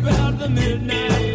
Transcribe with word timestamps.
about 0.00 0.38
the 0.38 0.48
midnight 0.48 1.25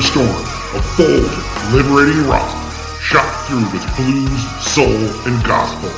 southern 0.00 0.26
storm 0.26 0.78
of 0.78 0.96
bold, 0.96 1.74
liberating 1.74 2.24
rock, 2.26 2.72
shot 3.00 3.46
through 3.46 3.64
with 3.72 3.96
blues, 3.96 4.62
soul, 4.62 4.86
and 5.26 5.44
gospel. 5.44 5.90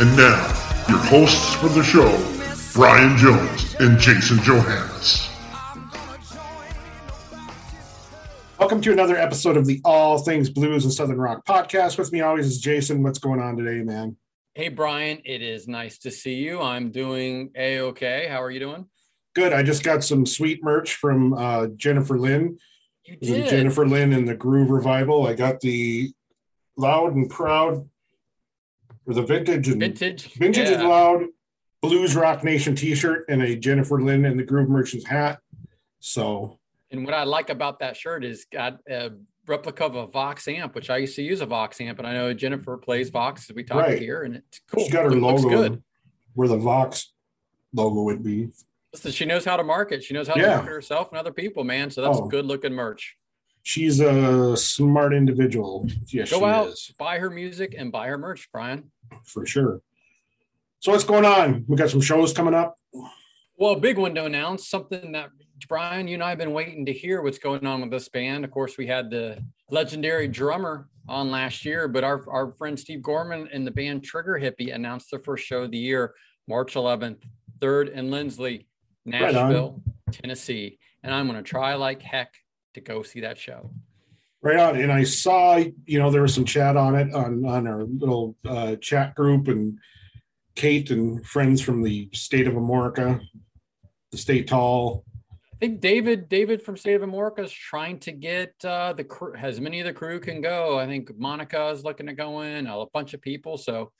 And 0.00 0.16
now, 0.16 0.46
your 0.88 0.98
hosts 0.98 1.54
for 1.54 1.68
the 1.68 1.82
show, 1.82 2.10
Brian 2.72 3.16
Jones 3.16 3.76
and 3.80 3.98
Jason 3.98 4.38
Johannes. 4.42 5.28
Welcome 8.58 8.80
to 8.82 8.92
another 8.92 9.16
episode 9.16 9.56
of 9.56 9.66
the 9.66 9.80
All 9.84 10.18
Things 10.18 10.48
Blues 10.48 10.84
and 10.84 10.92
Southern 10.92 11.18
Rock 11.18 11.44
podcast. 11.46 11.98
With 11.98 12.12
me 12.12 12.22
always 12.22 12.46
is 12.46 12.58
Jason. 12.58 13.02
What's 13.02 13.18
going 13.18 13.40
on 13.40 13.56
today, 13.56 13.82
man? 13.82 14.16
Hey 14.54 14.68
Brian, 14.68 15.20
it 15.24 15.42
is 15.42 15.68
nice 15.68 15.98
to 15.98 16.10
see 16.10 16.34
you. 16.34 16.60
I'm 16.60 16.90
doing 16.90 17.50
a 17.56 17.80
okay. 17.80 18.26
How 18.28 18.42
are 18.42 18.50
you 18.50 18.60
doing? 18.60 18.86
Good. 19.34 19.52
I 19.52 19.64
just 19.64 19.82
got 19.82 20.04
some 20.04 20.24
sweet 20.24 20.62
merch 20.62 20.94
from 20.94 21.34
uh, 21.34 21.66
Jennifer 21.76 22.18
Lynn. 22.18 22.56
You 23.04 23.16
did. 23.16 23.48
Jennifer 23.48 23.86
Lynn 23.86 24.12
in 24.12 24.24
the 24.24 24.34
Groove 24.34 24.70
Revival. 24.70 25.26
I 25.26 25.34
got 25.34 25.60
the 25.60 26.12
Loud 26.76 27.14
and 27.14 27.28
Proud, 27.28 27.88
or 29.06 29.14
the 29.14 29.22
Vintage 29.22 29.68
and 29.68 29.80
Vintage. 29.80 30.32
Vintage 30.34 30.68
and 30.70 30.88
Loud 30.88 31.24
Blues 31.82 32.16
Rock 32.16 32.42
Nation 32.44 32.74
T-shirt 32.74 33.26
and 33.28 33.42
a 33.42 33.54
Jennifer 33.56 34.00
Lynn 34.00 34.24
and 34.24 34.38
the 34.38 34.42
Groove 34.44 34.68
Merchants 34.70 35.06
hat. 35.06 35.40
So 36.00 36.58
And 36.90 37.04
what 37.04 37.14
I 37.14 37.24
like 37.24 37.50
about 37.50 37.78
that 37.80 37.96
shirt 37.96 38.24
is 38.24 38.46
got 38.50 38.78
a 38.88 39.10
replica 39.46 39.84
of 39.84 39.94
a 39.94 40.06
Vox 40.06 40.48
amp, 40.48 40.74
which 40.74 40.88
I 40.88 40.96
used 40.98 41.16
to 41.16 41.22
use 41.22 41.42
a 41.42 41.46
Vox 41.46 41.78
amp, 41.82 41.98
and 41.98 42.08
I 42.08 42.14
know 42.14 42.32
Jennifer 42.32 42.78
plays 42.78 43.10
Vox 43.10 43.50
as 43.50 43.54
we 43.54 43.64
talk 43.64 43.82
Right. 43.82 43.98
here, 44.00 44.22
and 44.22 44.36
it's 44.36 44.60
cool. 44.70 44.82
she's 44.84 44.92
got 44.92 45.04
her 45.04 45.12
It 45.12 45.20
logo 45.20 45.48
good. 45.48 45.82
where 46.32 46.48
the 46.48 46.56
Vox 46.56 47.12
logo 47.74 48.02
would 48.04 48.22
be. 48.22 48.48
Listen, 48.94 49.10
she 49.10 49.24
knows 49.24 49.44
how 49.44 49.56
to 49.56 49.64
market. 49.64 50.04
She 50.04 50.14
knows 50.14 50.28
how 50.28 50.34
to 50.34 50.46
market 50.46 50.68
herself 50.70 51.08
and 51.10 51.18
other 51.18 51.32
people, 51.32 51.64
man. 51.64 51.90
So 51.90 52.00
that's 52.00 52.16
Oh. 52.18 52.28
good 52.28 52.46
looking 52.46 52.72
merch. 52.72 53.16
She's 53.64 53.98
a 53.98 54.56
smart 54.56 55.12
individual. 55.12 55.88
Yes, 56.06 56.30
Go 56.30 56.38
she 56.38 56.44
out, 56.44 56.68
is. 56.68 56.92
buy 56.96 57.18
her 57.18 57.28
music, 57.28 57.74
and 57.76 57.90
buy 57.90 58.06
her 58.06 58.16
merch, 58.18 58.48
Brian. 58.52 58.92
for 59.24 59.44
sure. 59.46 59.80
So 60.78 60.92
what's 60.92 61.02
going 61.02 61.24
on? 61.24 61.64
We 61.66 61.76
got 61.76 61.90
some 61.90 62.00
shows 62.00 62.32
coming 62.32 62.54
up. 62.54 62.78
Well, 63.56 63.72
a 63.72 63.80
big 63.80 63.98
one 63.98 64.14
to 64.14 64.26
announce 64.26 64.68
something 64.68 65.10
that 65.12 65.30
Brian, 65.68 66.06
you 66.06 66.14
and 66.14 66.22
I 66.22 66.28
have 66.28 66.38
been 66.38 66.52
waiting 66.52 66.86
to 66.86 66.92
hear 66.92 67.20
what's 67.22 67.38
going 67.38 67.66
on 67.66 67.80
with 67.80 67.90
this 67.90 68.08
band. 68.08 68.44
Of 68.44 68.50
course, 68.52 68.76
we 68.78 68.86
had 68.86 69.10
the 69.10 69.42
legendary 69.70 70.28
drummer 70.28 70.88
on 71.08 71.30
last 71.32 71.64
year, 71.64 71.88
but 71.88 72.04
our, 72.04 72.22
our 72.30 72.52
friend 72.52 72.78
Steve 72.78 73.02
Gorman 73.02 73.48
and 73.52 73.66
the 73.66 73.70
band 73.72 74.04
Trigger 74.04 74.36
Hippy 74.38 74.70
announced 74.70 75.10
their 75.10 75.20
first 75.20 75.44
show 75.44 75.62
of 75.62 75.70
the 75.72 75.78
year, 75.78 76.14
March 76.46 76.74
11th, 76.74 77.22
3rd 77.60 77.92
and 77.94 78.10
Lindsley, 78.10 78.66
Right. 79.06 79.20
Nashville, 79.32 79.82
Tennessee. 80.10 80.78
And 81.02 81.12
I'm 81.12 81.26
going 81.26 81.36
to 81.36 81.48
try 81.48 81.74
like 81.74 82.02
heck 82.02 82.34
to 82.74 82.80
go 82.80 83.02
see 83.02 83.20
that 83.20 83.38
show. 83.38 83.70
Right 84.42 84.58
on. 84.58 84.76
And 84.76 84.92
I 84.92 85.04
saw, 85.04 85.56
you 85.86 85.98
know, 85.98 86.10
there 86.10 86.22
was 86.22 86.34
some 86.34 86.44
chat 86.44 86.76
on 86.76 86.94
it 86.96 87.14
on 87.14 87.44
on 87.46 87.66
our 87.66 87.84
little 87.84 88.36
uh, 88.46 88.76
chat 88.76 89.14
group, 89.14 89.48
and 89.48 89.78
Kate 90.54 90.90
and 90.90 91.24
friends 91.26 91.62
from 91.62 91.82
the 91.82 92.10
state 92.12 92.46
of 92.46 92.56
America, 92.56 93.20
the 94.10 94.18
state 94.18 94.46
tall. 94.46 95.04
I 95.54 95.56
think 95.66 95.80
David, 95.80 96.28
David 96.28 96.60
from 96.60 96.76
State 96.76 96.94
of 96.94 97.02
America 97.02 97.42
is 97.42 97.52
trying 97.52 97.98
to 98.00 98.12
get 98.12 98.52
uh, 98.64 98.92
the 98.92 99.04
crew, 99.04 99.34
as 99.34 99.60
many 99.60 99.80
of 99.80 99.86
the 99.86 99.94
crew 99.94 100.20
can 100.20 100.42
go. 100.42 100.78
I 100.78 100.86
think 100.86 101.16
Monica 101.16 101.68
is 101.68 101.84
looking 101.84 102.06
to 102.06 102.12
go 102.12 102.42
in, 102.42 102.66
a 102.66 102.84
bunch 102.92 103.14
of 103.14 103.22
people. 103.22 103.56
So 103.56 103.92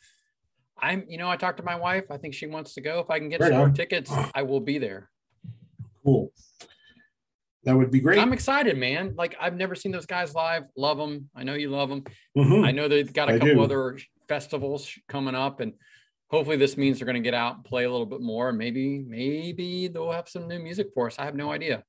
I'm, 0.78 1.04
you 1.08 1.18
know, 1.18 1.28
I 1.28 1.36
talked 1.36 1.58
to 1.58 1.62
my 1.62 1.76
wife. 1.76 2.04
I 2.10 2.16
think 2.16 2.34
she 2.34 2.46
wants 2.46 2.74
to 2.74 2.80
go. 2.80 3.00
If 3.00 3.10
I 3.10 3.18
can 3.18 3.28
get 3.28 3.40
Right 3.40 3.50
some 3.50 3.58
more 3.58 3.70
tickets, 3.70 4.10
I 4.34 4.42
will 4.42 4.60
be 4.60 4.78
there. 4.78 5.10
Cool. 6.04 6.32
That 7.64 7.74
would 7.76 7.90
be 7.90 8.00
great. 8.00 8.18
I'm 8.18 8.32
excited, 8.34 8.76
man. 8.76 9.14
Like 9.16 9.36
I've 9.40 9.56
never 9.56 9.74
seen 9.74 9.92
those 9.92 10.04
guys 10.06 10.34
live. 10.34 10.64
Love 10.76 10.98
them. 10.98 11.30
I 11.34 11.44
know 11.44 11.54
you 11.54 11.70
love 11.70 11.88
them. 11.88 12.04
Mhm. 12.36 12.66
I 12.66 12.72
know 12.72 12.88
they've 12.88 13.10
got 13.10 13.30
a 13.30 13.34
I 13.34 13.38
couple 13.38 13.54
do. 13.54 13.62
other 13.62 13.98
festivals 14.28 14.90
coming 15.08 15.34
up, 15.34 15.60
and 15.60 15.72
hopefully 16.30 16.56
this 16.56 16.76
means 16.76 16.98
they're 16.98 17.06
going 17.06 17.14
to 17.22 17.26
get 17.26 17.32
out 17.34 17.56
and 17.56 17.64
play 17.64 17.84
a 17.84 17.90
little 17.90 18.04
bit 18.06 18.20
more. 18.20 18.52
Maybe, 18.52 18.98
maybe 18.98 19.88
they'll 19.88 20.12
have 20.12 20.28
some 20.28 20.46
new 20.46 20.58
music 20.58 20.88
for 20.92 21.06
us. 21.06 21.18
I 21.18 21.24
have 21.24 21.36
no 21.36 21.52
idea. 21.52 21.84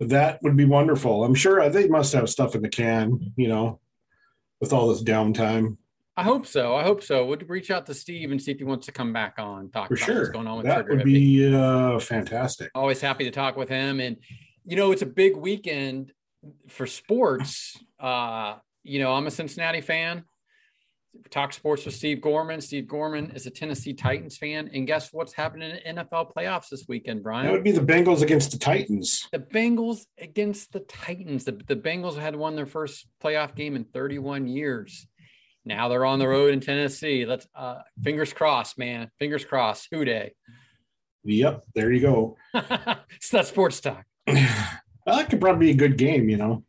That 0.00 0.42
would 0.42 0.56
be 0.56 0.64
wonderful. 0.66 1.24
I'm 1.24 1.34
sure 1.34 1.68
they 1.68 1.88
must 1.88 2.12
have 2.14 2.28
stuff 2.30 2.54
in 2.54 2.62
the 2.62 2.68
can, 2.68 3.32
you 3.36 3.48
know, 3.48 3.80
with 4.60 4.72
all 4.72 4.88
this 4.88 5.02
downtime. 5.02 5.76
I 6.18 6.22
hope 6.22 6.46
so. 6.46 6.74
I 6.74 6.82
hope 6.82 7.02
so. 7.02 7.26
We'll 7.26 7.38
reach 7.46 7.70
out 7.70 7.84
to 7.86 7.94
Steve 7.94 8.30
and 8.30 8.40
see 8.40 8.50
if 8.50 8.58
he 8.58 8.64
wants 8.64 8.86
to 8.86 8.92
come 8.92 9.12
back 9.12 9.34
on 9.38 9.70
talk 9.70 9.88
For 9.88 9.94
about 9.94 10.06
sure. 10.06 10.18
what's 10.18 10.30
going 10.30 10.46
on 10.46 10.56
with 10.56 10.66
That 10.66 10.86
Trigger 10.86 10.96
would 10.96 11.04
be 11.04 11.54
uh, 11.54 11.98
fantastic. 11.98 12.70
Always 12.74 13.00
happy 13.02 13.24
to 13.24 13.30
talk 13.30 13.56
with 13.56 13.68
him. 13.68 14.00
And 14.00 14.16
you 14.64 14.76
know, 14.76 14.92
it's 14.92 15.02
a 15.02 15.06
big 15.06 15.36
weekend 15.36 16.12
for 16.68 16.86
sports. 16.86 17.76
Uh, 18.00 18.54
you 18.82 18.98
know, 18.98 19.12
I'm 19.12 19.26
a 19.26 19.30
Cincinnati 19.30 19.80
fan. 19.80 20.24
Talk 21.30 21.52
sports 21.52 21.84
with 21.84 21.94
Steve 21.94 22.20
Gorman. 22.20 22.60
Steve 22.60 22.86
Gorman 22.88 23.30
is 23.32 23.46
a 23.46 23.50
Tennessee 23.50 23.94
Titans 23.94 24.36
fan. 24.36 24.70
And 24.72 24.86
guess 24.86 25.12
what's 25.12 25.32
happening 25.32 25.78
in 25.84 25.96
NFL 25.96 26.32
playoffs 26.34 26.68
this 26.68 26.84
weekend, 26.88 27.22
Brian? 27.22 27.46
That 27.46 27.52
would 27.52 27.64
be 27.64 27.72
the 27.72 27.80
Bengals 27.80 28.22
against 28.22 28.52
the 28.52 28.58
Titans. 28.58 29.26
the 29.32 29.38
Bengals 29.38 30.04
against 30.18 30.72
the 30.72 30.80
Titans. 30.80 31.44
The, 31.44 31.60
the 31.66 31.76
Bengals 31.76 32.18
had 32.18 32.36
won 32.36 32.54
their 32.54 32.66
first 32.66 33.06
playoff 33.22 33.54
game 33.54 33.76
in 33.76 33.84
31 33.84 34.46
years. 34.46 35.06
Now 35.66 35.88
they're 35.88 36.06
on 36.06 36.20
the 36.20 36.28
road 36.28 36.52
in 36.54 36.60
Tennessee. 36.60 37.26
Let's 37.26 37.46
uh 37.54 37.80
fingers 38.02 38.32
crossed, 38.32 38.78
man. 38.78 39.10
Fingers 39.18 39.44
crossed. 39.44 39.88
Who 39.90 40.04
Dey? 40.04 40.32
Yep, 41.24 41.64
there 41.74 41.92
you 41.92 42.00
go. 42.00 42.36
it's 42.54 43.30
that 43.30 43.46
sports 43.46 43.80
talk. 43.80 44.04
Well, 45.06 45.18
that 45.18 45.30
could 45.30 45.40
probably 45.40 45.66
be 45.66 45.70
a 45.70 45.76
good 45.76 45.96
game, 45.96 46.28
you 46.28 46.36
know. 46.36 46.64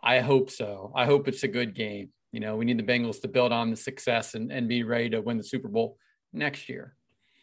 I 0.00 0.20
hope 0.20 0.52
so. 0.52 0.92
I 0.94 1.04
hope 1.04 1.26
it's 1.26 1.42
a 1.42 1.48
good 1.48 1.74
game. 1.74 2.10
You 2.30 2.38
know, 2.38 2.54
we 2.54 2.64
need 2.64 2.78
the 2.78 2.84
Bengals 2.84 3.20
to 3.22 3.28
build 3.28 3.50
on 3.50 3.70
the 3.70 3.76
success 3.76 4.36
and, 4.36 4.52
and 4.52 4.68
be 4.68 4.84
ready 4.84 5.10
to 5.10 5.20
win 5.20 5.36
the 5.36 5.42
Super 5.42 5.66
Bowl 5.66 5.96
next 6.32 6.68
year. 6.68 6.94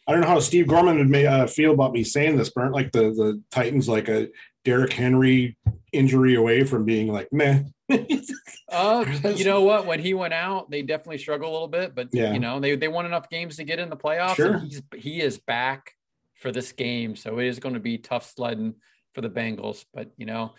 I 0.06 0.12
don't 0.12 0.22
know 0.22 0.28
how 0.28 0.40
Steve 0.40 0.66
Gorman 0.66 0.96
would 0.96 1.10
may, 1.10 1.26
uh, 1.26 1.46
feel 1.46 1.74
about 1.74 1.92
me 1.92 2.04
saying 2.04 2.38
this, 2.38 2.48
but 2.48 2.62
aren't 2.62 2.74
like 2.74 2.90
the 2.92 3.10
the 3.10 3.42
Titans 3.50 3.86
like 3.86 4.08
a 4.08 4.28
Derrick 4.64 4.94
Henry 4.94 5.58
injury 5.92 6.36
away 6.36 6.64
from 6.64 6.86
being 6.86 7.12
like 7.12 7.28
meh. 7.30 7.64
Uh, 7.90 9.04
you 9.36 9.44
know 9.44 9.62
what? 9.62 9.86
When 9.86 10.00
he 10.00 10.14
went 10.14 10.34
out, 10.34 10.70
they 10.70 10.82
definitely 10.82 11.18
struggled 11.18 11.48
a 11.50 11.52
little 11.52 11.68
bit, 11.68 11.94
but 11.94 12.08
Yeah. 12.12 12.32
you 12.32 12.38
know, 12.38 12.60
they, 12.60 12.76
they 12.76 12.88
won 12.88 13.06
enough 13.06 13.28
games 13.30 13.56
to 13.56 13.64
get 13.64 13.78
in 13.78 13.88
the 13.90 13.96
playoffs. 13.96 14.34
Sure. 14.36 14.54
And 14.54 14.62
he's 14.62 14.82
he 14.96 15.20
is 15.20 15.38
back 15.38 15.92
for 16.34 16.52
this 16.52 16.72
game. 16.72 17.16
So 17.16 17.38
it 17.38 17.46
is 17.46 17.58
going 17.58 17.74
to 17.74 17.80
be 17.80 17.98
tough 17.98 18.30
sledding 18.30 18.74
for 19.14 19.20
the 19.22 19.30
Bengals. 19.30 19.84
But 19.94 20.10
you 20.16 20.26
know, 20.26 20.54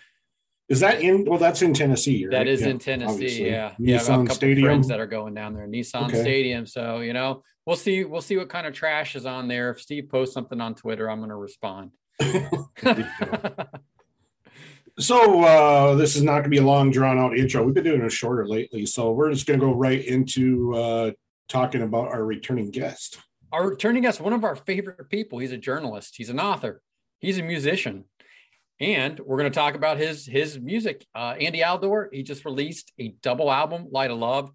Is 0.70 0.80
that 0.82 1.02
in? 1.02 1.26
Well, 1.26 1.40
that's 1.40 1.62
in 1.62 1.74
Tennessee. 1.74 2.26
Right? 2.26 2.32
that 2.32 2.48
is 2.48 2.62
Yeah, 2.62 2.68
in 2.70 2.80
Tennessee. 2.80 3.14
obviously. 3.14 3.50
Yeah. 3.52 3.74
Yeah. 3.78 3.96
I've 3.98 4.02
a 4.02 4.06
Nissan 4.12 4.16
couple 4.24 4.36
Stadium. 4.36 4.66
friends 4.66 4.88
that 4.88 5.00
are 5.00 5.08
going 5.08 5.34
down 5.36 5.54
there, 5.54 5.68
Nissan 5.68 6.08
Okay. 6.10 6.22
Stadium. 6.22 6.66
So, 6.66 7.00
you 7.00 7.14
know, 7.14 7.44
we'll 7.66 7.76
see, 7.76 8.04
we'll 8.06 8.22
see 8.22 8.38
what 8.38 8.50
kind 8.50 8.66
of 8.68 8.74
trash 8.74 9.16
is 9.16 9.26
on 9.26 9.48
there. 9.48 9.70
If 9.72 9.82
Steve 9.82 10.10
posts 10.10 10.34
something 10.34 10.60
on 10.60 10.74
Twitter, 10.76 11.10
I'm 11.10 11.20
going 11.20 11.30
to 11.30 11.36
respond. 11.36 11.92
So 15.00 15.44
uh, 15.46 15.96
this 15.96 16.18
is 16.18 16.24
not 16.24 16.34
going 16.34 16.44
to 16.44 16.50
be 16.50 16.58
a 16.58 16.66
long, 16.66 16.92
drawn 16.92 17.18
out 17.18 17.38
intro. 17.38 17.64
We've 17.64 17.74
been 17.74 17.86
doing 17.86 18.02
it 18.02 18.12
shorter 18.12 18.46
lately, 18.46 18.86
so 18.86 19.12
we're 19.12 19.32
just 19.32 19.46
going 19.46 19.60
to 19.60 19.66
go 19.66 19.74
right 19.74 20.04
into 20.04 20.76
uh, 20.76 21.12
talking 21.48 21.82
about 21.84 22.10
our 22.10 22.26
returning 22.26 22.70
guest. 22.70 23.18
our 23.54 23.70
returning 23.70 24.04
guest, 24.04 24.20
one 24.20 24.34
of 24.34 24.44
our 24.44 24.58
favorite 24.58 25.10
people. 25.10 25.40
He's 25.40 25.54
a 25.54 25.58
journalist. 25.58 26.16
He's 26.18 26.30
an 26.30 26.40
author. 26.40 26.82
He's 27.20 27.38
a 27.38 27.44
musician, 27.44 28.04
and 28.82 29.18
we're 29.22 29.38
going 29.38 29.50
to 29.50 29.58
talk 29.58 29.76
about 29.76 29.98
his 29.98 30.26
his 30.26 30.60
music. 30.60 31.06
Uh, 31.16 31.36
Andy 31.40 31.62
Aledort. 31.62 32.10
He 32.12 32.22
just 32.22 32.44
released 32.44 32.92
a 33.00 33.16
double 33.22 33.50
album, 33.50 33.88
Light 33.92 34.12
of 34.12 34.18
Love. 34.18 34.52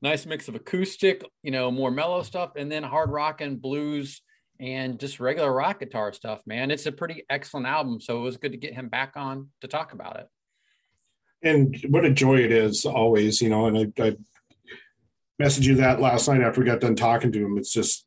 Nice 0.00 0.26
mix 0.26 0.46
of 0.46 0.54
acoustic, 0.54 1.24
you 1.42 1.50
know, 1.50 1.72
more 1.72 1.90
mellow 1.90 2.22
stuff, 2.22 2.52
and 2.54 2.70
then 2.70 2.84
hard 2.84 3.10
rock 3.10 3.40
and 3.40 3.60
blues 3.60 4.22
and 4.60 4.98
just 4.98 5.20
regular 5.20 5.52
rock 5.52 5.80
guitar 5.80 6.12
stuff, 6.12 6.40
man. 6.46 6.70
It's 6.70 6.86
a 6.86 6.92
pretty 6.92 7.24
excellent 7.30 7.66
album. 7.66 8.00
So 8.00 8.18
it 8.18 8.22
was 8.22 8.36
good 8.36 8.52
to 8.52 8.58
get 8.58 8.74
him 8.74 8.88
back 8.88 9.12
on 9.16 9.48
to 9.60 9.68
talk 9.68 9.92
about 9.92 10.18
it. 10.20 10.26
and 11.42 11.76
what 11.90 12.04
a 12.04 12.10
joy 12.10 12.38
it 12.40 12.50
is 12.52 12.84
always, 12.84 13.40
you 13.40 13.48
know. 13.48 13.66
And 13.66 13.92
I, 13.98 14.02
I 14.02 14.16
messaged 15.40 15.64
you 15.64 15.76
that 15.76 16.00
last 16.00 16.28
night 16.28 16.40
after 16.42 16.60
we 16.60 16.66
got 16.66 16.80
done 16.80 16.96
talking 16.96 17.30
to 17.32 17.38
him. 17.44 17.56
It's 17.58 17.72
just, 17.72 18.04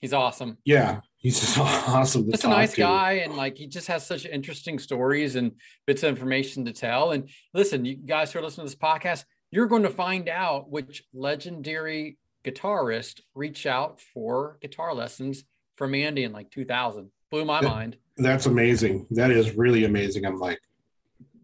He's 0.00 0.12
awesome. 0.12 0.58
yeah, 0.64 1.00
he's 1.18 1.38
just 1.38 1.56
awesome. 1.58 2.28
Just 2.30 2.42
a 2.44 2.48
nice 2.48 2.72
to. 2.72 2.80
guy, 2.80 3.12
and 3.24 3.36
like 3.36 3.56
he 3.56 3.68
just 3.68 3.86
has 3.86 4.04
such 4.04 4.24
interesting 4.26 4.80
stories 4.80 5.36
and 5.36 5.52
bits 5.86 6.02
of 6.02 6.08
information 6.08 6.64
to 6.64 6.72
tell. 6.72 7.12
And 7.12 7.28
listen, 7.54 7.84
you 7.84 7.94
guys 7.96 8.32
who 8.32 8.40
are 8.40 8.42
listening 8.42 8.66
to 8.66 8.72
this 8.72 8.78
podcast, 8.82 9.24
you're 9.52 9.66
going 9.68 9.84
to 9.84 9.90
find 9.90 10.28
out 10.28 10.70
which 10.70 11.04
legendary 11.14 12.18
guitarist 12.44 13.20
reached 13.34 13.66
out 13.66 14.00
for 14.00 14.58
guitar 14.60 14.94
lessons 14.94 15.44
from 15.76 15.94
Andy 15.94 16.24
in 16.24 16.32
like 16.32 16.50
2000. 16.50 17.10
Blew 17.30 17.44
my 17.44 17.60
Yeah. 17.60 17.68
mind. 17.68 17.96
That's 18.16 18.46
amazing. 18.46 19.06
That 19.12 19.30
is 19.30 19.56
really 19.56 19.84
amazing. 19.84 20.26
I'm 20.26 20.38
like, 20.38 20.60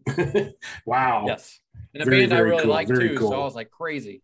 wow. 0.85 1.25
Yes, 1.27 1.59
and 1.93 2.01
a 2.03 2.05
Very, 2.05 2.21
band 2.21 2.33
I 2.33 2.39
really 2.39 2.61
cool, 2.63 2.71
like 2.71 2.87
too. 2.87 3.15
cool. 3.17 3.31
So 3.31 3.41
I 3.41 3.43
was 3.45 3.55
like 3.55 3.69
crazy. 3.71 4.21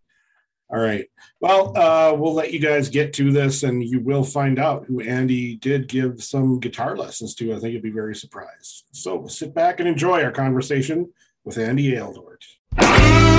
All 0.69 0.79
right. 0.79 1.05
Well, 1.41 1.77
uh, 1.77 2.13
we'll 2.15 2.33
let 2.33 2.51
you 2.51 2.59
guys 2.59 2.89
get 2.89 3.13
to 3.13 3.31
this, 3.31 3.61
and 3.63 3.83
you 3.83 3.99
will 3.99 4.23
find 4.23 4.57
out 4.57 4.85
who 4.85 4.99
Andy 4.99 5.55
did 5.57 5.87
give 5.87 6.23
some 6.23 6.59
guitar 6.59 6.97
lessons 6.97 7.35
to. 7.35 7.53
I 7.53 7.59
think 7.59 7.73
you'll 7.73 7.83
be 7.83 7.91
very 7.91 8.15
surprised. 8.15 8.85
So 8.91 9.27
sit 9.27 9.53
back 9.53 9.79
and 9.79 9.87
enjoy 9.87 10.23
our 10.23 10.31
conversation 10.31 11.11
with 11.43 11.57
Andy 11.59 11.91
Aledort. 11.91 13.34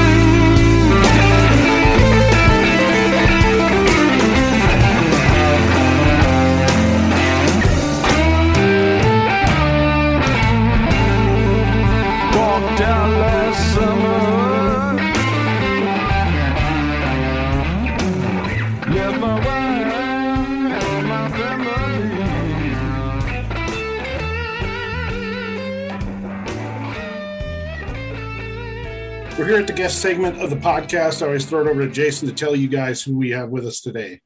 We're 29.46 29.52
here 29.52 29.60
at 29.60 29.68
the 29.68 29.74
guest 29.74 30.02
segment 30.02 30.42
of 30.42 30.50
the 30.50 30.56
podcast. 30.56 31.22
I 31.22 31.26
always 31.26 31.46
throw 31.46 31.60
it 31.60 31.68
over 31.68 31.86
to 31.86 31.92
Jason 31.92 32.26
to 32.26 32.34
tell 32.34 32.56
you 32.56 32.66
guys 32.66 33.00
who 33.00 33.16
we 33.16 33.30
have 33.30 33.48
with 33.48 33.64
us 33.64 33.80
today. 33.80 34.20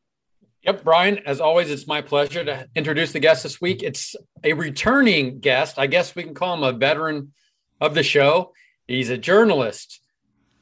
Yep, 0.62 0.82
Brian, 0.82 1.18
as 1.26 1.42
always, 1.42 1.70
it's 1.70 1.86
my 1.86 2.00
pleasure 2.00 2.42
to 2.42 2.66
introduce 2.74 3.12
the 3.12 3.20
guest 3.20 3.42
this 3.42 3.60
week. 3.60 3.82
It's 3.82 4.16
a 4.42 4.54
returning 4.54 5.38
guest. 5.40 5.78
I 5.78 5.88
guess 5.88 6.16
we 6.16 6.22
can 6.22 6.32
call 6.32 6.54
him 6.54 6.62
a 6.62 6.72
veteran 6.72 7.34
of 7.82 7.94
the 7.94 8.02
show. 8.02 8.54
He's 8.88 9.10
a 9.10 9.18
journalist. 9.18 10.00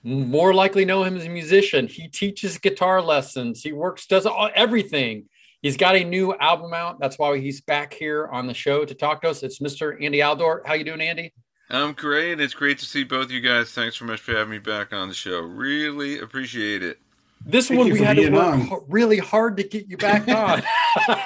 More 0.03 0.53
likely 0.53 0.85
know 0.85 1.05
him 1.05 1.17
as 1.17 1.25
a 1.25 1.29
musician. 1.29 1.87
He 1.87 2.09
teaches 2.09 2.59
guitar 2.59 3.01
lessons. 3.01 3.63
He 3.63 3.71
works, 3.71 4.09
does 4.09 4.27
all, 4.27 4.51
everything. 4.57 5.29
He's 5.63 5.77
got 5.77 5.95
a 5.95 6.03
new 6.03 6.35
album 6.35 6.75
out. 6.75 6.99
That's 6.99 7.17
why 7.17 7.39
he's 7.39 7.61
back 7.61 7.95
here 7.95 8.27
on 8.27 8.49
the 8.49 8.55
show 8.55 8.85
to 8.85 8.95
talk 8.95 9.23
to 9.23 9.29
us. 9.29 9.45
It's 9.45 9.61
Mr. 9.61 10.05
Andy 10.05 10.19
Aledort. 10.19 10.67
How 10.67 10.75
you 10.75 10.83
doing, 10.83 11.01
Andy? 11.01 11.33
I'm 11.71 11.93
great. 11.93 12.41
It's 12.41 12.55
great 12.55 12.79
to 12.79 12.87
see 12.87 13.05
both 13.05 13.31
you 13.31 13.41
guys. 13.41 13.71
Thanks 13.73 13.99
so 13.99 14.05
much 14.07 14.21
for 14.21 14.33
having 14.33 14.51
me 14.51 14.59
back 14.59 14.93
on 14.93 15.09
the 15.09 15.15
show. 15.15 15.41
Really 15.41 16.19
appreciate 16.19 16.83
it. 16.83 16.99
This 17.45 17.69
Thank 17.69 17.79
one 17.79 17.91
we 17.93 18.01
had 18.01 18.17
to 18.17 18.31
work 18.31 18.43
on. 18.73 18.85
really 18.89 19.19
hard 19.19 19.57
to 19.59 19.63
get 19.65 19.87
you 19.87 19.97
back 19.97 20.27
on. 20.29 20.63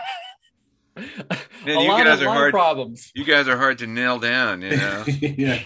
Man, 0.96 1.06
a 1.64 1.70
you 1.82 1.88
lot 1.88 2.04
guys 2.04 2.20
of, 2.20 2.22
are 2.22 2.26
lot 2.26 2.32
of 2.34 2.38
hard. 2.40 2.52
problems. 2.52 3.12
You 3.14 3.24
guys 3.24 3.48
are 3.48 3.56
hard 3.56 3.78
to 3.78 3.86
nail 3.86 4.18
down. 4.18 4.60
You 4.60 4.76
know, 4.76 5.04
yeah, 5.20 5.62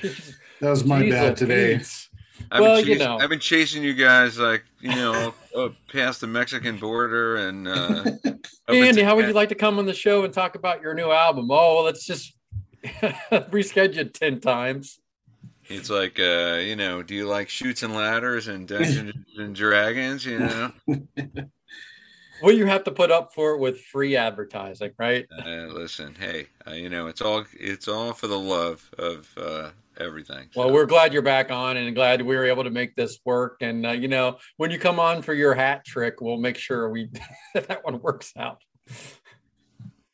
that 0.60 0.70
was 0.70 0.84
my 0.84 1.00
Jeez 1.02 1.10
bad 1.10 1.36
today. 1.36 1.74
Louise. 1.74 2.08
I've 2.52 2.60
Well, 2.60 2.76
been 2.76 2.86
you 2.86 2.94
chasing, 2.94 3.08
know. 3.08 3.18
I've 3.18 3.28
been 3.30 3.40
chasing 3.40 3.82
you 3.82 3.94
guys 3.94 4.38
like 4.38 4.62
you 4.80 4.90
know 4.90 5.34
up 5.56 5.74
past 5.92 6.20
the 6.20 6.28
Mexican 6.28 6.76
border 6.76 7.36
and. 7.38 7.66
Uh, 7.66 8.04
Andy, 8.68 9.02
how 9.02 9.16
would 9.16 9.26
you 9.26 9.32
like 9.32 9.48
to 9.48 9.54
come 9.56 9.80
on 9.80 9.86
the 9.86 9.94
show 9.94 10.22
and 10.24 10.32
talk 10.32 10.54
about 10.54 10.80
your 10.80 10.94
new 10.94 11.10
album? 11.10 11.50
Oh, 11.50 11.74
well, 11.76 11.84
let's 11.84 12.06
just 12.06 12.35
reschedule 13.50 13.98
it 13.98 14.14
10 14.14 14.40
times. 14.40 14.98
It's 15.68 15.90
like 15.90 16.20
uh, 16.20 16.60
you 16.62 16.76
know, 16.76 17.02
do 17.02 17.14
you 17.14 17.26
like 17.26 17.48
Chutes 17.48 17.82
and 17.82 17.92
Ladders 17.92 18.46
and 18.46 18.68
Dungeons 18.68 19.14
and 19.36 19.54
Dragons? 19.54 20.24
You 20.24 20.38
know, 20.38 20.72
Well, 22.42 22.54
you 22.54 22.66
have 22.66 22.84
to 22.84 22.90
put 22.90 23.10
up 23.10 23.32
for 23.34 23.52
it 23.52 23.60
with 23.60 23.80
free 23.80 24.16
advertising, 24.16 24.92
right? 24.98 25.26
uh, 25.44 25.66
listen, 25.68 26.14
hey, 26.14 26.46
uh, 26.66 26.72
you 26.72 26.90
know, 26.90 27.06
it's 27.06 27.22
all 27.22 27.44
it's 27.58 27.88
all 27.88 28.12
for 28.12 28.26
the 28.26 28.38
love 28.38 28.88
of 28.98 29.28
uh, 29.38 29.70
everything. 29.98 30.48
Well, 30.54 30.70
we're 30.70 30.86
glad 30.86 31.12
you're 31.12 31.22
back 31.22 31.50
on 31.50 31.76
and 31.76 31.94
glad 31.94 32.20
we 32.20 32.36
were 32.36 32.44
able 32.44 32.64
to 32.64 32.70
make 32.70 32.94
this 32.94 33.18
work. 33.24 33.58
And, 33.62 33.86
uh, 33.86 33.92
you 33.92 34.08
know, 34.08 34.36
when 34.58 34.70
you 34.70 34.78
come 34.78 35.00
on 35.00 35.22
for 35.22 35.32
your 35.32 35.54
hat 35.54 35.84
trick, 35.86 36.20
we'll 36.20 36.36
make 36.36 36.58
sure 36.58 36.90
we 36.90 37.08
that 37.54 37.84
one 37.84 38.00
works 38.02 38.32
out. 38.36 38.62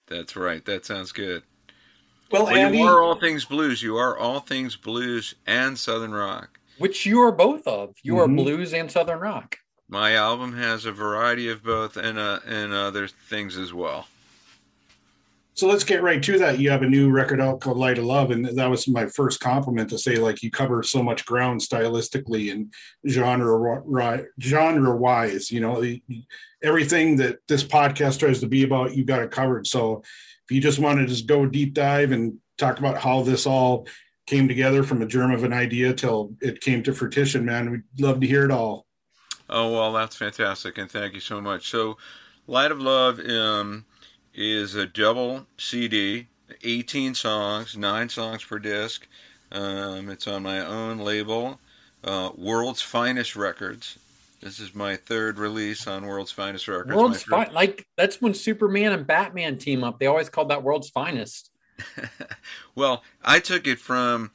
that's 0.07 0.37
right. 0.37 0.65
That 0.65 0.87
sounds 0.87 1.11
good. 1.11 1.43
Well, 2.33 2.45
Well, 2.47 2.57
Andy, 2.57 2.79
you 2.79 2.85
are 2.85 3.03
all 3.03 3.15
things 3.17 3.45
blues. 3.45 3.83
You 3.83 3.97
are 3.99 4.17
all 4.17 4.41
things 4.41 4.75
blues 4.75 5.35
and 5.47 5.79
southern 5.79 6.13
rock. 6.13 6.59
Which 6.79 7.05
you 7.05 7.21
are 7.21 7.31
both 7.33 7.67
of. 7.67 7.95
You 8.03 8.19
are 8.19 8.27
Mhm. 8.27 8.37
blues 8.37 8.73
and 8.73 8.91
southern 8.91 9.21
rock. 9.21 9.59
My 9.89 10.15
album 10.15 10.57
has 10.57 10.87
a 10.87 10.93
variety 10.93 11.49
of 11.51 11.63
both 11.63 11.97
and 11.99 12.19
uh, 12.19 12.41
and 12.47 12.73
other 12.73 13.07
things 13.07 13.57
as 13.59 13.73
well. 13.73 14.09
so 15.55 15.69
let's 15.69 15.85
get 15.85 16.03
right 16.03 16.23
to 16.23 16.39
that. 16.39 16.59
You 16.59 16.71
have 16.71 16.81
a 16.83 16.89
new 16.89 17.11
record 17.11 17.39
out 17.39 17.61
called 17.61 17.77
Light 17.77 17.99
of 17.99 18.05
Love, 18.05 18.31
and 18.31 18.47
that 18.59 18.71
was 18.71 18.89
my 18.89 19.07
first 19.07 19.39
compliment 19.39 19.91
to 19.91 19.99
say 19.99 20.17
like 20.17 20.43
you 20.43 20.51
cover 20.51 20.83
so 20.83 21.03
much 21.03 21.27
ground 21.27 21.61
stylistically 21.61 22.51
and 22.51 22.73
genre 23.07 24.25
genre 24.41 24.97
wise. 24.97 25.51
You 25.51 25.61
know, 25.61 25.85
everything 26.63 27.17
that 27.17 27.41
this 27.49 27.63
podcast 27.63 28.19
tries 28.21 28.41
to 28.41 28.47
be 28.47 28.63
about, 28.65 28.97
you 28.97 29.05
got 29.05 29.23
it 29.23 29.31
covered. 29.31 29.67
So 29.67 29.99
if 29.99 30.07
you 30.53 30.61
just 30.61 30.79
want 30.79 30.99
to 30.99 31.07
just 31.07 31.27
go 31.27 31.47
deep 31.47 31.75
dive 31.75 32.13
and 32.13 32.39
talk 32.59 32.79
about 32.79 32.99
how 32.99 33.23
this 33.23 33.47
all 33.47 33.87
came 34.27 34.49
together 34.49 34.83
from 34.83 35.03
a 35.03 35.07
germ 35.07 35.33
of 35.33 35.45
an 35.45 35.53
idea 35.53 35.93
till 35.93 36.35
it 36.41 36.61
came 36.61 36.83
to 36.83 36.95
fruition, 36.95 37.45
man, 37.45 37.71
we'd 37.71 37.83
love 37.99 38.21
to 38.21 38.27
hear 38.27 38.45
it 38.45 38.51
all. 38.51 38.87
Oh 39.51 39.73
well, 39.73 39.93
that's 39.93 40.17
fantastic, 40.17 40.79
and 40.79 40.91
thank 40.91 41.15
you 41.15 41.21
so 41.21 41.41
much. 41.41 41.69
So, 41.69 41.99
Light 42.47 42.71
of 42.71 42.81
Love 42.81 43.19
um, 43.21 43.85
is 44.35 44.75
a 44.75 44.87
double 44.87 45.47
CD, 45.59 46.29
18 46.63 47.15
songs, 47.15 47.77
nine 47.77 48.09
songs 48.09 48.45
per 48.45 48.59
disc. 48.59 49.07
Um, 49.51 50.09
it's 50.09 50.27
on 50.27 50.43
my 50.43 50.61
own 50.61 50.99
label, 50.99 51.61
uh, 52.05 52.31
World's 52.35 52.81
Finest 52.81 53.37
Records. 53.37 53.99
This 54.43 54.59
is 54.59 54.75
my 54.75 54.97
third 54.97 55.39
release 55.39 55.87
on 55.87 56.05
World's 56.05 56.33
Finest 56.33 56.67
Records. 56.67 56.95
World's 56.95 57.23
fine. 57.23 57.53
Like 57.53 57.87
that's 57.97 58.21
when 58.21 58.35
Superman 58.35 58.93
and 58.93 59.07
Batman 59.07 59.57
team 59.57 59.85
up. 59.85 60.01
They 60.01 60.07
always 60.07 60.29
called 60.29 60.51
that 60.51 60.65
world's 60.65 60.91
finest. 60.91 61.51
well, 62.75 63.05
I 63.23 63.39
took 63.39 63.67
it 63.67 63.79
from, 63.79 64.33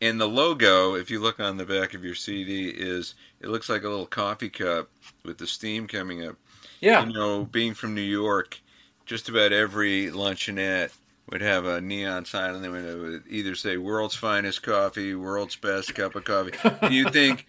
and 0.00 0.20
the 0.20 0.28
logo, 0.28 0.94
if 0.94 1.10
you 1.10 1.20
look 1.20 1.40
on 1.40 1.56
the 1.56 1.64
back 1.64 1.94
of 1.94 2.04
your 2.04 2.14
CD, 2.14 2.68
is 2.68 3.14
it 3.40 3.48
looks 3.48 3.68
like 3.68 3.82
a 3.82 3.88
little 3.88 4.06
coffee 4.06 4.50
cup 4.50 4.90
with 5.24 5.38
the 5.38 5.46
steam 5.46 5.86
coming 5.86 6.26
up. 6.26 6.36
Yeah. 6.80 7.06
You 7.06 7.12
know, 7.14 7.44
being 7.44 7.72
from 7.72 7.94
New 7.94 8.02
York, 8.02 8.60
just 9.06 9.28
about 9.28 9.52
every 9.52 10.10
luncheonette 10.10 10.92
would 11.30 11.40
have 11.40 11.64
a 11.64 11.80
neon 11.80 12.24
sign 12.24 12.54
on 12.54 12.62
the 12.62 12.70
window. 12.70 12.98
It 12.98 13.00
would 13.00 13.24
either 13.28 13.54
say 13.54 13.78
"World's 13.78 14.14
Finest 14.14 14.62
Coffee," 14.62 15.14
"World's 15.14 15.56
Best 15.56 15.94
Cup 15.94 16.14
of 16.14 16.24
Coffee." 16.24 16.52
And 16.82 16.94
you 16.94 17.08
think, 17.08 17.46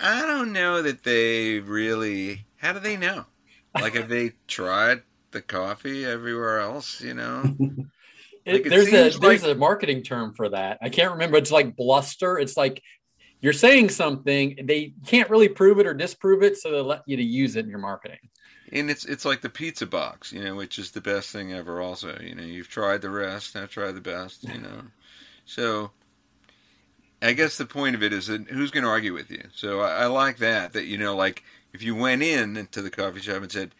I 0.00 0.22
don't 0.26 0.52
know 0.52 0.82
that 0.82 1.02
they 1.04 1.60
really. 1.60 2.44
How 2.56 2.72
do 2.72 2.80
they 2.80 2.96
know? 2.96 3.24
Like, 3.74 3.94
have 3.94 4.08
they 4.08 4.32
tried 4.48 5.02
the 5.30 5.42
coffee 5.42 6.04
everywhere 6.04 6.60
else? 6.60 7.00
You 7.00 7.14
know. 7.14 7.42
It- 7.58 7.86
Like, 8.46 8.64
it 8.64 8.70
there's 8.70 8.86
a 8.88 9.10
seems 9.10 9.18
there's 9.20 9.42
like- 9.42 9.56
a 9.56 9.58
marketing 9.58 10.02
term 10.02 10.32
for 10.32 10.48
that. 10.48 10.78
I 10.80 10.88
can't 10.88 11.12
remember. 11.12 11.36
It's 11.36 11.50
like 11.52 11.76
bluster. 11.76 12.38
It's 12.38 12.56
like 12.56 12.82
you're 13.42 13.52
saying 13.52 13.90
something, 13.90 14.60
they 14.64 14.94
can't 15.06 15.28
really 15.28 15.48
prove 15.50 15.78
it 15.80 15.86
or 15.86 15.92
disprove 15.92 16.42
it, 16.42 16.56
so 16.56 16.70
they 16.70 16.80
let 16.80 17.02
you 17.06 17.18
to 17.18 17.22
use 17.22 17.56
it 17.56 17.66
in 17.66 17.70
your 17.70 17.78
marketing. 17.78 18.16
And 18.72 18.88
it's 18.90 19.04
it's 19.04 19.26
like 19.26 19.42
the 19.42 19.50
pizza 19.50 19.84
box, 19.84 20.32
you 20.32 20.42
know, 20.42 20.54
which 20.54 20.78
is 20.78 20.92
the 20.92 21.02
best 21.02 21.28
thing 21.28 21.52
ever. 21.52 21.82
Also, 21.82 22.18
you 22.22 22.34
know, 22.34 22.42
you've 22.42 22.70
tried 22.70 23.02
the 23.02 23.10
rest, 23.10 23.54
now 23.54 23.66
try 23.66 23.92
the 23.92 24.00
best, 24.00 24.44
you 24.44 24.58
know. 24.58 24.80
So, 25.44 25.90
I 27.20 27.32
guess 27.32 27.58
the 27.58 27.66
point 27.66 27.94
of 27.96 28.02
it 28.02 28.12
is 28.12 28.28
that 28.28 28.48
who's 28.48 28.70
going 28.70 28.84
to 28.84 28.90
argue 28.90 29.12
with 29.12 29.30
you? 29.30 29.42
So 29.54 29.80
I, 29.80 30.02
I 30.02 30.06
like 30.06 30.38
that. 30.38 30.72
That 30.72 30.84
you 30.86 30.98
know, 30.98 31.16
like 31.16 31.42
if 31.72 31.82
you 31.82 31.94
went 31.94 32.22
in 32.22 32.56
into 32.56 32.80
the 32.82 32.90
coffee 32.90 33.20
shop 33.20 33.42
and 33.42 33.50
said, 33.50 33.74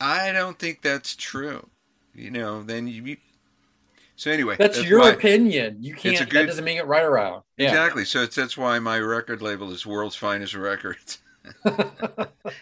"I 0.00 0.32
don't 0.32 0.58
think 0.58 0.82
that's 0.82 1.14
true," 1.14 1.68
you 2.14 2.30
know, 2.30 2.62
then 2.62 2.88
you. 2.88 3.04
you 3.04 3.16
so 4.16 4.30
anyway, 4.30 4.54
That's, 4.56 4.80
your 4.84 5.00
why- 5.00 5.10
opinion. 5.10 5.78
You 5.80 5.94
can't. 5.94 6.16
a 6.16 6.18
that 6.20 6.28
good- 6.30 6.46
doesn't 6.46 6.64
make 6.64 6.78
it 6.78 6.86
right 6.86 7.02
or 7.02 7.12
wrong. 7.14 7.42
Yeah. 7.56 7.68
Exactly. 7.70 8.04
So 8.04 8.22
it's, 8.22 8.36
that's 8.36 8.56
why 8.56 8.78
my 8.78 9.00
record 9.00 9.42
label 9.42 9.72
is 9.72 9.84
World's 9.84 10.14
Finest 10.14 10.54
Records. 10.54 11.18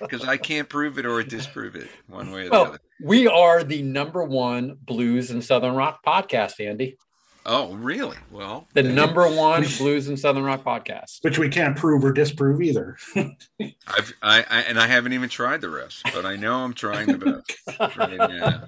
Because 0.01 0.25
I 0.25 0.37
can't 0.37 0.69
prove 0.69 0.99
it 0.99 1.07
or 1.07 1.23
disprove 1.23 1.77
it 1.77 1.89
one 2.09 2.31
way 2.31 2.43
or 2.43 2.45
the 2.45 2.51
Well, 2.51 2.65
other. 2.67 2.79
We 3.03 3.27
are 3.27 3.65
the 3.65 3.83
number 3.83 4.23
one 4.25 4.77
blues 4.85 5.31
and 5.31 5.45
southern 5.45 5.75
rock 5.75 6.05
podcast, 6.05 6.65
Andy. 6.65 6.97
Oh, 7.45 7.75
really? 7.75 8.19
Well, 8.31 8.69
The 8.75 8.83
number 8.85 9.29
one 9.29 9.65
blues 9.79 10.09
and 10.09 10.19
southern 10.19 10.45
rock 10.45 10.63
podcast. 10.63 11.23
which 11.23 11.39
we 11.39 11.49
can't 11.49 11.77
prove 11.77 12.05
or 12.05 12.13
disprove 12.13 12.63
either. 12.63 12.97
I've, 13.17 14.13
I, 14.23 14.45
I 14.49 14.61
and 14.69 14.79
I 14.79 14.87
haven't 14.87 15.13
even 15.13 15.29
tried 15.29 15.61
the 15.61 15.71
rest, 15.71 16.03
but 16.15 16.25
I 16.25 16.37
know 16.37 16.61
I'm 16.65 16.73
trying 16.75 17.07
the 17.09 17.43
best 17.77 17.97
right 17.97 18.17
now. 18.17 18.65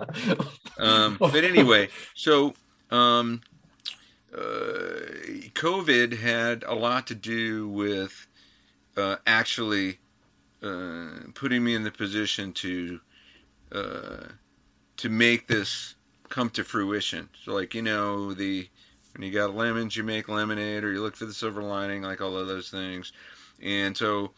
Um, 0.78 1.16
but 1.21 1.45
anyway, 1.45 1.88
so 2.14 2.54
um, 2.90 3.43
uh, 4.37 4.40
COVID 5.54 6.19
had 6.19 6.64
a 6.64 6.75
lot 6.75 7.07
to 7.09 7.14
do 7.14 7.69
with 7.69 8.26
uh, 8.97 9.16
actually 9.26 9.99
uh, 10.62 11.11
putting 11.35 11.62
me 11.62 11.75
in 11.76 11.85
the 11.85 11.90
position 11.93 12.52
to 12.54 13.00
uh, 13.73 14.25
to 14.97 15.09
make 15.09 15.47
this 15.47 15.93
come 16.35 16.50
to 16.50 16.64
fruition. 16.64 17.29
So, 17.45 17.55
like 17.55 17.75
you 17.75 17.83
know, 17.83 18.35
the 18.35 18.69
when 19.14 19.23
you 19.23 19.33
got 19.33 19.55
lemons, 19.55 19.97
you 19.97 20.03
make 20.03 20.29
lemonade, 20.29 20.83
or 20.83 20.93
you 20.93 21.00
look 21.00 21.14
for 21.14 21.26
the 21.26 21.33
silver 21.33 21.62
lining, 21.62 22.03
like 22.03 22.21
all 22.21 22.37
of 22.37 22.49
those 22.49 22.71
things. 22.71 23.12
And 23.62 23.97
so, 23.97 24.33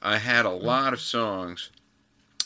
I 0.00 0.18
had 0.18 0.46
a 0.46 0.50
lot 0.50 0.92
of 0.92 1.00
songs 1.00 1.70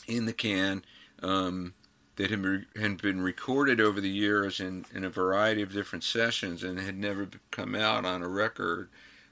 in 0.07 0.25
the 0.25 0.33
can. 0.33 0.83
Um, 1.21 1.73
that 2.15 2.31
had 2.31 2.41
been, 2.41 2.65
had 2.75 3.01
been 3.01 3.21
recorded 3.21 3.79
over 3.79 4.01
the 4.01 4.09
years 4.09 4.59
in, 4.59 4.85
in 4.93 5.05
a 5.05 5.09
variety 5.09 5.61
of 5.61 5.71
different 5.71 6.03
sessions 6.03 6.65
and 6.65 6.77
had 6.77 6.97
never 6.97 7.29
come 7.49 7.75
out 7.75 8.03
on 8.03 8.21
a 8.21 8.27
record. 8.27 8.89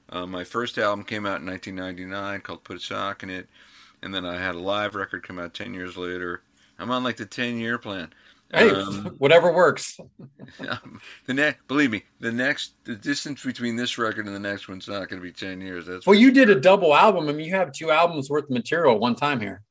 Uh, 0.08 0.24
my 0.24 0.42
first 0.42 0.78
album 0.78 1.04
came 1.04 1.26
out 1.26 1.40
in 1.40 1.46
1999 1.46 2.40
called 2.40 2.64
Put 2.64 2.78
a 2.78 2.80
Sock 2.80 3.22
in 3.22 3.28
It, 3.28 3.46
and 4.02 4.14
then 4.14 4.24
I 4.24 4.38
had 4.38 4.54
a 4.54 4.60
live 4.60 4.94
record 4.94 5.22
come 5.22 5.38
out 5.38 5.52
10 5.52 5.74
years 5.74 5.98
later. 5.98 6.40
I'm 6.78 6.90
on 6.90 7.04
like 7.04 7.18
the 7.18 7.26
10 7.26 7.58
year 7.58 7.76
plan. 7.76 8.10
Hey, 8.52 8.70
Um, 8.70 9.14
whatever 9.18 9.52
works. 9.52 10.00
the 11.26 11.34
next, 11.34 11.66
believe 11.68 11.90
me, 11.90 12.04
the 12.20 12.32
next, 12.32 12.72
the 12.84 12.94
distance 12.94 13.44
between 13.44 13.76
this 13.76 13.98
record 13.98 14.26
and 14.26 14.34
the 14.34 14.40
next 14.40 14.68
one's 14.68 14.88
not 14.88 15.08
going 15.08 15.20
to 15.20 15.26
be 15.26 15.32
10 15.32 15.60
years. 15.60 15.86
That's 15.86 16.06
Well, 16.06 16.18
you 16.18 16.30
did 16.30 16.48
a 16.48 16.58
double 16.58 16.94
album. 16.94 17.28
I 17.28 17.32
mean, 17.32 17.46
you 17.46 17.54
have 17.54 17.72
two 17.72 17.90
albums 17.90 18.30
worth 18.30 18.44
of 18.44 18.50
material 18.50 18.94
at 18.94 19.00
one 19.00 19.14
time 19.14 19.40
here. 19.40 19.62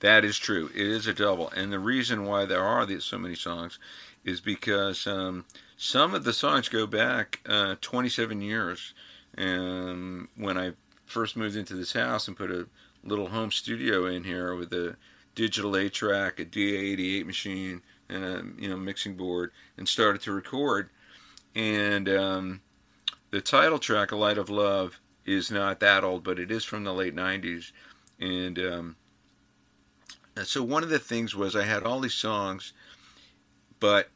That 0.00 0.24
is 0.24 0.38
true. 0.38 0.70
It 0.74 0.86
is 0.86 1.08
a 1.08 1.14
double, 1.14 1.50
and 1.50 1.72
the 1.72 1.80
reason 1.80 2.24
why 2.24 2.44
there 2.44 2.62
are 2.62 2.86
these, 2.86 3.04
so 3.04 3.18
many 3.18 3.34
songs 3.34 3.80
is 4.24 4.40
because 4.40 5.08
um, 5.08 5.44
some 5.76 6.14
of 6.14 6.22
the 6.22 6.32
songs 6.32 6.68
go 6.68 6.86
back 6.86 7.40
uh, 7.46 7.74
27 7.80 8.40
years. 8.40 8.94
Um, 9.36 10.28
when 10.36 10.56
I 10.56 10.72
first 11.06 11.36
moved 11.36 11.56
into 11.56 11.74
this 11.74 11.92
house 11.92 12.28
and 12.28 12.36
put 12.36 12.50
a 12.50 12.68
little 13.02 13.28
home 13.28 13.50
studio 13.50 14.06
in 14.06 14.22
here 14.22 14.54
with 14.54 14.72
a 14.72 14.96
digital 15.38 15.76
eight 15.76 15.92
track, 15.92 16.40
a 16.40 16.44
DA88 16.44 17.24
machine, 17.24 17.80
and 18.08 18.24
a 18.24 18.44
you 18.60 18.68
know 18.68 18.76
mixing 18.76 19.14
board, 19.14 19.52
and 19.76 19.88
started 19.88 20.20
to 20.22 20.32
record. 20.32 20.90
And 21.54 22.08
um, 22.08 22.60
the 23.30 23.40
title 23.40 23.78
track, 23.78 24.10
"A 24.10 24.16
Light 24.16 24.36
of 24.36 24.50
Love," 24.50 24.98
is 25.24 25.52
not 25.52 25.78
that 25.78 26.02
old, 26.02 26.24
but 26.24 26.40
it 26.40 26.50
is 26.50 26.64
from 26.64 26.82
the 26.82 26.92
late 26.92 27.14
90s, 27.14 27.70
and 28.18 28.58
um, 28.58 28.96
so 30.42 30.64
one 30.64 30.82
of 30.82 30.88
the 30.88 30.98
things 30.98 31.36
was 31.36 31.54
I 31.54 31.62
had 31.62 31.84
all 31.84 32.00
these 32.00 32.14
songs, 32.14 32.72
but 33.78 34.08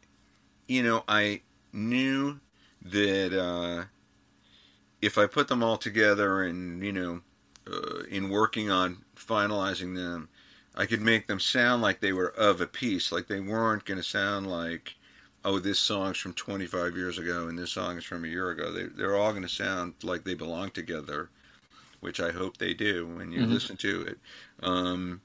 you 0.66 0.82
know 0.82 1.04
I 1.06 1.42
knew 1.72 2.40
that 2.84 3.32
uh, 3.32 3.84
if 5.00 5.18
I 5.18 5.26
put 5.26 5.46
them 5.46 5.62
all 5.62 5.76
together 5.76 6.42
and 6.42 6.82
you 6.82 6.92
know 6.92 7.20
uh, 7.70 8.02
in 8.10 8.28
working 8.28 8.72
on 8.72 9.04
finalizing 9.16 9.94
them, 9.94 10.28
I 10.74 10.86
could 10.86 11.00
make 11.02 11.26
them 11.26 11.40
sound 11.40 11.82
like 11.82 12.00
they 12.00 12.12
were 12.12 12.30
of 12.30 12.60
a 12.60 12.66
piece, 12.66 13.12
like 13.12 13.26
they 13.28 13.40
weren't 13.40 13.84
going 13.84 13.98
to 13.98 14.04
sound 14.04 14.46
like 14.50 14.96
oh 15.44 15.58
this 15.58 15.78
song's 15.80 16.18
from 16.18 16.34
25 16.34 16.96
years 16.96 17.18
ago 17.18 17.48
and 17.48 17.58
this 17.58 17.72
song 17.72 17.98
is 17.98 18.04
from 18.04 18.24
a 18.24 18.28
year 18.28 18.50
ago. 18.50 18.72
They 18.72 18.84
they're 18.84 19.16
all 19.16 19.32
going 19.32 19.42
to 19.42 19.48
sound 19.48 19.94
like 20.02 20.24
they 20.24 20.34
belong 20.34 20.70
together, 20.70 21.30
which 22.00 22.20
I 22.20 22.32
hope 22.32 22.58
they 22.58 22.74
do 22.74 23.06
when 23.06 23.32
you 23.32 23.44
Mhm. 23.44 23.46
listen 23.46 23.76
to 23.78 24.02
it. 24.02 24.20
Um, 24.62 25.22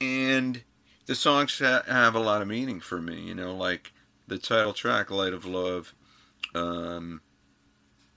and 0.00 0.64
the 1.06 1.14
songs 1.14 1.58
ha- 1.58 1.84
have 1.86 2.14
a 2.14 2.20
lot 2.20 2.42
of 2.42 2.48
meaning 2.48 2.80
for 2.80 3.00
me. 3.00 3.22
You 3.22 3.34
know, 3.34 3.54
like 3.56 3.92
the 4.28 4.38
title 4.38 4.72
track, 4.72 5.10
"Light 5.10 5.32
of 5.34 5.44
Love," 5.46 5.94
um, 6.54 7.22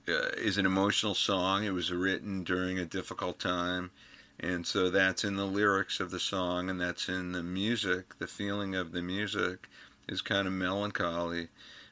uh, 0.08 0.29
is 0.38 0.58
an 0.58 0.65
emotional 0.65 1.15
song. 1.15 1.63
It 1.63 1.72
was 1.74 1.91
written 1.91 2.43
during 2.43 2.79
a 2.79 2.86
difficult 2.86 3.39
time, 3.39 3.91
and 4.39 4.65
so 4.65 4.89
that's 4.89 5.24
in 5.24 5.36
the 5.36 5.46
lyrics 5.46 6.00
of 6.00 6.12
the 6.12 6.19
song, 6.19 6.69
and 6.69 6.79
that's 6.79 7.10
in 7.10 7.31
the 7.34 7.43
music. 7.43 8.17
The 8.19 8.27
feeling 8.27 8.75
of 8.75 8.91
the 8.91 9.01
music 9.01 9.67
is 10.08 10.22
kind 10.22 10.48
of 10.48 10.53
melancholy, 10.53 11.50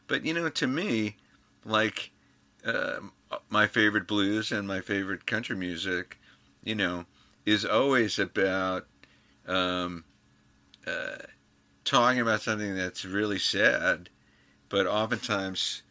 but 0.08 0.26
you 0.26 0.34
know, 0.34 0.50
to 0.50 0.68
me, 0.68 1.18
like 1.66 2.12
uh, 2.66 3.00
my 3.50 3.68
favorite 3.68 4.08
blues 4.08 4.52
and 4.52 4.68
my 4.68 4.82
favorite 4.82 5.26
country 5.26 5.56
music, 5.56 6.18
you 6.64 6.76
know, 6.76 7.06
is 7.46 7.66
always 7.66 8.20
about 8.20 8.88
um, 9.48 10.04
uh, 10.86 11.18
talking 11.86 12.22
about 12.22 12.42
something 12.42 12.76
that's 12.76 13.06
really 13.06 13.40
sad, 13.40 14.10
but 14.70 14.88
oftentimes 14.88 15.84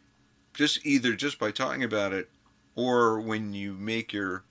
just 0.53 0.85
either 0.85 1.13
just 1.15 1.39
by 1.39 1.51
talking 1.51 1.83
about 1.83 2.13
it 2.13 2.29
or 2.75 3.19
when 3.19 3.53
you 3.53 3.73
make 3.73 4.13
your 4.13 4.43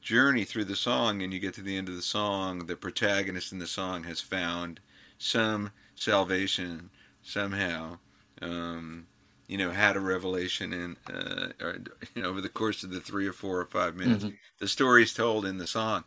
journey 0.00 0.44
through 0.44 0.64
the 0.66 0.76
song 0.76 1.22
and 1.22 1.32
you 1.32 1.40
get 1.40 1.54
to 1.54 1.62
the 1.62 1.76
end 1.76 1.88
of 1.88 1.96
the 1.96 2.02
song, 2.02 2.66
the 2.66 2.76
protagonist 2.76 3.52
in 3.52 3.58
the 3.58 3.66
song 3.66 4.04
has 4.04 4.20
found 4.20 4.80
some 5.18 5.72
salvation 5.94 6.90
somehow. 7.22 7.98
Um, 8.42 9.08
you 9.48 9.58
know, 9.58 9.70
had 9.72 9.96
a 9.96 10.00
revelation 10.00 10.72
in, 10.72 10.96
uh, 11.12 11.52
or, 11.60 11.78
you 12.14 12.22
know, 12.22 12.28
over 12.28 12.40
the 12.40 12.48
course 12.48 12.84
of 12.84 12.90
the 12.90 13.00
three 13.00 13.26
or 13.26 13.32
four 13.32 13.60
or 13.60 13.66
five 13.66 13.96
minutes. 13.96 14.24
Mhm. 14.24 14.38
The 14.58 14.68
is 15.00 15.12
told 15.14 15.44
in 15.44 15.58
the 15.58 15.66
song. 15.66 16.04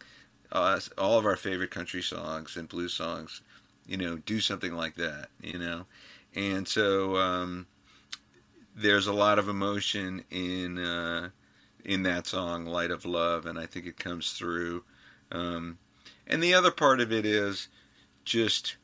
Uh, 0.52 0.80
all 0.98 1.18
of 1.18 1.26
our 1.26 1.36
favorite 1.36 1.72
country 1.72 2.02
songs 2.02 2.56
and 2.56 2.70
blues 2.70 2.94
songs, 2.94 3.42
you 3.86 3.98
know, 3.98 4.18
do 4.18 4.40
something 4.40 4.74
like 4.74 4.96
that, 4.96 5.30
you 5.42 5.58
know. 5.58 5.88
And 6.36 6.68
so 6.68 7.18
um, 7.18 7.68
there's 8.76 9.08
a 9.08 9.14
lot 9.14 9.40
of 9.40 9.48
emotion 9.50 10.24
in 10.30 10.78
uh, 10.80 11.30
in 11.84 12.04
that 12.04 12.28
song, 12.28 12.66
"Light 12.66 12.92
of 12.92 13.06
Love," 13.06 13.46
and 13.46 13.58
I 13.60 13.66
think 13.66 13.86
it 13.86 13.98
comes 13.98 14.34
through. 14.34 14.84
Um, 15.32 15.78
and 16.28 16.42
the 16.42 16.54
other 16.54 16.72
part 16.72 17.00
of 17.02 17.12
it 17.12 17.26
is 17.26 17.68
just 18.26 18.78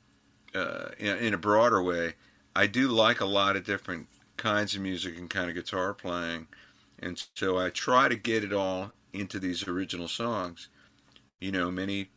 uh, 0.56 0.90
in, 0.98 1.18
in 1.18 1.34
a 1.34 1.38
broader 1.38 1.82
way. 1.82 2.16
I 2.56 2.68
do 2.68 2.88
like 2.90 3.22
a 3.22 3.26
lot 3.26 3.56
of 3.56 3.64
different 3.66 4.08
kinds 4.38 4.76
of 4.76 4.82
music 4.82 5.18
and 5.18 5.30
kind 5.30 5.50
of 5.50 5.56
guitar 5.56 5.94
playing, 5.94 6.48
and 7.00 7.22
so 7.36 7.58
I 7.58 7.70
try 7.70 8.08
to 8.10 8.16
get 8.16 8.44
it 8.44 8.54
all 8.54 8.92
into 9.14 9.40
these 9.40 9.68
original 9.68 10.08
songs. 10.08 10.68
You 11.40 11.52
know, 11.52 11.72
many 11.72 12.10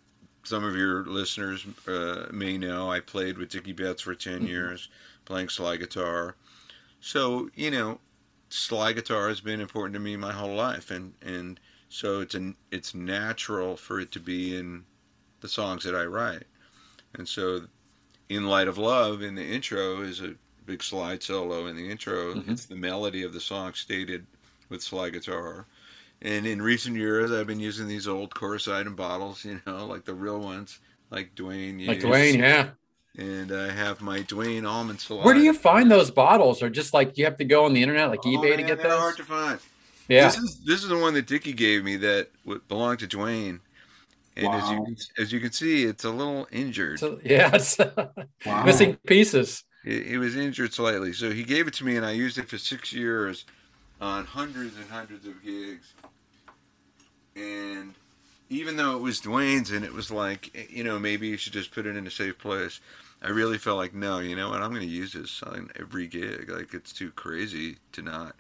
some 0.44 0.64
of 0.64 0.74
your 0.76 1.04
listeners 1.04 1.64
uh, 1.86 2.26
may 2.32 2.58
know 2.58 2.90
I 2.90 3.00
played 3.00 3.38
with 3.38 3.50
Dickey 3.50 3.72
Betts 3.72 4.02
for 4.02 4.14
10 4.14 4.40
Mhm. 4.42 4.48
years, 4.48 4.88
playing 5.24 5.48
slide 5.50 5.78
guitar. 5.78 6.34
So 7.00 7.50
you 7.54 7.70
know, 7.70 8.00
slide 8.52 8.94
guitar 8.94 9.28
has 9.28 9.40
been 9.40 9.60
important 9.60 9.94
to 9.94 10.00
me 10.00 10.16
my 10.16 10.32
whole 10.32 10.54
life, 10.54 10.90
and 10.90 11.14
and 11.22 11.58
so 11.88 12.20
it's 12.20 12.34
an 12.34 12.56
it's 12.70 12.94
natural 12.94 13.76
for 13.76 14.00
it 14.00 14.12
to 14.12 14.20
be 14.20 14.56
in 14.56 14.84
the 15.40 15.48
songs 15.48 15.84
that 15.84 15.94
I 15.94 16.04
write, 16.04 16.44
and 17.14 17.28
so 17.28 17.62
in 18.28 18.46
light 18.46 18.68
of 18.68 18.78
love 18.78 19.22
in 19.22 19.34
the 19.34 19.44
intro 19.44 20.02
is 20.02 20.20
a 20.20 20.34
big 20.64 20.82
slide 20.82 21.22
solo 21.22 21.66
in 21.66 21.76
the 21.76 21.90
intro. 21.90 22.34
Mhm. 22.34 22.50
It's 22.50 22.66
the 22.66 22.76
melody 22.76 23.22
of 23.24 23.32
the 23.32 23.40
song 23.40 23.74
stated 23.74 24.26
with 24.68 24.82
slide 24.82 25.12
guitar. 25.12 25.66
And 26.22 26.46
in 26.46 26.62
recent 26.62 26.96
years, 26.96 27.32
I've 27.32 27.48
been 27.48 27.60
using 27.60 27.88
these 27.88 28.06
old 28.06 28.30
Coricidin 28.30 28.94
bottles, 28.94 29.44
you 29.44 29.60
know, 29.66 29.86
like 29.86 30.04
the 30.04 30.14
real 30.14 30.38
ones, 30.38 30.78
like 31.10 31.34
Duane. 31.34 31.84
Like 31.84 31.96
used. 31.96 32.06
Duane, 32.06 32.38
yeah. 32.38 32.70
And 33.18 33.52
I 33.52 33.70
have 33.70 34.00
my 34.00 34.22
Duane 34.22 34.64
Allman 34.64 34.98
slide. 34.98 35.24
Where 35.24 35.34
do 35.34 35.42
you 35.42 35.52
find 35.52 35.90
those 35.90 36.10
bottles? 36.10 36.62
Or 36.62 36.70
just 36.70 36.94
like 36.94 37.18
you 37.18 37.24
have 37.26 37.36
to 37.38 37.44
go 37.44 37.66
on 37.66 37.74
the 37.74 37.82
internet, 37.82 38.08
like 38.08 38.20
Oh, 38.24 38.28
eBay 38.28 38.56
to 38.56 38.62
get 38.62 38.82
those? 38.82 38.98
hard 38.98 39.16
to 39.18 39.24
find. 39.24 39.58
Yeah. 40.08 40.26
This 40.28 40.38
is 40.38 40.60
this 40.64 40.82
is 40.82 40.88
the 40.88 40.96
one 40.98 41.12
that 41.14 41.26
Dickey 41.26 41.52
gave 41.52 41.84
me 41.84 41.96
that 41.96 42.28
w- 42.44 42.62
belonged 42.68 43.00
to 43.00 43.06
Duane. 43.06 43.60
And 44.34 44.46
as 44.54 44.70
you 44.70 44.82
can, 44.84 44.96
as 45.18 45.32
you 45.32 45.40
can 45.40 45.52
see, 45.52 45.84
it's 45.84 46.04
a 46.04 46.10
little 46.10 46.48
injured. 46.50 47.00
So, 47.00 47.20
yes. 47.22 47.78
Wow. 48.46 48.64
Missing 48.64 48.96
pieces. 49.06 49.62
It, 49.84 50.06
it 50.14 50.18
was 50.18 50.34
injured 50.36 50.72
slightly, 50.72 51.12
so 51.12 51.30
he 51.30 51.42
gave 51.44 51.66
it 51.68 51.74
to 51.74 51.84
me, 51.84 51.96
and 51.96 52.06
I 52.06 52.12
used 52.12 52.38
it 52.38 52.48
for 52.48 52.56
six 52.56 52.92
years 52.94 53.44
on 54.00 54.24
hundreds 54.24 54.74
and 54.76 54.88
hundreds 54.88 55.26
of 55.26 55.42
gigs. 55.44 55.92
And 57.36 57.94
even 58.52 58.76
though 58.76 58.96
it 58.96 59.02
was 59.02 59.20
Duane's, 59.20 59.70
and 59.70 59.84
it 59.84 59.92
was 59.92 60.10
like, 60.10 60.50
eh, 60.54 60.64
you 60.70 60.84
know, 60.84 60.98
maybe 60.98 61.28
you 61.28 61.36
should 61.36 61.52
just 61.52 61.72
put 61.72 61.86
it 61.86 61.96
in 61.96 62.06
a 62.06 62.10
safe 62.10 62.38
place. 62.38 62.80
I 63.22 63.28
really 63.30 63.58
felt 63.58 63.78
like, 63.78 63.94
no, 63.94 64.18
you 64.18 64.34
know 64.36 64.50
what? 64.50 64.62
I'm 64.62 64.70
going 64.70 64.82
to 64.82 64.86
use 64.86 65.12
this 65.12 65.42
on 65.42 65.70
every 65.78 66.06
gig. 66.06 66.48
Like 66.50 66.74
it's 66.74 66.92
too 66.92 67.10
crazy 67.12 67.76
to 67.92 68.02
not. 68.02 68.34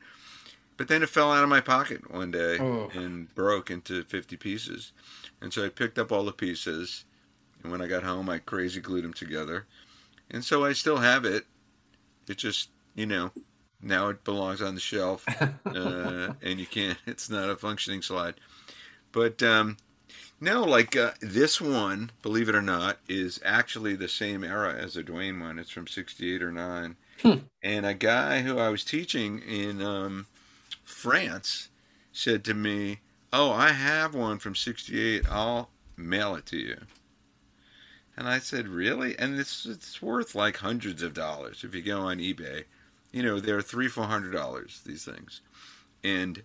But 0.76 0.88
then 0.88 1.02
it 1.02 1.08
fell 1.08 1.30
out 1.32 1.44
of 1.44 1.48
my 1.48 1.60
pocket 1.60 2.10
one 2.12 2.30
day 2.30 2.58
Oh. 2.58 2.90
and 2.94 3.32
broke 3.34 3.70
into 3.70 4.02
50 4.04 4.36
pieces. 4.36 4.92
And 5.40 5.52
so 5.52 5.64
I 5.64 5.68
picked 5.68 5.98
up 5.98 6.10
all 6.10 6.24
the 6.24 6.32
pieces, 6.32 7.04
and 7.62 7.70
when 7.70 7.80
I 7.82 7.86
got 7.86 8.02
home, 8.02 8.28
I 8.28 8.38
crazy 8.38 8.80
glued 8.80 9.04
them 9.04 9.12
together 9.14 9.66
and 10.30 10.42
so 10.44 10.64
I 10.64 10.72
still 10.72 10.96
have 10.96 11.24
it. 11.26 11.44
It 12.26 12.38
just 12.38 12.70
you 12.94 13.04
know 13.06 13.30
now 13.82 14.08
it 14.08 14.24
belongs 14.24 14.62
on 14.62 14.74
the 14.74 14.80
shelf, 14.80 15.24
uh, 15.66 16.32
and 16.42 16.58
you 16.58 16.66
can't. 16.66 16.96
It's 17.06 17.28
not 17.28 17.50
a 17.50 17.56
functioning 17.56 18.00
slide, 18.00 18.34
but 19.12 19.42
um, 19.42 19.76
no, 20.42 20.64
like 20.64 20.96
uh, 20.96 21.12
this 21.20 21.60
one, 21.60 22.10
believe 22.20 22.48
it 22.48 22.54
or 22.56 22.62
not, 22.62 22.98
is 23.08 23.40
actually 23.44 23.94
the 23.94 24.08
same 24.08 24.42
era 24.42 24.74
as 24.74 24.94
the 24.94 25.02
Duane 25.04 25.38
one. 25.38 25.58
It's 25.58 25.70
from 25.70 25.86
'68 25.86 26.42
or 26.42 26.50
'9, 26.50 26.96
Hmm. 27.22 27.34
and 27.62 27.86
a 27.86 27.94
guy 27.94 28.42
who 28.42 28.58
I 28.58 28.68
was 28.68 28.84
teaching 28.84 29.38
in 29.38 29.80
um, 29.80 30.26
France 30.84 31.68
said 32.12 32.44
to 32.44 32.54
me, 32.54 33.00
"Oh, 33.32 33.52
I 33.52 33.68
have 33.70 34.14
one 34.16 34.40
from 34.40 34.56
'68. 34.56 35.24
I'll 35.30 35.70
mail 35.96 36.34
it 36.34 36.44
to 36.46 36.56
you." 36.58 36.78
And 38.16 38.28
I 38.28 38.40
said, 38.40 38.66
"Really?" 38.68 39.16
And 39.18 39.38
it's 39.38 39.64
it's 39.64 40.02
worth 40.02 40.34
like 40.34 40.56
hundreds 40.56 41.02
of 41.02 41.14
dollars 41.14 41.62
if 41.62 41.74
you 41.74 41.82
go 41.82 42.00
on 42.00 42.18
eBay. 42.18 42.64
You 43.12 43.22
know, 43.22 43.38
they're 43.40 43.62
three, 43.62 43.88
four 43.88 44.04
hundred 44.06 44.32
dollars. 44.32 44.80
These 44.84 45.04
things, 45.04 45.40
and 46.02 46.42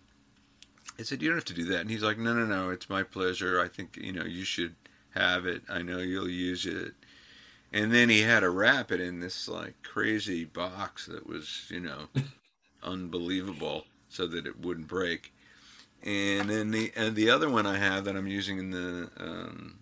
I 1.00 1.04
said, 1.04 1.22
"You 1.22 1.30
don't 1.30 1.38
have 1.38 1.46
to 1.46 1.54
do 1.54 1.66
that." 1.66 1.82
And 1.82 1.90
he's 1.90 2.04
like, 2.04 2.18
"No, 2.18 2.34
no, 2.34 2.46
no. 2.46 2.70
It's 2.70 2.90
my 2.90 3.04
pleasure. 3.04 3.60
I 3.62 3.68
think 3.68 3.98
you 3.98 4.12
know 4.14 4.26
you 4.26 4.44
should 4.46 4.76
have 5.12 5.46
it. 5.46 5.64
I 5.70 5.82
know 5.82 6.00
you'll 6.00 6.30
use 6.30 6.66
it." 6.66 6.94
And 7.74 7.94
then 7.94 8.10
he 8.10 8.22
had 8.22 8.42
to 8.42 8.50
wrap 8.50 8.92
it 8.92 9.02
in 9.02 9.20
this 9.20 9.48
like 9.48 9.76
crazy 9.84 10.46
box 10.46 11.06
that 11.08 11.28
was, 11.28 11.66
you 11.70 11.80
know, 11.82 12.08
unbelievable, 12.84 13.86
so 14.10 14.28
that 14.28 14.48
it 14.48 14.60
wouldn't 14.60 14.88
break. 14.88 15.34
And 16.04 16.50
then 16.50 16.72
the 16.72 16.92
and 16.96 17.16
the 17.16 17.30
other 17.30 17.50
one 17.50 17.66
I 17.66 17.78
have 17.78 18.06
that 18.06 18.16
I'm 18.16 18.28
using 18.28 18.60
in 18.60 18.72
the 18.72 19.10
um, 19.18 19.80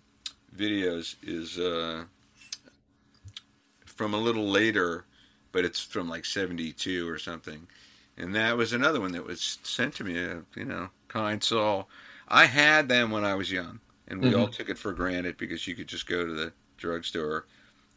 videos 0.56 1.16
is 1.22 1.58
uh, 1.58 2.04
from 3.84 4.14
a 4.14 4.18
little 4.18 4.46
later, 4.48 5.04
but 5.52 5.64
it's 5.64 5.80
from 5.80 6.08
like 6.08 6.24
'72 6.24 7.08
or 7.08 7.18
something. 7.18 7.66
And 8.16 8.34
that 8.34 8.56
was 8.56 8.72
another 8.72 9.00
one 9.00 9.12
that 9.12 9.26
was 9.26 9.58
sent 9.62 9.94
to 9.96 10.04
me. 10.04 10.18
uh, 10.22 10.36
You 10.54 10.64
know, 10.64 10.88
kind 11.16 11.42
soul. 11.42 11.88
I 12.28 12.46
had 12.46 12.88
them 12.88 13.10
when 13.10 13.24
I 13.24 13.34
was 13.34 13.50
young, 13.52 13.80
and 14.08 14.20
we 14.20 14.34
all 14.34 14.48
took 14.48 14.68
it 14.68 14.78
for 14.78 14.92
granted 14.92 15.36
because 15.36 15.66
you 15.66 15.74
could 15.74 15.88
just 15.88 16.06
go 16.06 16.26
to 16.26 16.32
the 16.32 16.52
drugstore 16.76 17.46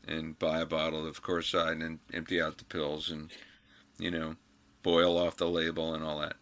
and 0.08 0.38
buy 0.40 0.60
a 0.62 0.66
bottle 0.66 1.06
of 1.06 1.22
Coricidin 1.24 1.84
and 1.86 2.00
empty 2.14 2.42
out 2.42 2.58
the 2.58 2.66
pills 2.66 3.10
and 3.12 3.32
you 4.00 4.12
know 4.12 4.36
boil 4.84 5.18
off 5.18 5.38
the 5.38 5.50
label 5.50 5.94
and 5.94 6.04
all 6.04 6.20
that. 6.22 6.36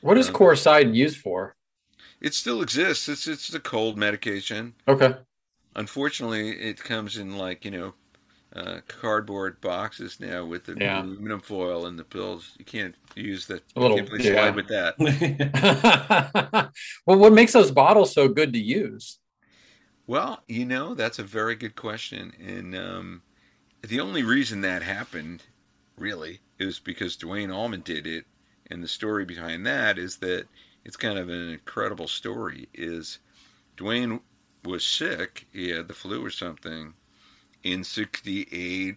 What 0.00 0.18
is 0.18 0.28
Uh, 0.28 0.32
Coricidin 0.32 0.94
used 0.94 1.18
for? 1.18 1.54
It 2.20 2.32
still 2.34 2.62
exists. 2.62 3.08
It's 3.08 3.26
it's 3.26 3.48
the 3.48 3.60
cold 3.60 3.98
medication. 3.98 4.74
Okay. 4.88 5.14
Unfortunately, 5.74 6.50
it 6.50 6.82
comes 6.82 7.16
in 7.16 7.36
like 7.36 7.64
you 7.64 7.70
know 7.70 7.94
uh, 8.54 8.80
cardboard 8.86 9.60
boxes 9.60 10.20
now 10.20 10.44
with 10.44 10.64
the 10.64 10.76
Yeah. 10.78 11.02
aluminum 11.02 11.40
foil 11.40 11.86
and 11.86 11.98
the 11.98 12.04
pills. 12.04 12.54
You 12.58 12.64
can't 12.64 12.94
use 13.16 13.46
the 13.46 13.62
A 13.76 13.80
little- 13.80 13.96
you 13.96 14.02
can't 14.04 14.14
play 14.16 14.26
yeah. 14.26 14.32
slide 14.32 14.56
with 14.56 14.68
that. 14.68 16.70
well, 17.06 17.18
what 17.18 17.32
makes 17.32 17.52
those 17.52 17.70
bottles 17.70 18.12
so 18.12 18.28
good 18.28 18.52
to 18.52 18.58
use? 18.58 19.18
Well, 20.06 20.42
you 20.48 20.64
know, 20.66 20.94
that's 20.94 21.18
a 21.18 21.22
very 21.24 21.54
good 21.54 21.76
question. 21.76 22.32
And 22.44 22.76
um, 22.76 23.22
the 23.82 24.00
only 24.00 24.22
reason 24.22 24.60
that 24.62 24.82
happened, 24.82 25.42
really, 25.96 26.40
is 26.58 26.78
because 26.78 27.16
Duane 27.16 27.50
Allman 27.50 27.80
did 27.82 28.06
it. 28.06 28.26
And 28.70 28.82
the 28.82 28.88
story 28.88 29.24
behind 29.24 29.66
that 29.66 29.98
is 29.98 30.16
that 30.18 30.46
it's 30.84 30.96
kind 30.96 31.18
of 31.18 31.28
an 31.28 31.50
incredible 31.50 32.08
story. 32.08 32.68
Is 32.74 33.18
Duane 33.76 34.20
was 34.64 34.84
sick, 34.84 35.46
he 35.52 35.70
had 35.70 35.88
the 35.88 35.94
flu 35.94 36.24
or 36.24 36.30
something, 36.30 36.94
in 37.62 37.84
68, 37.84 38.96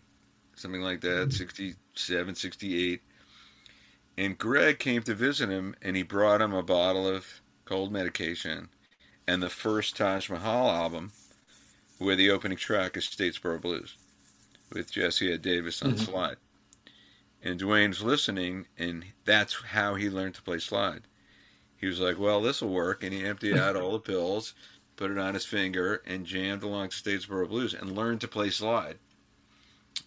something 0.55 0.81
like 0.81 1.01
that, 1.01 1.33
67, 1.33 2.35
68. 2.35 3.01
And 4.17 4.37
Gregg 4.37 4.79
came 4.79 5.03
to 5.03 5.13
visit 5.13 5.49
him, 5.49 5.75
and 5.81 5.95
he 5.95 6.03
brought 6.03 6.41
him 6.41 6.53
a 6.53 6.63
bottle 6.63 7.07
of 7.07 7.41
cold 7.65 7.91
medication 7.91 8.69
and 9.27 9.41
the 9.41 9.49
first 9.49 9.95
Taj 9.97 10.29
Mahal 10.29 10.69
album, 10.69 11.11
where 11.97 12.15
the 12.15 12.29
opening 12.29 12.57
track 12.57 12.95
is 12.95 13.05
Statesboro 13.05 13.59
Blues, 13.59 13.97
with 14.71 14.91
Jesse 14.91 15.35
Davis 15.37 15.81
on 15.81 15.95
Mhm. 15.95 15.99
slide. 15.99 16.37
And 17.41 17.59
Duane's 17.59 18.01
listening, 18.01 18.67
and 18.77 19.13
that's 19.25 19.53
how 19.55 19.95
he 19.95 20.09
learned 20.09 20.35
to 20.35 20.41
play 20.41 20.59
slide. 20.59 21.07
He 21.77 21.87
was 21.87 21.99
like, 21.99 22.17
"Well, 22.17 22.41
this 22.41 22.61
will 22.61 22.69
work," 22.69 23.03
and 23.03 23.13
he 23.13 23.23
emptied 23.23 23.57
out 23.57 23.75
all 23.75 23.91
the 23.93 23.99
pills, 24.11 24.53
put 24.95 25.11
it 25.11 25.17
on 25.17 25.33
his 25.33 25.45
finger, 25.45 26.01
and 26.05 26.25
jammed 26.25 26.63
along 26.63 26.89
to 26.89 26.95
Statesboro 26.95 27.47
Blues, 27.49 27.73
and 27.73 27.95
learned 27.95 28.21
to 28.21 28.27
play 28.27 28.49
slide. 28.49 28.97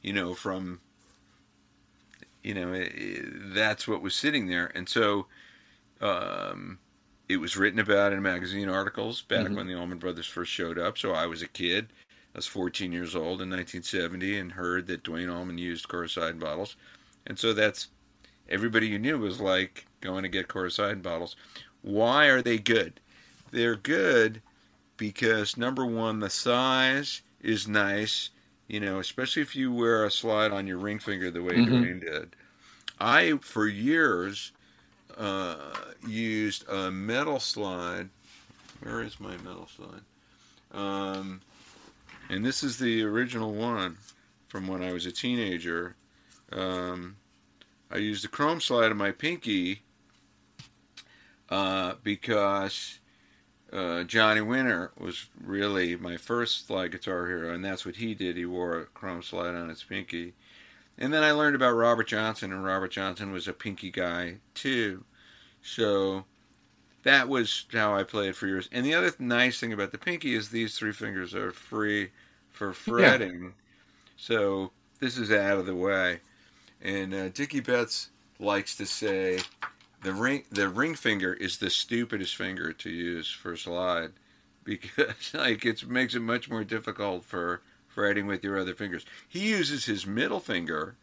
You 0.03 0.13
know, 0.13 0.35
from 0.35 0.81
you 2.43 2.55
know, 2.55 2.73
i 2.73 2.83
i 2.83 3.21
that's 3.55 3.89
what 3.89 4.03
was 4.03 4.15
sitting 4.15 4.47
there, 4.49 4.71
and 4.75 4.89
so. 4.89 5.27
Um, 6.01 6.79
it 7.29 7.39
was 7.39 7.57
written 7.57 7.79
about 7.81 8.13
in 8.13 8.23
magazine 8.23 8.69
articles 8.71 9.21
back 9.21 9.49
Mhm. 9.49 9.57
when 9.57 9.67
the 9.67 9.75
Allman 9.75 9.99
Brothers 9.99 10.27
first 10.27 10.51
showed 10.51 10.79
up. 10.79 10.97
So 10.97 11.13
I 11.13 11.27
was 11.27 11.43
a 11.43 11.49
kid. 11.49 11.93
I 12.35 12.39
was 12.39 12.47
14 12.47 12.91
years 12.93 13.15
old 13.15 13.43
in 13.43 13.51
1970 13.51 14.39
and 14.39 14.53
heard 14.53 14.87
that 14.87 15.03
Duane 15.03 15.29
Allman 15.29 15.59
used 15.59 15.89
Coricidin 15.89 16.39
bottles. 16.39 16.77
And 17.27 17.39
so 17.39 17.53
that's 17.53 17.89
everybody 18.49 18.87
you 18.89 18.99
knew 18.99 19.19
was 19.19 19.41
like 19.41 19.85
going 20.01 20.23
to 20.23 20.29
get 20.31 20.49
Coricidin 20.49 21.03
bottles. 21.03 21.37
Why 21.83 22.27
are 22.27 22.41
they 22.41 22.57
good? 22.59 23.01
They're 23.51 23.77
good 23.77 24.41
because 24.99 25.57
number 25.57 25.87
one, 25.87 26.21
the 26.21 26.29
size 26.31 27.23
is 27.41 27.67
nice, 27.67 28.31
you 28.69 28.81
know, 28.81 28.99
especially 28.99 29.43
if 29.43 29.57
you 29.57 29.73
wear 29.73 30.05
a 30.05 30.11
slide 30.11 30.53
on 30.53 30.67
your 30.67 30.79
ring 30.79 30.99
finger 30.99 31.31
the 31.31 31.43
way 31.43 31.55
Mhm. 31.55 31.67
Duane 31.67 32.01
did. 32.01 32.37
I, 33.01 33.39
for 33.39 33.67
years, 33.67 34.53
uh, 35.17 35.57
used 36.07 36.69
a 36.69 36.91
metal 36.91 37.41
slide. 37.41 38.11
Where 38.83 39.03
is 39.03 39.19
my 39.21 39.37
metal 39.39 39.69
slide? 39.75 40.03
Um, 40.73 41.41
and 42.29 42.45
this 42.45 42.63
is 42.63 42.79
the 42.79 43.03
original 43.05 43.55
one 43.55 43.99
from 44.49 44.67
when 44.69 44.83
I 44.83 44.93
was 44.93 45.07
a 45.07 45.13
teenager. 45.13 45.97
Um, 46.53 47.17
I 47.91 47.97
used 47.99 48.25
the 48.25 48.29
chrome 48.29 48.61
slide 48.61 48.91
on 48.91 48.97
my 48.99 49.13
pinky 49.13 49.83
uh, 51.49 51.95
because 52.03 52.99
uh, 53.73 54.05
Johnny 54.05 54.41
Winter 54.41 54.93
was 54.99 55.27
really 55.43 55.97
my 55.97 56.17
first 56.17 56.67
slide 56.67 56.93
guitar 56.93 57.27
hero, 57.27 57.53
and 57.53 57.65
that's 57.65 57.85
what 57.85 57.97
he 57.97 58.15
did. 58.15 58.37
He 58.37 58.47
wore 58.47 58.79
a 58.79 58.85
chrome 58.87 59.23
slide 59.23 59.55
on 59.55 59.69
his 59.69 59.83
pinky. 59.83 60.35
And 60.97 61.13
then 61.13 61.23
I 61.23 61.33
learned 61.33 61.55
about 61.55 61.73
Robert 61.73 62.09
Johnson, 62.09 62.53
and 62.53 62.65
Robert 62.65 62.91
Johnson 62.91 63.31
was 63.31 63.47
a 63.47 63.53
pinky 63.53 63.91
guy 63.91 64.37
too. 64.55 65.05
So 65.63 66.25
that 67.03 67.29
was 67.29 67.67
how 67.73 67.95
I 67.95 68.03
played 68.03 68.37
for 68.37 68.47
years. 68.47 68.69
And 68.73 68.85
the 68.85 68.95
other 68.95 69.13
nice 69.19 69.61
thing 69.61 69.73
about 69.73 69.93
the 69.93 69.99
pinky 69.99 70.35
is 70.35 70.49
these 70.49 70.77
three 70.77 70.93
fingers 70.93 71.35
are 71.35 71.53
free 71.53 72.11
for 72.51 72.73
fretting. 72.73 73.55
So 74.17 74.73
this 74.99 75.17
is 75.17 75.31
out 75.31 75.59
of 75.59 75.67
the 75.67 75.75
way. 75.75 76.21
And 76.83 77.15
uh, 77.15 77.29
Dickey 77.29 77.61
Betts 77.61 78.11
likes 78.41 78.77
to 78.77 78.87
say 78.87 79.41
the 80.03 80.13
ring 80.13 80.45
the 80.51 80.69
ring 80.69 80.95
finger 80.95 81.35
is 81.35 81.59
the 81.59 81.71
stupidest 81.71 82.37
finger 82.37 82.73
to 82.73 82.91
use 82.91 83.31
for 83.31 83.57
slide 83.57 84.13
because 84.65 85.31
like 85.35 85.65
it 85.65 85.87
makes 85.89 86.15
it 86.15 86.21
much 86.23 86.49
more 86.51 86.65
difficult 86.65 87.25
for 87.25 87.63
fretting 87.87 88.27
with 88.27 88.45
your 88.45 88.59
other 88.59 88.75
fingers. 88.75 89.05
He 89.29 89.51
uses 89.51 89.85
his 89.87 90.07
middle 90.07 90.41
finger, 90.41 90.97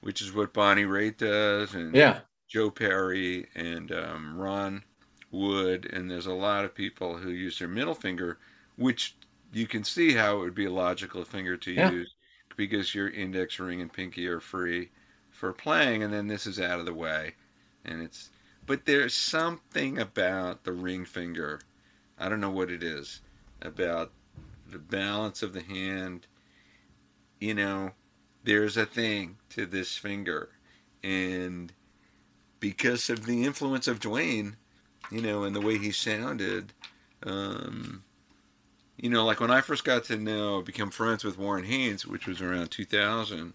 which 0.00 0.20
is 0.22 0.32
what 0.32 0.52
Bonnie 0.54 0.84
Raitt 0.84 1.18
does, 1.18 1.74
and 1.74 1.98
Yeah. 1.98 2.20
Joe 2.48 2.70
Perry 2.70 3.48
and 3.54 3.92
um, 3.92 4.36
Ron 4.38 4.84
Wood, 5.30 5.86
and 5.92 6.10
there's 6.10 6.26
a 6.26 6.32
lot 6.34 6.64
of 6.64 6.74
people 6.74 7.18
who 7.18 7.30
use 7.30 7.58
their 7.58 7.68
middle 7.68 7.94
finger, 7.94 8.38
which 8.76 9.16
you 9.52 9.66
can 9.66 9.84
see 9.84 10.14
how 10.14 10.36
it 10.36 10.40
would 10.40 10.54
be 10.54 10.66
a 10.66 10.70
logical 10.72 11.24
finger 11.24 11.56
to 11.58 11.72
Yeah. 11.76 11.94
use 11.94 12.14
because 12.56 12.94
your 12.94 13.08
index 13.08 13.58
ring 13.60 13.80
and 13.80 13.92
pinky 13.92 14.26
are 14.28 14.40
free 14.40 14.90
for 15.30 15.52
playing, 15.52 16.02
and 16.02 16.12
then 16.12 16.26
this 16.26 16.46
is 16.46 16.60
out 16.60 16.80
of 16.80 16.86
the 16.86 16.94
way, 16.94 17.34
and 17.84 18.02
it's. 18.02 18.30
But 18.66 18.84
there's 18.84 19.14
something 19.14 19.98
about 19.98 20.64
the 20.64 20.72
ring 20.72 21.06
finger, 21.06 21.60
I 22.18 22.28
don't 22.28 22.40
know 22.40 22.50
what 22.50 22.70
it 22.70 22.82
is, 22.82 23.22
about 23.62 24.12
the 24.70 24.78
balance 24.78 25.42
of 25.42 25.54
the 25.54 25.62
hand. 25.62 26.26
You 27.40 27.54
know, 27.54 27.92
there's 28.44 28.76
a 28.76 28.84
thing 28.84 29.38
to 29.50 29.64
this 29.64 29.96
finger, 29.96 30.50
and 31.02 31.72
because 32.60 33.08
of 33.08 33.24
the 33.24 33.44
influence 33.44 33.88
of 33.88 34.00
Duane, 34.00 34.56
you 35.10 35.22
know, 35.22 35.44
and 35.44 35.54
the 35.54 35.60
way 35.60 35.78
he 35.78 35.92
sounded, 35.92 36.72
um, 37.22 38.04
you 38.96 39.08
know, 39.08 39.24
like 39.24 39.40
when 39.40 39.50
I 39.50 39.60
first 39.60 39.84
got 39.84 40.04
to 40.04 40.16
know, 40.16 40.60
become 40.62 40.90
friends 40.90 41.24
with 41.24 41.38
Warren 41.38 41.64
Haynes, 41.64 42.06
which 42.06 42.26
was 42.26 42.40
around 42.40 42.70
2000, 42.70 43.54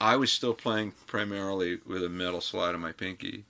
I 0.00 0.16
was 0.16 0.32
still 0.32 0.54
playing 0.54 0.92
primarily 1.06 1.76
with 1.86 2.02
a 2.02 2.08
metal 2.08 2.40
slide 2.40 2.74
on 2.74 2.80
my 2.80 2.92
pinky. 2.92 3.44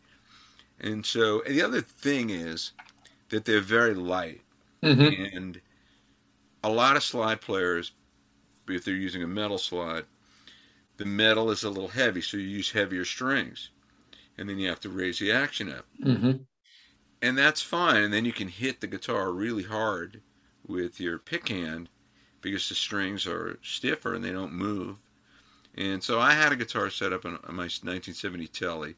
And 0.80 1.06
so, 1.06 1.42
and 1.42 1.54
the 1.56 1.62
other 1.62 1.82
thing 1.82 2.30
is 2.30 2.72
that 3.30 3.44
they're 3.46 3.60
very 3.60 3.94
light. 3.94 4.42
Mhm. 4.82 5.16
And 5.34 5.60
a 6.62 6.70
lot 6.70 6.96
of 6.96 7.02
slide 7.02 7.40
players, 7.40 7.92
if 8.68 8.84
they're 8.84 8.94
using 8.94 9.22
a 9.22 9.28
metal 9.28 9.58
slide, 9.58 10.06
the 10.98 11.06
metal 11.06 11.50
is 11.50 11.64
a 11.64 11.70
little 11.70 11.88
heavy, 11.90 12.22
so 12.22 12.36
you 12.38 12.44
use 12.48 12.72
heavier 12.72 13.04
strings, 13.04 13.70
and 14.38 14.48
then 14.48 14.58
you 14.58 14.68
have 14.68 14.80
to 14.80 14.90
raise 14.90 15.18
the 15.20 15.32
action 15.32 15.70
up, 15.70 15.86
hmm 16.02 16.48
and 17.22 17.36
that's 17.38 17.62
fine. 17.62 18.02
And 18.02 18.12
then 18.12 18.24
you 18.24 18.32
can 18.32 18.48
hit 18.48 18.80
the 18.80 18.86
guitar 18.86 19.32
really 19.32 19.64
hard 19.64 20.20
with 20.66 21.00
your 21.00 21.18
pick 21.18 21.48
hand 21.48 21.88
because 22.40 22.68
the 22.68 22.74
strings 22.74 23.26
are 23.26 23.58
stiffer 23.62 24.14
and 24.14 24.24
they 24.24 24.32
don't 24.32 24.52
move. 24.52 24.98
And 25.78 26.02
so 26.02 26.18
I 26.18 26.32
had 26.32 26.50
a 26.52 26.56
guitar 26.56 26.90
set 26.90 27.12
up 27.12 27.24
on, 27.24 27.34
on 27.34 27.54
my 27.54 27.62
1970 27.62 28.48
Tele 28.48 28.94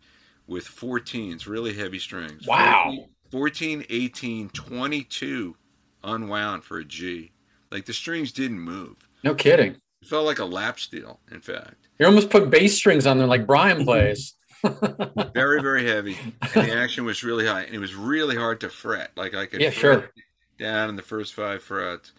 with 0.47 0.65
14s, 0.67 1.47
really 1.47 1.75
heavy 1.75 1.99
strings. 1.99 2.47
Wow. 2.47 3.07
14, 3.31 3.85
18, 3.89 4.49
22 4.49 5.57
unwound 6.03 6.65
for 6.65 6.79
a 6.79 6.85
G. 6.85 7.33
Like 7.71 7.85
the 7.85 7.93
strings 7.93 8.33
didn't 8.33 8.61
move. 8.61 8.97
No 9.23 9.35
kidding. 9.35 9.73
It 10.03 10.09
felt 10.09 10.25
like 10.25 10.39
a 10.39 10.45
lap 10.47 10.81
steel, 10.81 11.21
in 11.31 11.41
fact. 11.41 11.89
You 11.99 12.07
almost 12.07 12.31
put 12.31 12.49
bass 12.49 12.75
strings 12.75 13.07
on 13.07 13.19
there 13.19 13.27
like 13.27 13.47
Brian 13.47 13.85
plays. 13.85 14.35
Very, 15.35 15.63
very 15.63 15.87
heavy. 15.87 16.19
And 16.43 16.69
the 16.69 16.75
action 16.77 17.05
was 17.07 17.23
really 17.25 17.47
high. 17.47 17.63
And 17.63 17.75
it 17.75 17.79
was 17.79 17.95
really 17.95 18.37
hard 18.37 18.61
to 18.61 18.69
fret. 18.69 19.11
Like 19.17 19.35
I 19.35 19.47
could 19.47 19.61
Yeah, 19.61 19.71
fret 19.71 20.01
sure. 20.01 20.11
down 20.59 20.89
in 20.91 20.97
the 20.97 21.03
first 21.03 21.33
five 21.35 21.63
frets. 21.63 22.13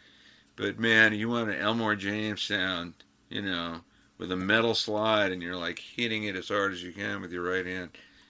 But 0.56 0.80
man, 0.80 1.14
you 1.14 1.30
want 1.30 1.50
an 1.50 1.58
Elmore 1.58 1.96
James 1.96 2.42
sound, 2.42 2.94
you 3.30 3.42
know, 3.42 3.82
with 4.22 4.32
a 4.32 4.36
metal 4.36 4.76
slide 4.76 5.32
and 5.32 5.42
you're 5.42 5.58
like 5.58 5.80
hitting 5.80 6.26
it 6.26 6.36
as 6.36 6.50
hard 6.50 6.72
as 6.72 6.84
you 6.84 6.92
can 6.92 7.22
with 7.22 7.32
your 7.32 7.42
right 7.42 7.66
hand. 7.66 7.90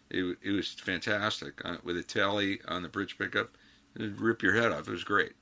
It, 0.10 0.38
it 0.42 0.52
was 0.52 0.70
fantastic. 0.70 1.54
Uh, 1.66 1.78
with 1.84 1.98
a 1.98 2.04
Tele 2.04 2.60
on 2.70 2.82
the 2.82 2.88
bridge 2.88 3.18
pickup, 3.18 3.58
it 3.96 4.02
would 4.02 4.22
rip 4.22 4.42
your 4.42 4.56
head 4.56 4.72
off. 4.72 4.88
It 4.88 4.92
was 4.92 5.04
great. 5.04 5.34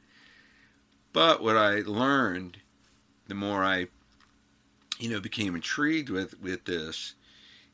But 1.13 1.43
what 1.43 1.55
I 1.55 1.81
learned, 1.81 2.57
the 3.27 3.35
more 3.35 3.63
I, 3.63 3.87
you 4.97 5.11
know, 5.11 5.19
became 5.19 5.53
intrigued 5.53 6.09
with, 6.09 6.41
with 6.41 6.65
this, 6.65 7.13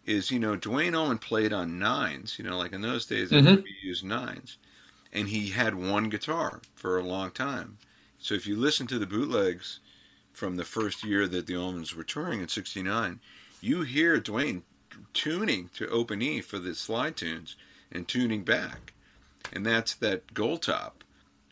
is, 0.05 0.29
you 0.29 0.37
know, 0.37 0.57
Duane 0.57 0.95
Allman 0.95 1.17
played 1.17 1.53
on 1.53 1.79
nines, 1.79 2.37
you 2.37 2.43
know, 2.43 2.57
like 2.57 2.73
in 2.73 2.81
those 2.81 3.05
days, 3.05 3.31
Mhm. 3.31 3.63
we 3.63 3.73
used 3.81 4.03
nines. 4.03 4.57
And 5.13 5.29
he 5.29 5.51
had 5.51 5.75
one 5.75 6.09
guitar 6.09 6.59
for 6.75 6.99
a 6.99 7.03
long 7.03 7.31
time. 7.31 7.77
So 8.19 8.35
if 8.35 8.45
you 8.45 8.57
listen 8.57 8.85
to 8.87 8.99
the 8.99 9.07
bootlegs 9.07 9.79
from 10.35 10.57
the 10.57 10.65
first 10.65 11.03
year 11.03 11.27
that 11.27 11.47
the 11.47 11.53
Allmans 11.53 11.95
were 11.95 12.03
touring 12.03 12.41
in 12.41 12.47
69, 12.47 13.19
you 13.61 13.81
hear 13.81 14.19
Duane 14.19 14.63
tuning 15.13 15.69
to 15.75 15.89
open 15.89 16.21
E 16.21 16.41
for 16.41 16.59
the 16.59 16.75
slide 16.75 17.15
tunes 17.15 17.55
and 17.91 18.07
tuning 18.07 18.43
back. 18.43 18.93
And 19.53 19.65
that's 19.65 19.95
that 19.95 20.33
gold 20.33 20.63
top, 20.63 21.03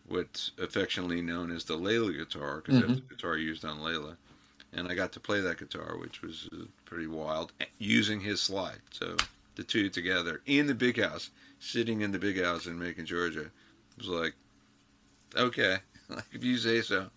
what's 0.07 0.51
affectionately 0.59 1.21
known 1.21 1.51
as 1.51 1.65
the 1.65 1.77
Layla 1.77 2.17
guitar, 2.17 2.57
because 2.57 2.81
that's 2.81 2.99
the 2.99 3.15
guitar 3.15 3.37
used 3.37 3.63
on 3.63 3.79
Layla. 3.79 4.17
And 4.73 4.87
I 4.87 4.95
got 4.95 5.11
to 5.13 5.19
play 5.19 5.39
that 5.41 5.59
guitar, 5.59 5.97
which 5.97 6.21
was 6.21 6.49
uh, 6.51 6.65
pretty 6.85 7.07
wild, 7.07 7.53
using 7.77 8.19
his 8.19 8.41
slide. 8.41 8.79
So 8.91 9.15
the 9.55 9.63
two 9.63 9.89
together 9.89 10.41
in 10.45 10.67
the 10.67 10.75
big 10.75 11.01
house, 11.01 11.29
sitting 11.59 12.01
in 12.01 12.11
the 12.11 12.19
big 12.19 12.41
house 12.41 12.65
in 12.65 12.79
Macon, 12.79 13.05
Georgia, 13.05 13.51
was 13.97 14.07
like, 14.07 14.33
okay, 15.35 15.77
if 16.31 16.43
you 16.43 16.57
say 16.57 16.81
so. 16.81 17.07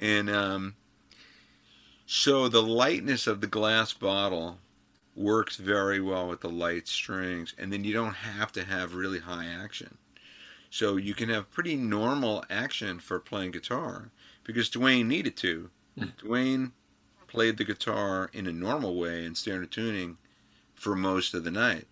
And 0.00 0.28
um, 0.28 0.74
so 2.14 2.46
the 2.46 2.62
lightness 2.62 3.26
of 3.26 3.40
the 3.40 3.46
glass 3.46 3.94
bottle 3.94 4.58
works 5.16 5.56
very 5.56 5.98
well 5.98 6.28
with 6.28 6.42
the 6.42 6.48
light 6.50 6.86
strings, 6.86 7.54
and 7.56 7.72
then 7.72 7.84
you 7.84 7.94
don't 7.94 8.12
have 8.12 8.52
to 8.52 8.64
have 8.64 8.94
really 8.94 9.20
high 9.20 9.46
action. 9.46 9.96
So 10.68 10.98
you 10.98 11.14
can 11.14 11.30
have 11.30 11.50
pretty 11.50 11.74
normal 11.74 12.44
action 12.50 12.98
for 12.98 13.18
playing 13.18 13.52
guitar 13.52 14.10
because 14.44 14.68
Duane 14.68 15.08
needed 15.08 15.38
to. 15.38 15.70
Duane 16.18 16.72
played 17.28 17.56
the 17.56 17.64
guitar 17.64 18.28
in 18.34 18.46
a 18.46 18.52
normal 18.52 18.94
way 18.94 19.24
in 19.24 19.34
standard 19.34 19.70
tuning 19.70 20.18
for 20.74 20.94
most 20.94 21.32
of 21.32 21.44
the 21.44 21.50
night. 21.50 21.86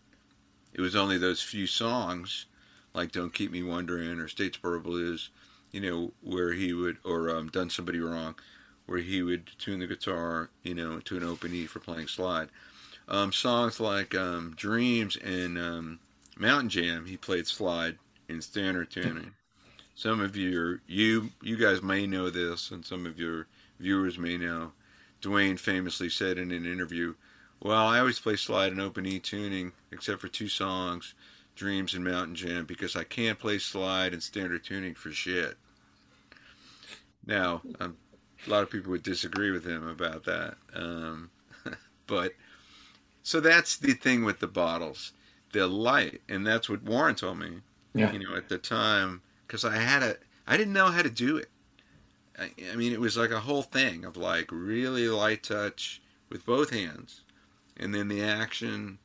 It 0.75 0.83
was 0.83 0.95
only 0.95 1.17
those 1.17 1.41
few 1.41 1.67
songs, 1.67 2.45
like 2.93 3.11
"Don't 3.11 3.33
Keep 3.33 3.53
Me 3.53 3.63
Wondering" 3.63 4.21
or 4.21 4.29
"Statesboro 4.29 4.83
Blues," 4.83 5.31
you 5.73 5.81
know, 5.81 6.13
where 6.21 6.53
he 6.53 6.75
would, 6.75 6.99
or 7.05 7.31
um, 7.31 7.49
"Done 7.49 7.71
Somebody 7.71 8.01
Wrong," 8.01 8.35
where 8.91 8.99
he 8.99 9.23
would 9.23 9.49
tune 9.57 9.79
the 9.79 9.87
guitar, 9.87 10.51
you 10.65 10.75
know, 10.75 10.99
to 10.99 11.17
an 11.17 11.23
open 11.23 11.55
E 11.55 11.65
for 11.65 11.79
playing 11.79 12.09
slide. 12.09 12.49
Um, 13.07 13.33
songs 13.33 13.79
like 13.79 14.17
um, 14.17 14.53
"Dreams" 14.57 15.17
and 15.17 15.57
um, 15.57 16.01
"Mountain 16.37 16.71
Jam," 16.71 17.07
he 17.07 17.17
played 17.17 17.47
slide 17.47 17.99
in 18.29 18.43
standard 18.43 18.91
tuning. 18.91 19.31
Some 19.95 20.21
of 20.21 20.35
you, 20.35 20.81
you, 20.89 21.31
you 21.41 21.57
guys 21.57 21.85
may 21.85 22.05
know 22.05 22.31
this, 22.31 22.73
and 22.73 22.85
some 22.85 23.07
of 23.07 23.17
your 23.17 23.47
viewers 23.79 24.19
may 24.19 24.37
know. 24.37 24.73
Duane 25.21 25.57
famously 25.57 26.09
said 26.09 26.37
in 26.37 26.51
an 26.51 26.67
interview, 26.67 27.15
"Well, 27.63 27.87
I 27.87 28.01
always 28.01 28.19
play 28.19 28.35
slide 28.35 28.73
in 28.73 28.81
open 28.81 29.07
E 29.07 29.21
tuning, 29.21 29.71
except 29.93 30.21
for 30.21 30.27
two 30.27 30.49
songs, 30.49 31.15
Dreams 31.55 31.95
and 31.95 32.05
Mountain 32.05 32.35
Jam, 32.35 32.65
because 32.65 32.97
I 32.97 33.05
can't 33.05 33.39
play 33.39 33.61
slide 33.61 34.13
in 34.13 34.21
standard 34.21 34.65
tuning 34.65 34.97
for 34.97 35.13
shit." 35.13 35.57
Now, 37.25 37.63
um, 37.79 37.97
a 38.47 38.51
lot 38.51 38.63
of 38.63 38.71
people 38.71 38.91
would 38.91 39.03
disagree 39.03 39.51
with 39.51 39.67
him 39.67 39.87
about 39.87 40.25
that, 40.25 40.55
um, 40.75 41.31
but 42.07 42.33
so 43.23 43.41
that's 43.41 43.77
the 43.77 43.93
thing 43.93 44.25
with 44.25 44.41
the 44.41 44.47
bottles, 44.47 45.13
the 45.53 45.67
light, 45.67 46.23
and 46.29 46.47
that's 46.47 46.69
what 46.69 46.83
Warren 46.83 47.15
told 47.15 47.39
me. 47.39 47.61
Yeah. 47.95 48.13
You 48.13 48.21
know, 48.21 48.37
at 48.37 48.49
the 48.49 48.59
time, 48.59 49.23
because 49.47 49.65
I 49.65 49.77
had 49.77 50.03
a, 50.03 50.17
I 50.47 50.57
didn't 50.57 50.73
know 50.73 50.87
how 50.87 51.03
to 51.03 51.11
do 51.11 51.37
it. 51.37 51.51
I, 52.39 52.51
I 52.73 52.77
mean, 52.77 52.93
it 52.93 53.01
was 53.01 53.17
like 53.17 53.31
a 53.31 53.41
whole 53.41 53.63
thing 53.63 54.05
of 54.05 54.17
like 54.17 54.49
really 54.51 55.09
light 55.09 55.43
touch 55.43 56.01
with 56.29 56.47
both 56.47 56.71
hands, 56.71 57.23
and 57.77 57.95
then 57.95 58.09
the 58.09 58.23
action. 58.23 58.99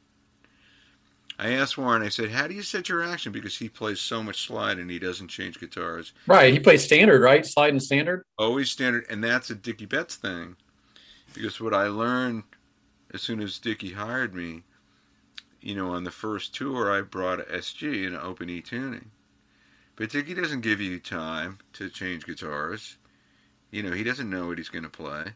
I 1.38 1.52
asked 1.52 1.78
Warren. 1.78 2.02
I 2.02 2.10
said, 2.10 2.32
"How 2.32 2.48
do 2.48 2.54
you 2.54 2.62
set 2.62 2.88
your 2.88 3.04
action?" 3.04 3.32
Because 3.32 3.58
he 3.58 3.68
plays 3.68 4.00
so 4.00 4.24
much 4.24 4.48
slide 4.48 4.78
and 4.78 4.90
he 4.90 5.00
doesn't 5.00 5.28
change 5.28 5.60
guitars. 5.60 6.14
Right. 6.28 6.54
He 6.54 6.60
plays 6.60 6.84
standard, 6.84 7.22
right? 7.22 7.46
Slide 7.46 7.72
and 7.74 7.84
standard. 7.84 8.24
Always 8.38 8.72
standard, 8.72 9.06
and 9.10 9.24
that's 9.24 9.50
a 9.50 9.56
Dickey 9.56 9.86
Betts 9.86 10.16
thing. 10.16 10.56
Because 11.34 11.60
what 11.60 11.74
I 11.74 11.88
learned 11.88 12.44
as 13.14 13.22
soon 13.22 13.42
as 13.42 13.60
Dickey 13.60 13.92
hired 13.92 14.34
me, 14.34 14.64
you 15.62 15.76
know, 15.76 15.94
on 15.94 16.04
the 16.04 16.12
first 16.12 16.56
tour, 16.56 16.92
I 16.92 17.02
brought 17.02 17.48
SG 17.48 18.08
and 18.08 18.16
open 18.16 18.50
E 18.50 18.62
tuning. 18.62 19.12
But 19.96 20.10
Dickey 20.10 20.34
doesn't 20.34 20.62
give 20.62 20.82
you 20.82 21.00
time 21.00 21.60
to 21.74 21.90
change 21.90 22.26
guitars. 22.26 22.98
You 23.72 23.84
know, 23.84 23.92
he 23.92 24.04
doesn't 24.04 24.30
know 24.30 24.48
what 24.48 24.58
he's 24.58 24.70
going 24.70 24.84
to 24.84 24.90
play. 24.90 25.34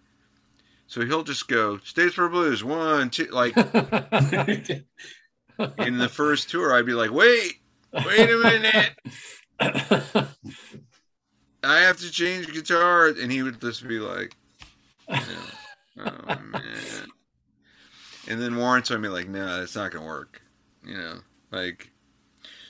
So 0.87 1.05
he'll 1.05 1.23
just 1.23 1.47
go, 1.47 1.77
Statesboro 1.77 2.31
Blues, 2.31 2.63
one, 2.63 3.09
two. 3.09 3.25
Like 3.25 3.55
in 5.77 5.97
the 5.97 6.09
first 6.09 6.49
tour, 6.49 6.73
I'd 6.73 6.85
be 6.85 6.93
like, 6.93 7.11
wait, 7.11 7.59
wait 7.93 8.29
a 8.29 8.37
minute. 8.37 8.91
I 11.63 11.79
have 11.79 11.97
to 11.97 12.09
change 12.11 12.51
guitar. 12.53 13.07
And 13.07 13.31
he 13.31 13.43
would 13.43 13.59
just 13.59 13.87
be 13.87 13.99
like, 13.99 14.33
know, 15.09 15.17
oh, 15.99 16.39
man. 16.51 17.07
And 18.27 18.41
then 18.41 18.55
Warren 18.55 18.83
told 18.83 19.01
me, 19.01 19.09
like, 19.09 19.27
no, 19.27 19.61
it's 19.61 19.75
not 19.75 19.91
going 19.91 20.03
to 20.03 20.07
work. 20.07 20.41
You 20.85 20.97
know, 20.97 21.19
like, 21.51 21.91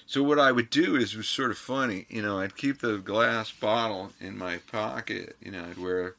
so 0.06 0.23
what 0.23 0.39
I 0.39 0.52
would 0.52 0.69
do 0.69 0.95
is 0.95 1.13
it 1.13 1.17
was 1.17 1.30
sort 1.30 1.52
of 1.52 1.58
funny. 1.58 2.08
You 2.10 2.21
know, 2.21 2.39
I'd 2.39 2.58
keep 2.58 2.80
the 2.80 2.97
glass 2.97 3.52
bottle 3.52 4.12
in 4.19 4.38
my 4.38 4.58
pocket. 4.71 5.36
You 5.41 5.52
know, 5.52 5.65
I'd 5.69 5.78
wear 5.78 6.15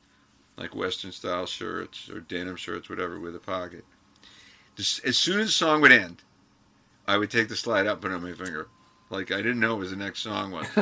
like 0.57 0.75
Western 0.75 1.11
style 1.11 1.47
shirts 1.47 2.09
or 2.09 2.21
denim 2.21 2.57
shirts, 2.57 2.89
whatever, 2.89 3.19
with 3.19 3.35
a 3.35 3.41
pocket. 3.41 3.85
Just, 4.77 5.05
as 5.05 5.19
soon 5.19 5.41
as 5.41 5.47
the 5.47 5.53
song 5.53 5.81
would 5.81 5.93
end, 5.93 6.23
I 7.11 7.19
would 7.19 7.29
take 7.29 7.49
the 7.49 7.57
slide 7.57 7.89
out, 7.89 8.01
put 8.01 8.13
it 8.13 8.15
on 8.15 8.23
my 8.23 8.35
finger. 8.35 8.69
Like 9.11 9.33
I 9.33 9.39
didn't 9.39 9.59
know 9.59 9.71
what 9.71 9.81
was 9.81 9.91
the 9.91 9.97
next 9.97 10.21
song 10.21 10.53
was. 10.53 10.67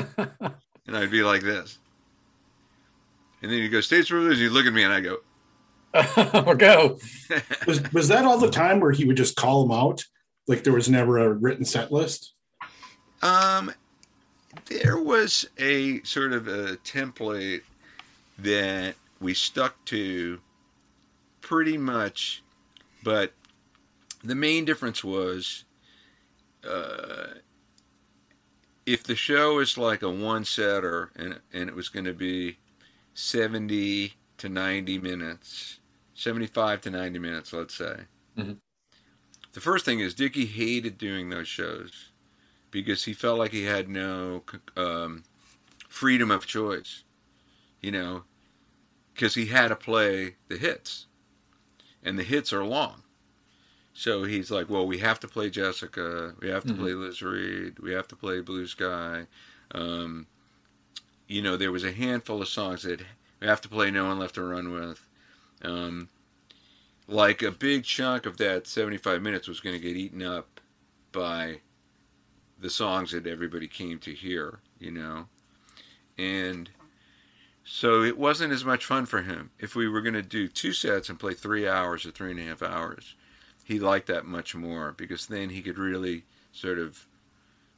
and 0.86 0.94
I'd 0.94 1.10
be 1.10 1.22
like 1.22 1.40
this. 1.40 1.78
And 3.40 3.50
then 3.50 3.58
you 3.60 3.70
go, 3.70 3.78
Statesboro 3.78 4.30
and 4.30 4.38
you 4.38 4.50
look 4.50 4.66
at 4.66 4.74
me 4.74 4.82
and 4.82 4.92
I 4.92 5.00
go, 5.00 5.20
or 6.46 6.54
go. 6.54 6.98
was 7.66 7.92
was 7.94 8.08
that 8.08 8.26
all 8.26 8.36
the 8.36 8.50
time 8.50 8.78
where 8.78 8.92
he 8.92 9.06
would 9.06 9.16
just 9.16 9.36
call 9.36 9.62
them 9.62 9.74
out? 9.74 10.04
Like 10.46 10.64
there 10.64 10.74
was 10.74 10.90
never 10.90 11.16
a 11.16 11.32
written 11.32 11.64
set 11.64 11.90
list? 11.90 12.34
Um, 13.22 13.72
there 14.66 14.98
was 14.98 15.48
a 15.58 16.02
sort 16.02 16.34
of 16.34 16.46
a 16.46 16.76
template 16.84 17.62
that 18.40 18.96
we 19.18 19.32
stuck 19.32 19.82
to 19.86 20.40
pretty 21.40 21.78
much, 21.78 22.42
but 23.02 23.32
the 24.22 24.34
main 24.34 24.66
difference 24.66 25.02
was 25.02 25.64
uh, 26.68 27.34
if 28.86 29.04
the 29.04 29.16
show 29.16 29.58
is 29.60 29.78
like 29.78 30.02
a 30.02 30.10
one 30.10 30.44
setter 30.44 31.10
and, 31.16 31.40
and 31.52 31.68
it 31.68 31.76
was 31.76 31.88
going 31.88 32.06
to 32.06 32.14
be 32.14 32.58
70 33.14 34.14
to 34.38 34.48
90 34.48 34.98
minutes, 34.98 35.80
75 36.14 36.80
to 36.82 36.90
90 36.90 37.18
minutes, 37.18 37.52
let's 37.52 37.74
say. 37.74 37.96
Mhm. 38.38 38.58
The 39.52 39.60
first 39.60 39.84
thing 39.84 40.00
is 40.00 40.14
Dickey 40.14 40.46
hated 40.46 40.98
doing 40.98 41.30
those 41.30 41.48
shows 41.48 42.10
because 42.70 43.04
he 43.04 43.12
felt 43.14 43.38
like 43.38 43.52
he 43.52 43.64
had 43.64 43.88
no 43.88 44.44
um, 44.76 45.24
freedom 45.88 46.30
of 46.30 46.46
choice, 46.46 47.04
you 47.82 47.90
know, 47.92 48.24
because 49.14 49.34
he 49.34 49.46
had 49.46 49.68
to 49.68 49.76
play 49.76 50.36
the 50.48 50.58
hits. 50.58 51.06
and 52.02 52.18
the 52.18 52.24
hits 52.24 52.52
are 52.52 52.64
long. 52.64 53.02
So 53.98 54.22
he's 54.22 54.48
like, 54.48 54.70
well, 54.70 54.86
we 54.86 54.98
have 54.98 55.18
to 55.18 55.26
play 55.26 55.50
Jessica, 55.50 56.32
we 56.40 56.48
have 56.50 56.64
to 56.66 56.72
Mhm. 56.72 56.78
play 56.78 56.94
Liz 56.94 57.20
Reed, 57.20 57.80
we 57.80 57.90
have 57.94 58.06
to 58.06 58.14
play 58.14 58.40
Blue 58.40 58.68
Sky. 58.68 59.26
Um, 59.72 60.28
you 61.26 61.42
know, 61.42 61.56
there 61.56 61.72
was 61.72 61.82
a 61.82 61.90
handful 61.90 62.40
of 62.40 62.46
songs 62.46 62.84
that 62.84 63.02
we 63.40 63.48
have 63.48 63.60
to 63.62 63.68
play 63.68 63.90
No 63.90 64.04
One 64.06 64.20
Left 64.20 64.36
to 64.36 64.44
Run 64.44 64.70
With. 64.70 65.04
Um, 65.62 66.10
like 67.08 67.42
a 67.42 67.50
big 67.50 67.82
chunk 67.82 68.24
of 68.24 68.36
that 68.36 68.68
75 68.68 69.20
minutes 69.20 69.48
was 69.48 69.58
going 69.58 69.74
to 69.74 69.82
get 69.82 69.96
eaten 69.96 70.22
up 70.22 70.60
by 71.10 71.62
the 72.56 72.70
songs 72.70 73.10
that 73.10 73.26
everybody 73.26 73.66
came 73.66 73.98
to 73.98 74.14
hear, 74.14 74.60
you 74.78 74.92
know. 74.92 75.28
And 76.16 76.70
so 77.64 78.04
it 78.04 78.16
wasn't 78.16 78.52
as 78.52 78.64
much 78.64 78.84
fun 78.84 79.06
for 79.06 79.22
him. 79.22 79.50
If 79.58 79.74
we 79.74 79.88
were 79.88 80.02
going 80.02 80.14
to 80.14 80.22
do 80.22 80.46
two 80.46 80.72
sets 80.72 81.08
and 81.08 81.18
play 81.18 81.34
three 81.34 81.66
hours 81.66 82.06
or 82.06 82.12
three 82.12 82.30
and 82.30 82.38
a 82.38 82.44
half 82.44 82.62
hours, 82.62 83.16
he 83.68 83.78
liked 83.78 84.06
that 84.06 84.24
much 84.24 84.54
more 84.54 84.92
because 84.92 85.26
then 85.26 85.50
he 85.50 85.60
could 85.60 85.76
really 85.76 86.24
sort 86.52 86.78
of, 86.78 87.06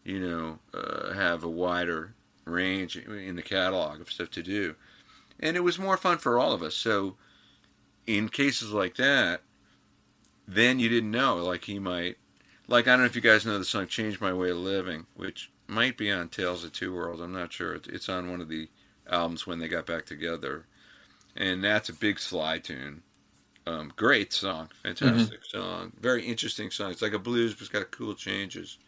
you 0.05 0.21
know, 0.21 0.61
uh, 0.73 1.13
have 1.13 1.43
a 1.43 1.49
wider 1.49 2.15
range 2.45 2.97
in 2.97 3.35
the 3.35 3.43
catalog 3.43 4.01
of 4.01 4.09
stuff 4.09 4.31
to 4.31 4.41
do. 4.41 4.77
And 5.41 5.57
it 5.57 5.65
was 5.65 5.81
more 5.81 5.97
fun 5.97 6.19
for 6.19 6.39
all 6.39 6.53
of 6.53 6.63
us. 6.63 6.77
So 6.77 7.17
in 8.07 8.29
cases 8.29 8.71
like 8.71 8.95
that, 8.99 9.41
then 10.47 10.79
you 10.79 10.89
didn't 10.89 11.11
know. 11.11 11.39
Like 11.39 11.65
he 11.65 11.81
might, 11.81 12.19
like 12.69 12.87
I 12.87 12.93
don't 12.93 13.01
know 13.01 13.07
if 13.07 13.17
you 13.17 13.21
guys 13.21 13.45
know 13.45 13.59
the 13.59 13.65
song 13.65 13.89
"Change 13.89 14.21
My 14.21 14.33
Way 14.33 14.51
of 14.51 14.59
Living," 14.59 15.07
which 15.17 15.51
might 15.67 15.97
be 15.97 16.09
on 16.09 16.31
Shades 16.31 16.63
of 16.63 16.73
Two 16.73 16.95
Worlds. 16.95 17.21
I'm 17.21 17.33
not 17.33 17.53
sure. 17.53 17.75
It's, 17.75 18.09
on 18.09 18.31
one 18.31 18.41
of 18.41 18.49
the 18.49 18.69
albums 19.11 19.45
when 19.45 19.59
they 19.59 19.67
got 19.67 19.87
back 19.87 20.07
together, 20.07 20.67
and 21.35 21.65
that's 21.65 21.89
a 21.89 21.93
big 21.95 22.21
slide 22.21 22.63
tune. 22.63 23.03
Um, 23.71 23.93
great 23.95 24.33
song, 24.33 24.69
fantastic 24.83 25.45
song, 25.45 25.93
very 26.01 26.25
interesting 26.25 26.71
song. 26.71 26.91
It's 26.91 27.03
like 27.03 27.13
a 27.13 27.19
blues, 27.19 27.55
but 27.55 27.61
it's 27.61 27.71
got 27.71 27.91
cool 27.93 28.15
changes. 28.15 28.79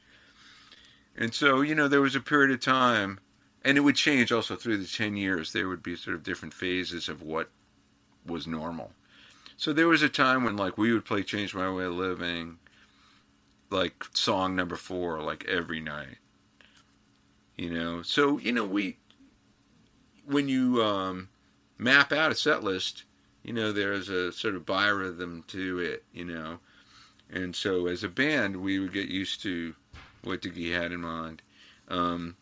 And 1.16 1.32
so 1.32 1.60
you 1.60 1.74
know, 1.74 1.88
there 1.88 2.00
was 2.00 2.16
a 2.16 2.20
period 2.20 2.50
of 2.50 2.60
time, 2.60 3.20
and 3.64 3.78
it 3.78 3.82
would 3.82 3.96
change 3.96 4.32
also 4.32 4.56
through 4.56 4.78
the 4.78 4.86
ten 4.86 5.16
years. 5.16 5.52
There 5.52 5.68
would 5.68 5.82
be 5.82 5.94
sort 5.94 6.16
of 6.16 6.22
different 6.22 6.54
phases 6.54 7.08
of 7.08 7.22
what 7.22 7.50
was 8.26 8.46
normal. 8.46 8.92
So 9.56 9.72
there 9.72 9.88
was 9.88 10.02
a 10.02 10.08
time 10.08 10.42
when 10.42 10.56
like 10.56 10.76
we 10.76 10.92
would 10.92 11.04
play 11.04 11.22
Change 11.22 11.54
My 11.54 11.70
Way 11.70 11.84
of 11.84 11.92
Living 11.92 12.58
like 13.70 14.04
song 14.12 14.54
number 14.54 14.76
4 14.76 15.20
like 15.22 15.44
every 15.46 15.80
night. 15.80 16.18
You 17.56 17.70
know. 17.70 18.02
So, 18.02 18.38
you 18.38 18.52
know, 18.52 18.64
we 18.64 18.98
when 20.26 20.48
you 20.48 20.82
um 20.82 21.28
map 21.78 22.12
out 22.12 22.32
a 22.32 22.34
set 22.34 22.62
list, 22.62 23.04
you 23.42 23.52
know, 23.52 23.72
there's 23.72 24.08
a 24.08 24.32
sort 24.32 24.54
of 24.54 24.64
biorhythm 24.66 25.46
to 25.48 25.78
it, 25.80 26.04
you 26.12 26.24
know. 26.24 26.58
And 27.30 27.56
so 27.56 27.86
as 27.86 28.04
a 28.04 28.08
band, 28.08 28.56
we 28.56 28.78
would 28.78 28.92
get 28.92 29.08
used 29.08 29.42
to 29.42 29.74
what 30.22 30.42
Dickey 30.42 30.72
had 30.72 30.92
in 30.92 31.00
mind. 31.00 31.42
Um 31.88 32.36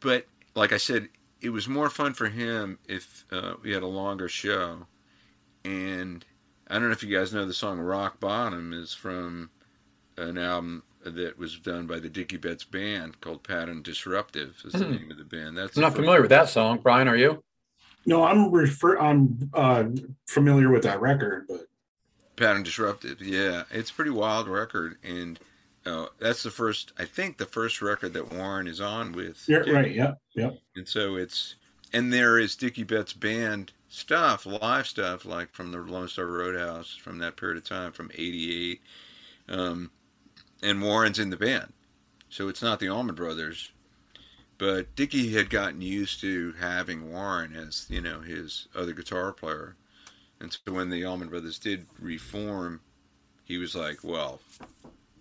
but 0.00 0.26
like 0.54 0.72
I 0.72 0.76
said, 0.76 1.08
it 1.40 1.50
was 1.50 1.68
more 1.68 1.90
fun 1.90 2.14
for 2.14 2.28
him 2.28 2.78
if 2.88 3.24
uh, 3.32 3.54
we 3.62 3.72
had 3.72 3.82
a 3.82 3.86
longer 3.88 4.28
show. 4.28 4.86
And 5.64 6.24
I 6.68 6.74
don't 6.74 6.84
know 6.84 6.92
if 6.92 7.02
you 7.02 7.16
guys 7.16 7.32
know 7.32 7.46
the 7.46 7.54
song 7.54 7.80
Rock 7.80 8.20
Bottom 8.20 8.72
is 8.72 8.94
from 8.94 9.50
an 10.16 10.38
album 10.38 10.82
that 11.04 11.38
was 11.38 11.58
done 11.58 11.86
by 11.86 11.98
the 11.98 12.08
Dickey 12.08 12.36
Betts 12.36 12.64
band 12.64 13.20
called 13.20 13.42
Pattern 13.42 13.82
Disruptive 13.82 14.62
is 14.64 14.72
the 14.74 14.78
Hmm. 14.78 14.92
name 14.92 15.10
of 15.10 15.18
the 15.18 15.24
band. 15.24 15.56
That's 15.56 15.76
I'm 15.76 15.82
not 15.82 15.94
familiar 15.94 16.20
with 16.22 16.30
that 16.30 16.48
song. 16.48 16.78
Brian, 16.82 17.08
are 17.08 17.16
you? 17.16 17.42
No, 18.06 18.24
I'm 18.24 18.50
refer. 18.50 18.98
I'm 18.98 19.50
uh, 19.54 19.84
familiar 20.26 20.70
with 20.70 20.82
that 20.82 21.00
record, 21.00 21.46
but 21.48 21.68
Pattern 22.36 22.62
Disruptive. 22.62 23.20
Yeah, 23.22 23.64
it's 23.70 23.90
a 23.90 23.94
pretty 23.94 24.10
wild 24.10 24.48
record, 24.48 24.96
and 25.02 25.38
uh, 25.86 26.06
that's 26.18 26.42
the 26.42 26.50
first. 26.50 26.92
I 26.98 27.04
think 27.04 27.38
the 27.38 27.46
first 27.46 27.80
record 27.80 28.12
that 28.14 28.32
Warren 28.32 28.66
is 28.66 28.80
on 28.80 29.12
with. 29.12 29.44
yeah, 29.48 29.58
right. 29.58 29.94
Yeah, 29.94 30.14
yeah. 30.34 30.50
And 30.76 30.86
so 30.86 31.16
it's 31.16 31.56
and 31.92 32.12
there 32.12 32.38
is 32.38 32.56
Dickey 32.56 32.82
Betts 32.82 33.12
band 33.12 33.72
stuff, 33.88 34.44
live 34.46 34.86
stuff, 34.86 35.24
like 35.24 35.52
from 35.52 35.72
the 35.72 35.78
Lone 35.78 36.08
Star 36.08 36.26
Roadhouse 36.26 36.96
from 36.96 37.18
that 37.18 37.36
period 37.36 37.56
of 37.56 37.64
time, 37.64 37.92
from 37.92 38.10
'88. 38.14 38.80
Um, 39.48 39.90
and 40.62 40.82
Warren's 40.82 41.18
in 41.18 41.30
the 41.30 41.36
band, 41.36 41.72
so 42.28 42.48
it's 42.48 42.62
not 42.62 42.80
the 42.80 42.88
Allman 42.88 43.14
Brothers, 43.14 43.70
but 44.58 44.94
Dickey 44.94 45.32
had 45.32 45.50
gotten 45.50 45.80
used 45.80 46.20
to 46.20 46.52
having 46.58 47.10
Warren 47.10 47.54
as 47.54 47.86
you 47.88 48.00
know 48.00 48.20
his 48.20 48.68
other 48.74 48.92
guitar 48.92 49.32
player, 49.32 49.76
and 50.40 50.52
so 50.52 50.72
when 50.72 50.90
the 50.90 51.04
Allman 51.04 51.28
Brothers 51.28 51.58
did 51.58 51.86
reform, 51.98 52.80
he 53.44 53.58
was 53.58 53.74
like, 53.74 53.98
well, 54.02 54.40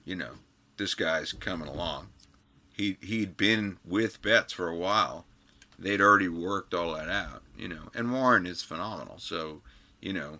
you 0.05 0.15
know, 0.15 0.33
this 0.77 0.95
guy's 0.95 1.33
coming 1.33 1.67
along. 1.67 2.07
He 2.75 2.97
he'd 3.01 3.37
been 3.37 3.77
with 3.85 4.21
Betts 4.21 4.53
for 4.53 4.67
a 4.67 4.75
while. 4.75 5.25
They'd 5.77 6.01
already 6.01 6.29
worked 6.29 6.73
all 6.73 6.93
that 6.93 7.09
out, 7.09 7.41
you 7.57 7.67
know. 7.67 7.89
And 7.93 8.13
Warren 8.13 8.45
is 8.45 8.61
phenomenal. 8.61 9.17
So, 9.17 9.61
you 10.01 10.13
know, 10.13 10.39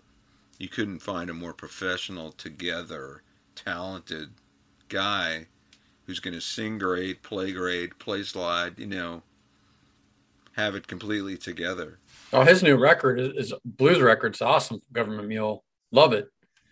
you 0.58 0.68
couldn't 0.68 1.00
find 1.00 1.28
a 1.28 1.34
more 1.34 1.52
professional, 1.52 2.32
together, 2.32 3.22
talented 3.54 4.30
guy 4.88 5.46
who's 6.06 6.20
going 6.20 6.34
to 6.34 6.40
sing 6.40 6.78
great, 6.78 7.22
play 7.22 7.52
great, 7.52 7.98
play 7.98 8.22
slide, 8.22 8.78
you 8.78 8.86
know, 8.86 9.22
have 10.52 10.74
it 10.74 10.86
completely 10.86 11.36
together. 11.36 11.98
Oh, 12.32 12.42
his 12.44 12.62
new 12.62 12.76
record 12.76 13.18
is, 13.18 13.50
is 13.50 13.54
blues 13.64 14.00
record's 14.00 14.40
awesome. 14.42 14.80
Government 14.92 15.28
Mule, 15.28 15.64
love 15.92 16.12
it. 16.12 16.28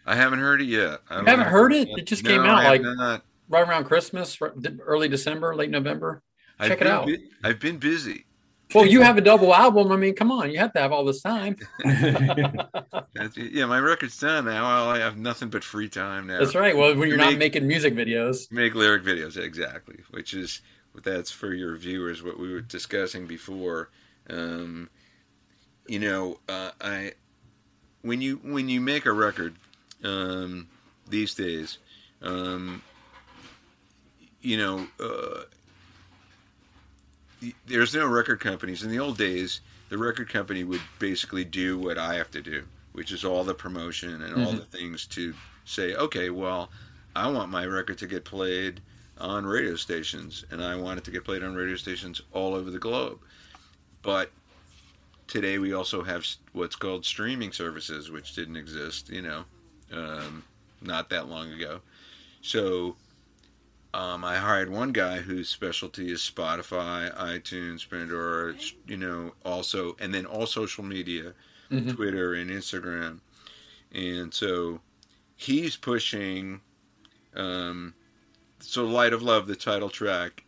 I 0.06 0.16
haven't 0.16 0.40
heard 0.40 0.60
it 0.60 0.66
yet. 0.66 1.00
I 1.10 1.16
haven't 1.16 1.38
know. 1.40 1.44
heard 1.44 1.72
it? 1.72 1.88
It 1.96 2.06
just 2.06 2.24
No, 2.24 2.30
came 2.30 2.40
out, 2.40 2.64
like- 2.64 2.82
not. 2.82 3.24
Right 3.48 3.68
around 3.68 3.84
Christmas, 3.84 4.38
early 4.80 5.08
December, 5.08 5.54
late 5.54 5.68
November. 5.68 6.22
I've 6.58 6.68
check 6.70 6.80
it 6.80 6.84
been 6.84 6.92
out. 6.92 7.08
I've 7.44 7.60
been 7.60 7.76
busy. 7.76 8.24
Well, 8.74 8.86
you 8.86 9.02
have 9.02 9.16
a 9.18 9.20
double 9.20 9.54
album. 9.54 9.92
I 9.92 9.96
mean, 9.96 10.14
come 10.14 10.30
on, 10.30 10.50
you 10.50 10.58
have 10.58 10.72
to 10.74 10.80
have 10.80 10.92
all 10.92 11.04
this 11.04 11.22
time. 11.22 11.56
Yeah, 13.36 13.66
my 13.66 13.78
record's 13.78 14.18
done 14.18 14.46
now. 14.46 14.88
I 14.88 14.98
have 14.98 15.16
nothing 15.16 15.48
but 15.48 15.62
free 15.62 15.88
time 15.88 16.26
now. 16.26 16.40
That's 16.40 16.54
right. 16.54 16.76
Well, 16.76 16.96
when 16.96 17.08
you're 17.08 17.18
not 17.18 17.36
making 17.36 17.66
music 17.66 17.94
videos, 17.94 18.50
Make 18.50 18.74
lyric 18.74 19.04
videos, 19.04 19.36
exactly. 19.36 20.00
Which 20.10 20.34
is 20.34 20.60
that's 21.02 21.30
for 21.30 21.52
your 21.54 21.76
viewers. 21.76 22.22
What 22.22 22.38
we 22.38 22.52
were 22.52 22.60
discussing 22.60 23.26
before. 23.26 23.90
Um, 24.28 24.90
you 25.86 25.98
know, 25.98 26.40
uh, 26.48 26.70
I 26.80 27.12
when 28.02 28.20
you 28.20 28.36
when 28.42 28.68
you 28.68 28.80
make 28.80 29.06
a 29.06 29.12
record 29.12 29.54
um, 30.02 30.68
these 31.08 31.34
days, 31.34 31.78
um, 32.22 32.82
you 34.40 34.56
know, 34.56 34.86
uh, 35.00 35.42
y- 35.42 35.48
there's 37.66 37.94
no 37.94 38.06
record 38.06 38.40
companies. 38.40 38.82
In 38.82 38.90
the 38.90 38.98
old 38.98 39.18
days, 39.18 39.60
the 39.88 39.98
record 39.98 40.28
company 40.28 40.64
would 40.64 40.80
basically 40.98 41.44
do 41.44 41.78
what 41.78 41.98
I 41.98 42.14
have 42.14 42.30
to 42.32 42.42
do, 42.42 42.64
which 42.92 43.12
is 43.12 43.24
all 43.24 43.44
the 43.44 43.54
promotion 43.54 44.22
and 44.22 44.34
all 44.34 44.52
Mhm. 44.52 44.58
the 44.60 44.64
things 44.78 45.06
to 45.08 45.34
say, 45.64 45.94
okay, 45.94 46.30
well, 46.30 46.70
I 47.14 47.28
want 47.28 47.50
my 47.50 47.66
record 47.66 47.98
to 47.98 48.06
get 48.06 48.24
played 48.24 48.80
on 49.18 49.44
radio 49.44 49.76
stations, 49.76 50.44
and 50.50 50.62
I 50.62 50.74
want 50.76 50.98
it 50.98 51.04
to 51.04 51.10
get 51.10 51.24
played 51.24 51.42
on 51.42 51.54
radio 51.54 51.76
stations 51.76 52.20
all 52.32 52.54
over 52.54 52.70
the 52.70 52.78
globe. 52.78 53.20
But 54.02 54.32
today 55.28 55.58
we 55.58 55.72
also 55.72 56.02
have 56.02 56.26
what's 56.52 56.76
called 56.76 57.04
streaming 57.04 57.52
services, 57.52 58.10
which 58.10 58.34
didn't 58.34 58.56
exist, 58.56 59.10
you 59.10 59.22
know, 59.22 59.44
um, 59.92 60.44
not 60.80 61.10
that 61.10 61.28
long 61.28 61.52
ago. 61.52 61.80
So 62.40 62.96
um, 63.94 64.24
I 64.24 64.36
hired 64.36 64.70
one 64.70 64.92
guy 64.92 65.18
whose 65.18 65.48
specialty 65.48 66.10
is 66.10 66.20
Spotify, 66.20 67.14
iTunes, 67.16 67.88
Pandora, 67.88 68.52
it's, 68.54 68.72
you 68.86 68.96
know, 68.96 69.34
also, 69.44 69.96
and 70.00 70.14
then 70.14 70.24
all 70.26 70.46
social 70.46 70.84
media, 70.84 71.34
Mhm. 71.70 71.94
Twitter 71.94 72.34
and 72.34 72.50
Instagram. 72.50 73.20
And 73.92 74.32
so 74.32 74.80
he's 75.36 75.76
pushing, 75.76 76.60
um, 77.34 77.94
so 78.60 78.84
Light 78.86 79.12
of 79.12 79.22
Love, 79.22 79.46
the 79.46 79.56
title 79.56 79.90
track, 79.90 80.44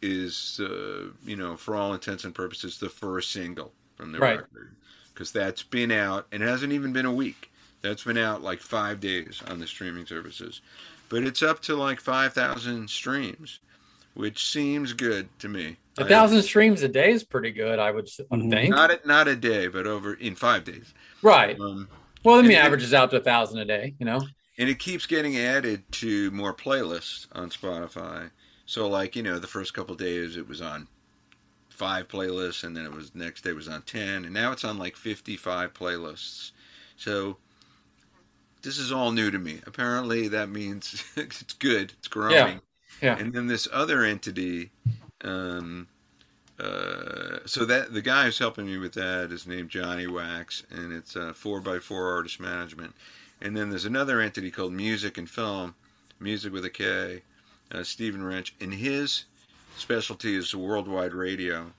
is, 0.00 0.60
uh, 0.60 1.10
you 1.24 1.36
know, 1.36 1.56
for 1.56 1.74
all 1.74 1.92
intents 1.92 2.24
and 2.24 2.34
purposes, 2.34 2.78
the 2.78 2.88
first 2.88 3.32
single 3.32 3.74
from 3.96 4.12
the 4.12 4.18
Right. 4.18 4.38
record. 4.38 4.74
Because 5.12 5.32
that's 5.32 5.62
been 5.64 5.90
out, 5.90 6.26
and 6.30 6.42
it 6.42 6.46
hasn't 6.46 6.72
even 6.72 6.92
been 6.92 7.06
a 7.06 7.12
week. 7.12 7.50
That's 7.80 8.04
been 8.04 8.16
out 8.18 8.42
like 8.42 8.60
five 8.60 9.00
days 9.00 9.42
on 9.48 9.58
the 9.58 9.66
streaming 9.66 10.06
services. 10.06 10.60
But 11.08 11.22
it's 11.24 11.42
up 11.42 11.60
to 11.62 11.74
like 11.76 12.00
5,000 12.00 12.88
streams, 12.90 13.60
which 14.14 14.46
seems 14.50 14.92
good 14.92 15.28
to 15.40 15.48
me. 15.48 15.76
A 15.98 16.04
thousand 16.04 16.42
streams 16.42 16.82
a 16.82 16.88
day 16.88 17.10
is 17.10 17.24
pretty 17.24 17.50
good. 17.50 17.78
I 17.78 17.90
would 17.90 18.04
s- 18.06 18.20
I 18.30 18.36
Mhm. 18.36 18.50
think. 18.50 18.70
Not 18.74 18.90
a, 18.90 19.00
not 19.04 19.26
a 19.26 19.34
day, 19.34 19.66
but 19.66 19.86
over 19.86 20.14
in 20.14 20.34
five 20.36 20.64
days. 20.64 20.94
Right. 21.22 21.58
Um, 21.58 21.88
Well, 22.24 22.36
I 22.38 22.42
mean, 22.42 22.52
and- 22.52 22.60
averages 22.66 22.94
out 22.94 23.10
to 23.10 23.16
a 23.16 23.20
thousand 23.20 23.58
a 23.58 23.64
day. 23.64 23.94
You 23.98 24.06
know. 24.06 24.20
and 24.60 24.68
it 24.68 24.78
keeps 24.80 25.06
getting 25.06 25.36
added 25.38 25.84
to 25.92 26.30
more 26.32 26.52
playlists 26.52 27.26
on 27.32 27.48
Spotify. 27.48 28.30
So, 28.66 28.88
like 28.88 29.14
you 29.16 29.22
know, 29.22 29.38
the 29.38 29.46
first 29.46 29.72
couple 29.72 29.94
days 29.94 30.36
it 30.36 30.48
was 30.48 30.60
on 30.60 30.88
five 31.68 32.08
playlists, 32.08 32.64
and 32.64 32.76
then 32.76 32.84
it 32.84 32.92
was 32.92 33.14
next 33.14 33.42
day 33.42 33.50
it 33.50 33.56
was 33.56 33.68
on 33.68 33.82
ten, 33.82 34.24
and 34.24 34.34
now 34.34 34.50
it's 34.52 34.64
on 34.64 34.76
like 34.78 34.96
fifty-five 34.96 35.74
playlists. 35.74 36.50
So, 36.96 37.38
this 38.62 38.78
is 38.78 38.92
all 38.92 39.12
new 39.12 39.30
to 39.30 39.38
me. 39.38 39.60
Apparently, 39.66 40.28
that 40.28 40.48
means 40.48 41.04
it's 41.16 41.42
good, 41.54 41.92
it's 41.98 42.08
growing. 42.08 42.60
Yeah, 43.00 43.16
yeah. 43.16 43.18
And 43.18 43.32
then 43.32 43.46
this 43.46 43.68
other 43.72 44.02
entity, 44.02 44.70
um, 45.22 45.88
uh, 46.58 47.38
so 47.46 47.64
that 47.64 47.92
the 47.92 48.02
guy 48.02 48.24
who's 48.24 48.38
helping 48.38 48.66
me 48.66 48.78
with 48.78 48.94
that 48.94 49.30
is 49.30 49.46
named 49.46 49.70
Johnny 49.70 50.06
Wax, 50.06 50.64
and 50.70 50.92
it's 50.92 51.16
four 51.34 51.60
by 51.60 51.78
four 51.78 52.12
artist 52.12 52.40
management. 52.40 52.94
And 53.40 53.56
then 53.56 53.70
there's 53.70 53.84
another 53.84 54.20
entity 54.20 54.50
called 54.50 54.72
Music 54.72 55.16
and 55.16 55.30
Film, 55.30 55.74
Music 56.18 56.52
with 56.52 56.64
a 56.64 56.70
K, 56.70 57.22
uh, 57.70 57.84
Stephen 57.84 58.24
Wrench, 58.24 58.54
and 58.60 58.74
his 58.74 59.24
specialty 59.76 60.34
is 60.34 60.54
worldwide 60.54 61.14
radio, 61.14 61.72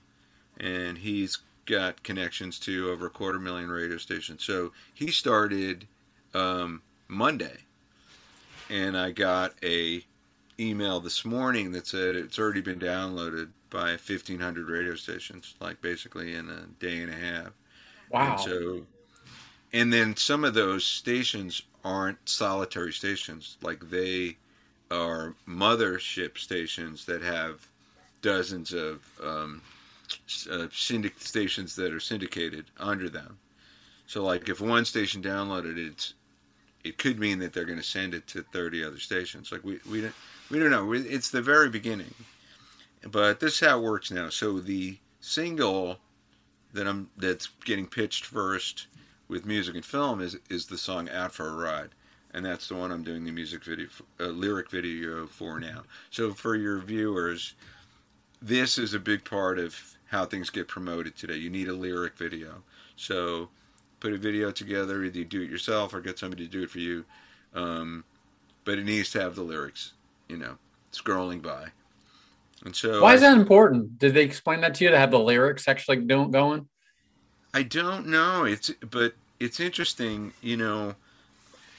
and 0.58 0.98
he's 0.98 1.38
got 1.66 2.02
connections 2.02 2.58
to 2.58 2.90
over 2.90 3.06
a 3.06 3.10
quarter 3.10 3.38
million 3.38 3.70
radio 3.70 3.98
stations. 3.98 4.42
So 4.42 4.72
he 4.94 5.10
started 5.10 5.86
um, 6.34 6.82
Monday, 7.08 7.58
and 8.68 8.96
I 8.96 9.10
got 9.10 9.54
a 9.62 10.04
email 10.58 11.00
this 11.00 11.24
morning 11.24 11.72
that 11.72 11.86
said 11.86 12.14
it's 12.14 12.38
already 12.38 12.60
been 12.60 12.78
downloaded 12.78 13.48
by 13.70 13.90
1,500 13.90 14.68
radio 14.68 14.94
stations, 14.94 15.54
like 15.60 15.80
basically 15.80 16.34
in 16.34 16.48
a 16.50 16.66
day 16.78 17.00
and 17.00 17.10
a 17.10 17.16
half. 17.16 17.52
Wow. 18.10 18.32
And 18.32 18.40
so, 18.40 18.86
and 19.72 19.92
then 19.92 20.16
some 20.16 20.44
of 20.44 20.54
those 20.54 20.84
stations 20.84 21.62
aren't 21.84 22.28
solitary 22.28 22.92
stations, 22.92 23.56
like 23.62 23.88
they 23.88 24.36
are 24.90 25.34
mothership 25.48 26.36
stations 26.36 27.04
that 27.06 27.22
have 27.22 27.66
dozens 28.22 28.72
of 28.72 29.00
um, 29.24 29.62
uh, 30.50 30.66
syndic- 30.72 31.20
stations 31.20 31.76
that 31.76 31.92
are 31.92 32.00
syndicated 32.00 32.66
under 32.78 33.08
them. 33.08 33.38
So, 34.06 34.24
like 34.24 34.48
if 34.48 34.60
one 34.60 34.84
station 34.84 35.22
downloaded 35.22 35.78
it's, 35.78 36.14
it 36.84 36.98
could 36.98 37.18
mean 37.18 37.38
that 37.40 37.52
they're 37.52 37.64
going 37.64 37.78
to 37.78 37.84
send 37.84 38.14
it 38.14 38.26
to 38.28 38.42
30 38.42 38.84
other 38.84 38.98
stations. 38.98 39.52
Like 39.52 39.64
we 39.64 39.80
we 39.88 40.00
don't 40.00 40.14
we 40.50 40.58
don't 40.58 40.70
know. 40.70 40.92
It's 40.92 41.30
the 41.30 41.42
very 41.42 41.68
beginning, 41.68 42.14
but 43.10 43.40
this 43.40 43.54
is 43.54 43.68
how 43.68 43.78
it 43.78 43.82
works 43.82 44.10
now. 44.10 44.28
So 44.30 44.58
the 44.58 44.98
single 45.20 45.98
that 46.72 46.86
I'm 46.86 47.10
that's 47.16 47.48
getting 47.64 47.86
pitched 47.86 48.24
first 48.24 48.86
with 49.28 49.46
music 49.46 49.74
and 49.74 49.84
film 49.84 50.20
is 50.20 50.36
is 50.48 50.66
the 50.66 50.78
song 50.78 51.08
"Out 51.08 51.32
for 51.32 51.48
a 51.48 51.54
Ride," 51.54 51.90
and 52.32 52.44
that's 52.44 52.68
the 52.68 52.74
one 52.74 52.90
I'm 52.90 53.04
doing 53.04 53.24
the 53.24 53.32
music 53.32 53.64
video, 53.64 53.88
uh, 54.18 54.26
lyric 54.26 54.70
video 54.70 55.26
for 55.26 55.60
now. 55.60 55.82
So 56.10 56.32
for 56.32 56.56
your 56.56 56.78
viewers, 56.78 57.54
this 58.40 58.78
is 58.78 58.94
a 58.94 59.00
big 59.00 59.24
part 59.24 59.58
of 59.58 59.78
how 60.08 60.24
things 60.24 60.50
get 60.50 60.66
promoted 60.66 61.16
today. 61.16 61.36
You 61.36 61.50
need 61.50 61.68
a 61.68 61.72
lyric 61.72 62.16
video. 62.16 62.62
So 62.96 63.48
put 64.00 64.12
a 64.12 64.18
video 64.18 64.50
together, 64.50 65.04
either 65.04 65.18
you 65.18 65.24
do 65.24 65.42
it 65.42 65.50
yourself 65.50 65.94
or 65.94 66.00
get 66.00 66.18
somebody 66.18 66.46
to 66.46 66.50
do 66.50 66.62
it 66.62 66.70
for 66.70 66.78
you. 66.78 67.04
Um, 67.54 68.04
but 68.64 68.78
it 68.78 68.84
needs 68.84 69.10
to 69.12 69.20
have 69.20 69.34
the 69.34 69.42
lyrics, 69.42 69.92
you 70.28 70.36
know, 70.36 70.56
scrolling 70.92 71.42
by. 71.42 71.68
And 72.64 72.74
so 72.74 73.02
Why 73.02 73.14
is 73.14 73.20
that 73.20 73.36
important? 73.36 73.98
Did 73.98 74.14
they 74.14 74.22
explain 74.22 74.60
that 74.60 74.74
to 74.76 74.84
you 74.84 74.90
to 74.90 74.98
have 74.98 75.10
the 75.10 75.18
lyrics 75.18 75.68
actually 75.68 75.98
don't 75.98 76.30
going? 76.30 76.68
I 77.54 77.62
don't 77.62 78.06
know. 78.06 78.44
It's 78.44 78.70
but 78.90 79.14
it's 79.38 79.60
interesting, 79.60 80.32
you 80.42 80.56
know, 80.56 80.94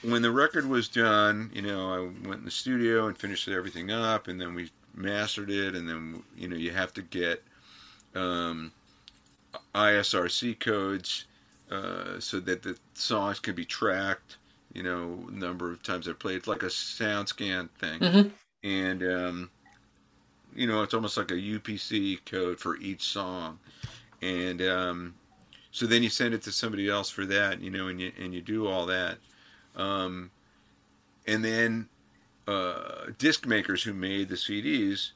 when 0.02 0.22
the 0.22 0.30
record 0.30 0.68
was 0.68 0.88
done, 0.88 1.50
you 1.54 1.62
know, 1.62 1.92
I 1.92 2.28
went 2.28 2.40
in 2.40 2.44
the 2.44 2.50
studio 2.50 3.06
and 3.06 3.16
finished 3.16 3.48
everything 3.48 3.90
up 3.90 4.26
and 4.28 4.40
then 4.40 4.54
we 4.54 4.70
mastered 4.94 5.50
it 5.50 5.74
and 5.74 5.88
then 5.88 6.22
you 6.36 6.48
know, 6.48 6.56
you 6.56 6.72
have 6.72 6.92
to 6.94 7.02
get 7.02 7.42
um 8.14 8.72
ISRC 9.74 10.58
codes 10.58 11.26
uh, 11.72 12.20
so 12.20 12.40
that 12.40 12.62
the 12.62 12.76
songs 12.94 13.40
can 13.40 13.54
be 13.54 13.64
tracked, 13.64 14.38
you 14.74 14.82
know, 14.82 15.28
number 15.30 15.72
of 15.72 15.82
times 15.82 16.06
they're 16.06 16.14
played. 16.14 16.36
It's 16.36 16.48
like 16.48 16.62
a 16.62 16.70
sound 16.70 17.28
scan 17.28 17.68
thing. 17.80 18.00
Mhm. 18.00 18.32
And 18.64 19.02
um 19.04 19.50
you 20.54 20.66
know, 20.66 20.82
it's 20.82 20.94
almost 20.94 21.16
like 21.16 21.30
a 21.30 21.34
UPC 21.34 22.18
code 22.26 22.60
for 22.60 22.76
each 22.78 23.02
song. 23.02 23.58
And 24.22 24.62
um 24.62 25.14
so 25.72 25.86
then 25.86 26.02
you 26.02 26.10
send 26.10 26.34
it 26.34 26.42
to 26.42 26.52
somebody 26.52 26.88
else 26.88 27.10
for 27.10 27.26
that, 27.26 27.60
you 27.60 27.70
know, 27.70 27.88
and 27.88 28.00
you 28.00 28.12
and 28.18 28.34
you 28.34 28.42
do 28.42 28.66
all 28.68 28.86
that, 28.86 29.18
um, 29.76 30.30
and 31.26 31.44
then 31.44 31.88
uh, 32.48 33.06
disc 33.18 33.46
makers 33.46 33.82
who 33.82 33.94
made 33.94 34.28
the 34.28 34.36
CDs, 34.36 35.12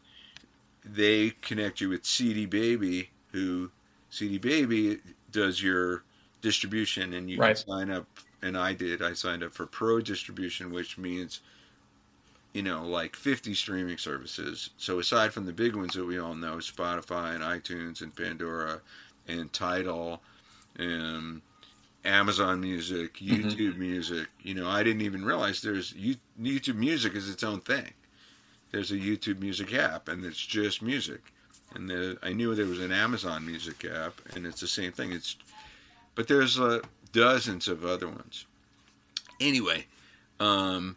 they 0.85 1.31
connect 1.43 1.81
you 1.81 1.91
with 1.91 2.07
CD 2.07 2.47
Baby, 2.47 3.11
who 3.33 3.71
CD 4.11 4.39
Baby 4.39 5.01
does 5.33 5.63
your 5.63 6.05
distribution, 6.47 7.13
and 7.15 7.29
you 7.29 7.39
Right. 7.39 7.57
can 7.57 7.67
sign 7.67 7.91
up. 7.91 8.07
And 8.43 8.57
I 8.57 8.73
did. 8.75 9.03
I 9.03 9.15
signed 9.15 9.43
up 9.43 9.53
for 9.53 9.67
Pro 9.67 10.01
distribution, 10.01 10.71
which 10.71 10.97
means 10.97 11.41
you 12.53 12.63
know, 12.63 12.87
like 12.87 13.15
50 13.17 13.53
streaming 13.53 13.99
services. 13.99 14.71
So 14.79 14.99
aside 14.99 15.35
from 15.35 15.45
the 15.45 15.53
big 15.53 15.77
ones 15.77 15.93
that 15.93 16.07
we 16.07 16.19
all 16.19 16.35
know, 16.35 16.57
Spotify 16.57 17.35
and 17.35 17.45
iTunes 17.45 18.01
and 18.01 18.17
Pandora 18.17 18.81
and 19.29 19.53
Tidal, 19.53 20.23
and 20.79 21.43
Amazon 22.07 22.63
Music, 22.63 23.19
mm-hmm. 23.19 23.49
YouTube 23.49 23.77
Music, 23.77 24.29
you 24.41 24.55
know, 24.55 24.71
I 24.71 24.83
didn't 24.83 25.03
even 25.03 25.23
realize 25.23 25.61
there's 25.61 25.93
YouTube 25.93 26.77
Music 26.77 27.15
is 27.15 27.29
its 27.29 27.43
own 27.43 27.61
thing. 27.61 27.93
There's 28.71 28.91
a 28.91 28.97
YouTube 28.97 29.39
Music 29.41 29.75
app, 29.75 30.09
and 30.09 30.25
it's 30.25 30.41
just 30.41 30.81
music. 30.81 31.21
And 31.75 31.91
the, 31.91 32.17
I 32.23 32.33
knew 32.33 32.55
there 32.55 32.65
was 32.65 32.81
an 32.81 32.93
Amazon 32.93 33.45
Music 33.45 33.85
app, 33.85 34.15
and 34.35 34.47
it's 34.47 34.63
the 34.63 34.67
same 34.67 34.93
thing. 34.93 35.13
It's, 35.13 35.37
but 36.17 36.27
there's 36.27 36.59
uh, 36.59 36.81
dozens 37.13 37.69
of 37.69 37.85
other 37.85 38.09
ones. 38.09 38.47
Anyway, 39.41 39.87
um, 40.41 40.97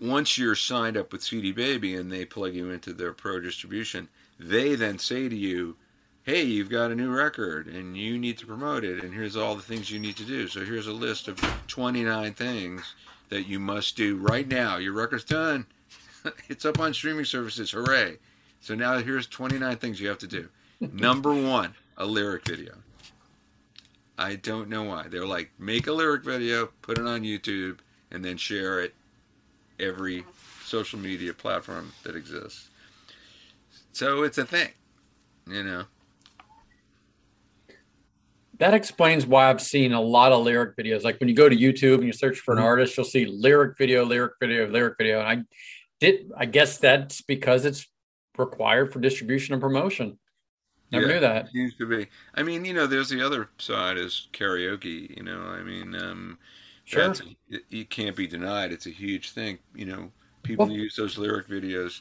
once 0.00 0.36
you're 0.36 0.56
signed 0.56 0.96
up 0.96 1.12
with 1.12 1.22
CD 1.22 1.52
Baby 1.52 1.94
and 1.94 2.10
they 2.10 2.24
plug 2.24 2.54
you 2.54 2.70
into 2.70 2.92
their 2.92 3.12
pro 3.12 3.38
distribution, 3.38 4.08
they 4.40 4.74
then 4.74 4.98
say 4.98 5.28
to 5.28 5.36
you, 5.36 5.76
"Hey, 6.24 6.42
you've 6.42 6.70
got 6.70 6.90
a 6.90 6.96
new 6.96 7.10
record 7.14 7.66
and 7.68 7.96
you 7.96 8.18
need 8.18 8.38
to 8.38 8.46
promote 8.46 8.82
it, 8.82 9.04
and 9.04 9.14
here's 9.14 9.36
all 9.36 9.54
the 9.54 9.62
things 9.62 9.90
you 9.90 10.00
need 10.00 10.16
to 10.16 10.24
do. 10.24 10.48
So 10.48 10.64
here's 10.64 10.86
a 10.86 10.92
list 10.92 11.28
of 11.28 11.38
29 11.68 12.34
things 12.34 12.94
that 13.28 13.46
you 13.46 13.60
must 13.60 13.96
do 13.96 14.16
right 14.16 14.48
now. 14.48 14.78
Your 14.78 14.94
record's 14.94 15.24
done. 15.24 15.66
it's 16.48 16.64
up 16.64 16.80
on 16.80 16.94
streaming 16.94 17.26
services. 17.26 17.70
Hooray! 17.70 18.18
So 18.60 18.74
now 18.74 18.98
here's 18.98 19.26
29 19.26 19.76
things 19.76 20.00
you 20.00 20.08
have 20.08 20.18
to 20.18 20.26
do. 20.26 20.48
Number 20.80 21.32
one, 21.32 21.74
a 21.98 22.06
lyric 22.06 22.46
video. 22.46 22.74
I 24.16 24.36
don't 24.36 24.68
know 24.68 24.84
why. 24.84 25.08
They're 25.08 25.26
like, 25.26 25.50
make 25.58 25.86
a 25.86 25.92
lyric 25.92 26.24
video, 26.24 26.70
put 26.82 26.98
it 26.98 27.06
on 27.06 27.22
YouTube, 27.22 27.78
and 28.10 28.24
then 28.24 28.36
share 28.36 28.80
it 28.80 28.94
every 29.78 30.24
social 30.64 30.98
media 30.98 31.32
platform 31.34 31.92
that 32.04 32.16
exists. 32.16 32.70
So 33.92 34.22
it's 34.22 34.38
a 34.38 34.44
thing, 34.44 34.70
you 35.46 35.62
know. 35.62 35.84
That 38.58 38.74
explains 38.74 39.24
why 39.24 39.50
I've 39.50 39.60
seen 39.60 39.92
a 39.92 40.00
lot 40.00 40.32
of 40.32 40.44
lyric 40.44 40.76
videos. 40.76 41.04
Like 41.04 41.20
when 41.20 41.28
you 41.28 41.34
go 41.34 41.48
to 41.48 41.56
YouTube 41.56 41.96
and 41.96 42.06
you 42.06 42.12
search 42.12 42.40
for 42.40 42.54
an 42.54 42.60
Mhm. 42.60 42.64
artist, 42.64 42.96
you'll 42.96 43.06
see 43.06 43.24
lyric 43.24 43.78
video, 43.78 44.04
lyric 44.04 44.32
video, 44.40 44.68
lyric 44.68 44.96
video. 44.98 45.20
And 45.20 45.28
I 45.28 45.44
did, 46.00 46.32
I 46.36 46.46
guess 46.46 46.78
that's 46.78 47.22
because 47.22 47.64
it's 47.64 47.86
required 48.36 48.92
for 48.92 48.98
distribution 48.98 49.52
and 49.52 49.62
promotion. 49.62 50.18
Never 50.90 51.06
Yeah. 51.06 51.14
knew 51.14 51.20
that. 51.20 51.48
Seems 51.52 51.74
to 51.76 51.86
be. 51.86 52.06
I 52.34 52.42
mean, 52.42 52.64
you 52.64 52.72
know, 52.74 52.86
there's 52.86 53.08
the 53.10 53.24
other 53.24 53.48
side 53.58 53.98
is 53.98 54.28
karaoke. 54.32 55.14
You 55.16 55.22
know, 55.22 55.40
I 55.40 55.62
mean, 55.62 55.94
um, 55.94 56.38
Sure. 56.84 57.06
that's 57.06 57.20
it, 57.50 57.64
it 57.70 57.90
can't 57.90 58.16
be 58.16 58.26
denied. 58.26 58.72
It's 58.72 58.86
a 58.86 58.90
huge 58.90 59.30
thing. 59.30 59.58
You 59.74 59.86
know, 59.86 60.12
people 60.42 60.66
Well- 60.66 60.74
use 60.74 60.96
those 60.96 61.18
lyric 61.18 61.46
videos 61.48 62.00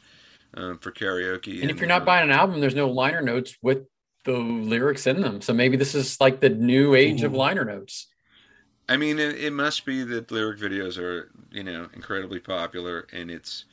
um, 0.53 0.79
for 0.79 0.91
karaoke. 0.91 1.61
And 1.61 1.69
if 1.69 1.79
you're 1.79 1.89
not 1.89 2.03
uh, 2.03 2.05
buying 2.05 2.29
an 2.29 2.35
album, 2.35 2.61
there's 2.61 2.73
no 2.75 2.89
liner 2.89 3.21
notes 3.21 3.57
with 3.61 3.79
the 4.23 4.31
lyrics 4.37 5.05
in 5.07 5.21
them. 5.21 5.41
So 5.41 5.53
maybe 5.53 5.75
this 5.77 5.93
is 5.93 6.19
like 6.21 6.39
the 6.39 6.49
new 6.49 6.95
age 6.95 7.23
of 7.23 7.33
Mhm. 7.33 7.37
liner 7.37 7.65
notes. 7.65 8.07
I 8.89 8.95
mean, 8.95 9.19
it, 9.19 9.35
it 9.35 9.51
must 9.51 9.85
be 9.85 10.03
that 10.03 10.31
lyric 10.31 10.59
videos 10.59 10.97
are, 10.97 11.29
you 11.51 11.63
know, 11.63 11.89
incredibly 11.93 12.39
popular, 12.39 13.05
and 13.11 13.29
it's 13.29 13.65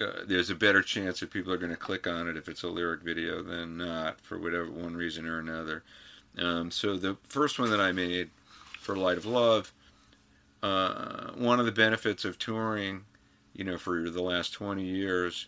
uh, 0.00 0.24
there's 0.26 0.50
a 0.50 0.54
better 0.54 0.82
chance 0.82 1.20
that 1.20 1.30
people 1.30 1.52
are 1.52 1.58
going 1.58 1.70
to 1.70 1.76
click 1.76 2.06
on 2.06 2.28
it 2.28 2.36
if 2.36 2.48
it's 2.48 2.62
a 2.62 2.68
lyric 2.68 3.02
video 3.02 3.42
than 3.42 3.76
not 3.76 4.20
for 4.20 4.38
whatever 4.38 4.70
one 4.70 4.96
reason 4.96 5.26
or 5.26 5.38
another. 5.38 5.82
Um, 6.38 6.70
so 6.70 6.96
the 6.96 7.16
first 7.28 7.58
one 7.58 7.70
that 7.70 7.80
I 7.80 7.92
made 7.92 8.30
for 8.80 8.96
Light 8.96 9.18
of 9.18 9.26
Love, 9.26 9.72
uh, 10.62 11.30
one 11.34 11.60
of 11.60 11.66
the 11.66 11.72
benefits 11.72 12.24
of 12.24 12.38
touring, 12.38 13.04
you 13.52 13.64
know, 13.64 13.78
for 13.78 14.10
the 14.10 14.22
last 14.22 14.52
20 14.52 14.82
years, 14.82 15.46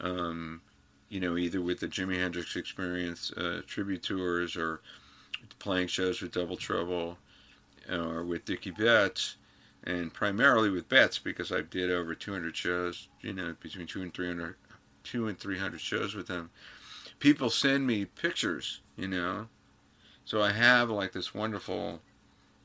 um, 0.00 0.62
you 1.08 1.20
know, 1.20 1.36
either 1.36 1.60
with 1.60 1.80
the 1.80 1.88
Jimi 1.88 2.16
Hendrix 2.16 2.56
Experience 2.56 3.30
uh, 3.32 3.60
tribute 3.66 4.02
tours 4.02 4.56
or 4.56 4.80
playing 5.58 5.88
shows 5.88 6.22
with 6.22 6.32
Double 6.32 6.56
Trouble 6.56 7.18
or 7.90 8.24
with 8.24 8.44
Dickey 8.46 8.70
Betts, 8.70 9.36
and 9.84 10.12
primarily 10.12 10.70
with 10.70 10.88
Betts 10.88 11.18
because 11.18 11.50
I 11.52 11.62
did 11.62 11.90
over 11.90 12.14
200 12.14 12.56
shows, 12.56 13.08
you 13.20 13.32
know, 13.32 13.54
between 13.60 13.86
two 13.86 14.02
and 14.02 14.14
300, 14.14 14.54
two 15.04 15.28
and 15.28 15.38
300 15.38 15.80
shows 15.80 16.14
with 16.14 16.26
them. 16.26 16.50
People 17.18 17.50
send 17.50 17.86
me 17.86 18.04
pictures, 18.04 18.80
you 18.96 19.08
know, 19.08 19.48
so 20.24 20.40
I 20.42 20.52
have 20.52 20.90
like 20.90 21.12
this 21.12 21.34
wonderful 21.34 22.00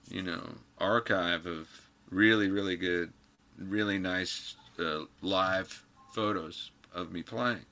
you 0.10 0.22
know 0.22 0.42
archive 0.78 1.46
of 1.46 1.68
really 2.10 2.50
really 2.50 2.76
good, 2.76 3.12
really 3.58 4.00
nice 4.00 4.56
uh, 4.80 5.02
live 5.22 5.84
photos 6.14 6.72
of 6.94 7.12
me 7.12 7.24
playing. 7.24 7.66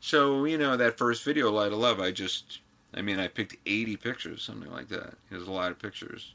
So 0.00 0.44
you 0.44 0.58
know 0.58 0.76
that 0.76 0.98
first 0.98 1.24
video, 1.24 1.50
Light 1.50 1.72
of 1.72 1.78
Love, 1.78 2.00
I 2.00 2.10
just, 2.12 2.60
I 2.94 3.02
mean, 3.02 3.18
I 3.18 3.28
picked 3.28 3.56
80 3.66 3.96
pictures, 3.96 4.42
something 4.42 4.70
like 4.70 4.88
that. 4.88 5.14
It 5.30 5.36
was 5.36 5.48
a 5.48 5.52
lot 5.52 5.70
of 5.70 5.78
pictures, 5.78 6.34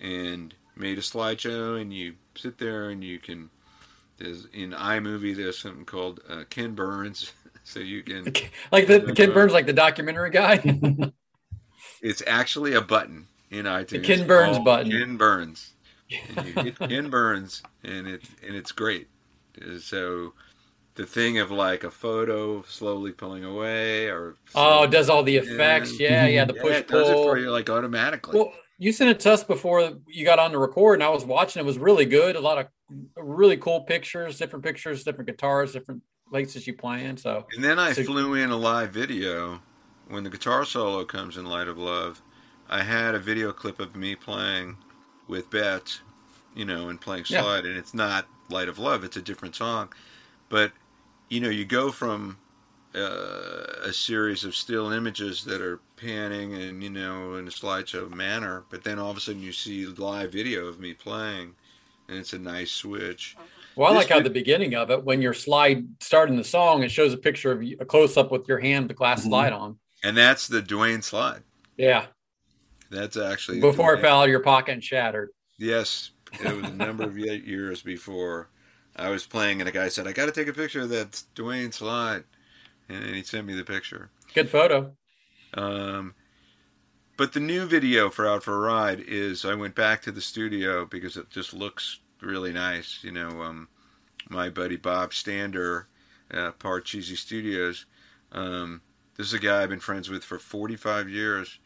and 0.00 0.54
made 0.78 0.98
a 0.98 1.02
slideshow, 1.02 1.80
and 1.80 1.92
you 1.92 2.14
sit 2.36 2.58
there 2.58 2.90
and 2.90 3.02
you 3.02 3.18
can. 3.18 3.50
There's 4.18 4.46
in 4.52 4.72
iMovie, 4.72 5.36
there's 5.36 5.58
something 5.58 5.84
called 5.84 6.20
uh, 6.28 6.44
Ken 6.50 6.74
Burns, 6.74 7.32
so 7.64 7.80
you 7.80 8.02
can. 8.02 8.32
like 8.72 8.86
the 8.86 9.12
Ken 9.14 9.32
Burns, 9.32 9.52
like 9.52 9.66
the 9.66 9.72
documentary 9.72 10.30
guy. 10.30 11.12
It's 12.00 12.22
actually 12.28 12.74
a 12.74 12.80
button 12.80 13.26
in 13.50 13.64
iTunes. 13.64 14.04
Ken 14.04 14.24
Burns 14.24 14.58
button. 14.60 14.92
Ken 14.92 15.16
Burns. 15.16 15.72
And 16.36 16.46
you 16.46 16.52
hit 16.62 16.78
Ken 16.78 17.10
Burns, 17.10 17.60
and 17.82 18.06
it 18.06 18.22
and 18.46 18.54
it's 18.54 18.70
great. 18.70 19.08
So 19.80 20.32
the 20.94 21.06
thing 21.06 21.38
of 21.38 21.50
like 21.50 21.84
a 21.84 21.90
photo 21.90 22.62
slowly 22.62 23.12
pulling 23.12 23.44
away, 23.44 24.06
or 24.08 24.36
oh, 24.54 24.84
it 24.84 24.90
does 24.90 25.08
all 25.08 25.22
the 25.22 25.36
effects. 25.36 25.98
Yeah, 25.98 26.26
yeah, 26.26 26.44
the 26.44 26.54
yeah, 26.54 26.62
push 26.62 26.76
it 26.76 26.88
does 26.88 27.08
it 27.08 27.14
pull. 27.14 27.24
for 27.24 27.38
you 27.38 27.50
like 27.50 27.68
automatically. 27.68 28.38
Well, 28.38 28.52
you 28.78 28.92
sent 28.92 29.10
it 29.10 29.20
to 29.20 29.32
us 29.32 29.44
before 29.44 29.92
you 30.06 30.24
got 30.24 30.38
on 30.38 30.52
to 30.52 30.58
record, 30.58 30.94
and 30.94 31.02
I 31.02 31.08
was 31.10 31.24
watching. 31.24 31.60
It 31.60 31.66
was 31.66 31.78
really 31.78 32.04
good. 32.06 32.36
A 32.36 32.40
lot 32.40 32.58
of 32.58 32.66
really 33.16 33.56
cool 33.56 33.80
pictures, 33.82 34.38
different 34.38 34.64
pictures, 34.64 35.04
different 35.04 35.26
guitars, 35.28 35.72
different 35.72 36.02
places 36.30 36.66
you 36.66 36.74
playing. 36.74 37.16
So 37.16 37.46
and 37.54 37.62
then 37.64 37.78
I 37.78 37.92
so- 37.92 38.04
flew 38.04 38.34
in 38.34 38.50
a 38.50 38.56
live 38.56 38.90
video 38.92 39.60
when 40.08 40.24
the 40.24 40.30
guitar 40.30 40.64
solo 40.64 41.04
comes 41.04 41.36
in 41.36 41.44
Light 41.46 41.68
of 41.68 41.76
Love. 41.78 42.22
I 42.68 42.82
had 42.82 43.14
a 43.14 43.18
video 43.18 43.52
clip 43.52 43.80
of 43.80 43.96
me 43.96 44.14
playing 44.14 44.76
with 45.26 45.50
Bet, 45.50 46.00
you 46.54 46.64
know, 46.64 46.88
and 46.88 47.00
playing 47.00 47.24
Yeah. 47.28 47.42
slide, 47.42 47.64
and 47.66 47.76
it's 47.76 47.94
not 47.94 48.26
Light 48.48 48.68
of 48.68 48.78
Love; 48.78 49.04
it's 49.04 49.16
a 49.16 49.22
different 49.22 49.56
song. 49.56 49.92
But 50.48 50.72
you 51.28 51.40
know, 51.40 51.50
you 51.50 51.64
go 51.66 51.90
from 51.90 52.38
uh, 52.94 53.64
a 53.84 53.92
series 53.92 54.44
of 54.44 54.56
still 54.56 54.90
images 54.92 55.44
that 55.44 55.60
are 55.60 55.78
panning 55.96 56.54
and 56.54 56.82
you 56.82 56.90
know 56.90 57.34
in 57.34 57.46
a 57.46 57.50
slideshow 57.50 58.10
manner, 58.10 58.64
but 58.70 58.84
then 58.84 58.98
all 58.98 59.10
of 59.10 59.16
a 59.16 59.20
sudden 59.20 59.42
you 59.42 59.52
see 59.52 59.86
live 59.86 60.32
video 60.32 60.66
of 60.66 60.80
me 60.80 60.94
playing, 60.94 61.54
and 62.08 62.18
it's 62.18 62.32
a 62.32 62.38
nice 62.38 62.70
switch. 62.70 63.36
Well, 63.76 63.92
I 63.92 63.98
This 63.98 64.04
like 64.10 64.12
how 64.18 64.20
the 64.24 64.30
beginning 64.30 64.74
of 64.74 64.90
it, 64.90 65.04
when 65.04 65.22
your 65.22 65.34
slide 65.34 65.86
starting 66.00 66.36
the 66.36 66.44
song, 66.44 66.82
it 66.82 66.90
shows 66.90 67.12
a 67.12 67.18
picture 67.18 67.52
of 67.52 67.62
you, 67.62 67.76
a 67.80 67.84
close 67.84 68.16
up 68.16 68.32
with 68.32 68.48
your 68.48 68.58
hand, 68.58 68.90
the 68.90 68.94
glass 68.94 69.24
Mhm. 69.24 69.28
slide 69.28 69.52
on. 69.52 69.78
And 70.02 70.16
that's 70.16 70.48
the 70.48 70.62
Duane 70.62 71.02
slide. 71.02 71.42
Yeah, 71.76 72.06
That's 72.90 73.16
actually 73.16 73.60
before 73.60 73.94
it 73.94 74.00
fell 74.00 74.20
out 74.20 74.24
of 74.24 74.30
your 74.30 74.40
pocket 74.40 74.72
and 74.72 74.82
shattered. 74.84 75.30
Yes, 75.58 76.10
it 76.40 76.52
was 76.56 76.68
a 76.68 76.72
number 76.72 77.04
of 77.04 77.18
years 77.18 77.82
before 77.82 78.48
I 78.96 79.10
was 79.10 79.26
playing, 79.26 79.60
and 79.60 79.68
a 79.68 79.72
guy 79.72 79.88
said, 79.88 80.06
"I 80.06 80.12
got 80.12 80.26
to 80.26 80.32
take 80.32 80.48
a 80.48 80.52
picture 80.52 80.82
of 80.82 80.88
that 80.90 81.22
Duane 81.34 81.72
slide," 81.72 82.24
and 82.88 83.02
then 83.02 83.14
he 83.14 83.22
sent 83.22 83.46
me 83.46 83.54
the 83.54 83.64
picture. 83.64 84.10
Good 84.34 84.50
photo. 84.50 84.92
Um, 85.54 86.14
but 87.16 87.32
the 87.32 87.40
new 87.40 87.66
video 87.66 88.10
for 88.10 88.26
Out 88.26 88.42
for 88.42 88.54
a 88.54 88.58
Ride 88.58 89.00
is 89.00 89.44
I 89.44 89.54
went 89.54 89.74
back 89.74 90.02
to 90.02 90.12
the 90.12 90.20
studio 90.20 90.84
because 90.84 91.16
it 91.16 91.30
just 91.30 91.52
looks 91.52 92.00
really 92.20 92.52
nice. 92.52 93.00
You 93.02 93.12
know, 93.12 93.42
um, 93.42 93.68
my 94.28 94.50
buddy 94.50 94.76
Bob 94.76 95.12
Stander, 95.12 95.88
uh, 96.32 96.52
Part 96.52 96.84
Cheesy 96.84 97.16
Studios. 97.16 97.86
Um, 98.32 98.82
this 99.16 99.26
is 99.26 99.34
a 99.34 99.38
guy 99.38 99.62
I've 99.62 99.70
been 99.70 99.80
friends 99.80 100.08
with 100.08 100.22
for 100.22 100.38
45 100.38 101.08
years. 101.08 101.58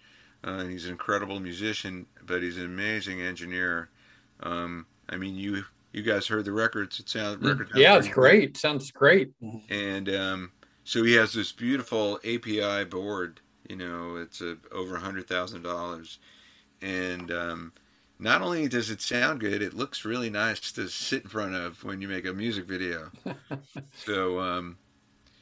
Uh, 0.44 0.50
and 0.50 0.70
he's 0.70 0.86
an 0.86 0.92
incredible 0.92 1.38
musician, 1.38 2.06
but 2.26 2.42
he's 2.42 2.56
an 2.56 2.64
amazing 2.64 3.20
engineer. 3.20 3.90
Um, 4.40 4.86
I 5.08 5.16
mean, 5.16 5.36
you 5.36 5.64
you 5.92 6.02
guys 6.02 6.26
heard 6.26 6.44
the 6.44 6.52
records. 6.52 6.98
It 6.98 7.08
sounds 7.08 7.42
record. 7.42 7.70
Mm. 7.70 7.76
Yeah, 7.76 7.96
it's 7.96 8.08
pretty 8.08 8.38
good 8.38 8.54
great. 8.54 8.56
Sounds 8.56 8.90
great. 8.90 9.32
and 9.68 10.08
um, 10.08 10.52
so 10.84 11.02
he 11.02 11.14
has 11.14 11.32
this 11.32 11.52
beautiful 11.52 12.18
API 12.24 12.84
board. 12.84 13.40
You 13.68 13.76
know, 13.76 14.16
it's 14.16 14.40
a, 14.40 14.56
over 14.72 14.96
a 14.96 15.00
hundred 15.00 15.28
thousand 15.28 15.62
dollars, 15.62 16.18
and 16.80 17.30
um, 17.30 17.72
not 18.18 18.42
only 18.42 18.68
does 18.68 18.90
it 18.90 19.00
sound 19.00 19.40
good, 19.40 19.62
it 19.62 19.74
looks 19.74 20.04
really 20.04 20.30
nice 20.30 20.72
to 20.72 20.88
sit 20.88 21.24
in 21.24 21.28
front 21.28 21.54
of 21.54 21.82
when 21.84 22.00
you 22.00 22.08
make 22.08 22.26
a 22.26 22.32
music 22.32 22.66
video. 22.66 23.10
so, 23.94 24.38
um, 24.38 24.78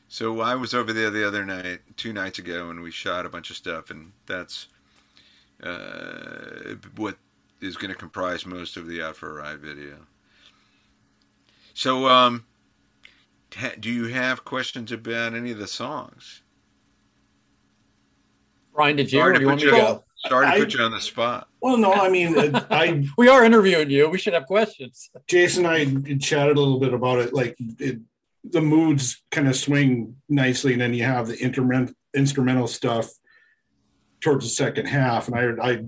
so 0.08 0.40
I 0.40 0.54
was 0.54 0.72
over 0.72 0.92
there 0.92 1.10
the 1.10 1.26
other 1.26 1.44
night, 1.44 1.80
two 1.96 2.12
nights 2.12 2.38
ago, 2.38 2.70
and 2.70 2.80
we 2.80 2.90
shot 2.90 3.26
a 3.26 3.28
bunch 3.28 3.50
of 3.50 3.56
stuff, 3.56 3.90
and 3.90 4.12
that's 4.26 4.68
uh, 5.62 6.74
what 6.96 7.16
is 7.60 7.76
going 7.76 7.92
to 7.92 7.98
comprise 7.98 8.46
most 8.46 8.78
of 8.78 8.86
the 8.86 9.02
Out 9.02 9.16
for 9.16 9.30
a 9.30 9.42
Ride 9.42 9.60
video. 9.60 9.96
So, 11.74 12.08
um, 12.08 12.46
do 13.80 13.90
you 13.90 14.06
have 14.06 14.44
questions 14.44 14.92
about 14.92 15.34
any 15.34 15.50
of 15.50 15.58
the 15.58 15.66
songs? 15.66 16.42
Brian, 18.74 18.96
did 18.96 19.12
you? 19.12 19.18
Sorry 19.18 19.30
Or 19.30 19.32
to 19.34 19.38
do 19.38 19.42
you 19.42 19.48
want 19.48 19.60
put 19.60 19.66
me 19.66 19.70
to 19.72 19.76
you- 19.76 19.82
go? 19.82 20.04
Sorry 20.28 20.46
to 20.46 20.52
I- 20.52 20.58
put 20.58 20.74
you 20.74 20.82
on 20.84 20.90
the 20.92 21.00
spot. 21.00 21.48
Well, 21.62 21.76
no, 21.78 21.92
I 21.92 22.08
mean, 22.10 22.38
uh, 22.38 22.66
I 22.70 23.06
We 23.16 23.28
are 23.28 23.44
interviewing 23.44 23.90
you. 23.90 24.08
We 24.08 24.18
should 24.18 24.34
have 24.34 24.46
questions. 24.46 25.10
Jason 25.26 25.66
and 25.66 26.06
I 26.06 26.14
chatted 26.18 26.56
a 26.56 26.60
little 26.60 26.78
bit 26.78 26.92
about 26.94 27.18
it. 27.20 27.32
Like 27.32 27.56
it, 27.78 27.98
the 28.44 28.60
moods 28.60 29.22
kind 29.30 29.48
of 29.48 29.56
swing 29.56 30.16
nicely, 30.28 30.72
and 30.72 30.80
then 30.80 30.94
you 30.94 31.04
have 31.04 31.26
the 31.26 31.38
instrument 31.38 31.96
instrumental 32.14 32.66
stuff 32.66 33.08
towards 34.20 34.44
the 34.44 34.50
second 34.50 34.86
half, 34.86 35.28
and 35.28 35.36
I 35.60 35.68
I 35.70 35.84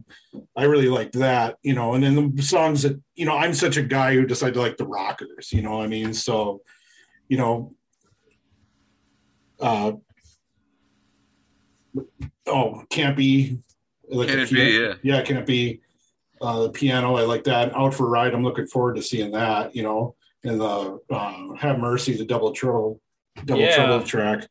I 0.56 0.64
really 0.64 0.88
liked 0.88 1.14
that, 1.18 1.56
you 1.62 1.74
know. 1.74 1.94
And 1.94 2.02
then 2.02 2.34
the 2.34 2.42
songs 2.42 2.82
that 2.82 3.00
you 3.14 3.26
know, 3.26 3.36
I'm 3.36 3.54
such 3.54 3.76
a 3.76 3.82
guy 3.82 4.14
who 4.14 4.24
decided 4.26 4.54
to 4.54 4.60
like 4.60 4.76
the 4.78 4.86
rockers, 4.86 5.52
you 5.52 5.60
know. 5.62 5.76
what 5.76 5.84
I 5.84 5.88
mean, 5.88 6.12
so 6.14 6.62
you 7.28 7.36
know, 7.36 7.74
uh, 9.60 9.92
oh, 12.46 12.84
can't 12.90 13.16
be. 13.16 13.58
Like 14.08 14.28
Can 14.28 14.36
the 14.38 14.42
it 14.42 14.50
be? 14.50 14.78
Yeah. 14.78 14.94
yeah, 15.02 15.22
can 15.22 15.36
it 15.38 15.46
be? 15.46 15.80
Uh, 16.40 16.62
the 16.64 16.70
piano, 16.70 17.16
I 17.16 17.22
like 17.22 17.44
that. 17.44 17.74
Out 17.74 17.94
for 17.94 18.06
a 18.06 18.10
ride, 18.10 18.34
I'm 18.34 18.42
looking 18.42 18.66
forward 18.66 18.96
to 18.96 19.02
seeing 19.02 19.30
that. 19.32 19.74
You 19.74 19.84
know, 19.84 20.16
and 20.44 20.60
the 20.60 20.98
uh, 21.10 21.54
Have 21.54 21.78
Mercy, 21.78 22.16
the 22.16 22.24
double 22.24 22.52
trouble, 22.52 23.00
double 23.44 23.62
Yeah. 23.62 23.76
trouble 23.76 24.04
track. 24.04 24.46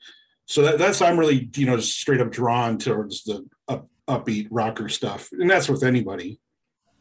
So 0.45 0.63
that, 0.63 0.77
that's 0.77 1.01
I'm 1.01 1.17
really 1.17 1.49
you 1.55 1.65
know 1.65 1.77
just 1.77 1.97
straight 1.99 2.21
up 2.21 2.31
drawn 2.31 2.77
towards 2.77 3.23
the 3.23 3.47
up, 3.67 3.87
upbeat 4.07 4.47
rocker 4.51 4.89
stuff, 4.89 5.29
and 5.31 5.49
that's 5.49 5.69
with 5.69 5.83
anybody. 5.83 6.39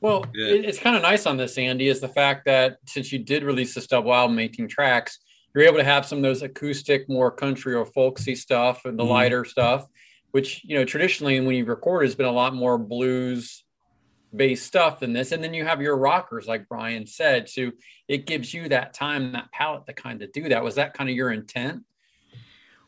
Well, 0.00 0.24
Yeah. 0.34 0.54
it's 0.54 0.78
kind 0.78 0.96
of 0.96 1.02
nice 1.02 1.26
on 1.26 1.36
this, 1.36 1.58
Andy, 1.58 1.88
is 1.88 2.00
the 2.00 2.08
fact 2.08 2.46
that 2.46 2.78
since 2.86 3.12
you 3.12 3.18
did 3.18 3.42
release 3.42 3.74
this 3.74 3.86
double 3.86 4.14
album, 4.14 4.38
18 4.38 4.66
tracks, 4.66 5.18
you're 5.54 5.64
able 5.64 5.78
to 5.78 5.84
have 5.84 6.06
some 6.06 6.18
of 6.18 6.22
those 6.22 6.42
acoustic, 6.42 7.08
more 7.08 7.30
country 7.30 7.74
or 7.74 7.84
folksy 7.86 8.34
stuff 8.34 8.84
and 8.84 8.98
the 8.98 9.04
Mhm. 9.04 9.08
lighter 9.08 9.44
stuff, 9.44 9.86
which, 10.30 10.62
you 10.64 10.76
know, 10.76 10.84
traditionally 10.84 11.40
when 11.40 11.56
you 11.56 11.64
record 11.64 12.04
has 12.04 12.14
been 12.14 12.26
a 12.26 12.32
lot 12.32 12.54
more 12.54 12.78
blues 12.78 13.64
based 14.34 14.66
stuff 14.66 15.00
than 15.00 15.12
this. 15.12 15.32
And 15.32 15.42
then 15.42 15.54
you 15.54 15.64
have 15.64 15.82
your 15.82 15.96
rockers, 15.96 16.46
like 16.46 16.68
Brian 16.68 17.06
said. 17.06 17.48
So 17.48 17.72
it 18.06 18.26
gives 18.26 18.54
you 18.54 18.68
that 18.68 18.94
time, 18.94 19.32
that 19.32 19.50
palette 19.52 19.86
to 19.86 19.92
kind 19.92 20.22
of 20.22 20.30
do 20.32 20.48
that. 20.50 20.62
Was 20.62 20.76
that 20.76 20.94
kind 20.94 21.10
of 21.10 21.16
your 21.16 21.32
intent? 21.32 21.84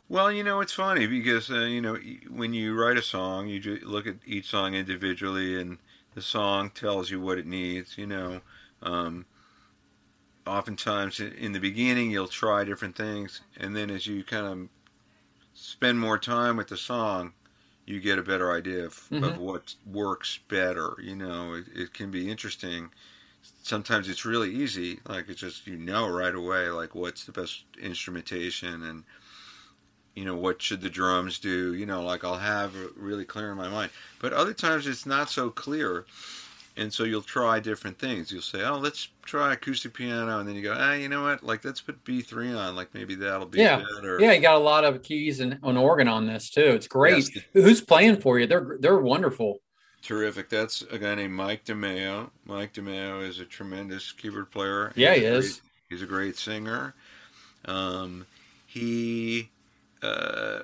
Well, 0.08 0.30
you 0.30 0.44
know, 0.44 0.60
it's 0.60 0.72
funny 0.72 1.06
because 1.06 1.50
uh, 1.50 1.60
you 1.60 1.80
know 1.80 1.96
when 2.28 2.52
you 2.52 2.74
write 2.74 2.96
a 2.98 3.02
song, 3.02 3.48
you 3.48 3.58
ju- 3.58 3.80
look 3.82 4.06
at 4.06 4.16
each 4.26 4.48
song 4.50 4.74
individually, 4.74 5.60
and 5.60 5.78
the 6.14 6.22
song 6.22 6.70
tells 6.70 7.10
you 7.10 7.20
what 7.20 7.38
it 7.38 7.46
needs. 7.46 7.96
You 7.96 8.06
know, 8.06 8.40
um, 8.82 9.24
oftentimes 10.47 11.20
in 11.20 11.53
the 11.53 11.61
beginning 11.61 12.11
you'll 12.11 12.28
try 12.28 12.64
different 12.64 12.97
things, 12.97 13.43
and 13.57 13.76
then 13.76 13.90
as 13.90 14.07
you 14.07 14.24
kind 14.24 14.47
of 14.47 14.68
spend 15.55 16.01
more 16.01 16.18
time 16.18 16.57
with 16.57 16.68
the 16.68 16.76
song, 16.76 17.34
you 17.86 18.01
get 18.01 18.18
a 18.18 18.22
better 18.22 18.53
idea 18.53 18.84
of, 18.86 19.12
of 19.22 19.36
Mhm. 19.36 19.38
what 19.38 19.74
works 19.86 20.38
better. 20.49 20.97
You 21.03 21.16
know, 21.16 21.55
it, 21.55 21.66
it 21.74 21.95
can 21.95 22.11
be 22.11 22.30
interesting. 22.30 22.93
Sometimes 23.62 24.09
it's 24.09 24.24
really 24.24 24.53
easy, 24.55 25.01
like 25.09 25.28
it's 25.28 25.40
just 25.40 25.66
you 25.66 25.76
know 25.78 26.09
right 26.09 26.34
away, 26.34 26.70
like 26.70 26.95
what's 26.95 27.24
the 27.24 27.32
best 27.32 27.64
instrumentation 27.80 28.82
and 28.84 29.05
you 30.14 30.24
know 30.24 30.36
what 30.36 30.61
should 30.61 30.80
the 30.80 30.90
drums 30.90 31.38
do 31.38 31.74
you 31.74 31.86
know 31.86 32.03
like 32.03 32.22
i'll 32.24 32.38
have 32.38 32.74
really 32.97 33.24
clear 33.24 33.51
in 33.51 33.57
my 33.57 33.68
mind 33.68 33.90
but 34.18 34.32
other 34.32 34.53
times 34.53 34.86
it's 34.86 35.07
not 35.07 35.30
so 35.30 35.51
clear 35.51 36.05
and 36.76 36.92
so 36.92 37.04
you'll 37.04 37.20
try 37.22 37.60
different 37.60 37.98
things 37.98 38.32
you'll 38.32 38.40
say 38.40 38.62
oh 38.64 38.78
let's 38.78 39.08
try 39.26 39.52
acoustic 39.52 39.92
piano 39.94 40.38
and 40.40 40.48
then 40.48 40.54
you 40.56 40.62
go 40.62 40.74
ah 40.76 40.94
you 40.94 41.08
know 41.08 41.22
what 41.22 41.42
like 41.42 41.64
let's 41.64 41.80
put 41.80 42.02
b3 42.04 42.56
on 42.58 42.74
like 42.74 42.92
maybe 42.94 43.14
that'll 43.14 43.46
be 43.46 43.58
Yeah. 43.58 43.82
better 43.96 44.18
Yeah, 44.20 44.32
you 44.32 44.40
got 44.40 44.56
a 44.56 44.58
lot 44.64 44.84
of 44.84 45.02
keys 45.02 45.40
and 45.40 45.58
an 45.62 45.76
organ 45.76 46.08
on 46.08 46.26
this 46.26 46.48
too. 46.50 46.60
It's 46.62 46.86
great. 46.88 47.28
Yes. 47.34 47.44
Who's 47.52 47.80
playing 47.82 48.16
for 48.20 48.38
you? 48.38 48.46
They're 48.46 48.76
they're 48.80 48.98
wonderful. 48.98 49.60
terrific 50.02 50.48
that's 50.48 50.82
a 50.90 50.98
guy 50.98 51.14
named 51.14 51.32
mike 51.34 51.64
DiMeo 51.64 52.28
mike 52.46 52.72
DiMeo 52.74 53.22
is 53.26 53.38
a 53.38 53.44
tremendous 53.44 54.10
keyboard 54.12 54.50
player 54.50 54.92
Yeah, 54.96 55.12
He's 55.14 55.20
he 55.22 55.26
is. 55.26 55.44
great- 55.52 55.62
he's 55.90 56.02
a 56.02 56.06
great 56.06 56.36
singer 56.36 56.94
um, 57.66 58.26
he 58.66 59.50
uh, 60.02 60.60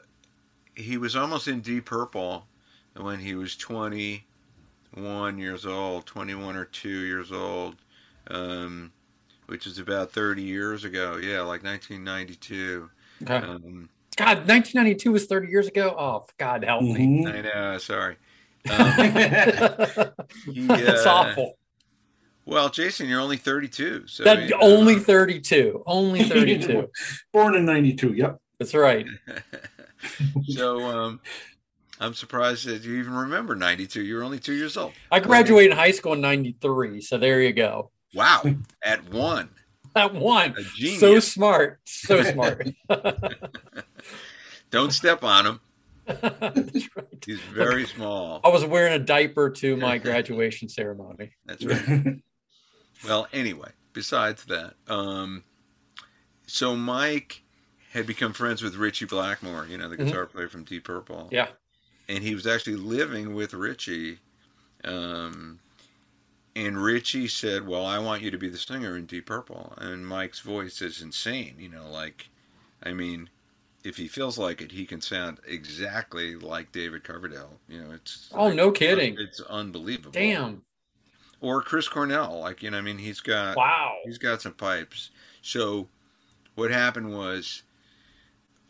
he 0.75 0.97
was 0.97 1.15
almost 1.15 1.47
in 1.49 1.61
deep 1.61 1.85
purple 1.85 2.47
when 2.97 3.21
he 3.21 3.35
was 3.37 3.55
20 3.57 4.25
21 4.99 5.39
years 5.39 5.65
old, 5.65 6.07
21 6.07 6.57
or 6.57 6.65
2 6.65 6.89
years 6.89 7.31
old, 7.31 7.77
um, 8.31 8.93
which 9.47 9.67
is 9.67 9.79
about 9.79 10.11
30 10.13 10.43
years 10.43 10.85
ago. 10.85 11.17
Yeah, 11.17 11.43
like 11.43 11.63
1992. 11.63 12.91
Okay. 13.23 13.35
Um, 13.35 13.89
God, 14.17 14.39
1992 14.49 15.13
was 15.13 15.27
30 15.27 15.49
years 15.49 15.69
ago. 15.69 15.95
Oh, 15.97 16.27
God 16.39 16.65
help 16.65 16.83
me. 16.83 17.25
Mhm. 17.25 17.33
I 17.33 17.41
know, 17.43 17.79
sorry. 17.79 18.17
Um, 18.71 18.93
he, 20.53 20.67
That's 20.67 21.07
uh, 21.07 21.11
awful. 21.11 21.57
Well, 22.45 22.69
Jason, 22.69 23.09
you're 23.09 23.21
only 23.21 23.37
32. 23.39 24.07
So 24.09 24.25
That 24.25 24.43
you 24.43 24.51
know. 24.51 24.59
only 24.61 24.97
32. 24.97 25.85
Only 25.87 26.23
32. 26.29 26.91
Born 27.33 27.55
in 27.55 27.65
'92. 27.65 28.13
Yep. 28.15 28.39
That's 28.59 28.75
right. 28.75 29.07
so 30.49 30.85
um, 30.85 31.21
I'm 32.01 32.15
surprised 32.15 32.67
that 32.67 32.83
you 32.83 32.95
even 32.97 33.13
remember 33.13 33.55
92. 33.57 34.03
You 34.03 34.17
were 34.17 34.23
only 34.23 34.39
two 34.39 34.53
years 34.55 34.77
old. 34.77 34.93
I 35.11 35.21
graduated 35.21 35.77
high 35.77 35.91
school 35.91 36.13
in 36.13 36.21
93. 36.21 37.01
So 37.01 37.19
there 37.19 37.41
you 37.43 37.53
go. 37.53 37.91
Wow, 38.15 38.43
at 38.83 39.09
one. 39.13 39.49
At 39.97 40.15
one. 40.15 40.55
So 40.99 41.19
smart. 41.19 41.81
So 41.85 42.23
smart. 42.33 42.69
Don't 44.71 44.93
step 44.93 45.25
on 45.25 45.47
him. 45.47 45.61
That's 46.07 46.97
right. 46.97 47.07
He's 47.25 47.41
very 47.41 47.87
small. 47.87 48.41
I 48.45 48.49
was 48.49 48.65
wearing 48.65 48.95
a 48.95 48.99
diaper 48.99 49.51
to 49.51 49.77
my 49.77 49.99
graduation 49.99 50.69
ceremony. 50.69 51.33
That's 51.47 51.65
right. 51.65 52.17
Well, 53.05 53.27
anyway, 53.33 53.71
besides 53.93 54.45
that, 54.47 54.75
um, 54.89 55.45
so 56.47 56.75
Mike 56.77 57.43
had 57.93 58.07
become 58.07 58.33
friends 58.33 58.63
with 58.63 58.77
Ritchie 58.77 59.07
Blackmore, 59.07 59.67
you 59.69 59.79
know, 59.79 59.89
the 59.89 59.97
Mhm. 59.97 60.07
guitar 60.07 60.27
player 60.27 60.49
from 60.49 60.65
Deep 60.65 60.85
Purple. 60.85 61.29
Yeah. 61.31 61.49
And 62.09 62.25
he 62.25 62.35
was 62.35 62.47
actually 62.47 62.77
living 62.77 63.35
with 63.35 63.53
Ritchie. 63.53 64.19
Um, 64.85 65.59
and 66.57 66.83
Ritchie 66.83 67.29
said, 67.29 67.67
Well, 67.67 67.85
I 67.85 67.99
want 67.99 68.23
you 68.23 68.31
to 68.31 68.39
be 68.39 68.49
the 68.49 68.59
singer 68.59 68.97
in 68.97 69.07
Deep 69.07 69.27
Purple. 69.27 69.75
And 69.77 70.07
Mike's 70.07 70.41
voice 70.41 70.81
is 70.83 71.03
insane, 71.03 71.57
you 71.59 71.69
know, 71.69 71.89
like, 71.91 72.29
I 72.83 72.93
mean, 72.93 73.29
if 73.85 73.97
he 73.97 74.09
feels 74.09 74.39
like 74.39 74.61
it, 74.61 74.73
he 74.73 74.85
can 74.87 75.01
sound 75.01 75.39
exactly 75.47 76.35
like 76.35 76.73
David 76.73 77.05
Coverdale. 77.05 77.59
You 77.69 77.83
know, 77.83 77.91
it's 77.93 78.31
Oh, 78.35 78.53
no 78.53 78.71
kidding. 78.71 79.17
It's 79.19 79.41
unbelievable. 79.41 80.11
Damn. 80.13 80.63
Or 81.41 81.63
Chris 81.63 81.87
Cornell, 81.87 82.41
like 82.41 82.63
you 82.63 82.71
know, 82.71 82.79
I 82.79 82.81
mean, 82.81 82.99
he's 82.99 83.21
got 83.21 83.57
Wow. 83.57 83.99
he's 84.05 84.19
got 84.19 84.43
some 84.43 84.55
pipes. 84.55 85.11
So 85.43 85.87
what 86.57 86.71
happened 86.73 87.15
was 87.17 87.63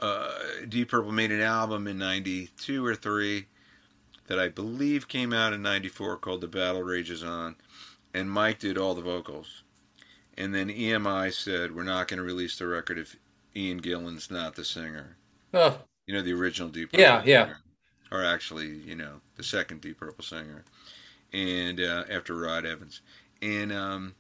uh, 0.00 0.32
Deep 0.68 0.90
Purple 0.90 1.12
made 1.12 1.32
an 1.32 1.40
album 1.40 1.86
in 1.86 1.98
'92 1.98 2.84
or 2.84 2.94
three 2.94 3.46
that 4.26 4.38
I 4.38 4.48
believe 4.48 5.08
came 5.08 5.32
out 5.32 5.52
in 5.52 5.62
'94 5.62 6.18
called 6.18 6.40
"The 6.40 6.48
Battle 6.48 6.82
Rages 6.82 7.22
On," 7.24 7.56
and 8.14 8.30
Mike 8.30 8.58
did 8.58 8.78
all 8.78 8.94
the 8.94 9.02
vocals. 9.02 9.62
And 10.36 10.54
then 10.54 10.68
EMI 10.70 11.32
said, 11.32 11.74
"We're 11.74 11.82
not 11.82 12.08
going 12.08 12.18
to 12.18 12.24
release 12.24 12.56
the 12.58 12.66
record 12.66 12.98
if 12.98 13.16
Ian 13.56 13.78
Gillan's 13.78 14.30
not 14.30 14.54
the 14.54 14.64
singer." 14.64 15.16
Oh, 15.52 15.80
You 16.06 16.14
know, 16.14 16.22
the 16.22 16.32
original 16.32 16.68
Deep 16.68 16.90
Purple. 16.90 17.00
Yeah, 17.00 17.22
yeah. 17.24 17.44
singer. 17.44 17.60
Or 18.10 18.24
actually, 18.24 18.68
you 18.68 18.94
know, 18.94 19.20
the 19.36 19.42
second 19.42 19.80
Deep 19.80 19.98
Purple 19.98 20.24
singer. 20.24 20.64
And 21.32 21.80
uh, 21.80 22.04
after 22.10 22.34
Rod 22.34 22.64
Evans. 22.64 23.02
And 23.42 23.72
um, 23.72 24.14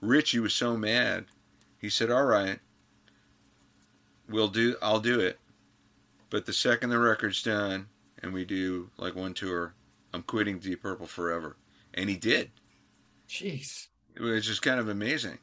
Ritchie 0.00 0.40
was 0.40 0.54
so 0.54 0.76
mad. 0.76 1.26
He 1.78 1.88
said, 1.88 2.10
All 2.10 2.24
right, 2.24 2.60
we'll 4.28 4.48
do, 4.48 4.76
I'll 4.82 5.00
do 5.00 5.20
it. 5.20 5.38
But 6.30 6.46
the 6.46 6.52
second 6.52 6.90
the 6.90 6.98
record's 6.98 7.42
done 7.42 7.86
and 8.22 8.32
we 8.32 8.44
do 8.44 8.90
like 8.96 9.14
one 9.14 9.34
tour, 9.34 9.74
I'm 10.12 10.22
quitting 10.22 10.58
Deep 10.58 10.82
Purple 10.82 11.06
forever. 11.06 11.56
And 11.92 12.08
he 12.10 12.16
did. 12.16 12.50
jeez. 13.28 13.88
It 14.16 14.22
was 14.22 14.46
just 14.46 14.62
kind 14.62 14.80
of 14.80 14.88
amazing. 14.88 15.38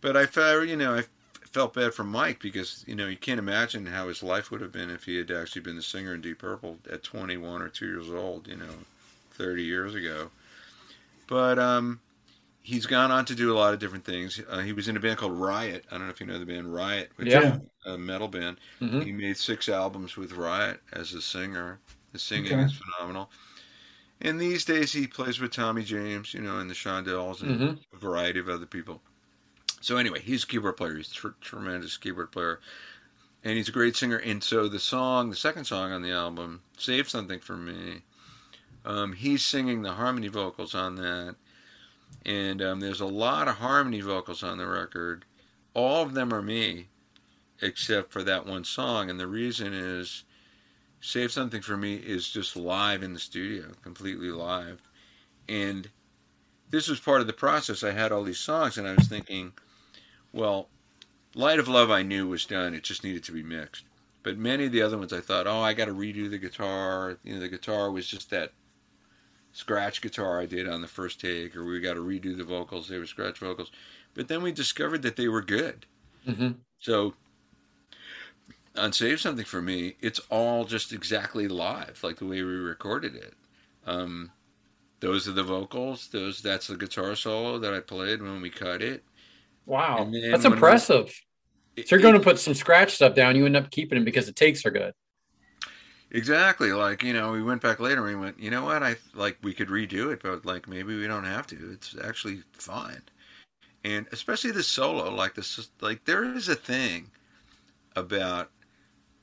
But 0.00 0.16
I 0.16 0.26
felt, 0.26 0.68
you 0.68 0.76
know, 0.76 0.94
I 0.96 1.04
felt 1.46 1.74
bad 1.74 1.94
for 1.94 2.04
Mike 2.04 2.40
because, 2.40 2.84
you 2.86 2.94
know, 2.94 3.06
you 3.08 3.16
can't 3.16 3.38
imagine 3.40 3.86
how 3.86 4.08
his 4.08 4.22
life 4.22 4.50
would 4.50 4.60
have 4.60 4.72
been 4.72 4.90
if 4.90 5.04
he 5.04 5.16
had 5.16 5.30
actually 5.30 5.62
been 5.62 5.76
the 5.76 5.82
singer 5.82 6.14
in 6.14 6.20
Deep 6.20 6.38
Purple 6.38 6.78
at 6.90 7.02
21 7.02 7.62
or 7.62 7.68
2 7.68 7.86
years 7.86 8.10
old, 8.10 8.46
you 8.46 8.56
know, 8.56 8.74
30 9.32 9.62
years 9.62 9.94
ago. 9.94 10.30
But 11.26 11.58
um, 11.58 12.00
he's 12.68 12.84
gone 12.84 13.10
on 13.10 13.24
to 13.24 13.34
do 13.34 13.50
a 13.50 13.56
lot 13.56 13.72
of 13.72 13.80
different 13.80 14.04
things. 14.04 14.38
Uh, 14.46 14.58
he 14.58 14.74
was 14.74 14.88
in 14.88 14.96
a 14.96 15.00
band 15.00 15.16
called 15.18 15.32
Riot. 15.32 15.86
I 15.90 15.96
don't 15.96 16.06
know 16.06 16.10
if 16.10 16.20
you 16.20 16.26
know 16.26 16.38
the 16.38 16.44
band 16.44 16.72
Riot, 16.74 17.10
which 17.16 17.28
Yeah. 17.28 17.54
is 17.56 17.60
a 17.86 17.96
metal 17.96 18.28
band. 18.28 18.58
Mhm. 18.80 19.04
He 19.04 19.12
made 19.12 19.38
six 19.38 19.70
albums 19.70 20.18
with 20.18 20.32
Riot 20.32 20.82
as 20.92 21.14
a 21.14 21.22
singer. 21.22 21.80
The 22.12 22.18
singing 22.18 22.52
Okay. 22.52 22.62
is 22.64 22.72
phenomenal. 22.74 23.30
And 24.20 24.38
these 24.38 24.66
days 24.66 24.92
he 24.92 25.06
plays 25.06 25.40
with 25.40 25.52
Tommy 25.52 25.82
James, 25.82 26.34
you 26.34 26.40
know, 26.40 26.58
and 26.58 26.68
the 26.68 26.74
Shondells 26.74 27.40
and 27.40 27.58
Mhm. 27.58 27.78
a 27.94 27.96
variety 27.96 28.38
of 28.38 28.50
other 28.50 28.66
people. 28.66 29.02
So 29.80 29.96
anyway, 29.96 30.20
he's 30.20 30.44
a 30.44 30.46
keyboard 30.46 30.76
player. 30.76 30.96
He's 30.96 31.10
a 31.10 31.14
tr- 31.14 31.28
tremendous 31.40 31.96
keyboard 31.96 32.32
player, 32.32 32.60
and 33.44 33.56
he's 33.56 33.68
a 33.70 33.72
great 33.72 33.96
singer. 33.96 34.16
And 34.18 34.44
so 34.44 34.68
the 34.68 34.80
song, 34.80 35.30
the 35.30 35.36
second 35.36 35.64
song 35.64 35.92
on 35.92 36.02
the 36.02 36.10
album, 36.10 36.60
"Save 36.76 37.08
Something 37.08 37.40
for 37.40 37.56
Me," 37.56 38.02
um, 38.84 39.14
he's 39.14 39.42
singing 39.44 39.80
the 39.82 39.94
harmony 39.94 40.28
vocals 40.28 40.74
on 40.74 40.96
that. 40.96 41.36
And 42.24 42.60
um, 42.60 42.80
there's 42.80 43.00
a 43.00 43.06
lot 43.06 43.48
of 43.48 43.56
harmony 43.56 44.00
vocals 44.00 44.42
on 44.42 44.58
the 44.58 44.66
record. 44.66 45.24
All 45.74 46.02
of 46.02 46.14
them 46.14 46.32
are 46.32 46.42
me, 46.42 46.88
except 47.62 48.12
for 48.12 48.22
that 48.22 48.46
one 48.46 48.64
song. 48.64 49.08
And 49.08 49.18
the 49.18 49.26
reason 49.26 49.72
is, 49.72 50.24
"Save 51.00 51.32
Something 51.32 51.62
for 51.62 51.76
Me" 51.76 51.94
is 51.94 52.28
just 52.28 52.56
live 52.56 53.02
in 53.02 53.14
the 53.14 53.20
studio, 53.20 53.72
completely 53.82 54.30
live, 54.30 54.82
and 55.48 55.88
this 56.70 56.88
was 56.88 57.00
part 57.00 57.20
of 57.20 57.26
the 57.26 57.32
process. 57.32 57.82
I 57.82 57.92
had 57.92 58.12
all 58.12 58.22
these 58.22 58.38
songs, 58.38 58.76
and 58.76 58.86
I 58.86 58.94
was 58.94 59.08
thinking, 59.08 59.52
well, 60.32 60.68
Light 61.34 61.58
of 61.58 61.68
Love 61.68 61.90
I 61.90 62.02
knew 62.02 62.28
was 62.28 62.44
done. 62.44 62.74
It 62.74 62.84
just 62.84 63.04
needed 63.04 63.24
to 63.24 63.32
be 63.32 63.42
mixed. 63.42 63.84
But 64.22 64.36
many 64.36 64.66
of 64.66 64.72
the 64.72 64.82
other 64.82 64.98
ones 64.98 65.12
I 65.12 65.20
thought, 65.20 65.46
oh, 65.46 65.60
I 65.60 65.72
got 65.72 65.86
to 65.86 65.94
redo 65.94 66.28
the 66.28 66.38
guitar. 66.38 67.18
You 67.22 67.34
know, 67.34 67.40
the 67.40 67.48
guitar 67.48 67.90
was 67.90 68.06
just 68.06 68.30
that 68.30 68.52
scratch 69.62 70.00
guitar 70.00 70.40
I 70.40 70.46
did 70.46 70.68
on 70.68 70.80
the 70.82 70.86
first 70.86 71.20
take, 71.20 71.56
or 71.56 71.64
we 71.64 71.80
got 71.80 71.94
to 71.94 72.00
redo 72.00 72.36
the 72.36 72.44
vocals. 72.44 72.88
They 72.88 72.96
were 72.98 73.06
scratch 73.06 73.38
vocals. 73.38 73.72
But 74.14 74.28
then 74.28 74.40
we 74.40 74.52
discovered 74.52 75.02
that 75.02 75.16
they 75.16 75.26
were 75.26 75.42
good. 75.42 75.84
Mhm. 76.28 76.54
So 76.78 77.14
on 78.76 78.92
Save 78.92 79.20
Something 79.20 79.44
for 79.44 79.60
Me, 79.60 79.96
it's 80.00 80.20
all 80.30 80.64
just 80.64 80.92
exactly 80.92 81.48
live, 81.48 81.98
like 82.04 82.18
the 82.18 82.24
way 82.26 82.40
we 82.42 82.54
recorded 82.54 83.16
it. 83.16 83.34
Um, 83.84 84.30
those 85.00 85.26
are 85.26 85.32
the 85.32 85.42
vocals. 85.42 86.06
Those 86.08 86.40
that's 86.40 86.68
the 86.68 86.76
guitar 86.76 87.16
solo 87.16 87.58
that 87.58 87.74
I 87.74 87.80
played 87.80 88.22
when 88.22 88.40
we 88.40 88.50
cut 88.50 88.80
it. 88.80 89.02
Wow. 89.66 90.08
That's 90.12 90.44
when 90.44 90.52
we- 90.52 90.56
impressive. 90.56 91.12
It- 91.74 91.88
So 91.88 91.96
you're 91.96 92.02
going 92.02 92.14
to 92.14 92.20
put 92.20 92.38
some 92.38 92.54
scratch 92.54 92.92
stuff 92.92 93.16
down. 93.16 93.34
You 93.34 93.44
end 93.46 93.56
up 93.56 93.72
keeping 93.72 93.98
it 94.00 94.04
because 94.04 94.26
the 94.26 94.32
takes 94.32 94.64
are 94.64 94.70
good. 94.70 94.94
Exactly 96.10 96.72
like 96.72 97.02
you 97.02 97.12
know 97.12 97.32
we 97.32 97.42
went 97.42 97.62
back 97.62 97.80
later 97.80 98.06
and 98.06 98.16
we 98.16 98.20
went 98.24 98.38
you 98.40 98.50
know 98.50 98.64
what 98.64 98.82
I 98.82 98.96
like 99.14 99.38
we 99.42 99.54
could 99.54 99.68
redo 99.68 100.12
it 100.12 100.22
but 100.22 100.44
like 100.46 100.68
maybe 100.68 100.96
we 100.98 101.06
don't 101.06 101.24
have 101.24 101.46
to. 101.48 101.70
It's 101.72 101.96
actually 102.02 102.42
fine, 102.52 103.02
and 103.84 104.06
especially 104.12 104.52
the 104.52 104.62
solo 104.62 105.14
like 105.14 105.34
this 105.34 105.70
like 105.80 106.04
there 106.06 106.24
is 106.24 106.48
a 106.48 106.54
thing 106.56 107.10
about 107.96 108.50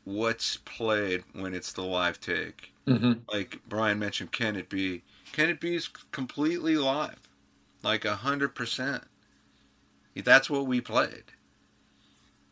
what's 0.06 0.58
played 0.58 1.24
when 1.34 1.54
it's 1.54 1.74
the 1.74 1.84
live 1.84 2.20
take. 2.22 2.74
hmm 2.88 3.26
like 3.32 3.60
Brian 3.68 4.00
mentioned, 4.00 4.32
Can 4.32 4.56
It 4.56 4.70
Be? 4.70 5.04
Can 5.34 5.50
It 5.50 5.60
Be 5.62 5.80
completely 6.12 6.78
live, 6.78 7.30
like 7.84 8.06
a 8.06 8.18
hundred 8.18 8.56
percent. 8.56 9.06
That's 10.16 10.50
what 10.50 10.66
we 10.66 10.82
played, 10.82 11.34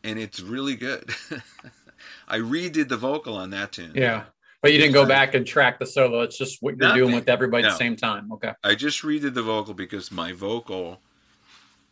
and 0.02 0.18
it's 0.18 0.40
really 0.40 0.76
good. 0.76 1.10
I 2.28 2.38
redid 2.38 2.88
the 2.88 2.96
vocal 2.96 3.36
on 3.36 3.50
that 3.50 3.72
tune. 3.72 3.92
Yeah. 3.94 4.24
But 4.62 4.72
you 4.72 4.78
didn't 4.78 4.94
go 4.94 5.04
back 5.04 5.34
and 5.34 5.46
track 5.46 5.78
the 5.78 5.84
solo. 5.84 6.22
It's 6.22 6.38
just 6.38 6.62
what 6.62 6.78
you're 6.78 6.94
doing 6.94 7.14
with 7.14 7.28
everybody 7.28 7.66
at 7.66 7.72
the 7.72 7.76
same 7.76 7.96
time. 7.96 8.32
Okay. 8.32 8.52
I 8.64 8.74
just 8.74 9.02
redid 9.02 9.34
the 9.34 9.42
vocal 9.42 9.74
because 9.74 10.10
my 10.10 10.32
vocal, 10.32 11.00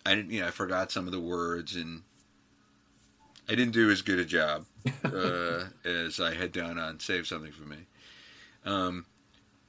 I 0.07 0.15
didn't, 0.15 0.31
you 0.31 0.41
know, 0.41 0.47
I 0.47 0.51
forgot 0.51 0.91
some 0.91 1.05
of 1.05 1.13
the 1.13 1.21
words 1.21 1.77
and 1.77 2.01
I 3.47 3.55
didn't 3.55 3.75
do 3.75 3.91
as 3.91 4.01
good 4.01 4.19
a 4.19 4.25
job 4.25 4.65
uh, 5.05 5.65
as 5.85 6.19
I 6.19 6.35
had 6.35 6.53
done 6.53 6.79
on 6.79 6.99
Save 6.99 7.27
Something 7.27 7.53
for 7.53 7.69
Me. 7.69 7.77
Um, 8.65 9.05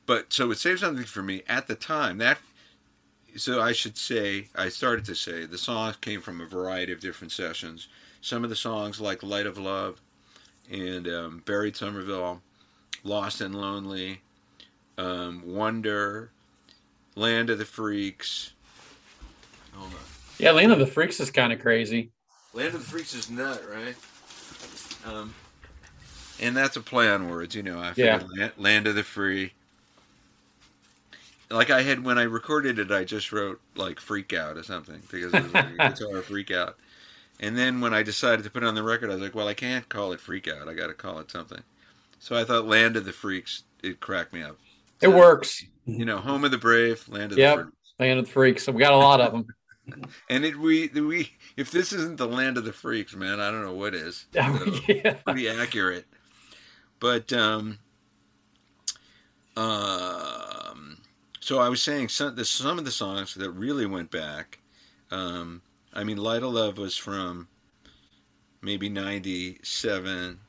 but 0.06 0.32
so 0.32 0.50
it 0.52 0.58
saved 0.58 0.80
Something 0.80 1.04
for 1.04 1.24
Me 1.24 1.44
at 1.50 1.68
the 1.68 1.76
time 1.76 2.20
that, 2.20 2.38
so 3.36 3.60
I 3.60 3.74
should 3.74 3.98
say, 3.98 4.48
I 4.56 4.70
started 4.70 5.04
to 5.06 5.16
say 5.16 5.46
the 5.46 5.58
songs 5.58 5.98
came 5.98 6.22
from 6.22 6.40
a 6.40 6.46
variety 6.46 6.94
of 6.94 7.02
different 7.02 7.34
sessions. 7.34 7.90
Some 8.22 8.46
of 8.46 8.50
the 8.50 8.56
songs 8.56 9.02
like 9.02 9.24
Light 9.24 9.46
of 9.46 9.58
Love 9.58 10.00
and 10.72 11.08
um, 11.08 11.44
Barry 11.46 11.72
Somerville, 11.74 12.42
Lost 13.04 13.42
and 13.42 13.56
Lonely, 13.56 14.22
um, 14.98 15.44
Wonder, 15.46 16.30
Land 17.16 17.50
of 17.50 17.58
the 17.58 17.66
Freaks. 17.66 18.54
Hold 19.74 19.92
on. 19.94 20.00
Yeah. 20.40 20.52
Land 20.52 20.72
of 20.72 20.80
the 20.80 20.88
Freaks 20.88 21.20
is 21.20 21.30
kind 21.32 21.54
of 21.54 21.60
crazy. 21.60 22.12
Land 22.54 22.74
of 22.76 22.82
the 22.82 22.90
Freaks 22.92 23.14
is 23.14 23.30
nut, 23.30 23.62
right? 23.72 23.96
Um, 25.06 25.34
and 26.40 26.56
that's 26.56 26.76
a 26.76 26.82
play 26.82 27.10
on 27.10 27.30
words, 27.30 27.56
you 27.56 27.64
know. 27.64 27.80
I 27.80 27.94
Yeah. 27.96 28.22
Land, 28.38 28.52
Land 28.58 28.88
of 28.88 28.96
the 28.96 29.04
Free. 29.04 29.54
like 31.50 31.70
I 31.70 31.82
had 31.84 32.04
when 32.04 32.18
I 32.18 32.24
recorded 32.24 32.80
it, 32.80 32.92
I 32.92 33.04
just 33.04 33.32
wrote 33.32 33.62
like 33.76 34.00
"freak 34.00 34.34
out" 34.34 34.58
or 34.58 34.64
something 34.64 35.02
because 35.12 35.34
it 35.34 35.44
was 35.44 35.54
like 35.54 35.66
a 35.66 35.90
guitar 35.90 36.22
freak 36.22 36.52
out. 36.52 36.78
And 37.40 37.58
then 37.58 37.82
when 37.82 37.94
I 37.94 38.04
decided 38.04 38.44
to 38.44 38.50
put 38.52 38.64
it 38.64 38.68
on 38.68 38.76
the 38.76 38.84
record, 38.84 39.10
I 39.10 39.14
was 39.14 39.22
like, 39.22 39.36
well, 39.36 39.48
I 39.48 39.54
can't 39.54 39.88
call 39.90 40.14
it 40.14 40.20
freak 40.20 40.48
out. 40.48 40.68
I 40.68 40.74
got 40.74 40.88
to 40.88 40.94
call 40.94 41.20
it 41.20 41.32
something. 41.32 41.62
So 42.20 42.38
I 42.38 42.46
thought 42.46 42.66
"Land 42.66 42.96
of 42.96 43.04
the 43.04 43.12
Freaks." 43.12 43.64
It 43.84 44.00
cracked 44.00 44.32
me 44.32 44.42
up. 44.42 44.58
It 45.02 45.10
works. 45.10 45.66
You 45.86 46.06
know, 46.06 46.20
"Home 46.20 46.46
of 46.46 46.52
the 46.52 46.58
Brave," 46.58 47.04
"Land 47.10 47.34
of 47.34 47.38
Yep. 47.38 47.56
the 47.58 47.64
Freaks." 47.64 47.78
Land 48.00 48.20
of 48.20 48.26
the 48.26 48.32
Freaks. 48.32 48.64
So 48.64 48.72
we 48.72 48.80
got 48.80 48.94
a 48.94 48.98
lot 48.98 49.20
of 49.20 49.32
them. 49.34 49.46
And 50.30 50.46
it 50.46 50.58
we 50.58 50.88
we 50.88 51.30
if 51.58 51.70
this 51.72 51.92
isn't 51.92 52.18
the 52.18 52.26
land 52.28 52.58
of 52.58 52.64
the 52.64 52.72
freaks, 52.72 53.14
man, 53.16 53.42
I 53.42 53.52
don't 53.52 53.64
know 53.64 53.74
what 53.74 53.94
is. 53.94 54.26
So, 54.34 54.42
yeah. 54.88 55.14
pretty 55.26 55.50
accurate. 55.50 56.06
But 57.02 57.34
um, 57.34 57.80
um, 59.58 60.98
so 61.42 61.60
I 61.60 61.68
was 61.68 61.82
saying 61.84 62.10
some 62.10 62.36
the, 62.36 62.46
some 62.46 62.80
of 62.80 62.86
the 62.86 62.92
songs 62.92 63.34
that 63.36 63.52
really 63.52 63.86
went 63.86 64.10
back. 64.10 64.60
Um, 65.12 65.62
I 65.94 66.04
mean, 66.04 66.18
"Light 66.18 66.44
of 66.44 66.52
Love" 66.54 66.78
was 66.78 66.98
from 66.98 67.48
maybe 68.62 68.90
'97. 68.90 70.40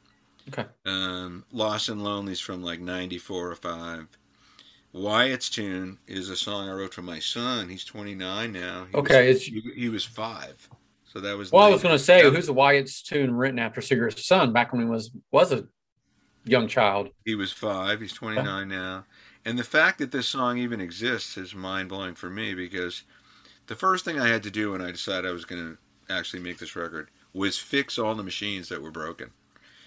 Okay. 0.48 0.64
Um, 0.84 1.44
"Lost 1.52 1.88
and 1.88 2.02
Lonely's 2.02 2.40
from 2.40 2.62
like 2.62 2.80
'94 2.80 3.50
or 3.50 3.54
five. 3.56 4.06
Wyatt's 4.92 5.50
tune 5.50 5.98
is 6.06 6.28
a 6.30 6.36
song 6.36 6.68
I 6.68 6.72
wrote 6.72 6.94
for 6.94 7.02
my 7.02 7.18
son. 7.18 7.68
He's 7.68 7.84
29 7.84 8.52
now. 8.52 8.86
He 8.92 8.96
Okay, 8.96 9.28
was, 9.28 9.36
it's- 9.48 9.64
he, 9.74 9.80
he 9.82 9.88
was 9.88 10.04
five, 10.04 10.68
so 11.04 11.18
that 11.20 11.36
was. 11.36 11.50
Well, 11.50 11.64
I 11.64 11.70
was 11.70 11.82
going 11.82 11.94
to 11.96 11.98
say, 11.98 12.18
97. 12.18 12.34
who's 12.36 12.46
the 12.46 12.52
Wyatt's 12.52 13.02
tune 13.02 13.34
written 13.34 13.58
after 13.58 13.80
Cigarette's 13.80 14.24
son 14.26 14.52
back 14.52 14.72
when 14.72 14.82
he 14.82 14.88
was 14.88 15.10
was 15.32 15.52
a 15.52 15.66
young 16.44 16.68
child? 16.68 17.08
He 17.24 17.34
was 17.34 17.50
five. 17.52 18.00
He's 18.00 18.12
29 18.12 18.68
now. 18.68 19.04
And 19.46 19.58
the 19.58 19.64
fact 19.64 19.98
that 19.98 20.10
this 20.12 20.26
song 20.28 20.58
even 20.58 20.80
exists 20.80 21.36
is 21.36 21.54
mind 21.54 21.88
blowing 21.88 22.14
for 22.14 22.30
me 22.30 22.54
because 22.54 23.02
the 23.66 23.76
first 23.76 24.04
thing 24.04 24.18
I 24.20 24.28
had 24.28 24.42
to 24.44 24.50
do 24.50 24.72
when 24.72 24.80
I 24.82 24.90
decided 24.90 25.28
I 25.28 25.32
was 25.32 25.44
going 25.44 25.62
to 25.76 26.14
actually 26.14 26.42
make 26.42 26.58
this 26.58 26.76
record 26.76 27.08
was 27.32 27.58
fix 27.58 27.98
all 27.98 28.14
the 28.14 28.22
machines 28.22 28.68
that 28.68 28.82
were 28.82 28.90
broken. 28.90 29.30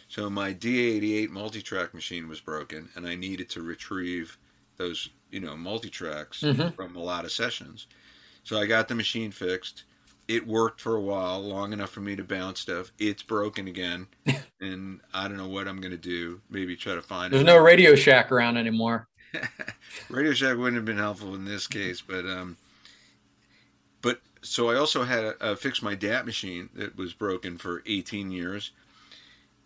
So 0.09 0.29
my 0.29 0.53
D88 0.53 1.29
multi-track 1.29 1.93
machine 1.93 2.27
was 2.27 2.39
broken, 2.39 2.89
and 2.95 3.05
I 3.05 3.15
needed 3.15 3.49
to 3.51 3.61
retrieve 3.61 4.37
those, 4.77 5.09
you 5.31 5.39
know, 5.39 5.55
multi-tracks 5.57 6.41
Mhm. 6.41 6.75
from 6.75 6.95
a 6.95 7.03
lot 7.03 7.25
of 7.25 7.31
sessions. 7.31 7.87
So 8.43 8.57
I 8.57 8.65
got 8.65 8.87
the 8.87 8.95
machine 8.95 9.31
fixed. 9.31 9.83
It 10.27 10.45
worked 10.47 10.81
for 10.81 10.95
a 10.95 11.01
while, 11.01 11.41
long 11.41 11.71
enough 11.73 11.89
for 11.89 12.01
me 12.01 12.15
to 12.15 12.23
bounce 12.23 12.59
stuff. 12.61 12.91
It's 12.99 13.23
broken 13.23 13.67
again, 13.67 14.07
and 14.61 15.01
I 15.13 15.27
don't 15.27 15.37
know 15.37 15.47
what 15.47 15.67
I'm 15.67 15.79
going 15.81 15.91
to 15.91 15.97
do. 15.97 16.41
Maybe 16.49 16.75
try 16.75 16.95
to 16.95 17.01
find 17.01 17.33
There's 17.33 17.43
no 17.45 17.57
Radio 17.57 17.95
Shack 17.95 18.31
around 18.31 18.57
anymore. 18.57 19.07
Radio 20.09 20.33
Shack 20.33 20.57
wouldn't 20.57 20.75
have 20.75 20.85
been 20.85 20.97
helpful 20.97 21.35
in 21.35 21.45
this 21.45 21.67
case, 21.67 22.01
but 22.01 22.25
um, 22.25 22.55
but 22.55 22.66
so 24.47 24.69
I 24.69 24.75
also 24.75 25.03
had 25.03 25.21
to 25.21 25.43
uh, 25.43 25.55
fix 25.55 25.81
my 25.81 25.95
DAT 25.95 26.25
machine 26.25 26.69
that 26.75 26.95
was 26.97 27.13
broken 27.13 27.57
for 27.57 27.83
18 27.85 28.31
years, 28.31 28.71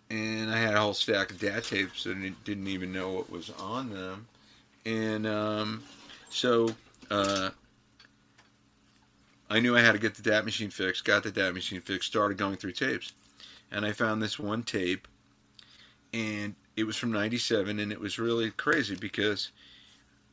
and 0.10 0.52
I 0.52 0.58
had 0.58 0.74
a 0.74 0.80
whole 0.80 0.94
stack 0.94 1.32
of 1.32 1.40
DAT 1.40 1.64
tapes 1.64 2.06
and 2.06 2.36
didn't 2.44 2.68
even 2.68 2.92
know 2.92 3.12
what 3.12 3.30
was 3.30 3.50
on 3.52 3.92
them, 3.92 4.28
and 4.86 5.28
um, 5.28 5.84
so 6.30 6.70
uh, 7.10 7.52
I 9.50 9.60
knew 9.60 9.76
I 9.76 9.82
had 9.82 9.94
to 9.94 10.00
get 10.00 10.16
the 10.16 10.24
DAT 10.24 10.46
machine 10.46 10.70
fixed. 10.70 11.06
Got 11.06 11.24
the 11.24 11.32
DAT 11.32 11.54
machine 11.54 11.82
fixed. 11.82 12.10
Started 12.10 12.38
going 12.38 12.58
through 12.58 12.74
tapes, 12.74 13.14
and 13.72 13.86
I 13.86 13.92
found 13.92 14.22
this 14.22 14.40
one 14.40 14.64
tape, 14.64 15.08
and 16.14 16.56
it 16.76 16.86
was 16.86 16.98
from 16.98 17.12
'97, 17.12 17.80
and 17.80 17.92
it 17.92 18.00
was 18.00 18.18
really 18.18 18.52
crazy 18.52 18.96
because 18.96 19.52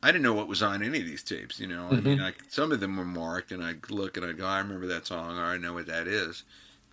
I 0.01 0.11
didn't 0.11 0.23
know 0.23 0.33
what 0.33 0.47
was 0.47 0.63
on 0.63 0.83
any 0.83 0.99
of 0.99 1.05
these 1.05 1.23
tapes. 1.23 1.59
You 1.59 1.67
know, 1.67 1.93
I 1.93 1.99
mean, 2.01 2.19
I, 2.21 2.33
some 2.49 2.71
of 2.71 2.79
them 2.79 2.97
were 2.97 3.05
marked, 3.05 3.51
and 3.51 3.63
I 3.63 3.75
look 3.89 4.17
and 4.17 4.25
I 4.25 4.31
go, 4.33 4.45
I 4.45 4.59
remember 4.59 4.87
that 4.87 5.07
song, 5.07 5.37
or 5.37 5.43
I 5.43 5.57
know 5.57 5.73
what 5.73 5.87
that 5.87 6.07
is. 6.07 6.43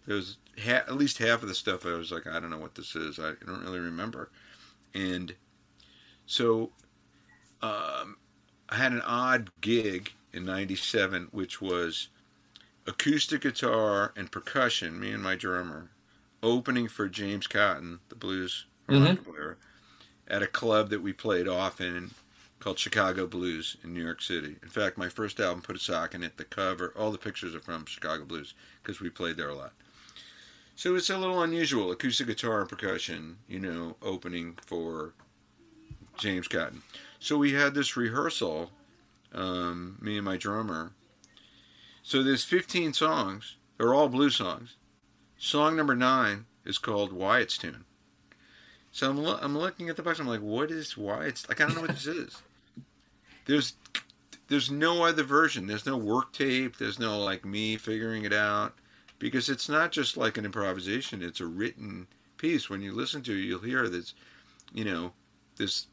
There 0.06 0.16
was 0.16 0.38
ha- 0.58 0.84
at 0.88 0.96
least 0.96 1.18
half 1.18 1.42
of 1.42 1.48
the 1.48 1.54
stuff 1.54 1.86
I 1.86 1.94
was 1.94 2.12
like, 2.12 2.26
I 2.26 2.40
don't 2.40 2.50
know 2.50 2.58
what 2.58 2.74
this 2.76 2.96
is. 2.96 3.18
I 3.18 3.34
don't 3.46 3.64
really 3.64 3.80
remember, 3.80 4.30
and 4.94 5.34
so 6.26 6.72
um, 7.62 8.18
I 8.68 8.76
had 8.76 8.92
an 8.92 9.02
odd 9.02 9.50
gig 9.60 10.12
in 10.32 10.44
'97, 10.44 11.28
which 11.32 11.60
was 11.60 12.08
acoustic 12.86 13.42
guitar 13.42 14.12
and 14.16 14.30
percussion. 14.32 14.98
Me 15.00 15.12
and 15.12 15.22
my 15.22 15.36
drummer 15.36 15.90
opening 16.42 16.88
for 16.88 17.08
James 17.08 17.46
Cotton, 17.46 18.00
the 18.08 18.16
blues 18.16 18.66
Mhm. 18.88 19.16
player, 19.24 19.58
at 20.28 20.42
a 20.42 20.46
club 20.46 20.90
that 20.90 21.02
we 21.02 21.12
played 21.12 21.48
often 21.48 22.14
called 22.60 22.78
Chicago 22.78 23.26
Blues 23.26 23.76
in 23.84 23.92
New 23.92 24.02
York 24.02 24.22
City. 24.22 24.56
In 24.62 24.68
fact, 24.68 24.98
my 24.98 25.08
first 25.08 25.38
album 25.40 25.62
put 25.62 25.76
a 25.76 25.78
sock 25.78 26.14
in 26.14 26.22
it. 26.22 26.36
The 26.36 26.44
cover, 26.44 26.92
all 26.96 27.12
the 27.12 27.18
pictures 27.18 27.54
are 27.54 27.60
from 27.60 27.86
Chicago 27.86 28.24
Blues 28.24 28.54
because 28.82 29.00
we 29.00 29.10
played 29.10 29.36
there 29.36 29.48
a 29.48 29.54
lot. 29.54 29.72
So 30.74 30.94
it's 30.94 31.08
a 31.08 31.16
little 31.16 31.42
unusual, 31.42 31.90
acoustic 31.90 32.26
guitar 32.26 32.60
and 32.60 32.68
percussion, 32.68 33.38
you 33.48 33.58
know, 33.58 33.96
opening 34.02 34.58
for 34.66 35.14
James 36.18 36.48
Cotton. 36.48 36.82
So 37.18 37.38
we 37.38 37.52
had 37.52 37.74
this 37.74 37.96
rehearsal, 37.96 38.70
um, 39.32 39.98
me 40.00 40.16
and 40.16 40.24
my 40.24 40.36
drummer. 40.36 40.92
So 42.02 42.22
there's 42.22 42.44
15 42.44 42.92
songs. 42.92 43.56
They're 43.78 43.94
all 43.94 44.08
blues 44.08 44.36
songs. 44.36 44.76
Song 45.38 45.76
number 45.76 45.94
nine 45.94 46.46
is 46.64 46.78
called 46.78 47.12
Wyatt's 47.12 47.58
Tune. 47.58 47.84
So 48.92 49.10
I'm, 49.10 49.18
lo- 49.18 49.38
I'm 49.40 49.56
looking 49.56 49.88
at 49.88 49.96
the 49.96 50.02
box. 50.02 50.18
I'm 50.18 50.26
like, 50.26 50.40
what 50.40 50.70
is 50.70 50.96
Wyatt's? 50.96 51.48
Like, 51.48 51.60
I 51.60 51.66
don't 51.66 51.74
know 51.74 51.82
what 51.82 51.90
this 51.90 52.06
is. 52.06 52.42
There's 53.46 53.74
there's 54.48 54.70
no 54.70 55.04
other 55.04 55.22
version. 55.24 55.66
There's 55.66 55.86
no 55.86 55.96
work 55.96 56.32
tape. 56.32 56.76
There's 56.76 56.98
no 56.98 57.18
like 57.20 57.44
me 57.44 57.76
figuring 57.76 58.24
it 58.24 58.32
out 58.32 58.74
because 59.18 59.48
it's 59.48 59.68
not 59.68 59.92
just 59.92 60.16
like 60.16 60.36
an 60.36 60.44
improvisation. 60.44 61.22
It's 61.22 61.40
a 61.40 61.46
written 61.46 62.06
piece. 62.36 62.68
When 62.70 62.82
you 62.82 62.92
listen 62.92 63.22
to 63.22 63.32
it, 63.32 63.42
you'll 63.42 63.60
hear 63.60 63.88
this, 63.88 64.14
you 64.72 64.84
know, 64.84 65.12
this, 65.56 65.86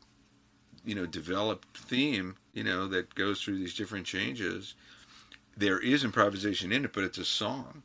you 0.85 0.93
know, 0.93 1.05
developed 1.05 1.77
theme, 1.77 2.35
you 2.53 2.63
know, 2.63 2.87
that 2.87 3.15
goes 3.15 3.41
through 3.41 3.57
these 3.57 3.73
different 3.75 4.05
changes. 4.05 4.75
There 5.55 5.79
is 5.79 6.03
improvisation 6.03 6.71
in 6.71 6.85
it, 6.85 6.93
but 6.93 7.03
it's 7.03 7.17
a 7.17 7.25
song. 7.25 7.81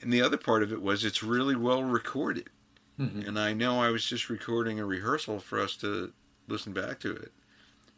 And 0.00 0.12
the 0.12 0.22
other 0.22 0.36
part 0.36 0.62
of 0.62 0.72
it 0.72 0.82
was 0.82 1.04
it's 1.04 1.22
really 1.22 1.56
well 1.56 1.82
recorded. 1.82 2.50
Mhm. 2.98 3.26
And 3.26 3.38
I 3.38 3.52
know 3.54 3.80
I 3.80 3.90
was 3.90 4.04
just 4.04 4.28
recording 4.28 4.78
a 4.78 4.84
rehearsal 4.84 5.40
for 5.40 5.58
us 5.60 5.76
to 5.76 6.12
listen 6.48 6.72
back 6.72 7.00
to 7.00 7.12
it. 7.12 7.32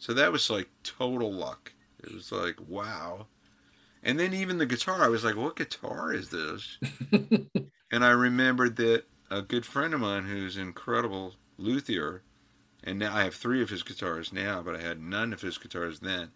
So 0.00 0.14
that 0.14 0.32
was 0.32 0.48
like 0.50 0.68
total 0.82 1.30
luck. 1.30 1.72
It 2.02 2.12
was 2.12 2.32
like, 2.32 2.56
wow. 2.66 3.26
And 4.02 4.18
then 4.18 4.32
even 4.32 4.56
the 4.56 4.66
guitar, 4.66 5.04
I 5.04 5.08
was 5.08 5.22
like, 5.22 5.36
what 5.36 5.56
guitar 5.56 6.12
is 6.12 6.30
this? 6.30 6.78
and 7.92 8.04
I 8.04 8.10
remembered 8.10 8.76
that 8.76 9.04
a 9.30 9.42
good 9.42 9.66
friend 9.66 9.92
of 9.92 10.00
mine 10.00 10.24
who's 10.24 10.56
an 10.56 10.62
incredible 10.62 11.34
luthier, 11.58 12.22
and 12.82 12.98
now 12.98 13.14
I 13.14 13.24
have 13.24 13.34
three 13.34 13.60
of 13.62 13.68
his 13.68 13.82
guitars 13.82 14.32
now, 14.32 14.62
but 14.62 14.74
I 14.74 14.80
had 14.80 15.02
none 15.02 15.34
of 15.34 15.42
his 15.42 15.58
guitars 15.58 16.00
then, 16.00 16.30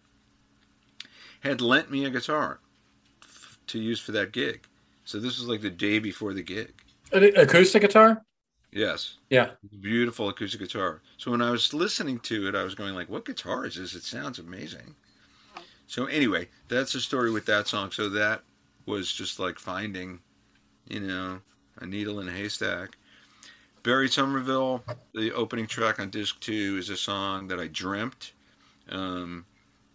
had 1.39 1.59
lent 1.59 1.89
me 1.89 2.05
a 2.05 2.11
guitar 2.11 2.59
f- 3.23 3.57
to 3.65 3.79
use 3.79 3.99
for 3.99 4.11
that 4.11 4.31
gig. 4.31 4.67
So 5.05 5.19
this 5.19 5.39
was 5.39 5.47
like 5.47 5.61
the 5.61 5.71
day 5.71 5.97
before 5.97 6.35
the 6.35 6.43
gig. 6.43 6.71
An 7.11 7.23
acoustic 7.35 7.81
guitar? 7.81 8.23
Yes. 8.75 9.15
Yeah. 9.29 9.51
Beautiful 9.79 10.27
acoustic 10.27 10.59
guitar. 10.59 11.01
So 11.17 11.31
when 11.31 11.41
I 11.41 11.49
was 11.49 11.73
listening 11.73 12.19
to 12.19 12.49
it, 12.49 12.55
I 12.55 12.63
was 12.63 12.75
going 12.75 12.93
like, 12.93 13.07
"What 13.07 13.23
guitar 13.23 13.65
is 13.65 13.75
this? 13.75 13.95
It 13.95 14.03
sounds 14.03 14.37
amazing." 14.37 14.95
So 15.87 16.07
anyway, 16.07 16.49
that's 16.67 16.91
the 16.91 16.99
story 16.99 17.31
with 17.31 17.45
that 17.45 17.69
song. 17.69 17.91
So 17.91 18.09
that 18.09 18.43
was 18.85 19.13
just 19.13 19.39
like 19.39 19.59
finding, 19.59 20.19
you 20.89 20.99
know, 20.99 21.39
a 21.77 21.85
needle 21.85 22.19
in 22.19 22.27
a 22.27 22.33
haystack. 22.33 22.97
Barry 23.81 24.09
Somerville, 24.09 24.83
the 25.13 25.31
opening 25.31 25.67
track 25.67 25.99
on 26.01 26.09
disc 26.09 26.37
two, 26.41 26.75
is 26.77 26.89
a 26.89 26.97
song 26.97 27.47
that 27.47 27.61
I 27.61 27.67
dreamt. 27.67 28.33
Um, 28.89 29.45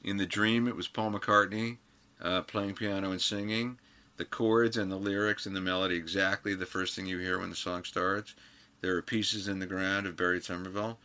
in 0.04 0.16
the 0.16 0.26
dream, 0.26 0.66
it 0.66 0.74
was 0.74 0.88
Paul 0.88 1.12
McCartney 1.12 1.76
uh, 2.22 2.42
playing 2.42 2.76
piano 2.76 3.10
and 3.10 3.20
singing. 3.20 3.78
The 4.16 4.24
chords 4.24 4.78
and 4.78 4.90
the 4.90 4.96
lyrics 4.96 5.44
and 5.44 5.54
the 5.54 5.60
melody 5.60 5.96
exactly 5.96 6.54
the 6.54 6.64
first 6.64 6.96
thing 6.96 7.04
you 7.04 7.18
hear 7.18 7.38
when 7.38 7.50
the 7.50 7.56
song 7.56 7.84
starts. 7.84 8.34
There 8.80 8.96
are 8.96 9.02
pieces 9.02 9.48
in 9.48 9.58
the 9.58 9.66
ground 9.66 10.06
of 10.06 10.16
Barry 10.16 10.40
Somerville. 10.40 10.98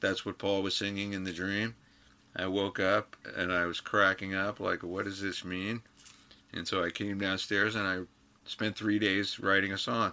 That's 0.00 0.24
what 0.24 0.38
Paul 0.38 0.62
was 0.62 0.76
singing 0.76 1.12
in 1.12 1.24
the 1.24 1.32
dream. 1.32 1.74
I 2.34 2.46
woke 2.46 2.78
up 2.78 3.16
and 3.36 3.52
I 3.52 3.64
was 3.64 3.80
cracking 3.80 4.34
up, 4.34 4.60
like, 4.60 4.82
what 4.82 5.06
does 5.06 5.22
this 5.22 5.44
mean? 5.44 5.82
And 6.52 6.68
so 6.68 6.84
I 6.84 6.90
came 6.90 7.18
downstairs 7.18 7.74
and 7.74 7.86
I 7.86 8.00
spent 8.44 8.76
three 8.76 8.98
days 8.98 9.40
writing 9.40 9.72
a 9.72 9.78
song. 9.78 10.12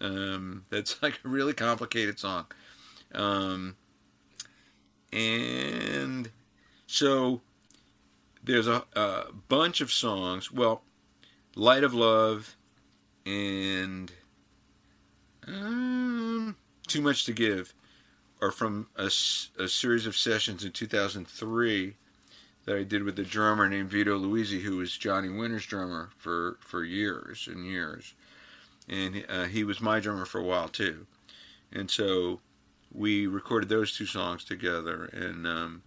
Um, 0.00 0.64
that's 0.70 1.02
like 1.02 1.20
a 1.24 1.28
really 1.28 1.52
complicated 1.52 2.18
song. 2.18 2.46
Um, 3.14 3.76
and 5.12 6.30
so 6.86 7.40
there's 8.42 8.68
a, 8.68 8.84
a 8.94 9.24
bunch 9.48 9.80
of 9.80 9.92
songs. 9.92 10.50
Well, 10.50 10.82
Light 11.56 11.84
of 11.84 11.92
Love 11.94 12.56
and 13.26 14.10
um, 15.46 16.56
Too 16.86 17.00
Much 17.00 17.24
to 17.24 17.32
Give 17.32 17.72
are 18.40 18.50
from 18.50 18.88
a 18.96 19.10
series 19.10 20.06
of 20.06 20.16
sessions 20.16 20.64
in 20.64 20.72
2003 20.72 21.94
that 22.64 22.76
I 22.76 22.82
did 22.84 23.02
with 23.02 23.18
a 23.18 23.24
drummer 23.24 23.68
named 23.68 23.90
Vito 23.90 24.18
Liuzzi, 24.18 24.60
who 24.60 24.76
was 24.78 24.96
Johnny 24.96 25.28
Winter's 25.28 25.66
drummer 25.66 26.10
for 26.18 26.56
for 26.60 26.84
years 26.84 27.48
and 27.50 27.66
years, 27.66 28.14
and 28.88 29.24
uh, 29.28 29.44
he 29.44 29.64
was 29.64 29.80
my 29.80 30.00
drummer 30.00 30.24
for 30.24 30.40
a 30.40 30.44
while 30.44 30.68
too, 30.68 31.06
and 31.72 31.90
so 31.90 32.40
we 32.92 33.26
recorded 33.26 33.68
those 33.68 33.96
two 33.96 34.06
songs 34.06 34.44
together. 34.44 35.04
And 35.06 35.46
um, 35.46 35.82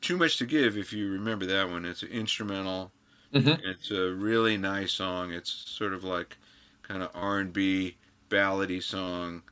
too 0.00 0.16
much 0.16 0.38
to 0.38 0.46
give, 0.46 0.76
if 0.76 0.92
you 0.92 1.10
remember 1.10 1.46
that 1.46 1.68
one, 1.70 1.84
it's 1.84 2.02
an 2.02 2.08
instrumental. 2.10 2.92
Mhm. 3.34 3.60
It's 3.64 3.90
a 3.90 4.12
really 4.12 4.56
nice 4.56 4.92
song. 4.92 5.32
It's 5.32 5.50
sort 5.50 5.92
of 5.92 6.04
like 6.04 6.36
kind 6.82 7.02
of 7.02 7.10
R 7.14 7.38
and 7.40 7.52
B 7.52 7.96
ballady 8.28 8.82
song, 8.82 9.42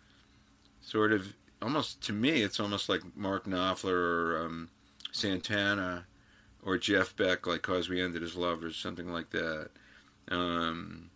sort 0.80 1.12
of 1.12 1.34
almost 1.62 2.02
to 2.02 2.12
me, 2.12 2.42
it's 2.42 2.60
almost 2.60 2.88
like 2.88 3.02
Mark 3.16 3.46
Knopfler 3.46 3.92
or 3.92 4.44
um, 4.44 4.68
Santana 5.12 6.06
or 6.62 6.78
Jeff 6.78 7.16
Beck, 7.16 7.46
like 7.46 7.62
"Cause 7.62 7.88
We 7.88 8.02
Ended 8.02 8.22
as 8.22 8.36
Lovers," 8.36 8.76
something 8.76 9.08
like 9.08 9.30
that. 9.30 9.70
Um, 10.30 11.10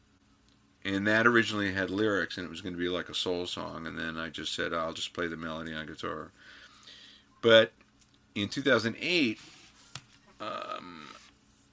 and 0.85 1.07
that 1.07 1.27
originally 1.27 1.73
had 1.73 1.91
lyrics, 1.91 2.37
and 2.37 2.47
it 2.47 2.51
was 2.51 2.61
going 2.61 2.75
to 2.75 2.79
be 2.79 2.89
like 2.89 3.09
a 3.09 3.15
soul 3.15 3.47
song. 3.47 3.87
And 3.87 3.99
then 3.99 4.17
I 4.17 4.29
just 4.31 4.55
said, 4.55 4.73
"I'll 4.73 4.93
just 4.93 5.13
play 5.13 5.27
the 5.27 5.37
melody 5.37 5.75
on 5.75 5.87
guitar." 5.87 6.33
But 7.41 7.73
in 8.35 8.49
2008, 8.49 9.39
um, 10.41 11.09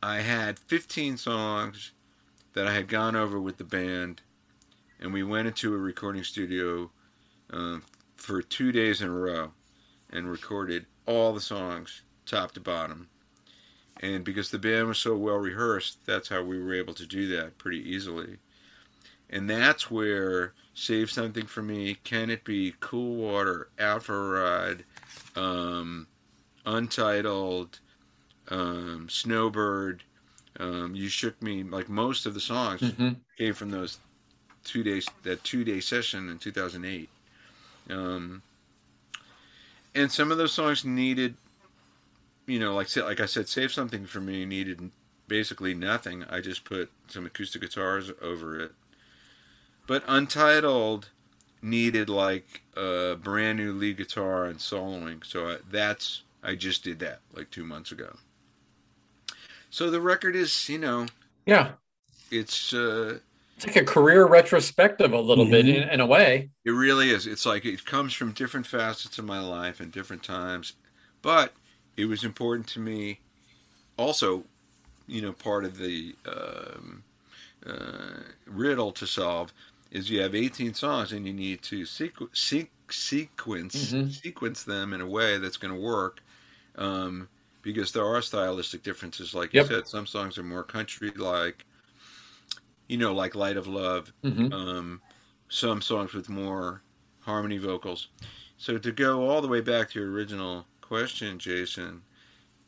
I 0.03 0.17
had 0.17 0.59
15 0.59 1.17
songs 1.17 1.91
that 2.53 2.67
I 2.67 2.73
had 2.73 2.87
gone 2.87 3.15
over 3.15 3.39
with 3.39 3.57
the 3.57 3.63
band, 3.63 4.21
and 4.99 5.13
we 5.13 5.23
went 5.23 5.47
into 5.47 5.73
a 5.73 5.77
recording 5.77 6.23
studio 6.23 6.89
um, 7.51 7.83
for 8.15 8.41
two 8.41 8.71
days 8.71 9.01
in 9.01 9.07
a 9.09 9.11
row 9.13 9.51
and 10.11 10.29
recorded 10.29 10.85
all 11.05 11.33
the 11.33 11.41
songs 11.41 12.01
top 12.25 12.51
to 12.53 12.59
bottom. 12.59 13.07
And 14.01 14.23
because 14.23 14.51
the 14.51 14.59
band 14.59 14.87
was 14.87 14.97
so 14.97 15.15
well 15.15 15.37
rehearsed, 15.37 16.05
that's 16.05 16.27
how 16.29 16.41
we 16.43 16.61
were 16.61 16.73
able 16.73 16.93
to 16.95 17.05
do 17.05 17.27
that 17.35 17.57
pretty 17.57 17.79
easily. 17.89 18.37
And 19.29 19.49
that's 19.49 19.89
where 19.89 20.53
Save 20.73 21.09
Something 21.09 21.45
for 21.45 21.61
Me, 21.61 21.95
Can 22.03 22.29
It 22.29 22.43
Be, 22.43 22.73
Cool 22.79 23.15
Water, 23.15 23.69
Out 23.79 24.03
for 24.03 24.37
a 24.37 24.41
Ride, 24.41 24.85
um, 25.35 26.07
Untitled, 26.65 27.79
um, 28.49 29.07
Snowbird, 29.09 30.03
um, 30.59 30.95
You 30.95 31.07
Shook 31.07 31.41
Me, 31.41 31.63
like 31.63 31.89
most 31.89 32.25
of 32.25 32.33
the 32.33 32.39
songs 32.39 32.81
Mhm. 32.81 33.17
came 33.37 33.53
from 33.53 33.71
those 33.71 33.99
two 34.65 34.83
days, 34.83 35.07
that 35.23 35.43
two 35.45 35.63
day 35.63 35.79
session 35.81 36.29
in 36.29 36.39
2008. 36.39 37.09
Um, 37.89 38.43
and 39.95 40.11
some 40.11 40.31
of 40.31 40.37
those 40.37 40.53
songs 40.53 40.83
needed, 40.85 41.37
you 42.47 42.59
know, 42.59 42.75
like 42.75 42.95
like 42.97 43.19
I 43.19 43.25
said, 43.25 43.47
save 43.49 43.71
something 43.71 44.05
for 44.05 44.21
me 44.21 44.45
needed 44.45 44.91
basically 45.27 45.73
nothing. 45.73 46.23
I 46.25 46.41
just 46.41 46.63
put 46.65 46.91
some 47.07 47.25
acoustic 47.25 47.61
guitars 47.61 48.11
over 48.21 48.59
it. 48.59 48.73
But 49.87 50.03
Untitled 50.07 51.09
needed 51.61 52.09
like 52.09 52.61
a 52.75 53.15
brand 53.15 53.57
new 53.57 53.73
lead 53.73 53.97
guitar 53.97 54.45
and 54.45 54.59
soloing, 54.59 55.25
so 55.25 55.49
I, 55.49 55.57
that's 55.69 56.23
I 56.43 56.55
just 56.55 56.83
did 56.83 56.99
that 56.99 57.21
like 57.33 57.49
two 57.51 57.65
months 57.65 57.91
ago. 57.91 58.17
So 59.69 59.91
the 59.91 60.01
record 60.01 60.35
is, 60.35 60.69
you 60.69 60.79
know, 60.79 61.05
Yeah. 61.45 61.73
it's 62.31 62.73
uh, 62.73 63.19
It's 63.55 63.65
like 63.65 63.75
a 63.75 63.85
career 63.85 64.25
retrospective 64.27 65.13
a 65.13 65.19
little 65.19 65.45
bit 65.45 65.67
Mhm. 65.67 65.69
in, 65.69 65.89
in 65.89 65.99
a 66.01 66.05
way. 66.05 66.51
It 66.65 66.71
really 66.71 67.11
is. 67.11 67.27
It's 67.27 67.45
like 67.45 67.65
it 67.65 67.85
comes 67.85 68.13
from 68.13 68.33
different 68.33 68.67
facets 68.67 69.19
of 69.19 69.25
my 69.25 69.39
life 69.39 69.79
and 69.79 69.91
different 69.91 70.23
times. 70.23 70.73
But 71.21 71.53
it 71.97 72.05
was 72.05 72.23
important 72.23 72.67
to 72.69 72.79
me 72.79 73.21
also, 73.97 74.45
you 75.07 75.21
know, 75.21 75.33
part 75.33 75.65
of 75.65 75.77
the 75.77 76.17
um, 76.27 77.05
uh, 77.65 78.21
riddle 78.47 78.91
to 78.93 79.07
solve 79.07 79.53
is 79.91 80.09
you 80.11 80.21
have 80.21 80.35
18 80.35 80.73
songs 80.75 81.13
and 81.13 81.27
you 81.27 81.33
need 81.33 81.63
to 81.63 81.83
sequ- 81.83 82.31
sequ- 82.33 82.69
sequence 82.91 83.95
Mhm. 83.95 84.21
sequence 84.23 84.63
them 84.63 84.93
in 84.93 85.01
a 85.01 85.07
way 85.07 85.37
that's 85.39 85.57
going 85.57 85.73
to 85.73 85.79
work. 85.79 86.21
Um, 86.75 87.29
because 87.63 87.91
there 87.93 88.05
are 88.05 88.21
stylistic 88.21 88.83
differences, 88.83 89.33
like 89.35 89.53
Yep. 89.53 89.55
you 89.55 89.61
said, 89.61 89.87
some 89.87 90.07
songs 90.07 90.37
are 90.37 90.43
more 90.43 90.63
country 90.63 91.11
like, 91.11 91.65
you 92.87 92.97
know, 92.97 93.13
like 93.13 93.35
Light 93.35 93.57
of 93.57 93.67
Love 93.67 94.11
Mhm. 94.23 94.53
um, 94.53 95.01
some 95.49 95.81
songs 95.81 96.13
with 96.13 96.29
more 96.29 96.81
harmony 97.21 97.57
vocals. 97.57 98.07
So 98.57 98.77
to 98.77 98.91
go 98.91 99.29
all 99.29 99.41
the 99.41 99.47
way 99.47 99.61
back 99.61 99.89
to 99.91 99.99
your 99.99 100.11
original 100.11 100.65
question, 100.81 101.39
Jason, 101.39 102.03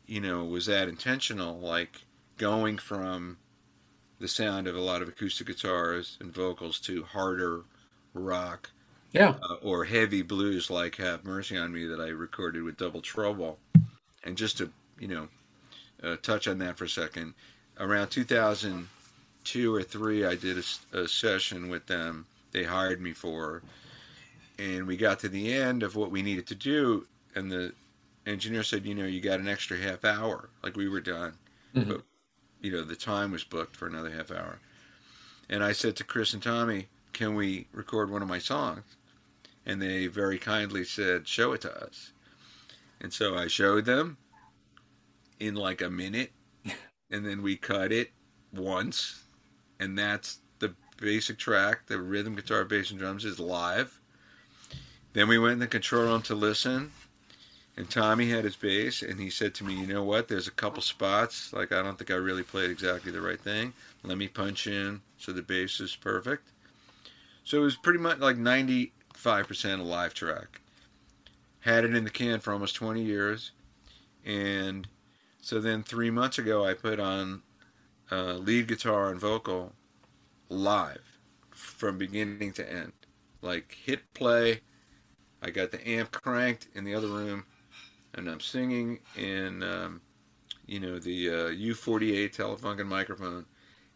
you 0.06 0.20
know, 0.20 0.44
was 0.44 0.66
that 0.66 0.88
intentional? 0.88 1.58
Like 1.60 2.02
going 2.36 2.78
from 2.78 3.38
the 4.20 4.28
sound 4.28 4.66
of 4.66 4.74
a 4.74 4.80
lot 4.80 5.02
of 5.02 5.08
acoustic 5.08 5.46
guitars 5.46 6.16
and 6.20 6.32
vocals 6.32 6.80
to 6.80 7.04
harder 7.04 7.62
rock 8.14 8.70
Yeah. 9.12 9.36
uh, 9.48 9.54
or 9.62 9.84
heavy 9.84 10.22
blues 10.22 10.70
like 10.70 10.96
Have 10.96 11.24
Mercy 11.24 11.56
on 11.56 11.72
Me 11.72 11.86
that 11.86 12.00
I 12.00 12.08
recorded 12.08 12.62
with 12.64 12.76
Double 12.76 13.00
Trouble. 13.00 13.58
And 14.24 14.36
just 14.36 14.58
to, 14.58 14.70
you 14.98 15.06
know, 15.08 15.28
uh, 16.02 16.16
touch 16.16 16.48
on 16.48 16.58
that 16.58 16.76
for 16.76 16.84
a 16.84 16.88
second, 16.88 17.34
around 17.78 18.08
2002 19.52 19.74
or 19.74 19.82
3, 19.82 20.26
I 20.26 20.34
did 20.34 20.62
a 20.92 21.08
session 21.08 21.68
with 21.68 21.86
them. 21.86 22.26
They 22.52 22.64
hired 22.64 23.00
me 23.00 23.12
for, 23.12 23.62
and 24.58 24.86
we 24.86 24.96
got 24.96 25.20
to 25.20 25.28
the 25.28 25.52
end 25.52 25.82
of 25.82 25.96
what 25.96 26.10
we 26.10 26.22
needed 26.22 26.46
to 26.48 26.54
do, 26.54 27.06
and 27.34 27.50
the 27.50 27.72
engineer 28.26 28.62
said, 28.62 28.84
you 28.84 28.94
know, 28.94 29.06
you 29.06 29.20
got 29.20 29.40
an 29.40 29.48
extra 29.48 29.78
half 29.78 30.04
hour. 30.04 30.50
Like 30.62 30.76
we 30.76 30.88
were 30.88 31.00
done. 31.00 31.32
Mhm. 31.74 31.88
But, 31.88 32.02
you 32.60 32.72
know, 32.72 32.82
the 32.82 32.96
time 32.96 33.30
was 33.32 33.44
booked 33.44 33.76
for 33.76 33.86
another 33.86 34.10
half 34.10 34.30
hour. 34.30 34.58
And 35.48 35.64
I 35.64 35.72
said 35.72 35.96
to 35.96 36.04
Chris 36.04 36.34
and 36.34 36.42
Tommy, 36.42 36.88
can 37.12 37.34
we 37.34 37.66
record 37.72 38.10
one 38.10 38.22
of 38.22 38.28
my 38.28 38.38
songs? 38.38 38.84
And 39.64 39.80
they 39.80 40.06
very 40.08 40.38
kindly 40.38 40.84
said, 40.84 41.26
show 41.26 41.52
it 41.52 41.62
to 41.62 41.84
us. 41.84 42.12
And 43.00 43.12
so 43.12 43.36
I 43.36 43.46
showed 43.46 43.84
them 43.86 44.18
in 45.40 45.54
like 45.54 45.80
a 45.80 45.88
minute, 45.88 46.32
and 47.10 47.24
then 47.24 47.42
we 47.42 47.56
cut 47.56 47.92
it 47.92 48.10
once, 48.52 49.22
and 49.80 49.98
that's 49.98 50.38
the 50.58 50.74
basic 51.00 51.38
track. 51.38 51.86
The 51.86 52.00
rhythm, 52.00 52.34
guitar, 52.34 52.64
bass, 52.64 52.90
and 52.90 52.98
drums 52.98 53.24
is 53.24 53.38
live. 53.38 53.98
Then 55.12 55.28
we 55.28 55.38
went 55.38 55.54
in 55.54 55.58
the 55.58 55.66
control 55.66 56.04
room 56.04 56.22
to 56.22 56.34
listen, 56.34 56.92
and 57.76 57.88
Tommy 57.88 58.30
had 58.30 58.44
his 58.44 58.56
bass, 58.56 59.02
and 59.02 59.18
he 59.18 59.30
said 59.30 59.54
to 59.54 59.64
me, 59.64 59.74
"You 59.74 59.86
know 59.86 60.02
what? 60.02 60.28
There's 60.28 60.48
a 60.48 60.52
couple 60.52 60.82
spots 60.82 61.52
like 61.52 61.72
I 61.72 61.82
don't 61.82 61.96
think 61.98 62.10
I 62.10 62.14
really 62.14 62.42
played 62.42 62.70
exactly 62.70 63.10
the 63.10 63.20
right 63.20 63.40
thing. 63.40 63.72
Let 64.02 64.18
me 64.18 64.28
punch 64.28 64.66
in 64.66 65.02
so 65.18 65.32
the 65.32 65.42
bass 65.42 65.80
is 65.80 65.96
perfect." 65.96 66.48
So 67.44 67.58
it 67.58 67.64
was 67.64 67.76
pretty 67.76 67.98
much 67.98 68.18
like 68.18 68.36
95% 68.36 69.80
a 69.80 69.82
live 69.82 70.12
track. 70.12 70.60
Had 71.60 71.84
it 71.84 71.94
in 71.94 72.04
the 72.04 72.10
can 72.10 72.40
for 72.40 72.52
almost 72.52 72.74
20 72.74 73.02
years, 73.02 73.52
and 74.24 74.86
so 75.40 75.60
then 75.60 75.82
three 75.82 76.10
months 76.10 76.38
ago 76.38 76.64
I 76.64 76.74
put 76.74 77.00
on 77.00 77.42
uh, 78.12 78.34
lead 78.34 78.68
guitar 78.68 79.10
and 79.10 79.20
vocal 79.20 79.74
live 80.50 81.18
from 81.50 81.98
beginning 81.98 82.52
to 82.54 82.72
end. 82.72 82.92
Like 83.42 83.76
hit 83.84 84.02
play, 84.14 84.62
I 85.42 85.50
got 85.50 85.70
the 85.72 85.86
amp 85.88 86.12
cranked 86.12 86.68
in 86.74 86.84
the 86.84 86.94
other 86.94 87.08
room, 87.08 87.46
and 88.14 88.28
I'm 88.30 88.40
singing 88.40 89.00
in, 89.16 89.62
um, 89.62 90.02
you 90.66 90.80
know, 90.80 90.98
the 91.00 91.30
uh, 91.30 91.48
U48 91.50 92.36
Telefunken 92.36 92.86
microphone. 92.86 93.46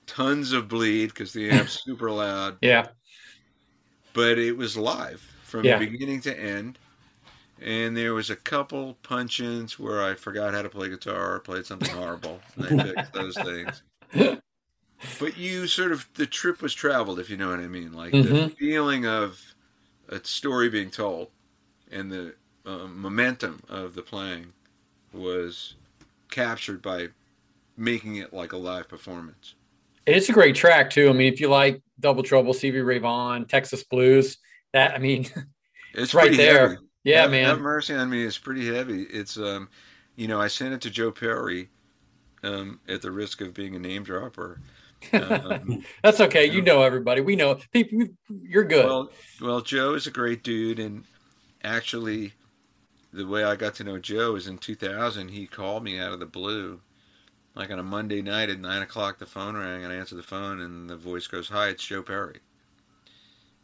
Tons 0.07 0.53
of 0.53 0.69
bleed 0.69 1.09
because 1.09 1.33
the 1.33 1.51
amp's 1.53 1.83
super 1.85 2.11
loud, 2.11 2.59
Yeah. 2.61 2.93
but 4.13 4.39
it 4.39 4.57
was 4.57 4.77
live 4.77 5.21
from 5.43 5.69
Yeah. 5.69 5.77
beginning 5.77 6.21
to 6.23 6.39
end. 6.39 6.79
And 7.61 7.97
there 7.97 8.15
was 8.15 8.31
a 8.31 8.37
couple 8.37 8.95
punch-ins 9.03 9.79
where 9.79 10.03
I 10.03 10.15
forgot 10.15 10.55
how 10.55 10.63
to 10.63 10.71
play 10.71 10.89
guitar 10.91 11.35
or 11.37 11.41
played 11.41 11.67
something 11.67 11.91
horrible, 11.91 12.45
and 12.57 12.65
I 12.65 12.73
fixed 12.75 13.13
those 13.13 13.39
things. 13.43 13.83
But 15.19 15.37
you 15.39 15.67
sort 15.69 15.93
of 15.93 16.09
the 16.15 16.27
trip 16.27 16.61
was 16.61 16.75
traveled, 16.75 17.19
if 17.19 17.31
you 17.31 17.37
know 17.37 17.49
what 17.51 17.61
I 17.61 17.69
mean. 17.69 17.93
Like 17.93 18.21
the 18.21 18.35
Mhm. 18.35 18.57
feeling 18.59 19.07
of 19.07 19.55
a 20.09 20.25
story 20.25 20.69
being 20.69 20.91
told, 20.91 21.31
and 21.91 22.11
the 22.13 22.35
uh, 22.67 22.87
momentum 22.89 23.63
of 23.69 23.95
the 23.95 24.03
playing 24.03 24.53
was 25.13 25.77
captured 26.31 26.83
by 26.83 27.09
making 27.77 28.17
it 28.17 28.33
like 28.35 28.53
a 28.53 28.59
live 28.59 28.89
performance. 28.89 29.55
It's 30.07 30.29
a 30.29 30.33
great 30.33 30.57
track 30.57 30.91
too. 30.91 31.09
I 31.09 31.13
mean, 31.13 31.33
if 31.33 31.41
you 31.41 31.49
like 31.49 31.81
Double 32.01 32.23
Trouble, 32.23 32.53
Stevie 32.55 32.81
Ray 32.81 32.99
Vaughan, 32.99 33.47
Texas 33.47 33.85
Blues, 33.85 34.39
that 34.73 34.95
I 34.95 34.99
mean, 34.99 35.27
It's 35.95 36.15
right 36.15 36.35
there. 36.37 36.69
heavy. 36.69 36.77
yeah, 37.05 37.27
have, 37.27 37.31
man. 37.31 37.49
Have 37.49 37.61
mercy 37.61 37.95
on 37.95 38.11
me 38.11 38.23
is 38.23 38.39
pretty 38.39 38.67
heavy. 38.75 39.03
It's 39.05 39.37
um, 39.37 39.69
you 40.17 40.29
know, 40.29 40.41
I 40.41 40.49
sent 40.49 40.75
it 40.75 40.81
to 40.83 40.91
Joe 40.91 41.11
Perry, 41.11 41.69
um, 42.43 42.81
at 42.89 43.03
the 43.03 43.11
risk 43.11 43.41
of 43.41 43.55
being 43.55 43.75
a 43.75 43.79
name 43.79 44.05
dropper. 44.05 44.61
Um, 45.13 45.83
That's 46.05 46.21
okay. 46.21 46.45
You 46.45 46.63
know 46.63 46.83
everybody. 46.83 47.23
We 47.23 47.35
know 47.35 47.59
people. 47.73 48.07
You're 48.29 48.63
good. 48.63 48.85
well, 48.87 49.11
well, 49.41 49.61
Joe 49.61 49.95
is 49.95 50.07
a 50.07 50.13
great 50.13 50.45
dude, 50.45 50.79
and 50.79 51.03
actually, 51.65 52.35
the 53.13 53.27
way 53.27 53.43
I 53.43 53.57
got 53.57 53.75
to 53.75 53.85
know 53.85 53.99
Joe 53.99 54.37
is 54.37 54.47
in 54.47 54.59
2000. 54.59 55.27
He 55.27 55.49
called 55.49 55.83
me 55.83 55.99
out 55.99 56.13
of 56.13 56.21
the 56.21 56.27
blue 56.27 56.81
like 57.55 57.71
on 57.71 57.79
a 57.79 57.83
Monday 57.83 58.23
night 58.23 58.51
at 58.51 58.61
nine 58.61 58.83
o'clock, 58.83 59.19
the 59.19 59.27
phone 59.27 59.57
rang, 59.57 59.85
and 59.85 59.93
I 59.93 59.97
answer 59.97 60.15
the 60.15 60.23
phone, 60.23 60.61
and 60.61 60.89
the 60.89 60.97
voice 60.97 61.27
goes, 61.27 61.49
"Hi, 61.49 61.69
it's 61.69 61.85
Joe 61.85 62.03
Perry." 62.03 62.41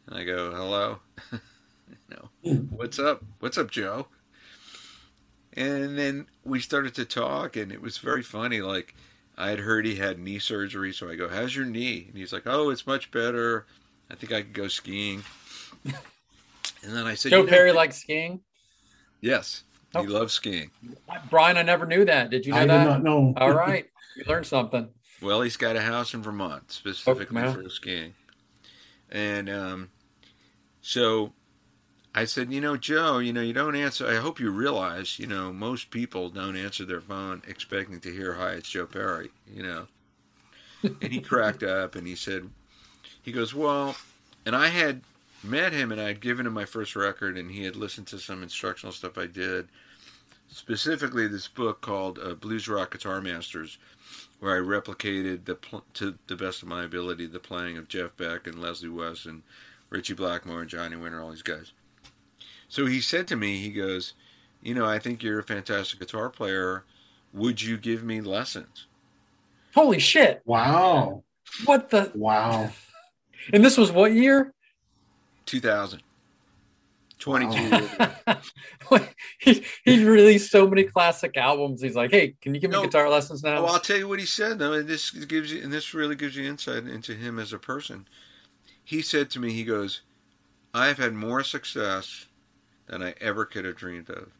And 0.07 0.17
I 0.17 0.23
go, 0.23 0.51
"Hello." 0.51 0.99
no, 2.09 2.29
what's 2.69 2.99
up? 2.99 3.23
What's 3.39 3.57
up, 3.57 3.71
Joe? 3.71 4.07
And 5.59 5.97
then 5.99 6.25
we 6.45 6.59
started 6.61 6.95
to 6.95 7.05
talk, 7.05 7.57
and 7.57 7.71
it 7.71 7.81
was 7.81 7.97
very 7.97 8.23
funny. 8.23 8.61
Like 8.61 8.95
I 9.37 9.49
had 9.49 9.59
heard 9.59 9.85
he 9.85 9.95
had 9.95 10.17
knee 10.17 10.39
surgery, 10.39 10.93
so 10.93 11.09
I 11.09 11.15
go, 11.15 11.27
"How's 11.27 11.55
your 11.55 11.65
knee?" 11.65 12.05
And 12.07 12.17
he's 12.17 12.31
like, 12.33 12.43
"Oh, 12.47 12.69
it's 12.69 12.87
much 12.87 13.11
better. 13.11 13.67
I 14.09 14.15
think 14.15 14.31
I 14.31 14.41
could 14.41 14.53
go 14.53 14.67
skiing." 14.67 15.23
And 16.83 16.95
then 16.95 17.05
I 17.05 17.15
said, 17.15 17.31
Joe 17.31 17.39
"You 17.39 17.43
know, 17.43 17.49
Perry 17.49 17.71
likes 17.73 17.97
skiing. 17.97 18.39
Yes, 19.19 19.63
Oh. 19.93 20.01
he 20.01 20.07
loves 20.07 20.33
skiing. 20.33 20.71
Brian, 21.29 21.57
I 21.57 21.61
never 21.61 21.85
knew 21.85 22.05
that. 22.05 22.29
Did 22.29 22.45
you 22.45 22.53
know 22.53 22.57
I 22.59 22.61
did 22.61 22.69
that? 22.69 22.85
not 22.85 23.03
know. 23.03 23.33
All 23.35 23.51
right, 23.65 23.85
you 24.15 24.23
learned 24.27 24.45
something. 24.45 24.87
Well, 25.21 25.41
he's 25.41 25.57
got 25.57 25.75
a 25.75 25.81
house 25.81 26.13
in 26.13 26.21
Vermont 26.21 26.71
specifically 26.71 27.41
wow. 27.41 27.51
for 27.51 27.67
skiing. 27.69 28.13
And 29.11 29.49
um, 29.49 29.89
so 30.81 31.33
I 32.15 32.25
said, 32.25 32.51
you 32.51 32.59
know, 32.59 32.75
Joe, 32.75 33.19
you 33.19 33.31
know, 33.31 33.41
you 33.41 33.53
don't 33.53 33.75
answer. 33.75 34.07
I 34.07 34.15
hope 34.15 34.39
you 34.39 34.49
realize, 34.49 35.19
you 35.19 35.27
know, 35.27 35.53
most 35.53 35.91
people 35.91 36.29
don't 36.29 36.57
answer 36.57 36.83
their 36.83 37.01
phone 37.01 37.43
expecting 37.47 37.99
to 37.99 38.11
hear, 38.11 38.33
hi, 38.33 38.53
it's 38.53 38.69
Joe 38.69 38.87
Perry, 38.87 39.29
you 39.51 39.63
know. 39.63 39.87
and 40.83 41.13
he 41.13 41.21
cracked 41.21 41.63
up 41.63 41.95
and 41.95 42.07
he 42.07 42.15
said, 42.15 42.49
he 43.21 43.31
goes, 43.31 43.53
well, 43.53 43.95
and 44.45 44.55
I 44.55 44.67
had 44.67 45.01
met 45.43 45.71
him 45.71 45.91
and 45.91 46.01
I 46.01 46.07
had 46.07 46.19
given 46.19 46.47
him 46.47 46.53
my 46.53 46.65
first 46.65 46.95
record 46.95 47.37
and 47.37 47.51
he 47.51 47.63
had 47.63 47.75
listened 47.75 48.07
to 48.07 48.19
some 48.19 48.41
instructional 48.41 48.91
stuff 48.91 49.17
I 49.17 49.27
did, 49.27 49.67
specifically 50.49 51.27
this 51.27 51.47
book 51.47 51.81
called 51.81 52.17
uh, 52.17 52.33
Blues 52.33 52.67
Rock 52.67 52.91
Guitar 52.91 53.21
Masters 53.21 53.77
where 54.39 54.55
I 54.55 54.59
replicated 54.59 55.45
the 55.45 55.55
pl- 55.55 55.83
to 55.95 56.17
the 56.27 56.35
best 56.35 56.61
of 56.61 56.69
my 56.69 56.83
ability 56.83 57.27
the 57.27 57.39
playing 57.39 57.77
of 57.77 57.87
Jeff 57.87 58.15
Beck 58.17 58.47
and 58.47 58.61
Leslie 58.61 58.89
West 58.89 59.25
and 59.25 59.43
Ritchie 59.89 60.13
Blackmore 60.13 60.61
and 60.61 60.69
Johnny 60.69 60.95
Winter, 60.95 61.21
all 61.21 61.31
these 61.31 61.41
guys. 61.41 61.73
So 62.69 62.85
he 62.85 63.01
said 63.01 63.27
to 63.27 63.35
me, 63.35 63.57
he 63.57 63.71
goes, 63.71 64.13
"You 64.61 64.75
know, 64.75 64.85
I 64.85 64.99
think 64.99 65.21
you're 65.21 65.39
a 65.39 65.43
fantastic 65.43 65.99
guitar 65.99 66.29
player. 66.29 66.85
Would 67.33 67.61
you 67.61 67.77
give 67.77 68.03
me 68.03 68.21
lessons?" 68.21 68.87
Holy 69.73 69.99
shit! 69.99 70.41
Wow. 70.45 71.23
What 71.65 71.89
the? 71.89 72.11
Wow. 72.15 72.71
And 73.53 73.63
this 73.63 73.77
was 73.77 73.89
what 73.91 74.11
year? 74.11 74.53
2000. 75.45 76.03
22 77.19 77.89
Wow. 78.89 79.01
he 79.39 79.65
he 79.83 80.05
released 80.05 80.51
so 80.51 80.67
many 80.67 80.83
classic 80.83 81.35
albums. 81.37 81.81
He's 81.81 81.95
like, 81.95 82.11
hey, 82.11 82.35
can 82.41 82.53
you 82.53 82.61
give 82.61 82.69
me 82.69 82.77
No. 82.77 82.83
guitar 82.83 83.09
lessons 83.09 83.43
now? 83.43 83.63
Well, 83.63 83.73
I'll 83.73 83.79
tell 83.79 83.97
you 83.97 84.07
what 84.07 84.19
he 84.19 84.25
said 84.25 84.59
though, 84.59 84.73
and 84.73 84.87
this 84.87 85.11
gives 85.11 85.51
you 85.51 85.61
and 85.63 85.71
this 85.71 85.93
really 85.93 86.15
gives 86.15 86.35
you 86.35 86.47
insight 86.47 86.85
into 86.85 87.13
him 87.13 87.39
as 87.39 87.53
a 87.53 87.59
person. 87.59 88.07
He 88.83 89.01
said 89.01 89.29
to 89.31 89.39
me, 89.39 89.51
he 89.51 89.63
goes, 89.63 90.01
"I've 90.73 90.97
had 90.97 91.13
more 91.13 91.43
success 91.43 92.27
than 92.89 93.01
I 93.03 93.13
ever 93.21 93.45
could 93.45 93.65
have 93.65 93.77
dreamed 93.77 94.09
of." 94.09 94.31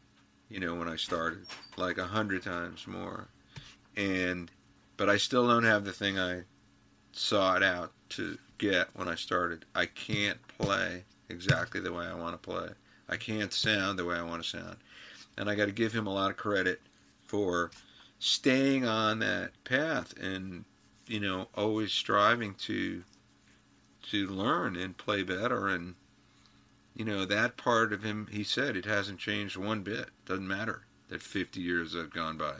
You 0.48 0.60
know, 0.60 0.74
when 0.74 0.88
I 0.88 0.96
started, 0.96 1.46
like 1.76 1.98
a 1.98 2.06
hundred 2.06 2.42
times 2.42 2.86
more, 2.86 3.28
and 3.96 4.50
but 4.96 5.08
I 5.08 5.16
still 5.16 5.48
don't 5.48 5.64
have 5.64 5.84
the 5.84 5.92
thing 5.92 6.18
I 6.18 6.42
sought 7.12 7.62
out 7.62 7.92
to 8.10 8.38
get 8.58 8.88
when 8.94 9.08
I 9.08 9.14
started. 9.14 9.64
I 9.74 9.86
can't 9.86 10.38
play 10.48 11.04
exactly 11.28 11.80
the 11.80 11.92
way 11.92 12.04
I 12.04 12.14
want 12.14 12.34
to 12.34 12.50
play. 12.50 12.68
I 13.08 13.16
can't 13.16 13.52
sound 13.52 13.98
the 13.98 14.04
way 14.04 14.16
I 14.16 14.22
want 14.22 14.42
to 14.42 14.48
sound, 14.48 14.76
and 15.38 15.48
I 15.48 15.54
got 15.54 15.66
to 15.66 15.72
give 15.72 15.92
him 15.92 16.06
a 16.06 16.12
lot 16.12 16.30
of 16.30 16.36
credit 16.36 16.80
for 17.26 17.70
staying 18.20 18.84
on 18.84 19.20
that 19.20 19.50
path 19.64 20.12
and 20.20 20.64
you 21.06 21.18
know 21.18 21.48
always 21.54 21.90
striving 21.90 22.54
to 22.54 23.02
to 24.02 24.26
learn 24.26 24.76
and 24.76 24.96
play 24.96 25.22
better 25.22 25.68
and 25.68 25.94
you 27.00 27.06
know 27.06 27.24
that 27.24 27.56
part 27.56 27.94
of 27.94 28.02
him 28.02 28.28
he 28.30 28.44
said 28.44 28.76
it 28.76 28.84
hasn't 28.84 29.18
changed 29.18 29.56
one 29.56 29.80
bit 29.80 30.10
doesn't 30.26 30.46
matter 30.46 30.82
that 31.08 31.22
50 31.22 31.58
years 31.58 31.94
have 31.94 32.12
gone 32.12 32.36
by 32.36 32.56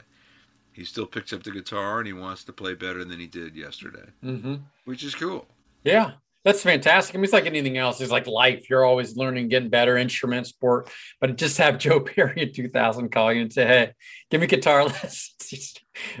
he 0.73 0.83
still 0.83 1.05
picks 1.05 1.31
up 1.31 1.43
the 1.43 1.51
guitar 1.51 1.99
and 1.99 2.07
he 2.07 2.13
wants 2.13 2.43
to 2.45 2.51
play 2.51 2.73
better 2.73 3.05
than 3.05 3.19
he 3.19 3.27
did 3.27 3.55
yesterday 3.55 4.07
hmm 4.23 4.55
which 4.85 5.03
is 5.03 5.13
cool 5.13 5.45
Yeah, 5.83 6.13
that's 6.43 6.63
fantastic. 6.63 7.13
I 7.13 7.17
mean, 7.19 7.25
it's 7.25 7.33
like 7.33 7.45
anything 7.45 7.77
else. 7.77 8.01
It's 8.01 8.11
like 8.11 8.25
life. 8.25 8.67
You're 8.67 8.83
always 8.83 9.15
learning, 9.15 9.49
getting 9.49 9.69
better, 9.69 9.95
instrument, 9.95 10.47
sport. 10.47 10.89
But 11.19 11.35
just 11.35 11.59
have 11.59 11.77
Joe 11.77 11.99
Perry 12.09 12.41
in 12.41 12.51
2000 12.51 13.11
call 13.11 13.31
you 13.31 13.43
and 13.43 13.53
say, 13.53 13.67
hey, 13.67 13.91
give 14.31 14.41
me 14.41 14.47
guitar 14.47 14.85
lessons. 14.85 15.75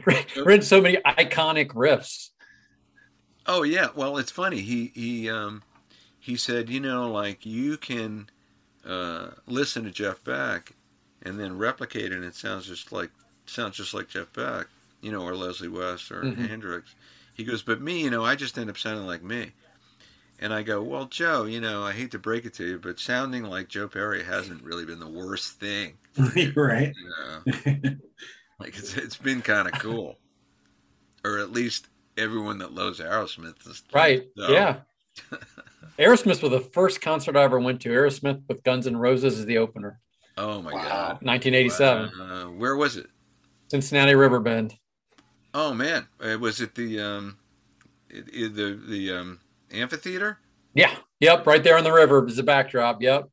Written 0.05 0.61
so 0.61 0.79
many 0.79 0.97
iconic 0.97 1.69
riffs. 1.69 2.29
Oh 3.47 3.63
yeah, 3.63 3.87
well 3.95 4.17
it's 4.17 4.29
funny. 4.29 4.61
He 4.61 4.91
he 4.93 5.27
um 5.27 5.63
he 6.21 6.37
said, 6.37 6.69
you 6.69 6.79
know, 6.79 7.11
like 7.11 7.45
you 7.45 7.75
can 7.77 8.29
uh, 8.87 9.31
listen 9.47 9.83
to 9.83 9.91
Jeff 9.91 10.23
Beck 10.23 10.71
and 11.23 11.37
then 11.39 11.57
replicate 11.57 12.05
it 12.05 12.13
and 12.13 12.23
it 12.23 12.35
sounds 12.35 12.65
just 12.67 12.91
like 12.91 13.09
sounds 13.45 13.75
just 13.75 13.93
like 13.93 14.07
Jeff 14.07 14.31
Beck, 14.33 14.67
you 15.01 15.11
know, 15.11 15.21
or 15.23 15.35
Leslie 15.35 15.67
West 15.67 16.09
or 16.11 16.21
Mhm. 16.23 16.47
Hendrix. 16.47 16.95
He 17.33 17.43
goes, 17.43 17.61
but 17.63 17.81
me, 17.81 18.01
you 18.03 18.09
know, 18.09 18.23
I 18.23 18.35
just 18.35 18.57
end 18.57 18.69
up 18.69 18.77
sounding 18.77 19.05
like 19.07 19.23
me. 19.23 19.51
And 20.39 20.53
I 20.53 20.63
go, 20.63 20.81
well, 20.81 21.05
Joe, 21.05 21.45
you 21.45 21.59
know, 21.61 21.83
I 21.83 21.91
hate 21.91 22.11
to 22.11 22.19
break 22.19 22.45
it 22.45 22.53
to 22.55 22.65
you, 22.65 22.79
but 22.79 22.99
sounding 22.99 23.43
like 23.43 23.67
Joe 23.67 23.87
Perry 23.87 24.23
hasn't 24.23 24.63
really 24.63 24.85
been 24.85 24.99
the 24.99 25.07
worst 25.09 25.59
thing. 25.59 25.97
right. 26.55 26.93
You 26.95 27.09
know? 27.09 27.93
like 28.59 28.77
it's 28.77 28.95
it's 28.97 29.17
been 29.17 29.41
kind 29.41 29.67
of 29.67 29.73
cool, 29.79 30.17
or 31.23 31.37
at 31.39 31.51
least 31.51 31.87
everyone 32.17 32.57
that 32.59 32.73
loves 32.73 32.99
Aerosmith 32.99 33.67
is 33.67 33.83
Right. 33.93 34.27
so- 34.37 34.51
Yeah. 34.51 34.77
Aerosmith 35.99 36.41
was 36.41 36.51
the 36.51 36.59
first 36.73 37.01
concert 37.01 37.35
I 37.35 37.43
ever 37.43 37.59
went 37.59 37.81
to. 37.81 37.89
Aerosmith 37.89 38.41
with 38.47 38.63
Guns 38.63 38.87
N' 38.87 38.97
Roses 38.97 39.37
is 39.39 39.45
the 39.45 39.57
opener, 39.57 39.99
Oh 40.37 40.61
my 40.61 40.73
Wow. 40.73 40.83
god! 40.83 41.09
1987, 41.23 42.09
Uh, 42.19 42.45
where 42.45 42.75
was 42.75 42.97
it? 42.97 43.07
Cincinnati 43.69 44.15
Riverbend. 44.15 44.75
Oh 45.53 45.73
man, 45.73 46.07
uh, 46.19 46.37
was 46.39 46.61
it 46.61 46.75
the 46.75 46.99
um, 46.99 47.37
it, 48.09 48.25
it- 48.33 48.55
the 48.55 48.79
the 48.87 49.11
um 49.11 49.39
amphitheater? 49.71 50.39
Yeah. 50.73 50.95
Yep. 51.19 51.45
Right 51.45 51.63
there 51.63 51.77
on 51.77 51.83
the 51.83 51.91
river 51.91 52.25
is 52.25 52.37
the 52.37 52.43
backdrop. 52.43 53.01
Yep. 53.01 53.29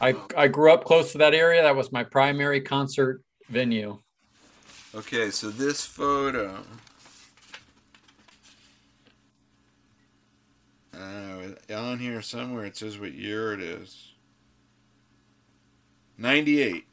I, 0.00 0.16
I 0.36 0.48
grew 0.48 0.72
up 0.72 0.84
close 0.84 1.12
to 1.12 1.18
that 1.18 1.32
area. 1.32 1.62
That 1.62 1.76
was 1.76 1.92
my 1.92 2.02
primary 2.02 2.60
concert 2.60 3.22
venue. 3.48 4.00
Okay, 4.94 5.30
so 5.30 5.48
this 5.50 5.84
photo. 5.86 6.64
Uh, 11.02 11.74
on 11.74 11.98
here 11.98 12.22
somewhere 12.22 12.64
it 12.64 12.76
says 12.76 12.98
what 12.98 13.14
year 13.14 13.52
it 13.52 13.60
is. 13.60 14.12
Ninety-eight. 16.18 16.86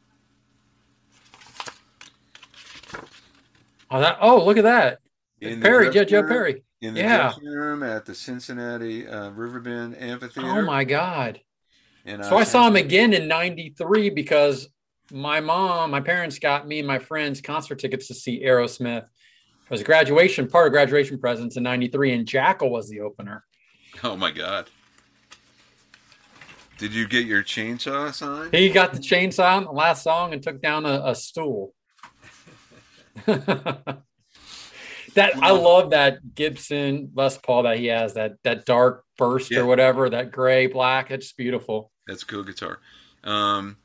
Oh, 3.92 4.00
that, 4.00 4.18
oh, 4.22 4.44
look 4.44 4.58
at 4.58 4.64
that. 4.64 5.00
In 5.42 5.62
Perry, 5.62 5.86
yeah, 5.86 5.92
dressing 5.92 6.10
Joe 6.10 6.24
Perry. 6.24 6.64
In 6.82 6.94
the 6.94 7.02
Yeah. 7.02 7.34
room 7.42 7.84
at 7.84 8.06
the 8.06 8.16
Cincinnati 8.16 9.08
uh, 9.08 9.30
Riverbend 9.32 9.98
Amphitheater. 10.00 10.48
Oh 10.48 10.62
my 10.62 10.84
God. 10.84 11.42
And 12.06 12.24
So 12.24 12.38
I 12.38 12.44
saw 12.44 12.68
him 12.68 12.76
again 12.76 13.14
in 13.14 13.28
93 13.28 14.10
because 14.10 14.70
my 15.12 15.40
mom, 15.40 15.92
my 15.92 16.02
parents 16.02 16.40
got 16.40 16.68
me 16.68 16.80
and 16.80 16.88
my 16.88 17.00
friends 17.00 17.42
concert 17.42 17.80
tickets 17.80 18.08
to 18.08 18.14
see 18.14 18.44
Aerosmith. 18.44 19.04
It 19.04 19.72
was 19.72 19.82
a 19.82 19.84
graduation, 19.84 20.48
part 20.48 20.68
of 20.68 20.74
graduation 20.74 21.20
presents 21.20 21.58
in 21.58 21.64
93, 21.64 22.14
and 22.14 22.28
Jackyl 22.28 22.70
was 22.70 22.90
the 22.90 23.02
opener. 23.02 23.44
Oh 24.04 24.16
my 24.16 24.32
god. 24.32 24.70
Did 26.78 26.94
you 26.94 27.08
get 27.08 27.26
your 27.26 27.44
chainsaw 27.44 28.14
signed? 28.14 28.54
He 28.56 28.70
got 28.70 28.94
the 28.94 29.00
chainsaw 29.00 29.58
on 29.58 29.66
the 29.66 29.72
last 29.72 30.04
song 30.04 30.32
and 30.32 30.42
took 30.42 30.62
down 30.62 30.86
a, 30.86 31.02
a 31.08 31.16
stool. 31.16 31.74
that 33.26 34.04
I 35.16 35.52
love 35.52 35.90
that 35.90 36.36
Gibson 36.36 37.12
Les 37.16 37.38
Paul 37.38 37.64
that 37.64 37.78
he 37.80 37.88
has, 37.88 38.14
that 38.14 38.36
that 38.44 38.66
dark 38.66 39.04
burst 39.18 39.52
Yeah. 39.52 39.60
or 39.60 39.66
whatever, 39.66 40.10
that 40.10 40.32
gray, 40.32 40.68
black. 40.68 41.12
It's 41.12 41.34
beautiful. 41.34 41.92
That's 42.08 42.24
a 42.24 42.26
cool 42.26 42.44
guitar. 42.44 42.80
Um, 43.24 43.78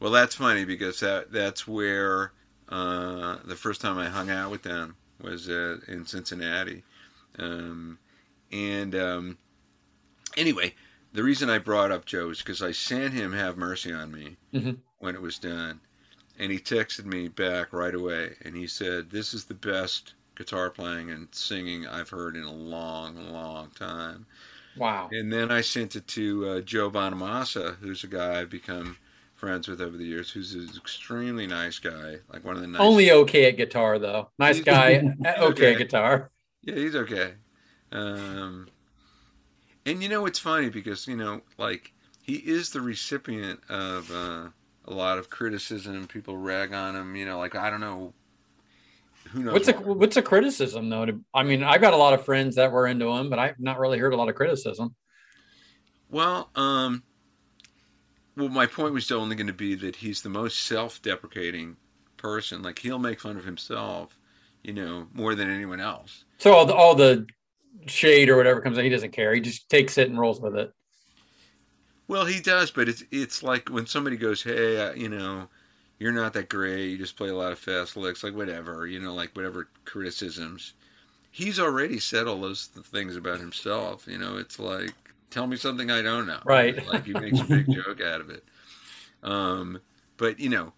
well, 0.00 0.10
that's 0.10 0.34
funny 0.34 0.64
because 0.64 1.00
that 1.00 1.30
that's 1.32 1.68
where 1.68 2.32
uh, 2.68 3.36
the 3.44 3.56
first 3.56 3.80
time 3.80 3.98
I 3.98 4.08
hung 4.08 4.30
out 4.30 4.50
with 4.50 4.62
them 4.62 4.96
was 5.20 5.48
uh, 5.50 5.78
in 5.88 6.06
Cincinnati. 6.06 6.84
Um, 7.38 7.98
and 8.52 8.94
um, 8.94 9.38
anyway, 10.36 10.74
the 11.12 11.22
reason 11.22 11.50
I 11.50 11.58
brought 11.58 11.90
up 11.92 12.04
Joe 12.04 12.30
is 12.30 12.38
because 12.38 12.62
I 12.62 12.72
sent 12.72 13.14
him 13.14 13.32
"Have 13.32 13.56
Mercy 13.56 13.92
on 13.92 14.12
Me" 14.12 14.36
Mhm. 14.54 14.78
when 14.98 15.14
it 15.14 15.22
was 15.22 15.38
done, 15.38 15.80
and 16.38 16.50
he 16.52 16.58
texted 16.58 17.04
me 17.04 17.28
back 17.28 17.72
right 17.72 17.94
away, 17.94 18.36
and 18.42 18.56
he 18.56 18.66
said, 18.66 19.10
"This 19.10 19.34
is 19.34 19.44
the 19.44 19.54
best 19.54 20.14
guitar 20.36 20.70
playing 20.70 21.10
and 21.10 21.28
singing 21.32 21.86
I've 21.86 22.10
heard 22.10 22.36
in 22.36 22.44
a 22.44 22.52
long, 22.52 23.32
long 23.32 23.70
time." 23.70 24.26
Wow. 24.76 25.08
And 25.10 25.32
then 25.32 25.50
I 25.50 25.60
sent 25.60 25.96
it 25.96 26.06
to 26.08 26.48
uh, 26.48 26.60
Joe 26.60 26.88
Bonamassa, 26.90 27.76
who's 27.78 28.04
a 28.04 28.06
guy 28.06 28.40
I've 28.40 28.50
become 28.50 28.96
friends 29.34 29.66
with 29.66 29.80
over 29.80 29.96
the 29.96 30.04
years, 30.04 30.30
who's 30.30 30.54
an 30.54 30.68
extremely 30.76 31.46
nice 31.46 31.78
guy, 31.78 32.18
like 32.32 32.44
one 32.44 32.54
of 32.56 32.60
the 32.62 32.68
nice. 32.68 32.80
Only 32.80 33.10
okay 33.10 33.46
at 33.46 33.56
guitar 33.56 33.98
though. 33.98 34.30
Nice 34.38 34.60
guy. 34.60 35.02
okay 35.24 35.38
okay. 35.40 35.72
at 35.72 35.78
guitar. 35.78 36.30
Yeah, 36.62 36.74
he's 36.76 36.94
okay. 36.94 37.34
Um, 37.92 38.68
and 39.86 40.02
you 40.02 40.08
know, 40.08 40.26
it's 40.26 40.38
funny 40.38 40.68
because 40.68 41.06
you 41.06 41.16
know, 41.16 41.40
like 41.56 41.92
he 42.22 42.34
is 42.34 42.70
the 42.70 42.80
recipient 42.80 43.60
of 43.68 44.10
uh, 44.10 44.48
a 44.84 44.94
lot 44.94 45.18
of 45.18 45.30
criticism. 45.30 46.06
People 46.06 46.36
rag 46.36 46.72
on 46.72 46.94
him. 46.94 47.16
You 47.16 47.26
know, 47.26 47.38
like 47.38 47.54
I 47.54 47.70
don't 47.70 47.80
know. 47.80 48.12
Who 49.32 49.44
knows? 49.44 49.52
What's 49.54 49.68
a 49.68 49.72
what- 49.72 49.98
what's 49.98 50.16
a 50.16 50.22
criticism 50.22 50.88
though? 50.88 51.06
To- 51.06 51.20
I 51.34 51.42
mean, 51.42 51.62
I've 51.62 51.80
got 51.80 51.94
a 51.94 51.98
lot 51.98 52.14
of 52.14 52.24
friends 52.24 52.56
that 52.56 52.72
were 52.72 52.86
into 52.86 53.08
him, 53.08 53.30
but 53.30 53.38
I've 53.38 53.58
not 53.58 53.78
really 53.78 53.98
heard 53.98 54.12
a 54.12 54.16
lot 54.16 54.28
of 54.28 54.34
criticism. 54.34 54.94
Well, 56.10 56.50
um, 56.54 57.02
well, 58.36 58.48
my 58.48 58.66
point 58.66 58.94
was 58.94 59.10
only 59.10 59.36
going 59.36 59.48
to 59.48 59.52
be 59.52 59.74
that 59.74 59.96
he's 59.96 60.22
the 60.22 60.30
most 60.30 60.60
self-deprecating 60.60 61.76
person. 62.16 62.62
Like 62.62 62.78
he'll 62.78 62.98
make 62.98 63.20
fun 63.20 63.36
of 63.36 63.44
himself, 63.44 64.16
you 64.62 64.72
know, 64.72 65.08
more 65.12 65.34
than 65.34 65.50
anyone 65.50 65.80
else. 65.80 66.24
So 66.38 66.54
all 66.54 66.64
the 66.64 66.74
all 66.74 66.94
the 66.94 67.26
shade 67.86 68.28
or 68.28 68.36
whatever 68.36 68.60
comes 68.60 68.78
in, 68.78 68.84
he 68.84 68.90
doesn't 68.90 69.12
care. 69.12 69.34
He 69.34 69.40
just 69.40 69.68
takes 69.68 69.98
it 69.98 70.08
and 70.08 70.18
rolls 70.18 70.40
with 70.40 70.56
it. 70.56 70.72
Well, 72.06 72.24
he 72.24 72.40
does, 72.40 72.70
but 72.70 72.88
it's 72.88 73.04
it's 73.10 73.42
like 73.42 73.68
when 73.68 73.86
somebody 73.86 74.16
goes, 74.16 74.42
"Hey, 74.42 74.80
uh, 74.80 74.94
you 74.94 75.08
know, 75.10 75.48
you're 75.98 76.12
not 76.12 76.32
that 76.32 76.48
great. 76.48 76.86
You 76.86 76.96
just 76.98 77.16
play 77.16 77.28
a 77.28 77.36
lot 77.36 77.52
of 77.52 77.58
fast 77.58 77.96
licks, 77.96 78.24
like 78.24 78.34
whatever, 78.34 78.86
you 78.86 78.98
know, 78.98 79.14
like 79.14 79.36
whatever 79.36 79.68
criticisms." 79.84 80.72
He's 81.30 81.60
already 81.60 81.98
said 82.00 82.26
all 82.26 82.40
those 82.40 82.68
th- 82.68 82.86
things 82.86 83.14
about 83.16 83.40
himself. 83.40 84.06
You 84.08 84.18
know, 84.18 84.38
it's 84.38 84.58
like, 84.58 84.94
tell 85.30 85.46
me 85.46 85.56
something 85.56 85.90
I 85.90 86.00
don't 86.00 86.26
know. 86.26 86.40
Right. 86.44 86.84
Like 86.86 87.04
he 87.04 87.12
makes 87.12 87.40
a 87.40 87.44
big 87.44 87.70
joke 87.70 88.00
out 88.00 88.22
of 88.22 88.30
it. 88.30 88.44
Um, 89.22 89.80
but 90.16 90.40
you 90.40 90.48
know, 90.48 90.72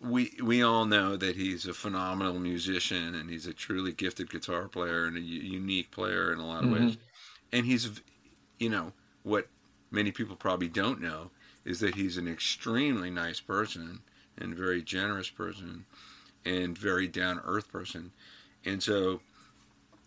we 0.00 0.34
we 0.42 0.62
all 0.62 0.86
know 0.86 1.16
that 1.16 1.36
he's 1.36 1.66
a 1.66 1.74
phenomenal 1.74 2.38
musician 2.38 3.14
and 3.14 3.28
he's 3.30 3.46
a 3.46 3.54
truly 3.54 3.92
gifted 3.92 4.30
guitar 4.30 4.68
player 4.68 5.04
and 5.04 5.16
a 5.16 5.20
u- 5.20 5.42
unique 5.42 5.90
player 5.90 6.32
in 6.32 6.38
a 6.38 6.46
lot 6.46 6.64
of 6.64 6.70
Mhm. 6.70 6.70
ways. 6.70 6.98
And 7.52 7.66
he's, 7.66 8.00
you 8.58 8.70
know, 8.70 8.94
what 9.22 9.50
many 9.90 10.12
people 10.12 10.36
probably 10.36 10.68
don't 10.68 11.00
know 11.00 11.32
is 11.64 11.80
that 11.80 11.96
he's 11.96 12.16
an 12.16 12.28
extremely 12.28 13.10
nice 13.10 13.40
person 13.40 14.04
and 14.38 14.56
very 14.56 14.82
generous 14.82 15.30
person 15.30 15.86
and 16.44 16.78
very 16.78 17.08
down 17.08 17.40
earth 17.44 17.68
person. 17.70 18.14
And 18.64 18.82
so 18.82 19.22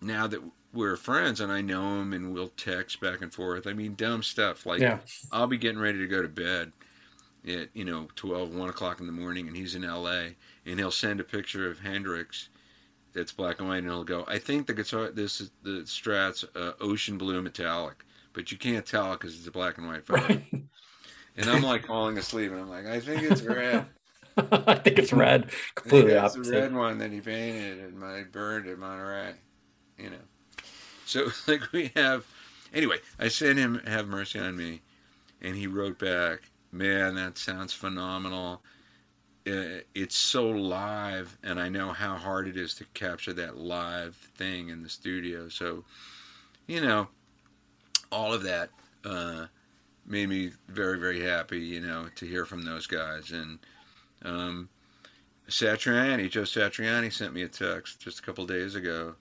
now 0.01 0.27
that 0.27 0.41
we're 0.73 0.97
friends 0.97 1.39
and 1.39 1.51
I 1.51 1.61
know 1.61 2.01
him 2.01 2.13
and 2.13 2.33
we'll 2.33 2.49
text 2.49 2.99
back 2.99 3.21
and 3.21 3.33
forth, 3.33 3.67
I 3.67 3.73
mean, 3.73 3.95
dumb 3.95 4.23
stuff 4.23 4.65
like 4.65 4.85
Yeah. 4.85 5.01
I'll 5.31 5.47
be 5.47 5.57
getting 5.57 5.79
ready 5.81 5.99
to 5.99 6.07
go 6.07 6.21
to 6.21 6.29
bed 6.29 6.73
at, 7.47 7.69
you 7.73 7.85
know, 7.85 8.07
12, 8.15 8.55
1 8.55 8.69
o'clock 8.69 8.99
in 8.99 9.05
the 9.05 9.11
morning 9.11 9.47
and 9.47 9.55
he's 9.57 9.75
in 9.75 9.83
LA 9.83 10.29
and 10.65 10.79
he'll 10.79 10.91
send 10.91 11.19
a 11.19 11.23
picture 11.23 11.69
of 11.69 11.79
Hendrix 11.79 12.49
that's 13.13 13.31
black 13.31 13.59
and 13.59 13.69
white 13.69 13.79
and 13.79 13.87
he'll 13.87 14.03
go, 14.03 14.25
I 14.27 14.39
think 14.39 14.67
the 14.67 14.73
guitar, 14.73 15.09
this 15.11 15.41
is 15.41 15.51
the 15.61 15.85
Strat's 15.85 16.43
uh, 16.55 16.73
ocean 16.79 17.17
blue 17.17 17.41
metallic, 17.41 18.03
but 18.33 18.51
you 18.51 18.57
can't 18.57 18.85
tell 18.85 19.11
because 19.13 19.37
it's 19.37 19.47
a 19.47 19.51
black 19.51 19.77
and 19.77 19.87
white 19.87 20.05
photo. 20.05 20.27
Right. 20.27 20.63
And 21.35 21.49
I'm 21.49 21.63
like 21.63 21.87
falling 21.87 22.17
asleep, 22.17 22.51
and 22.51 22.59
I'm 22.59 22.69
like, 22.69 22.85
I 22.85 22.99
think 22.99 23.23
it's 23.23 23.41
red. 23.41 23.87
I 24.37 24.75
think 24.75 24.99
it's 24.99 25.13
red. 25.13 25.49
Completely 25.75 26.13
that's 26.13 26.35
the 26.35 26.41
red 26.41 26.73
one 26.73 26.97
that 26.99 27.11
he 27.11 27.21
painted 27.21 27.79
and 27.79 28.03
I 28.03 28.23
burned 28.23 28.67
at 28.67 28.77
Monterey. 28.77 29.33
You 29.97 30.11
know, 30.11 30.17
so 31.05 31.27
like 31.47 31.71
we 31.71 31.91
have. 31.95 32.25
Anyway, 32.73 32.97
I 33.19 33.27
sent 33.27 33.59
him 33.59 33.81
"Have 33.85 34.07
Mercy 34.07 34.39
on 34.39 34.57
Me," 34.57 34.81
and 35.41 35.55
he 35.55 35.67
wrote 35.67 35.99
back, 35.99 36.41
"Man, 36.73 37.15
that 37.15 37.37
sounds 37.37 37.71
phenomenal. 37.73 38.61
It's 39.45 40.15
so 40.15 40.49
live, 40.49 41.37
and 41.43 41.59
I 41.59 41.69
know 41.69 41.91
how 41.91 42.15
hard 42.15 42.47
it 42.47 42.57
is 42.57 42.75
to 42.75 42.85
capture 42.93 43.33
that 43.33 43.57
live 43.57 44.15
thing 44.35 44.69
in 44.69 44.83
the 44.83 44.89
studio. 44.89 45.49
So, 45.49 45.85
you 46.67 46.81
know, 46.81 47.07
all 48.11 48.33
of 48.33 48.43
that." 48.43 48.69
Uh, 49.05 49.47
made 50.05 50.27
me 50.27 50.51
very 50.67 50.99
very 50.99 51.21
happy 51.21 51.59
you 51.59 51.79
know 51.79 52.07
to 52.15 52.25
hear 52.25 52.45
from 52.45 52.63
those 52.63 52.87
guys 52.87 53.31
and 53.31 53.59
um 54.23 54.69
Satriani 55.47 56.29
Joe 56.29 56.41
Satriani 56.41 57.11
sent 57.11 57.33
me 57.33 57.43
a 57.43 57.47
text 57.47 57.99
just 57.99 58.19
a 58.19 58.21
couple 58.21 58.45
days 58.45 58.75
ago 58.75 59.15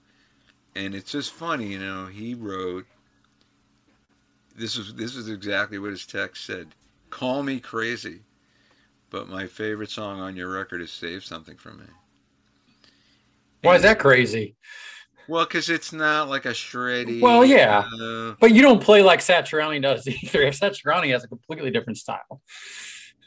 and 0.75 0.93
it's 0.93 1.11
just 1.11 1.31
funny 1.31 1.67
you 1.67 1.79
know 1.79 2.07
he 2.07 2.33
wrote 2.33 2.85
this 4.55 4.75
is 4.77 4.93
this 4.95 5.15
is 5.15 5.29
exactly 5.29 5.79
what 5.79 5.91
his 5.91 6.05
text 6.05 6.45
said 6.45 6.67
call 7.13 7.43
me 7.43 7.59
crazy 7.59 8.21
but 9.11 9.29
my 9.29 9.45
favorite 9.45 9.91
song 9.91 10.19
on 10.19 10.35
your 10.35 10.49
record 10.51 10.81
is 10.81 10.91
save 10.91 11.23
something 11.23 11.55
from 11.55 11.77
me 11.79 11.85
Why 13.61 13.75
is 13.75 13.83
that 13.83 13.99
crazy? 13.99 14.55
well 15.27 15.45
because 15.45 15.69
it's 15.69 15.93
not 15.93 16.27
like 16.27 16.45
a 16.45 16.49
shreddy 16.49 17.21
Well, 17.21 17.45
yeah. 17.45 17.85
uh, 18.01 18.33
But 18.39 18.51
you 18.53 18.61
don't 18.63 18.81
play 18.81 19.03
like 19.03 19.19
Satriani 19.19 19.79
does 19.81 20.07
either. 20.07 20.47
Satriani 20.51 21.11
has 21.11 21.23
a 21.23 21.27
completely 21.27 21.69
different 21.69 21.97
style. 21.97 22.41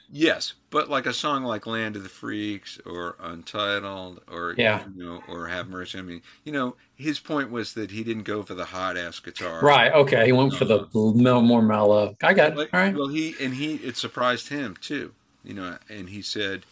Yes, 0.09 0.55
but 0.71 0.89
like 0.89 1.05
a 1.07 1.13
song 1.13 1.43
like 1.43 1.67
"Land 1.67 1.97
of 1.97 2.05
the 2.05 2.09
Freaks" 2.09 2.79
or 2.87 3.17
"Untitled" 3.19 4.23
or 4.29 4.55
Yeah. 4.57 4.87
you 4.87 5.03
know, 5.03 5.23
or 5.29 5.49
"Have 5.49 5.69
Mercy." 5.69 5.99
I 5.99 6.03
mean, 6.03 6.23
you 6.45 6.53
know, 6.53 6.77
his 6.95 7.19
point 7.19 7.51
was 7.51 7.75
that 7.75 7.91
he 7.91 8.05
didn't 8.05 8.23
go 8.23 8.43
for 8.45 8.55
the 8.55 8.67
hot 8.67 8.97
ass 8.97 9.19
guitar, 9.19 9.61
Right. 9.63 9.93
Okay. 9.93 10.27
He 10.27 10.33
went 10.33 10.55
for 10.55 10.65
the 10.65 10.87
mel- 11.17 11.43
more 11.43 11.63
mellow. 11.63 12.15
I 12.23 12.35
got 12.35 12.53
it. 12.53 12.57
Like, 12.57 12.73
All 12.73 12.81
right. 12.81 12.95
Well, 12.95 13.09
he 13.09 13.35
and 13.41 13.55
he 13.55 13.77
it 13.77 13.97
surprised 13.97 14.49
him 14.49 14.77
too, 14.81 15.15
you 15.43 15.55
know, 15.55 15.77
and 15.89 16.09
he 16.09 16.23
said, 16.23 16.65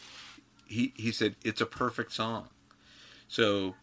he 0.67 0.93
he 0.97 1.13
said 1.13 1.37
it's 1.45 1.61
a 1.61 1.67
perfect 1.67 2.13
song. 2.13 2.51
So, 3.29 3.75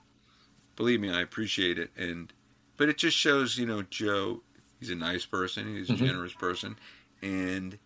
believe 0.75 1.01
me, 1.01 1.09
I 1.11 1.21
appreciate 1.21 1.79
it, 1.79 1.91
and 1.97 2.33
but 2.77 2.89
it 2.89 2.97
just 2.97 3.17
shows, 3.17 3.57
you 3.57 3.65
know, 3.65 3.83
Joe. 3.83 4.43
He's 4.79 4.91
a 4.91 4.95
nice 4.95 5.25
person. 5.25 5.75
He's 5.75 5.91
a 5.91 5.95
Mhm. 5.95 5.97
generous 5.97 6.33
person, 6.33 6.77
and 7.21 7.79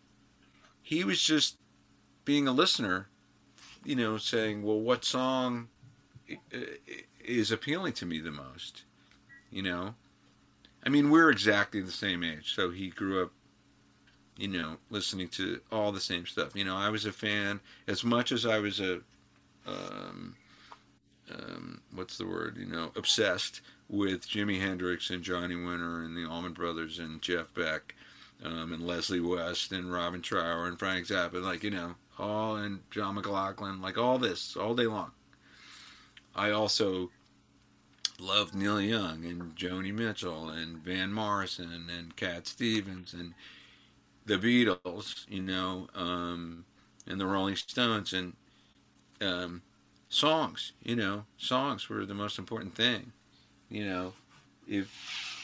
he 0.86 1.04
was 1.04 1.20
just 1.20 1.58
being 2.26 2.48
a 2.48 2.52
listener, 2.52 3.08
you 3.84 3.96
know, 3.96 4.20
saying, 4.20 4.62
"Well, 4.62 4.80
what 4.80 5.04
song 5.04 5.70
i- 6.30 6.38
i- 6.54 7.06
is 7.20 7.52
appealing 7.52 7.94
to 7.94 8.06
me 8.06 8.20
the 8.20 8.30
most?" 8.30 8.84
You 9.50 9.64
know, 9.64 9.96
I 10.86 10.90
mean, 10.90 11.10
we're 11.10 11.32
exactly 11.32 11.82
the 11.82 11.92
same 11.92 12.24
age, 12.24 12.54
so 12.54 12.70
he 12.70 12.90
grew 12.90 13.24
up, 13.24 13.32
you 14.38 14.48
know, 14.48 14.78
listening 14.92 15.28
to 15.30 15.60
all 15.72 15.92
the 15.92 16.00
same 16.00 16.28
stuff. 16.28 16.56
You 16.56 16.66
know, 16.66 16.78
I 16.78 16.90
was 16.90 17.06
a 17.06 17.12
fan 17.12 17.62
as 17.88 18.04
much 18.04 18.32
as 18.32 18.46
I 18.46 18.60
was 18.60 18.80
a, 18.80 19.02
um, 19.66 20.36
um, 21.32 21.82
what's 21.96 22.20
the 22.20 22.28
word? 22.28 22.58
You 22.58 22.68
know, 22.68 22.92
obsessed 22.96 23.62
with 23.90 24.28
Jimi 24.28 24.60
Hendrix 24.60 25.10
and 25.10 25.24
Johnny 25.24 25.56
Winter 25.56 26.04
and 26.04 26.16
the 26.16 26.26
Allman 26.26 26.54
Brothers 26.54 27.00
and 27.00 27.24
Jeff 27.24 27.52
Beck 27.56 27.96
um, 28.44 28.74
and 28.74 28.86
Leslie 28.86 29.20
West 29.20 29.72
and 29.72 29.92
Robin 29.92 30.22
Trower 30.22 30.68
and 30.68 30.78
Frank 30.78 31.08
Zappa, 31.08 31.42
like 31.42 31.64
you 31.64 31.72
know, 31.72 31.96
all 32.18 32.58
and 32.58 32.80
John 32.92 33.16
McLaughlin, 33.16 33.82
like 33.82 33.98
all 33.98 34.18
this 34.18 34.56
all 34.56 34.76
day 34.76 34.88
long. 34.88 35.12
I 36.36 36.52
also 36.52 37.12
loved 38.20 38.56
Neil 38.56 38.82
Young 38.82 39.26
and 39.26 39.56
Joni 39.56 39.94
Mitchell 39.94 40.50
and 40.50 40.78
Van 40.78 41.12
Morrison 41.12 41.90
and 41.98 42.16
Cat 42.16 42.48
Stevens 42.48 43.14
and 43.14 43.34
the 44.26 44.38
Beatles, 44.38 45.26
you 45.30 45.42
know, 45.42 45.88
um, 45.96 46.66
and 47.08 47.20
the 47.20 47.26
Rolling 47.26 47.56
Stones 47.56 48.14
and 48.14 48.34
um, 49.22 49.62
songs. 50.10 50.74
You 50.84 50.96
know, 50.96 51.26
songs 51.38 51.90
were 51.90 52.06
the 52.06 52.14
most 52.14 52.40
important 52.40 52.76
thing. 52.76 53.12
You 53.70 53.86
know, 53.86 54.14
if 54.68 55.35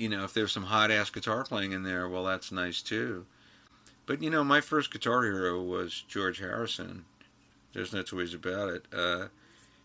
you 0.00 0.08
know 0.08 0.24
if 0.24 0.32
there's 0.34 0.52
some 0.52 0.64
hot 0.64 0.90
ass 0.90 1.10
guitar 1.10 1.44
playing 1.44 1.72
in 1.72 1.82
there, 1.82 2.08
well, 2.08 2.24
that's 2.24 2.50
nice 2.50 2.82
too. 2.82 3.26
But 4.06 4.22
you 4.22 4.30
know, 4.30 4.42
my 4.42 4.60
first 4.60 4.92
guitar 4.92 5.22
hero 5.22 5.62
was 5.62 6.04
George 6.08 6.38
Harrison. 6.38 7.04
There's 7.72 7.92
no 7.92 8.02
two 8.02 8.16
ways 8.16 8.34
about 8.34 8.68
it. 8.70 8.86
Uh, 8.92 9.26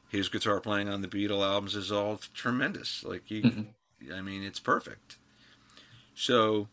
his 0.10 0.30
guitar 0.30 0.60
playing 0.60 0.90
on 0.90 1.02
the 1.02 1.08
Beatle 1.08 1.46
albums 1.46 1.76
is 1.76 1.92
all 1.92 2.20
tremendous. 2.34 3.04
Like 3.04 3.24
he, 3.26 3.42
Mhm. 3.42 3.68
I 4.14 4.22
mean, 4.22 4.44
it's 4.44 4.60
perfect. 4.60 5.18
So, 6.16 6.68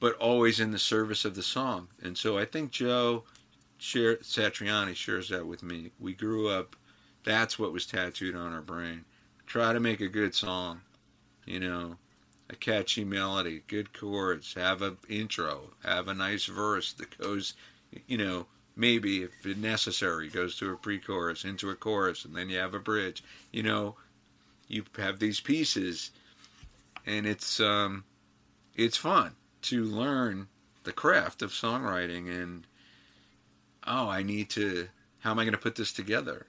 but 0.00 0.14
always 0.16 0.60
in 0.60 0.70
the 0.70 0.78
service 0.78 1.24
of 1.24 1.34
the 1.34 1.42
song. 1.42 1.88
And 2.02 2.16
so 2.16 2.38
I 2.38 2.44
think 2.44 2.70
Joe 2.70 3.24
share, 3.78 4.16
Satriani 4.18 4.94
shares 4.94 5.28
that 5.28 5.46
with 5.46 5.62
me. 5.62 5.90
We 5.98 6.14
grew 6.14 6.48
up. 6.48 6.76
That's 7.24 7.58
what 7.58 7.72
was 7.72 7.86
tattooed 7.86 8.34
on 8.34 8.52
our 8.52 8.62
brain. 8.62 9.04
Try 9.46 9.72
to 9.72 9.80
make 9.80 10.00
a 10.00 10.08
good 10.08 10.34
song, 10.34 10.80
you 11.46 11.60
know, 11.60 11.96
a 12.50 12.56
catchy 12.56 13.04
melody, 13.04 13.62
good 13.66 13.92
chords, 13.92 14.54
have 14.54 14.82
an 14.82 14.98
intro, 15.08 15.70
have 15.84 16.08
a 16.08 16.14
nice 16.14 16.46
verse 16.46 16.92
that 16.94 17.16
goes, 17.18 17.54
you 18.06 18.18
know, 18.18 18.46
maybe 18.74 19.22
if 19.22 19.56
necessary 19.56 20.28
goes 20.28 20.56
to 20.56 20.72
a 20.72 20.76
pre-chorus 20.76 21.44
into 21.44 21.70
a 21.70 21.74
chorus 21.74 22.24
and 22.24 22.34
then 22.34 22.48
you 22.48 22.56
have 22.56 22.72
a 22.72 22.78
bridge 22.78 23.22
you 23.52 23.62
know 23.62 23.94
you 24.66 24.82
have 24.96 25.18
these 25.18 25.40
pieces 25.40 26.10
and 27.04 27.26
it's 27.26 27.60
um 27.60 28.02
it's 28.74 28.96
fun 28.96 29.32
to 29.60 29.84
learn 29.84 30.48
the 30.84 30.92
craft 30.92 31.42
of 31.42 31.50
songwriting 31.50 32.30
and 32.30 32.66
oh, 33.86 34.08
I 34.08 34.22
need 34.22 34.50
to. 34.50 34.88
How 35.20 35.30
am 35.30 35.38
I 35.38 35.44
going 35.44 35.52
to 35.52 35.58
put 35.58 35.76
this 35.76 35.92
together? 35.92 36.46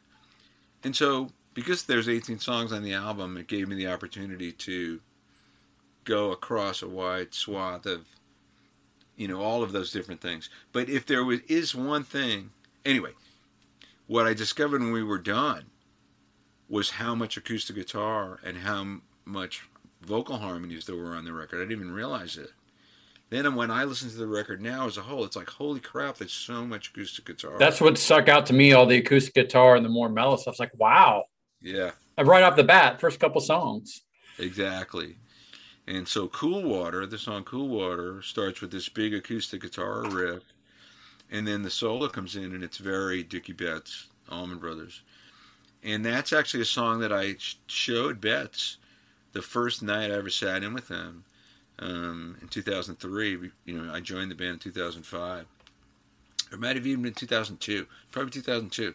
And 0.84 0.96
so, 0.96 1.30
because 1.54 1.84
there's 1.84 2.10
18 2.10 2.40
songs 2.40 2.74
on 2.74 2.84
the 2.84 2.94
album, 2.94 3.38
it 3.38 3.48
gave 3.48 3.68
me 3.68 3.76
the 3.76 3.88
opportunity 3.88 4.52
to 4.52 5.00
go 6.04 6.32
across 6.32 6.82
a 6.82 6.88
wide 6.88 7.34
swath 7.34 7.86
of, 7.86 8.06
you 9.16 9.28
know, 9.28 9.42
all 9.42 9.64
of 9.64 9.72
those 9.72 9.92
different 9.92 10.22
things. 10.22 10.50
But 10.72 10.90
if 10.90 11.06
there 11.06 11.24
was, 11.24 11.40
is 11.42 11.76
one 11.76 12.04
thing, 12.04 12.50
anyway, 12.86 13.12
what 14.08 14.28
I 14.28 14.34
discovered 14.34 14.82
when 14.82 14.92
we 14.92 15.04
were 15.04 15.20
done 15.20 15.66
was 16.70 16.90
how 16.90 17.14
much 17.16 17.38
acoustic 17.38 17.76
guitar 17.76 18.40
and 18.44 18.58
how 18.58 18.98
much 19.26 19.64
vocal 20.02 20.38
harmonies 20.38 20.86
there 20.86 20.96
were 20.96 21.16
on 21.16 21.26
the 21.26 21.34
record. 21.34 21.58
I 21.58 21.60
didn't 21.62 21.74
even 21.74 21.92
realize 21.92 22.38
it. 22.38 22.52
Then 23.30 23.56
when 23.56 23.72
I 23.72 23.84
listen 23.84 24.10
to 24.10 24.16
the 24.16 24.28
record 24.28 24.62
now 24.62 24.86
as 24.86 24.98
a 24.98 25.02
whole, 25.02 25.24
it's 25.24 25.36
like, 25.36 25.50
holy 25.50 25.80
crap, 25.80 26.18
there's 26.18 26.34
so 26.34 26.66
much 26.66 26.90
acoustic 26.90 27.26
guitar. 27.26 27.58
That's 27.58 27.82
what 27.82 27.98
stuck 27.98 28.30
out 28.30 28.46
to 28.48 28.54
me. 28.54 28.74
All 28.74 28.86
the 28.86 28.98
acoustic 28.98 29.34
guitar 29.34 29.76
and 29.76 29.84
the 29.84 29.90
more 29.90 30.08
mellow 30.08 30.36
stuff. 30.36 30.54
It's 30.54 30.60
like, 30.60 30.78
wow. 30.78 31.26
yeah, 31.60 31.92
right 32.18 32.44
off 32.44 32.56
the 32.56 32.64
bat, 32.64 33.00
first 33.00 33.20
couple 33.20 33.42
songs. 33.42 34.02
exactly. 34.38 35.18
And 35.88 36.08
so 36.08 36.28
Cool 36.30 36.64
Water, 36.64 37.06
the 37.06 37.18
song 37.18 37.44
Cool 37.44 37.68
Water, 37.68 38.22
starts 38.22 38.62
with 38.62 38.72
this 38.72 38.88
big 38.88 39.14
acoustic 39.14 39.62
guitar 39.62 40.04
riff. 40.10 40.44
And 41.30 41.48
then 41.48 41.62
the 41.62 41.70
solo 41.70 42.08
comes 42.08 42.36
in 42.36 42.54
and 42.54 42.64
it's 42.64 42.78
very 42.78 43.24
Dickey 43.24 43.54
Betts, 43.54 44.08
Allman 44.30 44.60
Brothers. 44.60 45.02
And 45.84 46.06
that's 46.06 46.32
actually 46.32 46.62
a 46.62 46.66
song 46.66 47.00
that 47.00 47.12
I 47.12 47.36
showed 47.68 48.22
Betts 48.22 48.78
the 49.34 49.42
first 49.42 49.84
night 49.84 50.12
I 50.12 50.16
ever 50.16 50.30
sat 50.30 50.64
in 50.64 50.74
with 50.74 50.88
him 50.88 51.26
um, 51.80 52.38
in 52.42 52.48
2003. 52.48 53.52
You 53.66 53.74
know, 53.74 53.94
I 53.94 54.00
joined 54.00 54.32
the 54.32 54.36
band 54.36 54.54
in 54.54 54.60
2005. 54.60 55.42
Or 55.42 55.46
it 56.54 56.60
might 56.60 56.76
have 56.76 56.88
even 56.88 57.04
been 57.04 57.14
2002, 57.14 57.86
probably 58.12 58.32
2002. 58.32 58.94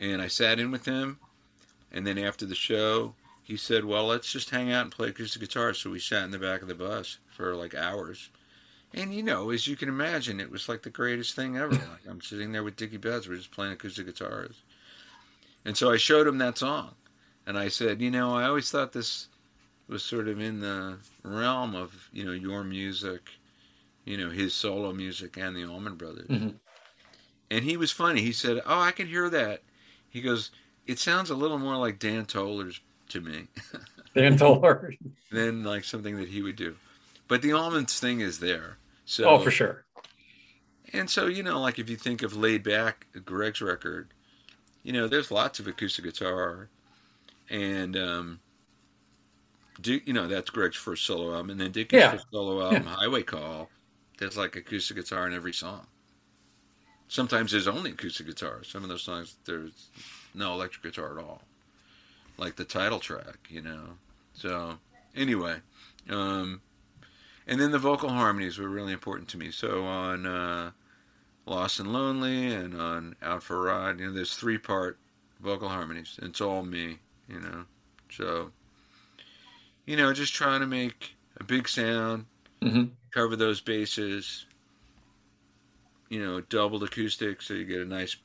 And 0.00 0.20
I 0.20 0.28
sat 0.28 0.58
in 0.58 0.70
with 0.70 0.84
him. 0.84 1.18
And 1.92 2.06
then 2.06 2.18
after 2.18 2.44
the 2.44 2.54
show, 2.54 3.14
he 3.48 3.56
said, 3.56 3.86
Well, 3.86 4.06
let's 4.06 4.30
just 4.30 4.50
hang 4.50 4.70
out 4.70 4.82
and 4.82 4.92
play 4.92 5.08
acoustic 5.08 5.40
guitar. 5.40 5.72
So 5.72 5.88
we 5.88 5.98
sat 6.00 6.24
in 6.24 6.30
the 6.30 6.38
back 6.38 6.60
of 6.60 6.68
the 6.68 6.74
bus 6.74 7.16
for 7.34 7.56
like 7.56 7.74
hours. 7.74 8.28
And 8.92 9.14
you 9.14 9.22
know, 9.22 9.48
as 9.48 9.66
you 9.66 9.74
can 9.74 9.88
imagine, 9.88 10.38
it 10.38 10.50
was 10.50 10.68
like 10.68 10.82
the 10.82 10.90
greatest 10.90 11.34
thing 11.34 11.56
ever. 11.56 11.70
Like 11.74 12.06
I'm 12.06 12.20
sitting 12.20 12.52
there 12.52 12.62
with 12.62 12.76
Dickey 12.76 12.98
Betts, 12.98 13.26
we're 13.26 13.36
just 13.36 13.50
playing 13.50 13.72
acoustic 13.72 14.04
guitars. 14.04 14.56
And 15.64 15.76
so 15.78 15.90
I 15.90 15.96
showed 15.96 16.26
him 16.26 16.36
that 16.38 16.58
song. 16.58 16.94
And 17.46 17.58
I 17.58 17.68
said, 17.68 18.02
You 18.02 18.10
know, 18.10 18.36
I 18.36 18.44
always 18.44 18.70
thought 18.70 18.92
this 18.92 19.28
was 19.88 20.02
sort 20.02 20.28
of 20.28 20.38
in 20.38 20.60
the 20.60 20.98
realm 21.22 21.74
of, 21.74 22.10
you 22.12 22.26
know, 22.26 22.32
your 22.32 22.62
music, 22.62 23.30
you 24.04 24.18
know, 24.18 24.28
his 24.28 24.52
solo 24.52 24.92
music 24.92 25.38
and 25.38 25.56
the 25.56 25.64
Allman 25.64 25.94
Brothers. 25.94 26.28
Mhm. 26.28 26.56
And 27.50 27.64
he 27.64 27.78
was 27.78 27.90
funny. 27.90 28.20
He 28.20 28.32
said, 28.32 28.60
Oh, 28.66 28.78
I 28.78 28.90
can 28.90 29.06
hear 29.06 29.30
that. 29.30 29.62
He 30.10 30.20
goes, 30.20 30.50
It 30.86 30.98
sounds 30.98 31.30
a 31.30 31.34
little 31.34 31.58
more 31.58 31.76
like 31.76 31.98
Dan 31.98 32.26
Toler's 32.26 32.80
to 33.10 33.20
me. 33.20 33.48
Dan 34.14 34.36
Toler. 34.36 34.94
than 35.30 35.62
like 35.64 35.84
something 35.84 36.16
that 36.16 36.28
he 36.28 36.42
would 36.42 36.56
do. 36.56 36.74
But 37.28 37.42
the 37.42 37.50
Allmans 37.50 37.98
thing 37.98 38.20
is 38.20 38.38
there. 38.40 38.78
So 39.04 39.24
oh, 39.28 39.38
for 39.38 39.50
sure. 39.50 39.84
And 40.92 41.08
so 41.08 41.26
you 41.26 41.42
know, 41.42 41.60
like 41.60 41.78
if 41.78 41.88
you 41.90 41.96
think 41.96 42.22
of 42.22 42.34
laid 42.36 42.62
back, 42.62 43.06
Gregg's 43.24 43.60
record, 43.60 44.12
you 44.82 44.92
know, 44.92 45.06
there's 45.06 45.30
lots 45.30 45.58
of 45.60 45.66
acoustic 45.66 46.04
guitar, 46.04 46.68
and 47.50 47.96
um, 47.96 48.40
Dick, 49.80 50.02
you 50.06 50.12
know, 50.14 50.26
that's 50.26 50.50
Gregg's 50.50 50.76
first 50.76 51.04
solo 51.04 51.32
album, 51.34 51.50
and 51.50 51.60
then 51.60 51.72
Dickey's 51.72 52.00
Yeah. 52.00 52.12
first 52.12 52.26
solo 52.32 52.62
album, 52.62 52.84
Highway 52.86 53.22
Call. 53.22 53.68
There's 54.18 54.36
like 54.36 54.56
acoustic 54.56 54.96
guitar 54.96 55.26
in 55.26 55.34
every 55.34 55.52
song. 55.52 55.86
Sometimes 57.08 57.52
there's 57.52 57.68
only 57.68 57.90
acoustic 57.92 58.26
guitar. 58.26 58.62
Some 58.64 58.82
of 58.82 58.88
those 58.88 59.02
songs 59.02 59.36
there's 59.44 59.90
no 60.34 60.52
electric 60.54 60.82
guitar 60.82 61.18
at 61.18 61.24
all, 61.24 61.42
like 62.38 62.56
the 62.56 62.64
title 62.64 63.00
track, 63.00 63.48
you 63.50 63.60
know. 63.60 63.98
So 64.32 64.78
anyway, 65.14 65.56
um, 66.08 66.60
and 67.46 67.60
then 67.60 67.72
the 67.72 67.78
vocal 67.78 68.08
harmonies 68.08 68.58
were 68.58 68.68
really 68.68 68.92
important 68.92 69.28
to 69.30 69.38
me. 69.38 69.50
So 69.50 69.84
on 69.84 70.26
uh, 70.26 70.70
Lost 71.46 71.80
and 71.80 71.92
Lonely 71.92 72.54
and 72.54 72.80
on 72.80 73.16
Out 73.22 73.42
for 73.42 73.56
a 73.56 73.72
Ride, 73.72 74.00
you 74.00 74.06
know, 74.06 74.12
there's 74.12 74.34
three 74.34 74.58
part 74.58 74.98
vocal 75.40 75.68
harmonies. 75.68 76.18
It's 76.22 76.40
all 76.40 76.62
me, 76.62 76.98
you 77.28 77.40
know. 77.40 77.64
So, 78.10 78.52
you 79.86 79.96
know, 79.96 80.12
just 80.12 80.34
trying 80.34 80.60
to 80.60 80.66
make 80.66 81.16
a 81.38 81.44
big 81.44 81.68
sound, 81.68 82.26
Mhm. 82.62 82.90
cover 83.10 83.36
those 83.36 83.60
bases, 83.60 84.46
you 86.08 86.24
know, 86.24 86.40
doubled 86.40 86.82
acoustics 86.82 87.46
so 87.46 87.54
you 87.54 87.64
get 87.64 87.80
a 87.80 87.84
nice 87.84 88.16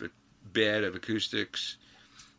bed 0.51 0.83
of 0.83 0.95
acoustics 0.95 1.77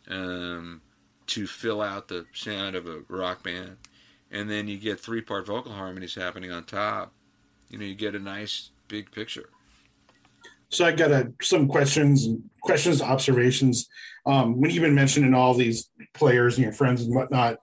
um, 0.08 0.80
to 1.26 1.46
fill 1.46 1.80
out 1.80 2.08
the 2.08 2.26
sound 2.32 2.76
of 2.76 2.86
a 2.86 3.00
rock 3.08 3.42
band. 3.42 3.76
And 4.30 4.50
then 4.50 4.68
you 4.68 4.78
get 4.78 5.00
three 5.00 5.20
part 5.20 5.46
vocal 5.46 5.72
harmonies 5.72 6.14
happening 6.14 6.50
on 6.50 6.64
top. 6.64 7.12
You 7.68 7.78
know, 7.78 7.84
you 7.84 7.94
get 7.94 8.14
a 8.14 8.20
nice 8.20 8.70
big 8.88 9.10
picture. 9.10 9.48
So 10.68 10.84
I 10.84 10.92
got 10.92 11.12
a, 11.12 11.32
some 11.40 11.68
questions 11.68 12.26
and 12.26 12.42
questions, 12.60 13.00
observations. 13.00 13.88
Um, 14.26 14.60
when 14.60 14.70
you've 14.70 14.82
been 14.82 14.94
mentioning 14.94 15.34
all 15.34 15.54
these 15.54 15.90
players 16.14 16.56
and 16.56 16.64
your 16.64 16.72
friends 16.72 17.02
and 17.02 17.14
whatnot, 17.14 17.58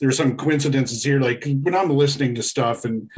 there 0.00 0.08
are 0.08 0.12
some 0.12 0.36
coincidences 0.36 1.04
here. 1.04 1.20
Like 1.20 1.44
when 1.62 1.74
I'm 1.74 1.90
listening 1.90 2.34
to 2.36 2.42
stuff 2.42 2.84
and 2.84 3.10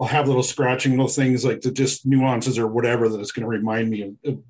I'll 0.00 0.06
have 0.06 0.26
little 0.26 0.42
scratching 0.42 0.92
little 0.92 1.08
things 1.08 1.44
like 1.44 1.60
the 1.60 1.70
just 1.70 2.04
nuances 2.04 2.58
or 2.58 2.66
whatever 2.66 3.08
that 3.08 3.20
it's 3.20 3.32
going 3.32 3.44
to 3.44 3.48
remind 3.48 3.90
me 3.90 4.02
of, 4.02 4.14
of 4.24 4.42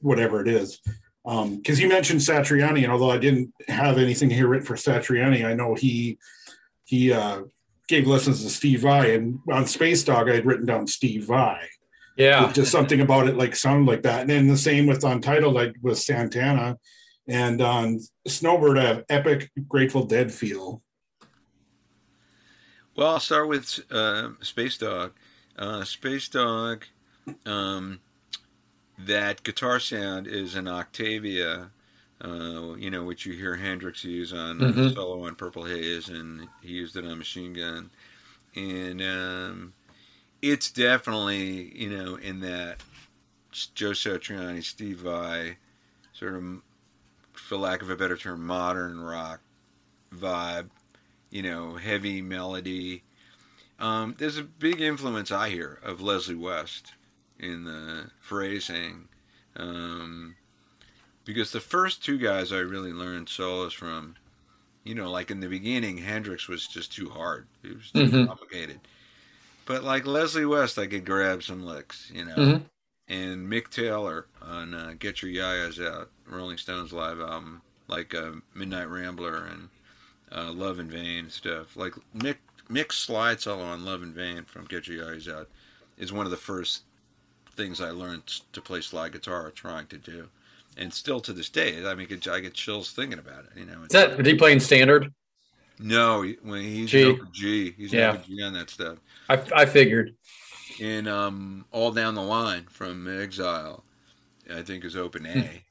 whatever 0.00 0.40
it 0.40 0.48
is. 0.48 0.80
Because 1.30 1.80
you 1.80 1.88
mentioned 1.88 2.20
Satriani, 2.20 2.82
and 2.82 2.90
although 2.90 3.10
I 3.12 3.18
didn't 3.18 3.54
have 3.68 3.98
anything 3.98 4.30
here 4.30 4.48
written 4.48 4.66
for 4.66 4.74
Satriani, 4.74 5.44
I 5.44 5.54
know 5.54 5.74
he 5.74 6.18
he 6.84 7.12
uh, 7.12 7.42
gave 7.86 8.08
lessons 8.08 8.42
to 8.42 8.50
Steve 8.50 8.80
Vai, 8.80 9.14
and 9.14 9.38
on 9.48 9.66
Space 9.66 10.02
Dog 10.02 10.28
I 10.28 10.34
had 10.34 10.46
written 10.46 10.66
down 10.66 10.88
Steve 10.88 11.26
Vai 11.26 11.68
Yeah. 12.16 12.50
just 12.52 12.72
something 12.72 13.00
about 13.00 13.28
it 13.28 13.36
like 13.36 13.54
sounded 13.54 13.88
like 13.88 14.02
that. 14.02 14.22
And 14.22 14.30
then 14.30 14.48
the 14.48 14.56
same 14.56 14.86
with 14.86 15.04
Untitled, 15.04 15.54
like 15.54 15.76
with 15.82 15.98
Santana, 15.98 16.78
and 17.28 17.60
on 17.60 18.00
Snowbird, 18.26 18.78
I 18.78 18.84
have 18.86 19.04
epic 19.08 19.50
Grateful 19.68 20.04
Dead 20.04 20.32
feel. 20.32 20.82
Well, 22.96 23.06
I'll 23.08 23.20
start 23.20 23.48
with 23.48 23.80
uh, 23.92 24.30
Space 24.42 24.78
Dog. 24.78 25.12
Uh, 25.56 25.84
Space 25.84 26.28
Dog, 26.28 26.84
um, 27.46 28.00
that 29.06 29.42
guitar 29.42 29.80
sound 29.80 30.26
is 30.26 30.54
an 30.54 30.68
Octavia, 30.68 31.70
uh, 32.22 32.74
you 32.76 32.90
know, 32.90 33.04
which 33.04 33.26
you 33.26 33.32
hear 33.34 33.56
Hendrix 33.56 34.04
use 34.04 34.32
on 34.32 34.60
uh, 34.60 34.72
Mhm. 34.72 34.94
solo 34.94 35.26
on 35.26 35.34
Purple 35.34 35.64
Haze, 35.64 36.08
and 36.08 36.48
he 36.60 36.72
used 36.72 36.96
it 36.96 37.04
on 37.04 37.18
Machine 37.18 37.52
Gun. 37.52 37.90
And 38.54 39.00
um, 39.02 39.72
it's 40.42 40.70
definitely, 40.70 41.76
you 41.78 41.88
know, 41.90 42.16
in 42.16 42.40
that 42.40 42.82
Joe 43.74 43.90
Satriani, 43.90 44.62
Steve 44.62 44.98
Vai, 44.98 45.56
sort 46.12 46.34
of, 46.34 46.62
for 47.32 47.56
lack 47.56 47.82
of 47.82 47.90
a 47.90 47.96
better 47.96 48.16
term, 48.16 48.46
modern 48.46 49.00
rock 49.00 49.40
vibe 50.14 50.68
you 51.30 51.42
know, 51.42 51.76
heavy 51.76 52.20
melody. 52.20 53.02
Um, 53.78 54.14
there's 54.18 54.36
a 54.36 54.42
big 54.42 54.80
influence 54.80 55.30
I 55.30 55.48
hear 55.48 55.78
of 55.82 56.00
Leslie 56.00 56.34
West 56.34 56.92
in 57.40 57.64
the 57.64 58.10
phrasing, 58.20 59.08
um, 59.56 60.36
because 61.24 61.50
the 61.52 61.60
first 61.60 62.04
two 62.04 62.18
guys 62.18 62.52
I 62.52 62.58
really 62.58 62.92
learned 62.92 63.28
solos 63.28 63.72
from, 63.72 64.14
you 64.84 64.94
know, 64.94 65.10
like 65.10 65.30
in 65.30 65.40
the 65.40 65.48
beginning, 65.48 65.98
Hendrix 65.98 66.48
was 66.48 66.66
just 66.66 66.92
too 66.92 67.08
hard; 67.10 67.46
it 67.62 67.76
was 67.76 67.90
too 67.90 68.04
Mhm. 68.04 68.26
complicated. 68.26 68.80
But 69.66 69.84
like 69.84 70.06
Leslie 70.06 70.44
West, 70.46 70.78
I 70.78 70.86
could 70.86 71.04
grab 71.04 71.42
some 71.42 71.64
licks, 71.64 72.10
you 72.12 72.24
know. 72.24 72.36
Mhm. 72.36 72.64
And 73.08 73.50
Mick 73.50 73.70
Taylor 73.70 74.26
on 74.40 74.74
uh, 74.74 74.94
"Get 74.98 75.22
Your 75.22 75.30
Ya-Ya's 75.30 75.80
Out," 75.80 76.10
Rolling 76.26 76.58
Stones 76.58 76.92
live 76.92 77.20
album, 77.20 77.62
like 77.88 78.14
uh, 78.14 78.32
"Midnight 78.54 78.88
Rambler" 78.88 79.46
and 79.46 79.68
uh, 80.32 80.52
Love 80.52 80.78
in 80.78 80.88
Vain 80.90 81.28
stuff. 81.30 81.76
Like 81.76 81.94
Mick 82.16 82.36
Mick's 82.68 82.96
slide 82.98 83.40
solo 83.40 83.64
on 83.64 83.84
Love 83.84 84.02
in 84.02 84.12
Vain 84.14 84.44
from 84.44 84.64
Get 84.66 84.86
Your 84.86 85.12
Eyes 85.12 85.26
Out 85.28 85.48
is 85.98 86.12
one 86.12 86.24
of 86.24 86.30
the 86.30 86.36
first 86.36 86.84
things 87.60 87.80
I 87.80 87.90
learned 87.90 88.26
to 88.52 88.60
play 88.60 88.80
slide 88.80 89.12
guitar, 89.12 89.50
trying 89.50 89.86
to 89.88 89.98
do, 89.98 90.28
and 90.76 90.92
still 90.92 91.20
to 91.20 91.32
this 91.32 91.48
day, 91.50 91.86
I 91.86 91.94
mean, 91.94 92.06
I 92.30 92.40
get 92.40 92.54
chills 92.54 92.90
thinking 92.90 93.18
about 93.18 93.44
it. 93.44 93.58
You 93.58 93.66
know, 93.66 93.82
Is 93.82 93.88
that 93.88 94.24
he 94.24 94.34
play 94.34 94.52
in 94.52 94.60
standard? 94.60 95.12
no, 95.78 96.22
when 96.42 96.62
he's 96.62 96.90
G. 96.90 97.18
G, 97.32 97.72
he's 97.72 97.92
Yeah. 97.92 98.16
G 98.26 98.42
on 98.42 98.54
that 98.54 98.70
stuff. 98.70 98.98
I, 99.28 99.42
I 99.54 99.66
figured. 99.66 100.14
And 100.80 101.08
um, 101.08 101.64
all 101.72 101.90
down 101.90 102.14
the 102.14 102.22
line 102.22 102.66
from 102.70 103.06
Exile, 103.22 103.84
I 104.52 104.62
think 104.62 104.84
is 104.84 104.96
open 104.96 105.26
A. 105.26 105.64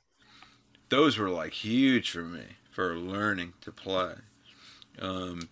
Those 0.89 1.17
were 1.17 1.29
like 1.29 1.53
huge 1.53 2.09
for 2.11 2.23
me 2.23 2.43
for 2.71 2.95
learning 2.95 3.53
to 3.61 3.71
play. 3.71 4.13
Um, 5.01 5.49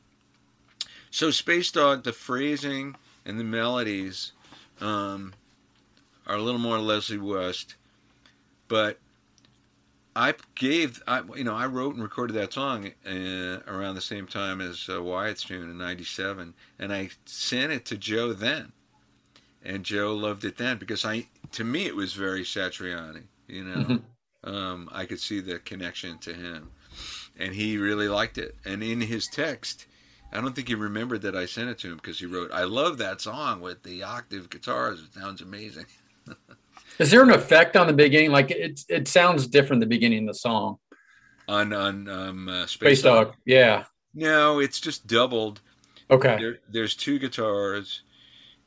so 1.10 1.32
Space 1.32 1.72
Dog, 1.72 2.04
the 2.04 2.14
phrasing 2.14 2.96
and 3.26 3.40
the 3.40 3.44
melodies 3.44 4.34
um, 4.82 5.34
are 6.28 6.36
a 6.36 6.42
little 6.42 6.60
more 6.60 6.78
Leslie 6.78 7.18
West. 7.18 7.76
but 8.68 9.00
I 10.16 10.34
gave 10.56 11.02
I 11.08 11.22
you 11.36 11.44
know 11.44 11.56
I 11.56 11.68
wrote 11.68 11.94
and 11.94 12.04
recorded 12.04 12.34
that 12.34 12.54
song 12.54 12.92
uh, 13.06 13.60
around 13.68 13.96
the 13.96 14.02
same 14.02 14.26
time 14.28 14.62
as 14.62 14.90
uh, 14.90 15.02
Wyatt's 15.02 15.44
tune 15.44 15.70
in 15.70 15.78
'97, 15.78 16.54
and 16.80 16.94
I 16.94 17.10
sent 17.26 17.72
it 17.72 17.86
to 17.86 17.98
Joe 17.98 18.34
then, 18.34 18.72
and 19.64 19.84
Joe 19.84 20.16
loved 20.16 20.44
it 20.44 20.58
then 20.58 20.78
because 20.78 21.06
I 21.06 21.28
to 21.52 21.64
me 21.64 21.86
it 21.86 21.96
was 21.96 22.14
very 22.14 22.44
Satriani. 22.44 23.24
You 23.48 23.64
know, 23.64 24.02
Mhm. 24.44 24.52
um, 24.52 24.90
I 24.92 25.06
could 25.06 25.20
see 25.20 25.40
the 25.40 25.60
connection 25.60 26.18
to 26.20 26.34
him, 26.34 26.72
and 27.38 27.54
he 27.54 27.78
really 27.78 28.10
liked 28.10 28.40
it. 28.40 28.56
And 28.66 28.84
in 28.84 29.02
his 29.02 29.28
text, 29.28 29.86
I 30.34 30.42
don't 30.42 30.56
think 30.56 30.68
he 30.68 30.76
remembered 30.76 31.22
that 31.22 31.36
I 31.36 31.46
sent 31.46 31.70
it 31.70 31.78
to 31.80 31.92
him 31.92 31.98
because 31.98 32.20
he 32.20 32.26
wrote, 32.26 32.52
"I 32.52 32.64
love 32.64 32.98
that 32.98 33.22
song 33.22 33.62
with 33.62 33.84
the 33.84 34.02
octave 34.02 34.50
guitars. 34.50 35.02
It 35.04 35.14
sounds 35.14 35.42
amazing." 35.42 35.86
Is 37.00 37.12
there 37.12 37.22
an 37.22 37.30
effect 37.32 37.76
on 37.76 37.88
the 37.88 37.94
beginning? 37.94 38.32
Like 38.32 38.50
it, 38.52 38.82
it 38.90 39.08
sounds 39.08 39.46
different 39.48 39.82
the 39.82 39.86
beginning 39.88 40.28
of 40.28 40.34
the 40.34 40.40
song. 40.40 40.78
On 41.48 41.72
on 41.74 42.10
um, 42.10 42.50
uh, 42.50 42.66
Space 42.66 43.02
Dog. 43.04 43.36
Yeah. 43.46 43.84
No, 44.14 44.60
it's 44.60 44.80
just 44.80 45.06
doubled. 45.08 45.62
Okay. 46.10 46.38
There, 46.40 46.58
there's 46.70 46.96
two 46.96 47.20
guitars, 47.20 48.02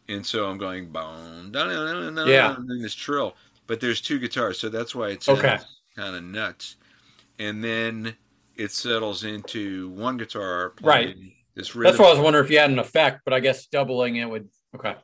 and 0.08 0.24
so 0.24 0.46
I'm 0.46 0.58
going 0.58 0.90
bone, 0.90 1.50
Yeah. 1.54 2.56
this 2.80 2.94
trill. 2.94 3.34
But 3.66 3.80
there's 3.80 4.00
two 4.00 4.18
guitars, 4.18 4.58
so 4.58 4.68
that's 4.68 4.94
why 4.94 5.08
it 5.10 5.22
sounds 5.22 5.40
Okay. 5.40 5.58
kind 5.96 6.14
of 6.16 6.22
nuts. 6.22 6.76
And 7.38 7.62
then 7.64 8.14
it 8.56 8.72
settles 8.72 9.24
into 9.24 9.88
one 9.90 10.16
guitar 10.16 10.74
Right. 10.82 11.16
this 11.54 11.74
rhythm. 11.74 11.90
That's 11.92 11.98
why 12.00 12.08
I 12.08 12.10
was 12.10 12.18
wondering 12.20 12.44
if 12.44 12.50
you 12.50 12.58
had 12.58 12.70
an 12.70 12.78
effect, 12.78 13.22
but 13.24 13.32
I 13.32 13.40
guess 13.40 13.66
doubling 13.66 14.16
it 14.16 14.28
would. 14.28 14.48
Okay. 14.74 14.94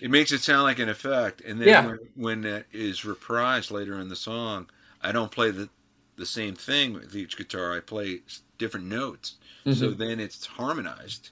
It 0.00 0.10
makes 0.10 0.32
it 0.32 0.40
sound 0.42 0.64
like 0.64 0.78
an 0.80 0.88
effect, 0.88 1.40
and 1.40 1.60
then 1.60 1.82
Yeah. 1.82 1.84
when, 1.84 1.98
when 2.14 2.40
that 2.42 2.66
is 2.72 3.02
reprised 3.02 3.70
later 3.70 3.98
in 4.00 4.08
the 4.08 4.16
song, 4.16 4.70
I 5.00 5.12
don't 5.12 5.30
play 5.32 5.50
the 5.50 5.70
the 6.16 6.26
same 6.26 6.56
thing 6.56 6.94
with 6.94 7.14
each 7.14 7.36
guitar. 7.36 7.72
I 7.76 7.78
play 7.80 8.22
different 8.58 8.86
notes, 8.86 9.36
so 9.68 9.92
Mhm. 9.92 9.94
then 9.94 10.18
it's 10.18 10.46
harmonized, 10.46 11.30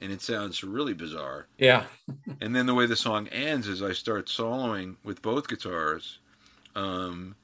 and 0.00 0.12
it 0.12 0.22
sounds 0.22 0.62
really 0.62 0.94
bizarre. 0.94 1.48
Yeah. 1.58 1.86
And 2.40 2.54
then 2.56 2.66
the 2.66 2.74
way 2.74 2.86
the 2.86 2.96
song 2.96 3.28
ends 3.28 3.68
is 3.68 3.82
I 3.82 3.92
start 3.92 4.26
soloing 4.26 4.96
with 5.04 5.22
both 5.22 5.48
guitars. 5.48 6.20
Um, 6.76 7.36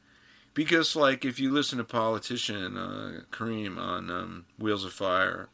because, 0.54 0.96
like, 0.96 1.24
if 1.24 1.40
you 1.40 1.52
listen 1.52 1.78
to 1.78 1.84
Politician, 1.84 2.76
uh, 2.78 3.22
Cream 3.32 3.78
on 3.78 4.10
um, 4.10 4.46
Wheels 4.58 4.84
of 4.84 4.92
Fire, 4.94 5.50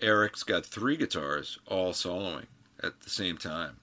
Eric's 0.00 0.42
got 0.44 0.66
three 0.66 0.96
guitars 0.96 1.58
all 1.66 1.92
soloing 1.94 2.48
at 2.82 3.00
the 3.00 3.10
same 3.10 3.38
time. 3.38 3.80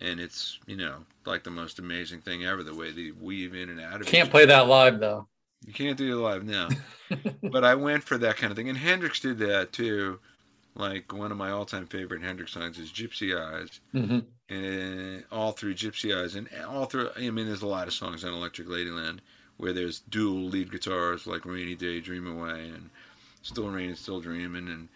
And 0.00 0.20
it's, 0.20 0.58
you 0.66 0.76
know, 0.76 1.04
like 1.24 1.44
the 1.44 1.50
most 1.50 1.78
amazing 1.78 2.20
thing 2.22 2.44
ever, 2.44 2.62
the 2.62 2.74
way 2.74 2.92
they 2.92 3.10
weave 3.12 3.54
in 3.54 3.70
and 3.70 3.80
out 3.80 4.02
of 4.02 4.10
it 4.10 4.10
Can't 4.10 4.30
play 4.30 4.46
that 4.46 4.68
live 4.68 4.98
though. 5.00 5.28
you 5.66 5.72
can't 5.72 5.98
do 5.98 6.12
it 6.12 6.22
live 6.22 6.44
now. 6.44 6.76
but 7.50 7.64
I 7.64 7.74
went 7.74 8.04
for 8.04 8.18
that 8.18 8.36
kind 8.36 8.50
of 8.50 8.56
thing. 8.56 8.68
And 8.68 8.78
Hendrix 8.78 9.20
did 9.20 9.38
that 9.38 9.72
too. 9.72 10.20
Like 10.76 11.12
one 11.12 11.32
of 11.32 11.38
my 11.38 11.50
all 11.50 11.66
time 11.66 11.86
favorite 11.86 12.22
Hendrix 12.22 12.52
songs 12.52 12.78
is 12.78 12.92
Gypsy 12.92 13.38
Eyes. 13.38 13.80
hmm 13.92 14.20
And 14.48 15.24
all 15.32 15.52
through 15.52 15.74
Gypsy 15.74 16.16
Eyes 16.16 16.36
and 16.36 16.48
all 16.68 16.86
through 16.86 17.10
I 17.16 17.30
mean 17.30 17.46
there's 17.46 17.62
a 17.62 17.68
lot 17.68 17.88
of 17.88 17.94
songs 17.94 18.24
on 18.24 18.34
Electric 18.34 18.68
Ladyland 18.68 19.20
where 19.58 19.74
there's 19.74 20.00
dual 20.00 20.44
lead 20.48 20.72
guitars 20.72 21.26
like 21.26 21.46
Rainy 21.46 21.76
Day, 21.76 22.00
Dream 22.00 22.26
Away 22.28 22.68
and 22.70 22.90
Still 23.42 23.70
Raining, 23.70 23.96
Still 23.96 24.20
Dreaming 24.20 24.68
and 24.68 24.88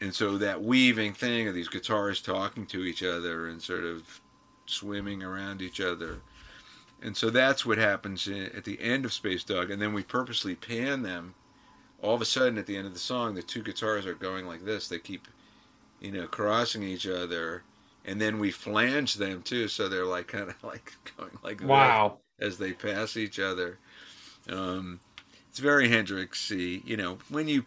and 0.00 0.14
so 0.14 0.38
that 0.38 0.62
weaving 0.64 1.14
thing 1.14 1.48
of 1.48 1.54
these 1.54 1.68
guitars 1.68 2.22
talking 2.22 2.66
to 2.68 2.84
each 2.84 3.04
other 3.04 3.48
and 3.48 3.62
sort 3.62 3.84
of 3.84 4.21
swimming 4.72 5.22
around 5.22 5.62
each 5.62 5.80
other. 5.80 6.22
And 7.02 7.16
so 7.16 7.30
that's 7.30 7.66
what 7.66 7.78
happens 7.78 8.28
at 8.28 8.64
the 8.64 8.80
end 8.80 9.04
of 9.04 9.12
Space 9.12 9.44
Dog. 9.44 9.70
And 9.70 9.82
then 9.82 9.92
we 9.92 10.02
purposely 10.04 10.54
pan 10.54 11.02
them. 11.02 11.34
All 12.02 12.14
of 12.14 12.20
a 12.22 12.26
sudden, 12.26 12.58
at 12.58 12.66
the 12.66 12.76
end 12.76 12.86
of 12.86 12.94
the 12.94 12.98
song, 13.00 13.34
the 13.34 13.42
two 13.42 13.62
guitars 13.62 14.06
are 14.06 14.14
going 14.14 14.46
like 14.46 14.64
this. 14.64 14.88
They 14.88 14.98
keep, 14.98 15.28
you 16.00 16.12
know, 16.12 16.26
crossing 16.26 16.82
each 16.82 17.06
other. 17.06 17.64
And 18.04 18.20
then 18.20 18.38
we 18.38 18.50
flange 18.50 19.14
them 19.14 19.42
too. 19.42 19.68
So 19.68 19.88
they're 19.88 20.06
like 20.06 20.28
kind 20.28 20.50
of 20.50 20.62
like 20.64 20.92
going 21.16 21.38
like 21.42 21.62
Wow. 21.62 22.18
as 22.40 22.58
they 22.58 22.72
pass 22.72 23.16
each 23.16 23.38
other. 23.38 23.78
Um, 24.48 25.00
it's 25.50 25.58
very 25.60 25.88
Hendrixy. 25.88 26.84
You 26.86 26.96
know, 26.96 27.18
when 27.28 27.48
you 27.48 27.64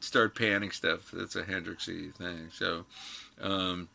start 0.00 0.36
panning 0.36 0.70
stuff, 0.70 1.10
that's 1.12 1.36
a 1.36 1.42
Hendrixy 1.44 2.14
thing. 2.14 2.50
So, 2.52 2.84
um, 3.40 3.88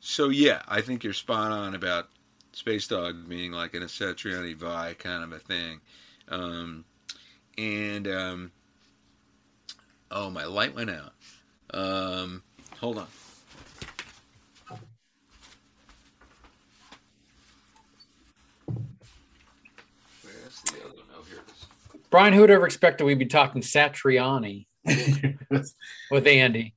so 0.00 0.28
yeah, 0.28 0.62
I 0.68 0.80
think 0.80 1.04
you're 1.04 1.12
spot 1.12 1.50
on 1.50 1.74
about 1.74 2.08
Space 2.52 2.88
Dog 2.88 3.28
being 3.28 3.52
like 3.52 3.74
an 3.74 3.82
Satriani 3.82 4.54
Vai 4.56 4.94
kind 4.94 5.22
of 5.22 5.32
a 5.32 5.38
thing. 5.38 5.80
Um, 6.28 6.84
and 7.56 8.08
um, 8.08 8.52
oh, 10.10 10.30
my 10.30 10.44
light 10.44 10.74
went 10.74 10.90
out. 10.90 11.12
Um, 11.72 12.42
hold 12.80 12.98
on. 12.98 13.06
Where's 20.22 20.60
the 20.62 20.80
other 20.84 20.94
one? 20.94 21.04
Oh, 21.16 21.22
here 21.28 21.38
it 21.46 21.52
is. 21.52 21.66
Brian, 22.10 22.32
who 22.32 22.40
would 22.40 22.50
ever 22.50 22.66
expect 22.66 22.98
that 22.98 23.04
we'd 23.04 23.18
be 23.18 23.26
talking 23.26 23.62
Satriani 23.62 24.66
with 26.10 26.26
Andy? 26.26 26.74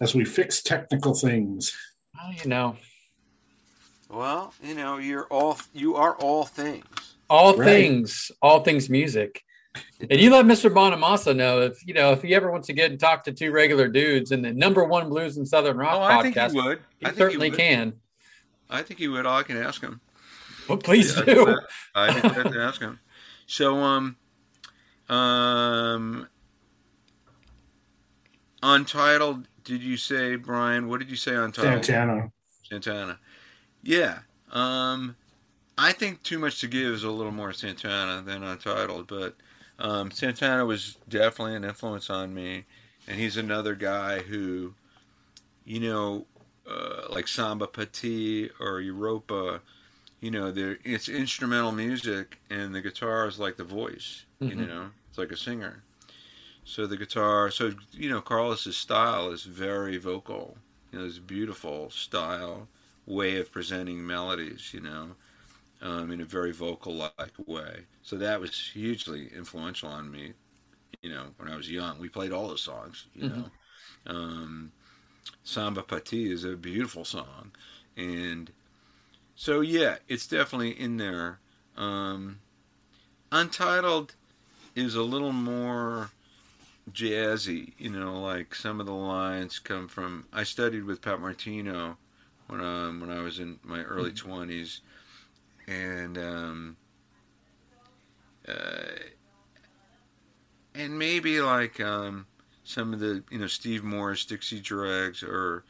As 0.00 0.14
we 0.14 0.26
fix 0.26 0.62
technical 0.62 1.14
things. 1.14 1.74
Well, 2.16 2.32
you 2.32 2.48
know, 2.48 2.76
Well, 4.08 4.54
you 4.62 4.74
know, 4.74 4.98
you're 4.98 5.24
all 5.26 5.58
you 5.72 5.96
are 5.96 6.14
all 6.16 6.44
things. 6.44 6.84
all 7.28 7.56
Right. 7.56 7.64
things, 7.66 8.30
all 8.40 8.60
things 8.62 8.88
music. 8.88 9.42
And 10.08 10.18
you 10.20 10.30
let 10.30 10.46
Mr. 10.46 10.70
Bonamassa 10.72 11.36
know 11.36 11.60
if 11.60 11.86
you 11.86 11.92
know 11.92 12.12
if 12.12 12.22
he 12.22 12.34
ever 12.34 12.50
wants 12.50 12.66
to 12.68 12.72
get 12.72 12.90
and 12.90 12.98
talk 12.98 13.24
to 13.24 13.32
two 13.32 13.50
regular 13.52 13.88
dudes 13.88 14.32
in 14.32 14.40
the 14.40 14.52
number 14.52 14.84
one 14.84 15.08
blues 15.10 15.36
and 15.36 15.46
southern 15.46 15.76
rock 15.76 15.94
Oh, 15.94 16.00
I 16.02 16.22
think 16.22 16.34
he 16.38 16.56
would. 16.56 16.78
He 16.98 17.06
I 17.06 17.08
think 17.10 17.18
certainly 17.18 17.46
he 17.48 17.50
would. 17.50 17.58
can. 17.58 17.92
I 18.70 18.82
think 18.82 18.98
he 19.00 19.08
would. 19.08 19.26
I 19.26 19.42
can 19.42 19.56
ask 19.58 19.82
him. 19.82 20.00
Well, 20.68 20.78
please 20.78 21.16
I 21.18 21.24
do. 21.24 21.44
think 21.44 21.58
I 21.94 22.12
think 22.12 22.24
I 22.24 22.32
have 22.32 22.52
to 22.52 22.60
ask 22.62 22.80
him. 22.80 22.98
So, 23.46 23.76
um, 23.76 24.16
um, 25.08 26.28
Untitled. 28.62 29.46
Did 29.66 29.82
you 29.82 29.96
say 29.96 30.36
Brian? 30.36 30.88
What 30.88 31.00
did 31.00 31.10
you 31.10 31.16
say? 31.16 31.34
Untitled. 31.34 31.84
Santana. 31.84 32.30
Santana. 32.62 33.18
Yeah. 33.82 34.20
Um, 34.52 35.16
I 35.76 35.92
think 35.92 36.22
Too 36.22 36.38
Much 36.38 36.60
to 36.60 36.68
Give 36.68 36.92
is 36.92 37.02
a 37.02 37.10
little 37.10 37.32
more 37.32 37.52
Santana 37.52 38.22
than 38.22 38.44
Untitled, 38.44 39.08
but 39.08 39.34
um, 39.80 40.12
Santana 40.12 40.64
was 40.64 40.96
definitely 41.08 41.56
an 41.56 41.64
influence 41.64 42.08
on 42.10 42.32
me, 42.32 42.64
and 43.08 43.18
he's 43.18 43.36
another 43.36 43.74
guy 43.74 44.20
who, 44.20 44.72
you 45.64 45.80
know, 45.80 46.26
uh, 46.70 47.08
like 47.10 47.26
Samba 47.26 47.66
Pa 47.66 47.86
Ti 47.92 48.50
or 48.60 48.80
Europa, 48.80 49.60
you 50.20 50.30
know, 50.30 50.52
there 50.52 50.78
it's 50.84 51.08
instrumental 51.08 51.72
music, 51.72 52.38
and 52.50 52.72
the 52.72 52.80
guitar 52.80 53.26
is 53.26 53.38
like 53.40 53.56
the 53.56 53.64
voice. 53.64 54.24
You 54.40 54.54
Mhm. 54.54 54.68
know, 54.68 54.90
it's 55.08 55.18
like 55.18 55.32
a 55.32 55.36
singer. 55.36 55.82
So 56.68 56.84
the 56.86 56.96
guitar, 56.96 57.50
so 57.52 57.72
you 57.92 58.10
know, 58.10 58.20
Carlos's 58.20 58.76
style 58.76 59.30
is 59.30 59.44
very 59.44 59.98
vocal. 59.98 60.58
You 60.90 60.98
know, 60.98 61.04
it's 61.06 61.18
a 61.18 61.22
beautiful 61.22 61.90
style 61.90 62.66
way 63.06 63.36
of 63.38 63.52
presenting 63.52 64.04
melodies. 64.04 64.74
You 64.74 64.80
know, 64.80 65.06
um, 65.80 66.10
in 66.10 66.20
a 66.20 66.24
very 66.24 66.52
vocal-like 66.52 67.34
way. 67.46 67.84
So 68.02 68.16
that 68.16 68.40
was 68.40 68.70
hugely 68.74 69.30
influential 69.34 69.88
on 69.88 70.10
me. 70.10 70.32
You 71.02 71.10
know, 71.10 71.26
when 71.36 71.48
I 71.48 71.56
was 71.56 71.70
young, 71.70 72.00
we 72.00 72.08
played 72.08 72.32
all 72.32 72.48
the 72.48 72.58
songs. 72.58 73.06
You 73.14 73.28
know, 73.28 73.44
um, 74.06 74.72
Samba 75.44 75.84
Pa 75.84 76.00
Ti 76.04 76.32
is 76.32 76.42
a 76.42 76.56
beautiful 76.56 77.04
song, 77.04 77.52
and 77.96 78.50
so 79.36 79.60
yeah, 79.60 79.96
it's 80.08 80.26
definitely 80.26 80.72
in 80.72 80.96
there. 80.96 81.38
Um, 81.76 82.40
Untitled 83.30 84.16
is 84.74 84.96
a 84.96 85.02
little 85.02 85.32
more 85.32 86.10
jazzy, 86.92 87.72
you 87.78 87.90
know, 87.90 88.20
like 88.20 88.54
some 88.54 88.80
of 88.80 88.86
the 88.86 88.92
lines 88.92 89.58
come 89.58 89.88
from. 89.88 90.26
I 90.32 90.44
studied 90.44 90.84
with 90.84 91.02
Pat 91.02 91.20
Martino 91.20 91.96
when 92.48 92.60
um, 92.60 93.00
when 93.00 93.10
I 93.10 93.20
was 93.20 93.38
in 93.38 93.58
my 93.62 93.82
early 93.82 94.12
twenties, 94.12 94.80
and 95.66 96.16
um, 96.18 96.76
uh, 98.48 98.98
and 100.74 100.98
maybe 100.98 101.40
like 101.40 101.80
um, 101.80 102.26
some 102.64 102.92
of 102.92 103.00
the 103.00 103.22
you 103.30 103.38
know 103.38 103.46
Steve 103.46 103.82
Morse, 103.82 104.24
Dixie 104.24 104.60
Dregs, 104.60 105.22
or 105.22 105.64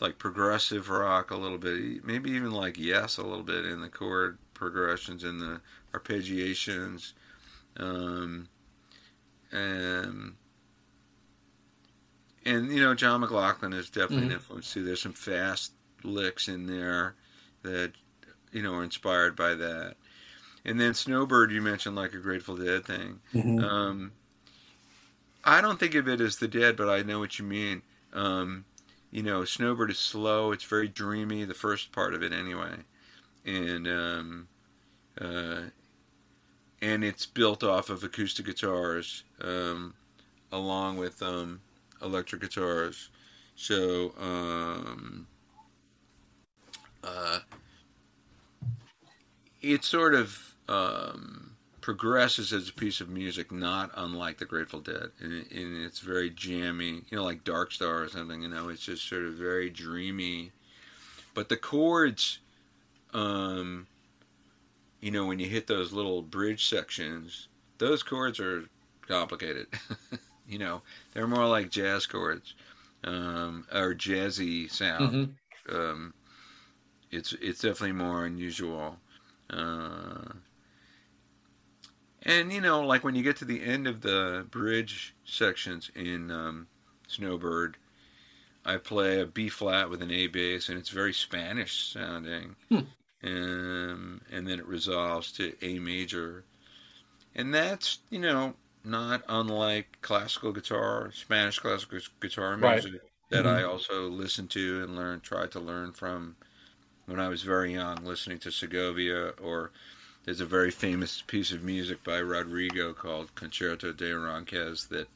like 0.00 0.18
progressive 0.18 0.88
rock 0.88 1.30
a 1.30 1.36
little 1.36 1.58
bit, 1.58 2.04
maybe 2.04 2.30
even 2.30 2.50
like 2.50 2.78
Yes 2.78 3.18
a 3.18 3.22
little 3.22 3.44
bit 3.44 3.64
in 3.64 3.80
the 3.80 3.88
chord 3.88 4.38
progressions 4.54 5.24
and 5.24 5.40
the 5.40 5.60
arpeggiations. 5.92 7.12
Um, 7.76 8.48
um, 9.52 10.36
and 12.44 12.70
you 12.70 12.80
know, 12.80 12.94
John 12.94 13.20
McLaughlin 13.20 13.72
is 13.72 13.88
definitely 13.90 14.24
an 14.26 14.30
Mhm. 14.30 14.34
influence 14.34 14.72
too. 14.72 14.84
There's 14.84 15.02
some 15.02 15.12
fast 15.12 15.72
licks 16.02 16.48
in 16.48 16.66
there 16.66 17.14
that 17.62 17.92
you 18.52 18.62
know 18.62 18.74
are 18.74 18.84
inspired 18.84 19.34
by 19.36 19.54
that. 19.54 19.96
And 20.64 20.80
then 20.80 20.94
Snowbird, 20.94 21.50
you 21.52 21.60
mentioned 21.60 21.96
like 21.96 22.14
a 22.14 22.18
Grateful 22.18 22.56
Dead 22.56 22.84
thing. 22.86 23.20
Mhm. 23.34 23.62
Um, 23.62 24.12
I 25.44 25.60
don't 25.60 25.78
think 25.78 25.94
of 25.94 26.08
it 26.08 26.20
as 26.20 26.36
the 26.36 26.48
Dead, 26.48 26.76
but 26.76 26.88
I 26.88 27.02
know 27.02 27.18
what 27.18 27.38
you 27.38 27.44
mean. 27.44 27.82
Um, 28.14 28.64
you 29.10 29.22
know, 29.22 29.44
Snowbird 29.44 29.90
is 29.90 29.98
slow. 29.98 30.52
It's 30.52 30.64
very 30.64 30.88
dreamy. 30.88 31.44
The 31.44 31.54
first 31.54 31.92
part 31.92 32.14
of 32.14 32.22
it, 32.22 32.32
anyway, 32.32 32.76
and 33.44 33.86
um, 33.86 34.48
uh, 35.20 35.62
and 36.80 37.04
it's 37.04 37.26
built 37.26 37.62
off 37.62 37.90
of 37.90 38.02
acoustic 38.04 38.46
guitars, 38.46 39.24
um, 39.40 39.94
along 40.52 40.96
with 40.96 41.22
um, 41.22 41.60
electric 42.04 42.42
guitars. 42.42 43.10
So. 43.56 44.12
Um, 44.20 45.26
uh, 47.02 47.40
it 49.60 49.84
sort 49.84 50.14
of 50.14 50.54
um, 50.68 51.56
progresses 51.80 52.52
as 52.52 52.68
a 52.68 52.72
piece 52.72 53.00
of 53.00 53.08
music, 53.08 53.50
not 53.52 53.90
unlike 53.96 54.38
the 54.38 54.44
Grateful 54.44 54.80
Dead, 54.80 55.10
and, 55.20 55.32
and 55.50 55.84
it's 55.84 56.00
very 56.00 56.30
jammy, 56.30 57.02
you 57.08 57.16
know, 57.16 57.24
like 57.24 57.44
Dark 57.44 57.72
Star 57.72 58.02
or 58.02 58.08
something. 58.08 58.42
You 58.42 58.48
know, 58.48 58.68
it's 58.68 58.84
just 58.84 59.08
sort 59.08 59.24
of 59.24 59.34
very 59.34 59.70
dreamy, 59.70 60.52
but 61.34 61.48
the 61.48 61.56
chords, 61.56 62.38
um, 63.12 63.86
you 65.00 65.10
know, 65.10 65.26
when 65.26 65.38
you 65.38 65.46
hit 65.46 65.66
those 65.66 65.92
little 65.92 66.22
bridge 66.22 66.68
sections, 66.68 67.48
those 67.78 68.02
chords 68.02 68.40
are 68.40 68.64
complicated. 69.06 69.66
you 70.48 70.58
know, 70.58 70.82
they're 71.12 71.26
more 71.26 71.46
like 71.46 71.70
jazz 71.70 72.06
chords 72.06 72.54
um, 73.04 73.66
or 73.72 73.94
jazzy 73.94 74.70
sound. 74.70 75.36
Mhm. 75.68 75.74
Um, 75.74 76.14
it's 77.10 77.32
it's 77.34 77.60
definitely 77.60 77.92
more 77.92 78.24
unusual. 78.26 78.98
Uh, 79.50 80.32
and 82.22 82.52
you 82.52 82.60
know, 82.60 82.80
like 82.82 83.04
when 83.04 83.14
you 83.14 83.22
get 83.22 83.36
to 83.36 83.44
the 83.44 83.62
end 83.62 83.86
of 83.86 84.00
the 84.00 84.46
bridge 84.50 85.14
sections 85.24 85.90
in 85.94 86.30
um, 86.30 86.66
Snowbird, 87.06 87.76
I 88.64 88.78
play 88.78 89.20
a 89.20 89.26
B 89.26 89.48
flat 89.48 89.90
with 89.90 90.02
an 90.02 90.10
A 90.10 90.26
bass, 90.26 90.68
and 90.68 90.78
it's 90.78 90.90
very 90.90 91.12
Spanish 91.12 91.92
sounding. 91.92 92.56
Hmm. 92.68 92.80
Um, 93.22 94.20
and 94.30 94.46
then 94.46 94.58
it 94.58 94.66
resolves 94.66 95.32
to 95.32 95.54
A 95.62 95.78
major, 95.78 96.44
and 97.34 97.54
that's 97.54 98.00
you 98.10 98.18
know 98.18 98.54
not 98.84 99.22
unlike 99.28 99.98
classical 100.02 100.52
guitar, 100.52 101.10
Spanish 101.12 101.58
classical 101.58 101.98
guitar 102.20 102.56
Right. 102.58 102.84
music 102.84 103.02
that 103.30 103.46
I 103.46 103.62
also 103.62 104.08
listened 104.08 104.50
to 104.50 104.82
and 104.82 104.94
learned, 104.96 105.22
tried 105.22 105.50
to 105.52 105.60
learn 105.60 105.92
from 105.92 106.36
when 107.06 107.20
I 107.20 107.28
was 107.28 107.42
very 107.42 107.72
young, 107.72 108.04
listening 108.04 108.38
to 108.40 108.50
Segovia, 108.50 109.30
or 109.42 109.70
there's 110.24 110.40
a 110.40 110.46
very 110.46 110.70
famous 110.70 111.22
piece 111.26 111.52
of 111.52 111.62
music 111.62 112.02
by 112.04 112.18
Rodrigo 112.18 112.92
called 112.92 113.34
Concerto 113.34 113.92
de 113.92 114.10
Aranjuez 114.10 114.88
that, 114.88 115.08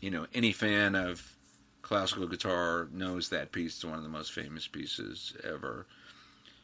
you 0.00 0.10
know, 0.10 0.26
any 0.34 0.52
fan 0.52 0.94
of 0.94 1.36
classical 1.82 2.26
guitar 2.26 2.88
knows 2.92 3.28
that 3.28 3.52
piece. 3.52 3.76
It's 3.76 3.84
one 3.84 3.98
of 3.98 4.02
the 4.04 4.08
most 4.08 4.32
famous 4.32 4.66
pieces 4.66 5.34
ever. 5.44 5.86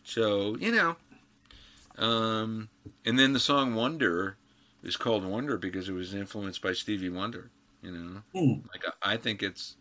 So, 0.05 0.57
you 0.57 0.73
know, 0.73 0.97
um, 1.99 2.69
and 3.05 3.19
then 3.19 3.33
the 3.33 3.41
song 3.41 3.75
Wonder 3.75 4.37
is 4.83 4.97
called 4.97 5.25
Wonder 5.25 5.57
because 5.59 5.89
it 5.89 5.93
was 5.93 6.15
influenced 6.15 6.63
by 6.63 6.73
Stevie 6.73 7.09
Wonder, 7.11 7.51
you 7.83 7.91
know. 7.93 8.23
Hmm. 8.35 8.67
Like, 8.73 8.85
I 9.03 9.17
think 9.17 9.43
it's 9.43 9.77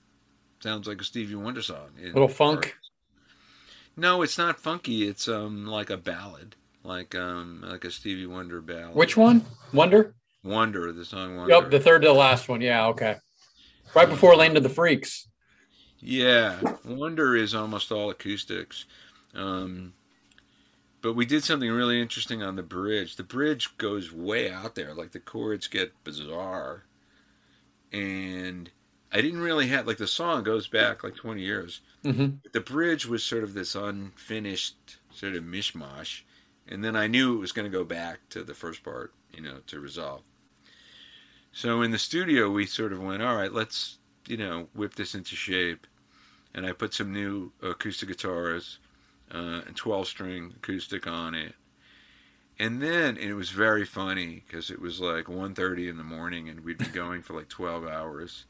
sounds 0.62 0.88
like 0.88 1.02
a 1.02 1.04
Stevie 1.04 1.36
Wonder 1.36 1.62
song. 1.62 1.90
in 2.02 2.14
Little 2.14 2.28
funk? 2.28 2.62
parts. 2.62 2.76
No, 3.98 4.22
it's 4.24 4.38
not 4.38 4.60
funky. 4.60 5.08
It's 5.08 5.28
um 5.28 5.66
like 5.66 5.90
a 5.90 5.98
ballad, 5.98 6.56
like 6.84 7.16
um 7.16 7.64
like 7.66 7.86
a 7.86 7.92
Stevie 7.92 8.26
Wonder 8.26 8.62
ballad. 8.62 8.96
Which 8.96 9.16
one? 9.16 9.46
Wonder? 9.74 10.16
Wonder? 10.44 10.92
The 10.92 11.06
song 11.06 11.38
Wonder. 11.38 11.54
Yep, 11.54 11.72
the 11.72 11.80
third 11.80 12.02
to 12.02 12.10
the 12.10 12.14
last 12.14 12.50
one. 12.50 12.62
Yeah, 12.62 12.88
okay. 12.88 13.18
Right 13.96 14.10
before 14.10 14.36
Land 14.36 14.58
of 14.58 14.64
the 14.64 14.70
Freaks. 14.70 15.28
Yeah, 16.00 16.60
Wonder 16.84 17.36
is 17.36 17.56
almost 17.56 17.92
all 17.92 18.10
acoustics. 18.10 18.86
Um, 19.34 19.94
but 21.06 21.14
we 21.14 21.28
did 21.28 21.44
something 21.44 21.70
really 21.70 22.02
interesting 22.02 22.42
on 22.42 22.56
the 22.56 22.64
bridge. 22.64 23.16
The 23.16 23.22
bridge 23.22 23.78
goes 23.78 24.12
way 24.12 24.50
out 24.50 24.74
there, 24.74 24.92
like 24.96 25.12
the 25.12 25.20
chords 25.20 25.68
get 25.68 25.94
bizarre. 26.04 26.86
And 27.94 28.72
I 29.12 29.22
didn't 29.22 29.42
really 29.42 29.68
have, 29.68 29.86
like, 29.86 29.98
the 29.98 30.08
song 30.08 30.42
goes 30.42 30.68
back 30.68 31.04
like 31.04 31.16
20 31.16 31.44
years. 31.44 31.82
hmm 32.02 32.30
the 32.54 32.60
bridge 32.60 33.06
was 33.06 33.24
sort 33.24 33.44
of 33.44 33.54
this 33.54 33.76
unfinished 33.76 34.98
sort 35.12 35.36
of 35.36 35.44
mishmash. 35.44 36.24
And 36.68 36.84
then 36.84 36.96
I 36.96 37.06
knew 37.06 37.36
it 37.36 37.40
was 37.40 37.52
going 37.52 37.72
to 37.72 37.78
go 37.78 37.84
back 37.84 38.28
to 38.30 38.44
the 38.44 38.56
first 38.56 38.84
part, 38.84 39.14
you 39.32 39.44
know, 39.44 39.60
to 39.68 39.80
resolve. 39.80 40.24
So 41.52 41.84
in 41.84 41.92
the 41.92 42.00
studio, 42.00 42.50
we 42.50 42.66
sort 42.66 42.94
of 42.94 43.00
went, 43.00 43.22
all 43.22 43.36
right, 43.36 43.54
let's, 43.54 44.00
you 44.28 44.38
know, 44.38 44.70
whip 44.74 44.96
this 44.96 45.14
into 45.14 45.36
shape. 45.36 45.86
And 46.56 46.66
I 46.66 46.72
put 46.72 46.96
some 46.96 47.14
new 47.14 47.52
acoustic 47.62 48.10
guitars 48.10 48.80
uh, 49.36 49.62
and 49.68 49.76
12 49.76 50.08
string 50.08 50.54
acoustic 50.56 51.08
on 51.08 51.36
it. 51.36 51.54
And 52.58 52.82
then, 52.82 53.18
and 53.18 53.30
it 53.30 53.34
was 53.34 53.50
very 53.50 53.86
funny 53.86 54.44
because 54.48 54.72
it 54.72 54.80
was 54.80 55.02
like 55.02 55.26
1.30 55.26 55.90
in 55.90 55.98
the 55.98 56.04
morning 56.04 56.48
and 56.48 56.62
we'd 56.62 56.78
been 56.78 56.92
going 56.94 57.22
for 57.22 57.34
like 57.34 57.50
12 57.50 57.86
hours. 57.86 58.46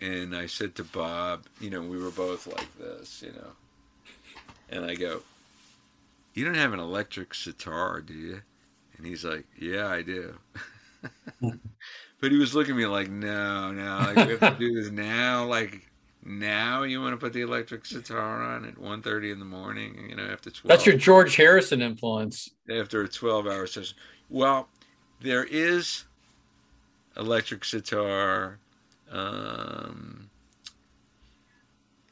And 0.00 0.36
I 0.36 0.46
said 0.46 0.74
to 0.76 0.84
Bob, 0.84 1.46
you 1.60 1.70
know, 1.70 1.80
we 1.80 1.98
were 1.98 2.10
both 2.10 2.46
like 2.46 2.78
this, 2.78 3.22
you 3.22 3.32
know. 3.32 3.52
And 4.68 4.84
I 4.84 4.94
go, 4.94 5.22
You 6.34 6.44
don't 6.44 6.54
have 6.54 6.74
an 6.74 6.80
electric 6.80 7.34
sitar, 7.34 8.02
do 8.02 8.12
you? 8.12 8.42
And 8.96 9.06
he's 9.06 9.24
like, 9.24 9.46
Yeah, 9.58 9.88
I 9.88 10.02
do. 10.02 10.34
but 11.40 12.30
he 12.30 12.36
was 12.36 12.54
looking 12.54 12.72
at 12.72 12.78
me 12.78 12.86
like, 12.86 13.08
No, 13.08 13.72
no, 13.72 13.98
like, 14.14 14.28
we 14.28 14.36
have 14.36 14.40
to 14.40 14.56
do 14.58 14.74
this 14.74 14.92
now. 14.92 15.46
Like, 15.46 15.87
now 16.24 16.82
you 16.82 17.00
want 17.00 17.12
to 17.12 17.16
put 17.16 17.32
the 17.32 17.40
electric 17.42 17.86
sitar 17.86 18.42
on 18.42 18.64
at 18.64 18.74
1.30 18.74 19.32
in 19.32 19.38
the 19.38 19.44
morning, 19.44 20.06
you 20.08 20.16
know, 20.16 20.24
after 20.24 20.50
12 20.50 20.68
That's 20.68 20.86
your 20.86 20.96
George 20.96 21.36
Harrison 21.36 21.80
influence. 21.80 22.50
after 22.70 23.02
a 23.02 23.08
12 23.08 23.46
hour 23.46 23.66
session. 23.66 23.96
Well, 24.28 24.68
there 25.20 25.44
is 25.44 26.04
electric 27.16 27.64
sitar 27.64 28.58
um, 29.10 30.28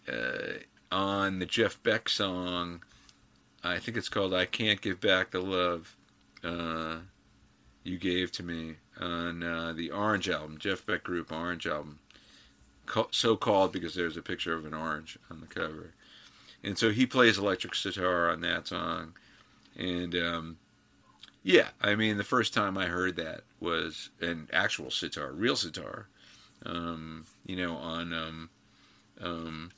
uh, 0.08 0.60
on 0.90 1.38
the 1.38 1.46
Jeff 1.46 1.82
Beck 1.82 2.08
song. 2.08 2.82
I 3.62 3.78
think 3.78 3.96
it's 3.96 4.08
called 4.08 4.32
I 4.32 4.46
Can't 4.46 4.80
Give 4.80 5.00
Back 5.00 5.30
the 5.32 5.40
Love 5.40 5.96
uh, 6.44 6.98
You 7.82 7.98
Gave 7.98 8.30
to 8.32 8.42
Me 8.42 8.76
on 9.00 9.42
uh, 9.42 9.72
the 9.76 9.90
Orange 9.90 10.30
album, 10.30 10.56
Jeff 10.58 10.86
Beck 10.86 11.02
Group 11.02 11.32
Orange 11.32 11.66
album. 11.66 11.98
So 13.10 13.36
called 13.36 13.72
because 13.72 13.94
there's 13.94 14.16
a 14.16 14.22
picture 14.22 14.54
of 14.54 14.64
an 14.64 14.74
orange 14.74 15.18
on 15.30 15.40
the 15.40 15.46
cover. 15.46 15.92
And 16.62 16.78
so 16.78 16.90
he 16.90 17.06
plays 17.06 17.38
electric 17.38 17.74
sitar 17.74 18.30
on 18.30 18.40
that 18.40 18.68
song. 18.68 19.14
And 19.76 20.14
um, 20.14 20.56
yeah, 21.42 21.68
I 21.80 21.94
mean, 21.94 22.16
the 22.16 22.24
first 22.24 22.54
time 22.54 22.76
I 22.76 22.86
heard 22.86 23.16
that 23.16 23.42
was 23.60 24.10
an 24.20 24.48
actual 24.52 24.90
sitar, 24.90 25.32
real 25.32 25.56
sitar. 25.56 26.08
Um, 26.64 27.26
you 27.44 27.54
know, 27.54 27.76
on 27.76 28.12
um, 28.12 28.50
um, 29.20 29.70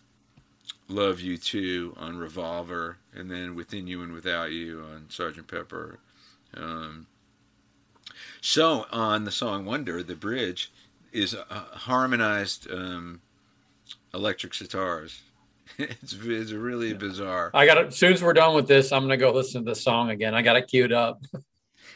"Love 0.88 1.20
You 1.20 1.36
Too" 1.36 1.94
on 1.98 2.16
Revolver, 2.16 2.98
and 3.12 3.30
then 3.30 3.54
"Within 3.54 3.86
You 3.86 4.02
and 4.02 4.12
Without 4.12 4.52
You" 4.52 4.80
on 4.80 5.10
Sergeant 5.10 5.48
Pepper. 5.48 5.98
Um, 6.54 7.06
so 8.40 8.86
on 8.90 9.24
the 9.24 9.32
song 9.32 9.66
"Wonder," 9.66 10.02
the 10.02 10.14
bridge 10.14 10.70
is 11.20 11.34
uh, 11.34 11.42
harmonized 11.72 12.70
um, 12.70 13.20
electric 14.14 14.52
sitars. 14.52 15.20
it's, 15.78 16.14
it's 16.14 16.52
really 16.52 16.94
bizarre. 16.94 17.50
I 17.54 17.66
got 17.66 17.74
to, 17.74 17.86
as 17.86 17.96
soon 17.96 18.12
as 18.12 18.22
we're 18.22 18.32
done 18.32 18.54
with 18.54 18.66
this, 18.66 18.92
I'm 18.92 19.00
going 19.06 19.10
to 19.10 19.16
go 19.16 19.32
listen 19.32 19.64
to 19.64 19.70
the 19.70 19.76
song 19.76 20.10
again. 20.10 20.34
I 20.34 20.42
got 20.42 20.56
it 20.56 20.68
queued 20.68 20.92
up. 20.92 21.22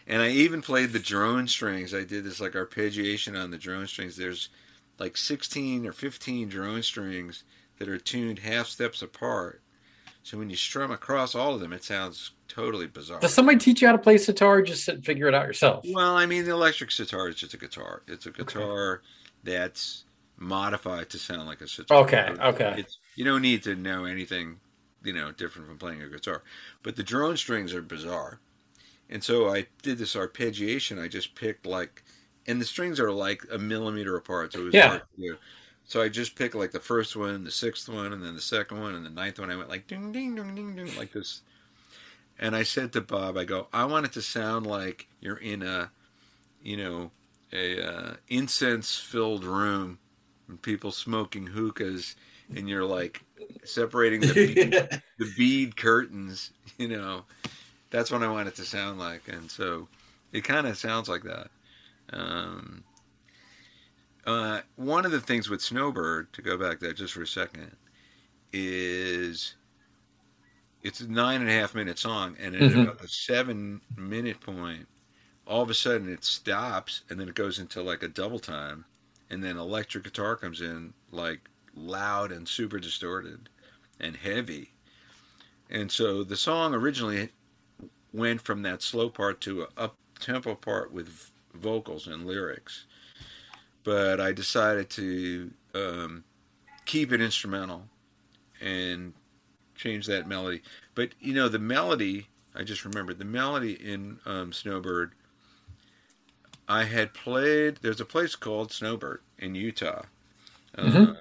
And 0.07 0.20
I 0.20 0.31
even 0.31 0.62
played 0.62 0.93
the 0.93 0.99
drone 0.99 1.47
strings. 1.47 1.94
I 1.94 2.03
did 2.03 2.24
this 2.24 2.40
like 2.40 2.53
arpeggiation 2.53 3.40
on 3.40 3.53
the 3.53 3.59
drone 3.59 3.86
strings. 3.86 4.16
There's 4.16 4.49
like 4.99 5.16
16 5.16 5.86
or 5.86 5.93
15 5.93 6.49
drone 6.49 6.82
strings 6.82 7.44
that 7.78 7.89
are 7.89 7.99
tuned 7.99 8.40
half 8.40 8.66
steps 8.66 9.03
apart. 9.03 9.62
So 10.23 10.39
when 10.39 10.49
you 10.51 10.57
strum 10.57 10.90
across 10.90 11.35
all 11.35 11.55
of 11.55 11.61
them, 11.61 11.73
it 11.73 11.82
sounds 11.82 12.32
totally 12.49 12.86
bizarre. 12.86 13.20
Does 13.20 13.35
somebody 13.35 13.59
teach 13.59 13.81
you 13.82 13.89
how 13.89 13.93
to 13.93 13.99
play 13.99 14.19
sitar? 14.19 14.59
Or 14.59 14.62
just 14.62 14.85
sit 14.85 14.94
and 14.97 15.05
figure 15.05 15.27
it 15.27 15.35
out 15.35 15.47
yourself. 15.47 15.85
Well, 15.89 16.16
I 16.16 16.27
mean, 16.27 16.44
the 16.44 16.53
electric 16.53 16.90
sitar 16.93 17.28
is 17.28 17.36
just 17.36 17.55
a 17.55 17.59
guitar. 17.59 18.03
It's 18.07 18.27
a 18.27 18.31
guitar 18.31 19.03
that's 19.43 20.05
modified 20.36 21.11
to 21.11 21.19
sound 21.19 21.47
like 21.47 21.61
a 21.61 21.69
sitar. 21.69 21.99
Okay, 22.05 22.35
okay. 22.40 22.74
It's, 22.78 22.99
you 23.16 23.24
don't 23.24 23.43
need 23.43 23.65
to 23.65 23.74
know 23.74 24.05
anything, 24.05 24.61
you 25.03 25.12
know, 25.12 25.32
different 25.32 25.66
from 25.66 25.78
playing 25.78 26.03
a 26.03 26.09
guitar. 26.09 26.43
But 26.82 26.94
the 26.97 27.03
drone 27.03 27.36
strings 27.36 27.74
are 27.74 27.82
bizarre. 27.82 28.39
And 29.11 29.23
so 29.23 29.53
I 29.53 29.66
did 29.82 29.99
this 29.99 30.15
arpeggiation. 30.15 31.03
I 31.03 31.09
just 31.09 31.35
picked 31.35 31.66
like, 31.66 32.03
and 32.47 32.61
the 32.61 32.65
strings 32.65 32.99
are 33.01 33.11
like 33.11 33.43
a 33.53 33.59
millimeter 33.59 34.16
apart. 34.16 34.53
So 34.53 34.61
it 34.61 34.65
was 34.66 34.74
Yeah. 34.74 34.89
hard 34.89 35.03
to 35.16 35.23
do. 35.23 35.36
So 35.86 36.00
I 36.00 36.09
just 36.09 36.36
picked 36.36 36.54
like 36.54 36.70
the 36.70 36.80
first 36.80 37.16
one, 37.16 37.44
the 37.44 37.50
sixth 37.50 37.88
one, 37.88 38.12
and 38.12 38.22
then 38.22 38.34
the 38.34 38.40
second 38.40 38.80
one, 38.80 38.94
and 38.94 39.04
the 39.04 39.10
ninth 39.10 39.38
one. 39.38 39.50
I 39.50 39.56
went 39.56 39.68
like 39.68 39.86
ding, 39.86 40.12
ding, 40.12 40.34
ding, 40.34 40.54
ding, 40.54 40.74
ding, 40.74 40.96
like 40.96 41.12
this. 41.12 41.42
And 42.38 42.56
I 42.56 42.62
said 42.62 42.92
to 42.92 43.00
Bob, 43.00 43.36
I 43.36 43.44
go, 43.44 43.68
I 43.72 43.84
want 43.84 44.06
it 44.06 44.12
to 44.12 44.22
sound 44.22 44.66
like 44.66 45.06
you're 45.20 45.36
in 45.36 45.62
a, 45.62 45.90
you 46.62 46.76
know, 46.76 47.10
a 47.52 47.86
uh, 47.86 48.14
incense-filled 48.28 49.44
room, 49.44 49.98
and 50.48 50.60
people 50.60 50.92
smoking 50.92 51.46
hookahs, 51.46 52.16
and 52.56 52.68
you're 52.68 52.84
like 52.84 53.22
separating 53.64 54.20
the 54.20 54.32
bead, 54.32 54.72
the 55.18 55.32
bead 55.36 55.76
curtains. 55.76 56.50
You 56.78 56.88
know, 56.88 57.24
that's 57.90 58.10
what 58.10 58.22
I 58.22 58.28
want 58.28 58.48
it 58.48 58.54
to 58.56 58.64
sound 58.64 58.98
like, 58.98 59.28
and 59.28 59.50
so 59.50 59.88
it 60.32 60.44
kind 60.44 60.66
of 60.66 60.78
sounds 60.78 61.09
like 61.09 61.22
that. 61.24 61.50
Um, 62.12 62.82
uh, 64.27 64.62
one 64.77 65.05
of 65.07 65.12
the 65.12 65.20
things 65.20 65.49
with 65.51 65.62
Snowbird, 65.62 66.32
to 66.35 66.43
go 66.43 66.57
back 66.59 66.81
there 66.81 66.93
just 66.93 67.15
for 67.15 67.23
a 67.23 67.27
second, 67.27 67.77
is 68.53 69.57
it's 70.82 71.01
a 71.01 71.09
nine 71.11 71.40
and 71.40 71.51
a 71.51 71.53
half 71.53 71.74
minute 71.74 71.99
song, 71.99 72.36
and 72.39 72.55
at 72.57 72.73
Mhm. 72.73 72.74
about 72.74 72.99
the 72.99 73.09
seven 73.09 73.81
minute 73.97 74.40
point, 74.40 74.89
all 75.47 75.62
of 75.62 75.70
a 75.70 75.74
sudden 75.74 76.09
it 76.12 76.24
stops, 76.24 77.05
and 77.11 77.20
then 77.20 77.28
it 77.28 77.35
goes 77.35 77.59
into 77.59 77.82
like 77.82 78.03
a 78.03 78.09
double 78.09 78.39
time, 78.40 78.86
and 79.31 79.43
then 79.44 79.57
electric 79.59 80.05
guitar 80.05 80.36
comes 80.36 80.61
in 80.61 80.94
like 81.11 81.49
loud 81.74 82.32
and 82.32 82.49
super 82.49 82.78
distorted 82.81 83.49
and 84.01 84.16
heavy, 84.16 84.74
and 85.70 85.90
so 85.93 86.24
the 86.24 86.36
song 86.36 86.74
originally 86.74 87.31
went 88.12 88.43
from 88.43 88.62
that 88.62 88.82
slow 88.82 89.11
part 89.11 89.40
to 89.43 89.62
a 89.65 89.69
up 89.77 89.94
tempo 90.20 90.55
part 90.55 90.93
with 90.93 91.32
vocals 91.55 92.07
and 92.09 92.27
lyrics, 92.27 92.86
but 93.84 94.20
I 94.20 94.32
decided 94.32 94.90
to 94.90 95.50
um, 95.74 96.24
keep 96.84 97.12
it 97.12 97.20
instrumental 97.20 97.84
and 98.60 99.12
change 99.74 100.06
that 100.06 100.28
melody. 100.28 100.62
But 100.94 101.10
you 101.20 101.34
know, 101.34 101.48
the 101.48 101.59
melody, 101.59 102.28
I 102.54 102.62
just 102.64 102.84
remembered 102.84 103.18
the 103.18 103.24
melody 103.24 103.72
in 103.74 104.18
um, 104.26 104.52
Snowbird. 104.52 105.12
I 106.68 106.84
had 106.84 107.12
played. 107.12 107.78
There's 107.82 108.00
a 108.00 108.04
place 108.04 108.34
called 108.36 108.72
Snowbird 108.72 109.20
in 109.38 109.54
Utah. 109.54 110.02
Mhm. 110.78 110.96
Um, 110.96 111.18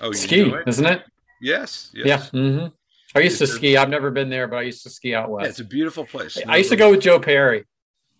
oh, 0.00 0.08
you 0.08 0.14
ski, 0.14 0.44
know 0.48 0.56
it? 0.56 0.68
isn't 0.68 0.84
it? 0.86 1.04
Yes, 1.40 1.90
yes. 1.94 2.30
Yeah. 2.34 2.40
hmm 2.58 2.66
I 3.14 3.20
used 3.20 3.38
to 3.38 3.44
It's 3.44 3.54
a- 3.54 3.56
sk. 3.56 3.64
I've 3.78 3.88
never 3.88 4.10
been 4.10 4.28
there, 4.28 4.46
but 4.46 4.56
I 4.56 4.62
used 4.62 4.82
to 4.84 4.90
ski 4.90 5.14
out 5.14 5.28
Yeah, 5.28 5.34
west. 5.34 5.50
it's 5.50 5.60
a 5.60 5.64
beautiful 5.64 6.04
place. 6.04 6.38
I 6.46 6.58
used 6.58 6.70
to 6.70 6.76
go 6.76 6.90
with 6.90 7.00
Joe 7.00 7.18
Perry. 7.18 7.64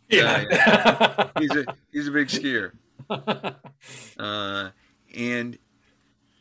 Yeah, 0.09 1.29
He's 1.39 1.55
a 1.55 1.65
he's 1.93 2.09
a 2.09 2.11
big 2.11 2.27
skier. 2.29 2.73
Uh, 4.19 4.71
and 5.17 5.57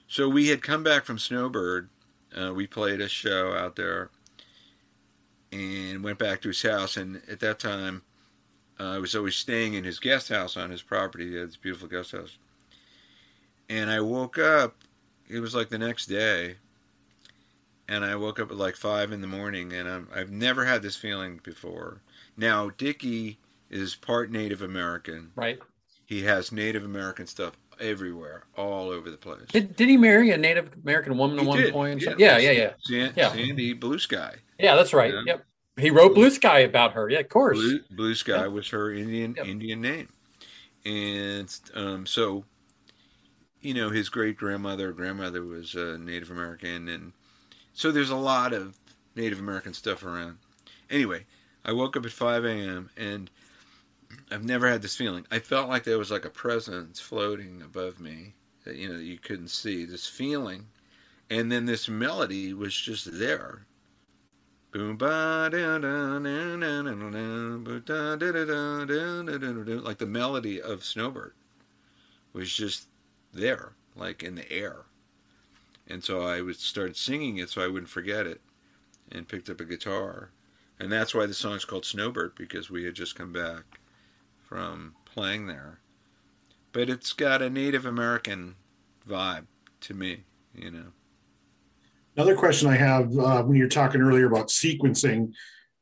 so 0.08 0.28
we 0.28 0.50
had 0.50 0.62
come 0.62 0.84
back 0.84 1.06
from 1.06 1.18
Snowbird. 1.18 1.90
Uh, 2.36 2.54
we 2.54 2.68
played 2.68 3.00
a 3.00 3.08
show 3.08 3.54
out 3.54 3.78
there 3.78 4.10
and 5.52 6.04
went 6.04 6.20
back 6.20 6.42
to 6.42 6.50
his 6.50 6.62
house. 6.62 6.98
And 6.98 7.22
at 7.30 7.40
that 7.40 7.60
time, 7.60 8.02
uh, 8.80 8.90
I 8.90 8.98
was 9.00 9.16
always 9.16 9.36
staying 9.36 9.74
in 9.74 9.84
his 9.84 10.00
guest 10.00 10.30
house 10.30 10.58
on 10.58 10.70
his 10.70 10.82
property. 10.82 11.30
He 11.30 11.36
had 11.36 11.48
this 11.48 11.58
beautiful 11.58 11.88
guest 11.88 12.12
house. 12.12 12.38
And 13.70 13.90
I 13.90 14.02
woke 14.02 14.38
up, 14.38 14.76
it 15.30 15.40
was 15.40 15.56
like 15.56 15.70
the 15.70 15.78
next 15.78 16.08
day. 16.08 16.56
And 17.88 18.04
I 18.06 18.16
woke 18.16 18.40
up 18.40 18.52
at 18.52 18.58
like 18.58 18.76
five 18.76 19.12
in 19.12 19.22
the 19.22 19.28
morning, 19.28 19.74
and 19.74 19.88
I'm, 19.90 20.10
I've 20.14 20.30
never 20.30 20.66
had 20.66 20.82
this 20.84 20.96
feeling 20.96 21.40
before. 21.44 22.02
Now, 22.38 22.70
Dickey 22.70 23.40
is 23.70 23.96
part 23.96 24.32
Native 24.32 24.62
American. 24.62 25.32
right. 25.36 25.60
He 26.10 26.24
has 26.24 26.52
Native 26.52 26.84
American 26.86 27.28
stuff 27.28 27.54
everywhere, 27.80 28.46
all 28.58 28.90
over 28.90 29.12
the 29.12 29.18
place. 29.18 29.44
Did, 29.50 29.76
did 29.76 29.88
he 29.88 29.96
marry 29.96 30.32
a 30.32 30.38
Native 30.40 30.72
American 30.84 31.16
woman 31.20 31.38
at 31.38 31.46
one 31.46 31.60
did, 31.60 31.72
point? 31.72 32.02
yeah. 32.02 32.16
Yeah, 32.18 32.38
yeah, 32.40 32.52
yeah. 32.52 32.72
San- 32.82 33.14
Yeah. 33.16 33.32
Sandy 33.32 33.74
Blue 33.74 34.00
Sky. 34.00 34.34
Yeah, 34.58 34.76
that's 34.76 34.92
right. 34.92 35.14
Yep. 35.24 35.46
He 35.78 35.92
wrote 35.92 36.16
Blue 36.16 36.32
Sky 36.32 36.62
about 36.62 36.94
her. 36.94 37.10
Yeah, 37.10 37.20
of 37.20 37.30
course. 37.30 37.60
Blue, 37.60 37.80
Blue 37.92 38.16
Sky 38.16 38.38
Yeah. 38.42 38.48
was 38.48 38.68
her 38.70 38.92
Indian 38.92 39.36
Yep. 39.38 39.46
Indian 39.46 39.82
name, 39.82 40.10
and 40.84 41.56
um, 41.76 42.08
so 42.08 42.44
you 43.62 43.76
know 43.76 43.92
his 43.92 44.10
great 44.10 44.36
grandmother 44.36 44.92
grandmother 44.92 45.44
was 45.46 45.76
uh, 45.76 45.96
Native 46.00 46.32
American, 46.32 46.88
and 46.90 47.14
so 47.74 47.92
there's 47.92 48.10
a 48.10 48.16
lot 48.16 48.52
of 48.52 48.80
Native 49.16 49.38
American 49.38 49.76
stuff 49.76 50.04
around. 50.04 50.40
Anyway, 50.90 51.28
I 51.64 51.72
woke 51.74 51.96
up 51.96 52.04
at 52.04 52.12
5 52.12 52.46
a.m. 52.46 52.90
and 52.98 53.30
I've 54.32 54.44
never 54.44 54.70
had 54.70 54.84
this 54.84 54.96
feeling. 54.96 55.26
I 55.32 55.40
felt 55.40 55.70
like 55.70 55.84
there 55.84 55.98
was 55.98 56.12
like 56.12 56.26
a 56.26 56.30
presence 56.30 57.00
floating 57.00 57.64
above 57.64 58.00
me 58.00 58.36
that 58.64 58.76
you 58.76 58.88
know 58.88 58.98
that 58.98 59.04
you 59.04 59.18
couldn't 59.18 59.50
see. 59.50 59.86
This 59.86 60.06
feeling, 60.06 60.68
and 61.32 61.52
then 61.52 61.66
this 61.66 61.90
melody 61.90 62.54
was 62.54 62.76
just 62.76 63.18
there. 63.18 63.66
Boom 64.72 64.98
ba 64.98 65.50
like 69.84 69.98
the 69.98 70.06
melody 70.06 70.62
of 70.62 70.86
Snowbird 70.86 71.34
was 72.34 72.54
just 72.54 72.88
there, 73.34 73.74
like 73.96 74.22
in 74.22 74.36
the 74.36 74.52
air. 74.52 74.86
And 75.88 76.04
so 76.04 76.22
I 76.22 76.42
would 76.42 76.58
start 76.58 76.96
singing 76.96 77.38
it 77.38 77.50
so 77.50 77.64
I 77.64 77.68
wouldn't 77.68 77.90
forget 77.90 78.28
it, 78.28 78.42
and 79.12 79.28
picked 79.28 79.50
up 79.50 79.60
a 79.60 79.66
guitar, 79.66 80.30
and 80.80 80.92
that's 80.92 81.16
why 81.16 81.26
the 81.26 81.34
song's 81.34 81.66
called 81.66 81.84
Snowbird 81.84 82.36
because 82.36 82.70
we 82.70 82.84
had 82.84 82.94
just 82.94 83.16
come 83.16 83.34
back 83.34 83.79
from 84.50 84.96
playing 85.06 85.46
there. 85.46 85.80
But 86.72 86.90
it's 86.90 87.14
got 87.14 87.44
a 87.44 87.52
Native 87.52 87.86
American 87.86 88.56
vibe 89.08 89.46
to 89.82 89.94
me, 89.94 90.24
you 90.56 90.72
know. 90.72 90.88
Another 92.18 92.36
question 92.36 92.68
I 92.68 92.76
have 92.76 93.18
uh, 93.18 93.44
when 93.44 93.58
you're 93.58 93.70
talking 93.70 94.02
earlier 94.02 94.26
about 94.26 94.48
sequencing, 94.48 95.34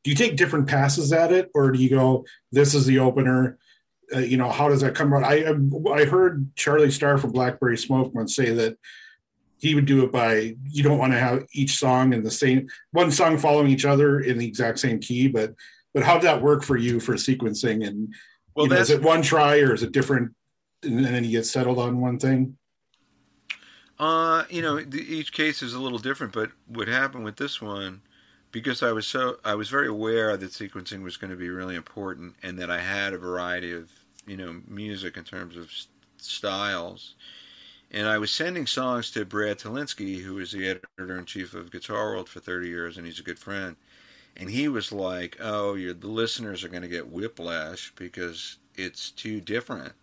do 0.04 0.10
you 0.10 0.14
take 0.14 0.36
different 0.36 0.68
passes 0.68 1.12
at 1.14 1.32
it, 1.32 1.50
or 1.54 1.72
do 1.72 1.82
you 1.82 1.88
go, 1.88 2.26
"This 2.52 2.74
is 2.74 2.84
the 2.84 2.98
opener"? 2.98 3.58
Uh, 4.14 4.20
you 4.20 4.36
know, 4.36 4.50
how 4.50 4.68
does 4.68 4.82
that 4.82 4.94
come 4.94 5.12
out? 5.14 5.24
I 5.24 5.46
I 5.92 6.04
heard 6.04 6.54
Charlie 6.54 6.90
Starr 6.90 7.18
from 7.18 7.32
Blackberry 7.32 7.78
Smoke 7.78 8.14
once 8.14 8.36
say 8.36 8.52
that 8.52 8.78
he 9.58 9.74
would 9.74 9.86
do 9.86 10.04
it 10.04 10.12
by 10.12 10.54
you 10.70 10.82
don't 10.82 10.98
want 10.98 11.12
to 11.12 11.18
have 11.18 11.44
each 11.52 11.76
song 11.78 12.12
in 12.12 12.22
the 12.22 12.30
same 12.30 12.68
one 12.92 13.10
song 13.10 13.38
following 13.38 13.70
each 13.70 13.84
other 13.84 14.20
in 14.20 14.38
the 14.38 14.46
exact 14.46 14.78
same 14.78 15.00
key, 15.00 15.26
but 15.26 15.54
but 15.94 16.02
how 16.02 16.14
did 16.14 16.24
that 16.24 16.42
work 16.42 16.62
for 16.62 16.76
you 16.76 17.00
for 17.00 17.14
sequencing? 17.14 17.86
And 17.86 18.14
Well, 18.58 18.66
you 18.66 18.74
know, 18.74 18.80
is 18.80 18.90
it 18.90 19.02
one 19.02 19.22
try 19.22 19.60
or 19.60 19.72
is 19.72 19.84
it 19.84 19.92
different? 19.92 20.34
And 20.82 21.04
then 21.04 21.22
you 21.22 21.30
get 21.30 21.46
settled 21.46 21.78
on 21.78 22.00
one 22.00 22.18
thing. 22.18 22.56
Uh, 24.00 24.46
you 24.50 24.62
know, 24.62 24.80
the, 24.80 24.98
each 24.98 25.32
case 25.32 25.62
is 25.62 25.74
a 25.74 25.78
little 25.78 25.98
different, 25.98 26.32
but 26.32 26.50
what 26.66 26.88
happened 26.88 27.22
with 27.22 27.36
this 27.36 27.62
one, 27.62 28.00
because 28.50 28.82
I 28.82 28.90
was 28.90 29.06
so 29.06 29.38
I 29.44 29.54
was 29.54 29.68
very 29.68 29.86
aware 29.86 30.36
that 30.36 30.50
sequencing 30.50 31.04
was 31.04 31.16
going 31.16 31.30
to 31.30 31.36
be 31.36 31.50
really 31.50 31.76
important, 31.76 32.34
and 32.42 32.58
that 32.58 32.68
I 32.68 32.80
had 32.80 33.12
a 33.12 33.18
variety 33.18 33.72
of 33.72 33.90
you 34.26 34.36
know 34.36 34.60
music 34.66 35.16
in 35.16 35.22
terms 35.22 35.56
of 35.56 35.70
styles, 36.16 37.14
and 37.92 38.08
I 38.08 38.18
was 38.18 38.32
sending 38.32 38.66
songs 38.66 39.12
to 39.12 39.24
Brad 39.24 39.58
Tolinski, 39.58 40.20
who 40.20 40.34
was 40.34 40.50
the 40.50 40.68
editor 40.68 41.16
in 41.16 41.26
chief 41.26 41.54
of 41.54 41.70
Guitar 41.70 42.10
World 42.10 42.28
for 42.28 42.40
thirty 42.40 42.68
years, 42.68 42.96
and 42.96 43.06
he's 43.06 43.20
a 43.20 43.24
good 43.24 43.38
friend, 43.38 43.76
and 44.38 44.50
he 44.50 44.68
was 44.68 44.92
like, 44.92 45.36
"Oh, 45.40 45.74
your 45.74 45.94
the 45.94 46.08
listeners 46.08 46.64
are 46.64 46.68
going 46.68 46.82
to 46.82 46.88
get 46.88 47.10
whiplash 47.10 47.92
because 47.96 48.58
it's 48.76 49.10
too 49.10 49.40
different," 49.40 49.94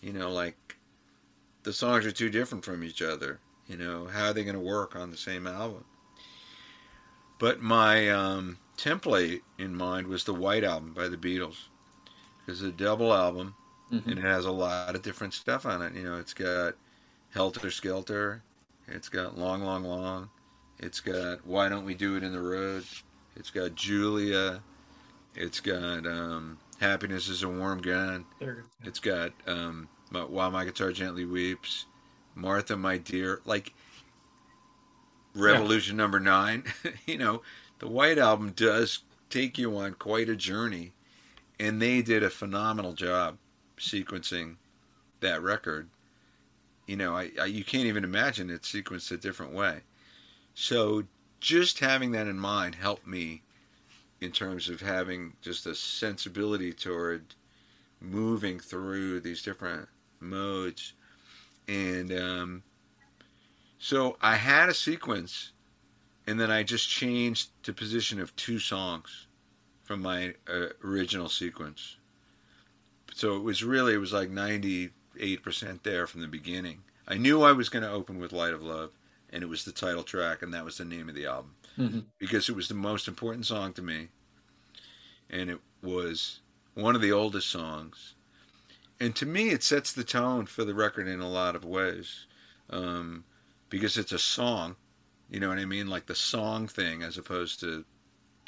you 0.00 0.12
know, 0.12 0.30
like 0.32 0.76
the 1.64 1.72
songs 1.72 2.06
are 2.06 2.12
too 2.12 2.30
different 2.30 2.64
from 2.64 2.82
each 2.84 3.02
other. 3.02 3.40
You 3.68 3.76
know, 3.76 4.06
how 4.06 4.26
are 4.28 4.32
they 4.32 4.44
going 4.44 4.54
to 4.56 4.60
work 4.60 4.96
on 4.96 5.10
the 5.10 5.16
same 5.16 5.46
album? 5.46 5.84
But 7.38 7.60
my 7.60 8.08
um, 8.10 8.58
template 8.76 9.42
in 9.58 9.74
mind 9.76 10.06
was 10.06 10.24
the 10.24 10.34
White 10.34 10.64
Album 10.64 10.92
by 10.94 11.08
the 11.08 11.16
Beatles. 11.16 11.68
It's 12.46 12.62
a 12.62 12.72
double 12.72 13.12
album, 13.14 13.54
Mhm. 13.92 14.06
and 14.06 14.18
it 14.18 14.22
has 14.22 14.44
a 14.44 14.52
lot 14.52 14.94
of 14.96 15.02
different 15.02 15.34
stuff 15.34 15.66
on 15.66 15.82
it. 15.82 15.94
You 15.94 16.02
know, 16.04 16.18
it's 16.18 16.34
got 16.34 16.74
Helter 17.30 17.70
Skelter, 17.70 18.42
it's 18.88 19.08
got 19.08 19.38
Long, 19.38 19.62
Long, 19.62 19.84
Long, 19.84 20.30
it's 20.78 21.00
got 21.00 21.46
Why 21.46 21.68
Don't 21.68 21.84
We 21.84 21.94
Do 21.94 22.16
It 22.16 22.22
in 22.22 22.32
the 22.32 22.40
Road, 22.42 22.84
it's 23.36 23.50
got 23.50 23.74
Julia, 23.74 24.62
it's 25.34 25.60
got 25.60 26.06
um, 26.06 26.58
Happiness 26.80 27.28
is 27.28 27.42
a 27.42 27.48
Warm 27.48 27.80
Gun, 27.80 28.24
it's 28.84 28.98
got 28.98 29.32
um, 29.46 29.88
My- 30.10 30.24
While 30.24 30.50
My 30.50 30.64
Guitar 30.64 30.92
Gently 30.92 31.24
Weeps, 31.24 31.86
Martha, 32.34 32.76
My 32.76 32.98
Dear, 32.98 33.40
like 33.44 33.72
Revolution 35.34 35.96
Number 35.96 36.20
Nine. 36.20 36.64
you 37.06 37.18
know, 37.18 37.42
the 37.78 37.88
White 37.88 38.18
Album 38.18 38.52
does 38.54 39.00
take 39.30 39.58
you 39.58 39.76
on 39.78 39.94
quite 39.94 40.28
a 40.28 40.36
journey, 40.36 40.92
and 41.58 41.80
they 41.80 42.02
did 42.02 42.22
a 42.22 42.30
phenomenal 42.30 42.92
job 42.92 43.38
sequencing 43.78 44.56
that 45.20 45.42
record. 45.42 45.88
You 46.86 46.96
know, 46.96 47.16
I, 47.16 47.30
I 47.40 47.46
you 47.46 47.64
can't 47.64 47.86
even 47.86 48.04
imagine 48.04 48.50
it 48.50 48.62
sequenced 48.62 49.10
a 49.12 49.16
different 49.16 49.52
way. 49.52 49.80
So 50.54 51.04
just 51.42 51.80
having 51.80 52.12
that 52.12 52.28
in 52.28 52.38
mind 52.38 52.76
helped 52.76 53.06
me 53.06 53.42
in 54.20 54.30
terms 54.30 54.68
of 54.68 54.80
having 54.80 55.32
just 55.42 55.66
a 55.66 55.74
sensibility 55.74 56.72
toward 56.72 57.34
moving 58.00 58.60
through 58.60 59.18
these 59.20 59.42
different 59.42 59.88
modes. 60.20 60.92
And 61.66 62.12
um, 62.12 62.62
so 63.78 64.16
I 64.22 64.36
had 64.36 64.68
a 64.68 64.74
sequence, 64.74 65.50
and 66.28 66.38
then 66.38 66.52
I 66.52 66.62
just 66.62 66.88
changed 66.88 67.50
the 67.64 67.72
position 67.72 68.20
of 68.20 68.34
two 68.36 68.60
songs 68.60 69.26
from 69.82 70.00
my 70.00 70.34
uh, 70.48 70.66
original 70.84 71.28
sequence. 71.28 71.96
So 73.14 73.36
it 73.36 73.42
was 73.42 73.64
really 73.64 73.94
it 73.94 73.98
was 73.98 74.12
like 74.12 74.30
ninety 74.30 74.90
eight 75.18 75.42
percent 75.42 75.82
there 75.82 76.06
from 76.06 76.20
the 76.20 76.28
beginning. 76.28 76.84
I 77.08 77.16
knew 77.18 77.42
I 77.42 77.52
was 77.52 77.68
going 77.68 77.82
to 77.82 77.90
open 77.90 78.20
with 78.20 78.32
"Light 78.32 78.54
of 78.54 78.62
Love," 78.62 78.92
and 79.32 79.42
it 79.42 79.48
was 79.48 79.64
the 79.64 79.72
title 79.72 80.04
track, 80.04 80.42
and 80.42 80.54
that 80.54 80.64
was 80.64 80.78
the 80.78 80.84
name 80.84 81.08
of 81.08 81.14
the 81.16 81.26
album 81.26 81.56
Mhm. 81.76 82.12
because 82.18 82.48
it 82.48 82.56
was 82.56 82.68
the 82.68 82.74
most 82.74 83.08
important 83.08 83.46
song 83.46 83.72
to 83.74 83.82
me, 83.82 84.10
and 85.30 85.50
it 85.50 85.60
was 85.82 86.40
one 86.74 86.94
of 86.94 87.00
the 87.02 87.12
oldest 87.12 87.48
songs, 87.48 88.14
and 89.00 89.16
to 89.16 89.26
me 89.26 89.50
it 89.50 89.62
sets 89.62 89.92
the 89.92 90.04
tone 90.04 90.46
for 90.46 90.64
the 90.64 90.74
record 90.74 91.08
in 91.08 91.20
a 91.20 91.30
lot 91.30 91.56
of 91.56 91.64
ways, 91.64 92.26
um, 92.70 93.26
because 93.70 93.98
it's 93.98 94.12
a 94.12 94.18
song, 94.18 94.76
you 95.28 95.40
know 95.40 95.48
what 95.50 95.58
I 95.60 95.66
mean, 95.66 95.88
like 95.88 96.06
the 96.06 96.14
song 96.16 96.68
thing 96.68 97.02
as 97.02 97.18
opposed 97.18 97.60
to, 97.60 97.86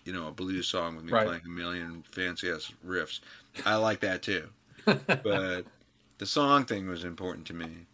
you 0.04 0.12
know, 0.12 0.28
a 0.28 0.32
blues 0.32 0.68
song 0.68 0.96
with 0.96 1.04
me 1.06 1.14
Right. 1.14 1.16
playing 1.16 1.42
a 1.46 1.50
million 1.50 2.04
fancy 2.04 2.50
ass 2.50 2.72
riffs. 2.84 3.20
I 3.64 3.76
like 3.76 4.00
that 4.00 4.22
too 4.22 4.50
but 5.22 5.66
the 6.18 6.26
song 6.26 6.64
thing 6.66 6.88
was 6.88 7.04
important 7.04 7.46
to 7.48 7.54
me. 7.54 7.86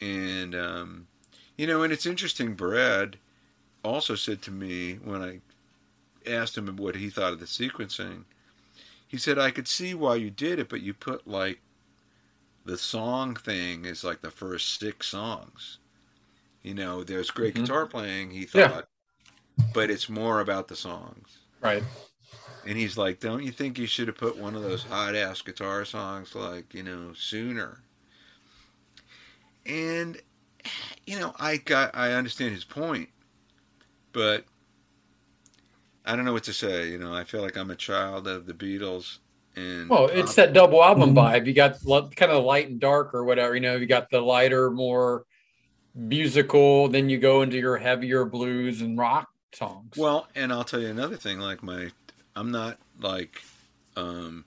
And, 0.00 0.54
um, 0.54 1.08
you 1.56 1.66
know, 1.66 1.82
and 1.82 1.92
it's 1.92 2.06
interesting, 2.06 2.54
Brad 2.54 3.18
also 3.84 4.14
said 4.14 4.42
to 4.42 4.50
me 4.50 4.94
when 4.94 5.22
I 5.22 5.40
asked 6.30 6.56
him 6.58 6.74
what 6.76 6.96
he 6.96 7.10
thought 7.10 7.32
of 7.34 7.40
the 7.40 7.46
sequencing, 7.46 8.24
he 9.06 9.18
said, 9.18 9.38
I 9.38 9.50
could 9.50 9.68
see 9.68 9.94
why 9.94 10.16
you 10.16 10.30
did 10.30 10.58
it, 10.58 10.68
but 10.68 10.80
you 10.82 10.94
put 10.94 11.26
like 11.28 11.60
the 12.64 12.78
song 12.78 13.36
thing 13.36 13.84
is 13.84 14.04
like 14.04 14.22
the 14.22 14.30
first 14.30 14.80
six 14.80 15.08
songs. 15.08 15.78
You 16.62 16.74
know, 16.74 17.04
there's 17.04 17.30
great 17.30 17.54
Mhm. 17.54 17.66
guitar 17.66 17.86
playing, 17.86 18.30
he 18.30 18.44
Yeah. 18.54 18.70
thought, 18.70 18.88
but 19.72 19.90
it's 19.90 20.08
more 20.08 20.40
about 20.40 20.68
the 20.68 20.76
songs. 20.76 21.38
Right. 21.60 21.84
And 22.64 22.78
he's 22.78 22.96
like, 22.96 23.20
"Don't 23.20 23.44
you 23.44 23.52
think 23.52 23.78
you 23.78 23.86
should 23.86 24.08
have 24.08 24.16
put 24.16 24.36
one 24.36 24.54
of 24.56 24.62
those 24.62 24.84
hot 24.84 25.14
ass 25.14 25.42
guitar 25.42 25.84
songs 25.84 26.34
like 26.34 26.74
you 26.74 26.82
know 26.82 27.12
sooner?" 27.14 27.82
And 29.66 30.20
you 31.06 31.18
know, 31.18 31.34
I 31.38 31.56
got 31.58 31.90
I 31.94 32.12
understand 32.12 32.54
his 32.54 32.64
point, 32.64 33.08
but 34.12 34.44
I 36.04 36.16
don't 36.16 36.24
know 36.24 36.32
what 36.32 36.44
to 36.44 36.52
say. 36.52 36.90
You 36.90 36.98
know, 36.98 37.14
I 37.14 37.24
feel 37.24 37.42
like 37.42 37.56
I'm 37.56 37.70
a 37.70 37.76
child 37.76 38.28
of 38.28 38.46
the 38.46 38.52
Beatles, 38.54 39.18
and 39.56 39.90
Well, 39.90 40.06
it's 40.08 40.34
that 40.34 40.52
double 40.52 40.82
album 40.82 41.10
Mhm. 41.10 41.16
vibe. 41.16 41.46
You 41.46 41.54
got 41.54 41.80
kind 42.16 42.32
of 42.32 42.44
light 42.44 42.68
and 42.68 42.80
dark 42.80 43.14
or 43.14 43.24
whatever. 43.24 43.54
You 43.54 43.60
know, 43.60 43.76
you 43.76 43.86
got 43.86 44.10
the 44.10 44.20
lighter, 44.20 44.70
more 44.70 45.24
musical. 45.94 46.88
Then 46.88 47.08
you 47.08 47.18
go 47.18 47.42
into 47.42 47.58
your 47.58 47.76
heavier 47.76 48.24
blues 48.24 48.80
and 48.82 48.98
rock 48.98 49.28
songs. 49.52 49.96
Well, 49.96 50.28
and 50.34 50.52
I'll 50.52 50.64
tell 50.64 50.80
you 50.80 50.88
another 50.88 51.16
thing. 51.16 51.38
Like 51.38 51.62
my, 51.62 51.90
I'm 52.36 52.50
not 52.50 52.78
like 53.00 53.42
um, 53.96 54.44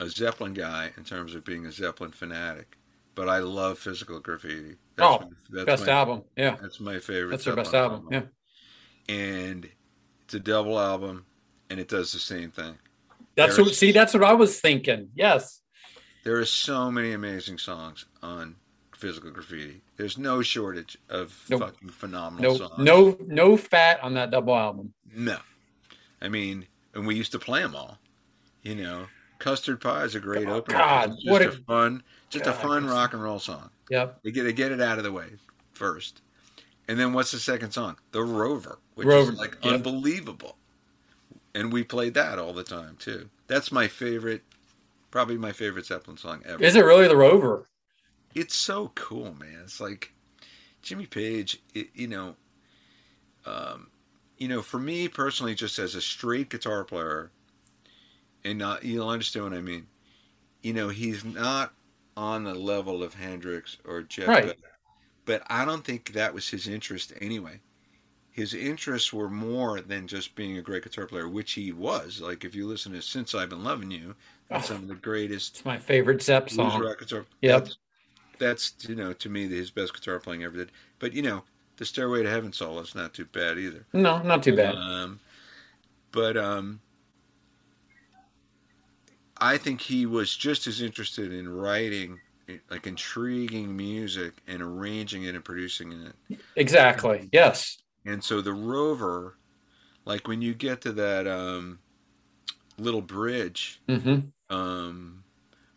a 0.00 0.08
Zeppelin 0.08 0.54
guy 0.54 0.92
in 0.96 1.04
terms 1.04 1.34
of 1.34 1.44
being 1.44 1.66
a 1.66 1.72
Zeppelin 1.72 2.12
fanatic, 2.12 2.76
but 3.18 3.28
I 3.28 3.38
love 3.40 3.78
Physical 3.80 4.20
Graffiti. 4.20 4.76
Oh, 4.98 5.18
my, 5.20 5.26
that's 5.50 5.64
best 5.66 5.86
my, 5.86 5.92
album. 5.92 6.22
Yeah, 6.36 6.56
That's 6.62 6.78
my 6.78 6.98
favorite. 7.00 7.30
that's 7.32 7.44
their 7.44 7.56
best 7.56 7.72
Zeppelin 7.72 8.02
album. 8.04 8.08
Yeah, 9.08 9.14
and 9.14 9.68
it's 10.24 10.34
a 10.34 10.40
double 10.40 10.78
album, 10.78 11.26
and 11.68 11.80
it 11.80 11.88
does 11.88 12.12
the 12.12 12.18
same 12.20 12.50
thing. 12.50 12.76
that's 13.34 13.58
what. 13.58 13.74
See, 13.74 13.92
that's 13.92 14.14
what 14.14 14.22
I 14.24 14.32
was 14.34 14.60
thinking. 14.60 15.08
Yes. 15.14 15.60
There 16.24 16.36
are 16.38 16.44
so 16.44 16.90
many 16.90 17.12
amazing 17.12 17.58
songs 17.58 18.04
on 18.22 18.56
Physical 18.94 19.30
Graffiti. 19.30 19.82
There's 19.96 20.18
no 20.18 20.42
shortage 20.42 20.96
of 21.08 21.36
Nope. 21.48 21.60
fucking 21.62 21.88
phenomenal 21.90 22.52
No, 22.52 22.58
songs. 22.58 22.78
no, 22.78 23.16
no 23.26 23.56
fat 23.56 24.00
on 24.02 24.14
that 24.14 24.30
double 24.30 24.54
album. 24.56 24.92
no. 25.12 25.38
I 26.20 26.28
mean, 26.28 26.66
and 26.94 27.06
we 27.06 27.14
used 27.14 27.30
to 27.32 27.38
play 27.38 27.62
them 27.62 27.74
all. 27.76 27.98
You 28.62 28.74
know, 28.74 29.06
Custard 29.38 29.80
Pie 29.80 30.02
is 30.02 30.14
a 30.16 30.20
great 30.20 30.48
Oh, 30.48 30.54
opener. 30.54 30.76
God, 30.78 31.14
what 31.24 31.42
a- 31.42 31.52
fun, 31.52 32.02
just 32.30 32.46
a 32.46 32.52
fun 32.52 32.86
rock 32.86 33.12
and 33.12 33.22
roll 33.22 33.38
song. 33.38 33.70
Yep. 33.90 34.20
They 34.22 34.30
get 34.30 34.44
to 34.44 34.52
get 34.52 34.72
it 34.72 34.80
out 34.80 34.98
of 34.98 35.04
the 35.04 35.12
way 35.12 35.28
first, 35.72 36.22
and 36.88 36.98
then 36.98 37.12
what's 37.12 37.30
the 37.30 37.38
second 37.38 37.72
song? 37.72 37.96
The 38.12 38.22
Rover, 38.22 38.78
which 38.94 39.06
Rover, 39.06 39.32
is 39.32 39.38
like 39.38 39.56
yep. 39.62 39.74
unbelievable, 39.74 40.56
and 41.54 41.72
we 41.72 41.84
played 41.84 42.14
that 42.14 42.38
all 42.38 42.52
the 42.52 42.64
time 42.64 42.96
too. 42.98 43.28
That's 43.46 43.72
my 43.72 43.88
favorite, 43.88 44.42
probably 45.10 45.38
my 45.38 45.52
favorite 45.52 45.86
Zeppelin 45.86 46.16
song 46.16 46.42
ever. 46.46 46.62
Is 46.62 46.76
it 46.76 46.84
really 46.84 47.08
the 47.08 47.16
Rover? 47.16 47.66
It's 48.34 48.54
so 48.54 48.92
cool, 48.94 49.34
man. 49.34 49.60
It's 49.64 49.80
like 49.80 50.12
Jimmy 50.82 51.06
Page. 51.06 51.60
It, 51.74 51.88
you 51.94 52.08
know, 52.08 52.36
um, 53.46 53.88
you 54.36 54.48
know, 54.48 54.62
for 54.62 54.78
me 54.78 55.08
personally, 55.08 55.54
just 55.54 55.78
as 55.78 55.94
a 55.94 56.00
straight 56.00 56.50
guitar 56.50 56.84
player, 56.84 57.30
and 58.44 58.58
not, 58.58 58.84
you'll 58.84 59.08
understand 59.08 59.44
what 59.44 59.54
I 59.54 59.60
mean. 59.60 59.86
You 60.62 60.74
know, 60.74 60.88
he's 60.88 61.24
not 61.24 61.72
on 62.18 62.42
the 62.42 62.54
level 62.54 63.04
of 63.04 63.14
Hendrix 63.14 63.76
or 63.84 64.02
Jeff 64.02 64.26
Right. 64.26 64.46
Beck, 64.48 64.56
but 65.24 65.42
I 65.46 65.64
don't 65.64 65.84
think 65.84 66.12
that 66.14 66.34
was 66.34 66.48
his 66.48 66.66
interest 66.66 67.12
anyway. 67.20 67.60
His 68.32 68.54
interests 68.54 69.12
were 69.12 69.30
more 69.30 69.80
than 69.80 70.06
just 70.08 70.34
being 70.34 70.58
a 70.58 70.62
great 70.62 70.82
guitar 70.82 71.06
player, 71.06 71.28
which 71.28 71.52
he 71.52 71.70
was. 71.72 72.20
Like 72.20 72.44
if 72.44 72.54
you 72.56 72.66
listen 72.66 72.92
to 72.92 73.02
"Since 73.02 73.34
I've 73.36 73.50
Been 73.50 73.62
Loving 73.64 73.90
You," 73.92 74.16
that's 74.48 74.64
Oh. 74.70 74.74
some 74.74 74.82
of 74.82 74.88
the 74.88 74.94
greatest 74.96 75.56
It's 75.56 75.64
my 75.64 75.78
favorite 75.78 76.20
Zepp 76.22 76.50
song. 76.50 76.82
rock 76.82 76.98
guitar. 76.98 77.24
Yep. 77.42 77.64
That's, 77.64 77.78
that's 78.38 78.88
you 78.88 78.96
know 78.96 79.12
to 79.12 79.28
me 79.28 79.48
his 79.48 79.70
best 79.70 79.94
guitar 79.94 80.18
playing 80.18 80.42
ever 80.42 80.56
did. 80.56 80.72
But 80.98 81.12
you 81.12 81.22
know 81.22 81.44
the 81.76 81.84
Stairway 81.84 82.24
to 82.24 82.30
Heaven 82.30 82.52
solo 82.52 82.80
is 82.80 82.94
not 82.96 83.14
too 83.14 83.26
bad 83.26 83.58
either. 83.58 83.84
No, 83.92 84.20
not 84.22 84.42
too 84.42 84.56
bad. 84.56 84.74
Um, 84.74 85.20
but 86.12 86.36
um, 86.36 86.80
I 89.40 89.56
think 89.58 89.80
he 89.80 90.06
was 90.06 90.34
just 90.36 90.66
as 90.66 90.80
interested 90.80 91.32
in 91.32 91.48
writing 91.48 92.20
like 92.70 92.86
intriguing 92.86 93.76
music 93.76 94.34
and 94.46 94.62
arranging 94.62 95.24
it 95.24 95.34
and 95.34 95.44
producing 95.44 95.92
it. 95.92 96.14
Exactly. 96.56 97.28
Yes. 97.32 97.78
And 98.04 98.22
so 98.24 98.40
the 98.40 98.52
Rover, 98.52 99.34
like 100.04 100.26
when 100.28 100.42
you 100.42 100.54
get 100.54 100.80
to 100.82 100.92
that 100.92 101.26
um, 101.26 101.78
little 102.78 103.02
bridge, 103.02 103.80
hmm 103.88 104.30
um, 104.50 105.24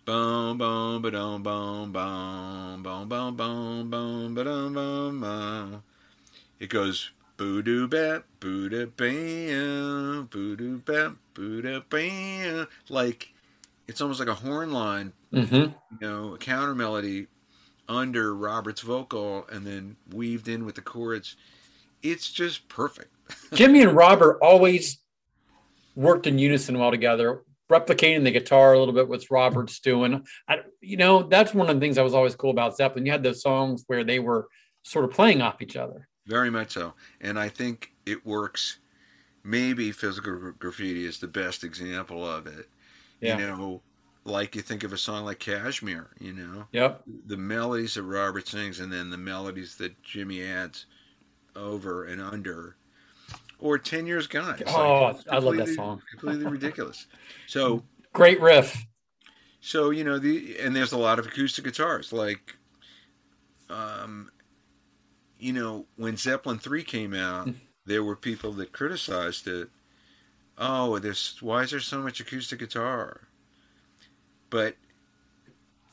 boom, 0.05 0.57
boom, 0.57 1.01
ba 1.01 1.11
dum, 1.11 1.43
boom, 1.43 1.91
boom, 1.91 2.83
boom, 2.83 3.09
boom, 3.09 3.35
boom, 3.37 3.89
boom, 3.89 4.35
ba 4.35 4.43
dum, 4.43 4.73
boom, 4.73 5.21
boom. 5.21 5.83
It 6.59 6.69
goes 6.69 7.11
boo 7.37 7.61
doo 7.61 7.87
bap, 7.87 8.25
boo 8.39 8.69
da 8.69 8.85
bam, 8.85 10.27
boo 10.31 10.55
doo 10.55 10.77
bap, 10.79 11.17
boo 11.33 11.61
da 11.61 11.81
bam. 11.89 12.67
Like 12.89 13.30
it's 13.91 13.99
almost 13.99 14.21
like 14.21 14.29
a 14.29 14.33
horn 14.33 14.71
line, 14.71 15.11
hmm 15.33 15.43
you 15.53 15.73
know, 15.99 16.33
a 16.33 16.37
counter 16.37 16.73
melody 16.73 17.27
under 17.89 18.33
Robert's 18.33 18.79
vocal 18.79 19.45
and 19.51 19.67
then 19.67 19.97
weaved 20.13 20.47
in 20.47 20.63
with 20.63 20.75
the 20.75 20.81
chords. 20.81 21.35
It's 22.01 22.31
just 22.31 22.69
perfect. 22.69 23.13
Jimmy 23.53 23.81
and 23.81 23.93
Robert 23.93 24.39
always 24.41 24.99
worked 25.95 26.25
in 26.25 26.39
unison 26.39 26.79
well 26.79 26.89
together, 26.89 27.43
replicating 27.69 28.23
the 28.23 28.31
guitar 28.31 28.71
a 28.71 28.79
little 28.79 28.93
bit 28.93 29.09
what 29.09 29.29
Robert's 29.29 29.81
doing. 29.81 30.25
I, 30.47 30.59
you 30.79 30.95
know, 30.95 31.23
that's 31.23 31.53
one 31.53 31.69
of 31.69 31.75
the 31.75 31.81
things 31.81 31.97
that 31.97 32.03
was 32.03 32.13
always 32.13 32.33
cool 32.33 32.51
about 32.51 32.77
Zeppelin. 32.77 33.05
You 33.05 33.11
had 33.11 33.23
those 33.23 33.41
songs 33.41 33.83
where 33.87 34.05
they 34.05 34.19
were 34.19 34.47
sort 34.83 35.03
of 35.03 35.11
playing 35.11 35.41
off 35.41 35.61
each 35.61 35.75
other. 35.75 36.07
Very 36.27 36.49
much 36.49 36.71
so. 36.71 36.93
And 37.19 37.37
I 37.37 37.49
think 37.49 37.91
it 38.05 38.25
works. 38.25 38.79
Maybe 39.43 39.91
physical 39.91 40.53
graffiti 40.57 41.05
is 41.05 41.19
the 41.19 41.27
best 41.27 41.65
example 41.65 42.25
of 42.25 42.47
it. 42.47 42.69
Yeah. 43.21 43.37
You 43.37 43.47
know, 43.47 43.81
like 44.25 44.55
you 44.55 44.61
think 44.61 44.83
of 44.83 44.93
a 44.93 44.97
song 44.97 45.25
like 45.25 45.39
Kashmir, 45.39 46.09
you 46.19 46.33
know, 46.33 46.65
Yep. 46.73 47.03
the 47.27 47.37
melodies 47.37 47.93
that 47.95 48.03
Robert 48.03 48.47
sings 48.47 48.79
and 48.79 48.91
then 48.91 49.09
the 49.09 49.17
melodies 49.17 49.75
that 49.77 50.01
Jimmy 50.03 50.43
adds 50.43 50.85
over 51.55 52.05
and 52.05 52.21
under. 52.21 52.75
Or 53.59 53.77
10 53.77 54.07
Years 54.07 54.25
Gone. 54.27 54.55
It's 54.59 54.71
Oh, 54.73 55.07
it's 55.09 55.23
I 55.29 55.37
love 55.37 55.57
that 55.57 55.69
song. 55.69 56.01
Completely 56.11 56.45
ridiculous. 56.51 57.05
So, 57.47 57.83
Great 58.13 58.41
riff. 58.41 58.75
so 59.61 59.91
you 59.91 60.03
know 60.03 60.17
the 60.19 60.57
and 60.59 60.75
there's 60.75 60.91
a 60.91 60.97
lot 60.97 61.17
of 61.19 61.27
acoustic 61.27 61.63
guitars 61.63 62.11
like 62.11 62.55
um 63.69 64.29
you 65.39 65.53
know 65.53 65.85
when 65.95 66.17
zeppelin 66.17 66.57
3 66.59 66.83
came 66.83 67.13
out 67.13 67.47
there 67.85 68.03
were 68.03 68.15
people 68.15 68.51
that 68.53 68.71
criticized 68.73 69.47
it 69.47 69.69
oh 70.61 70.99
there's 70.99 71.37
why 71.41 71.63
is 71.63 71.71
there 71.71 71.79
so 71.79 71.99
much 71.99 72.19
acoustic 72.19 72.59
guitar 72.59 73.21
but 74.49 74.75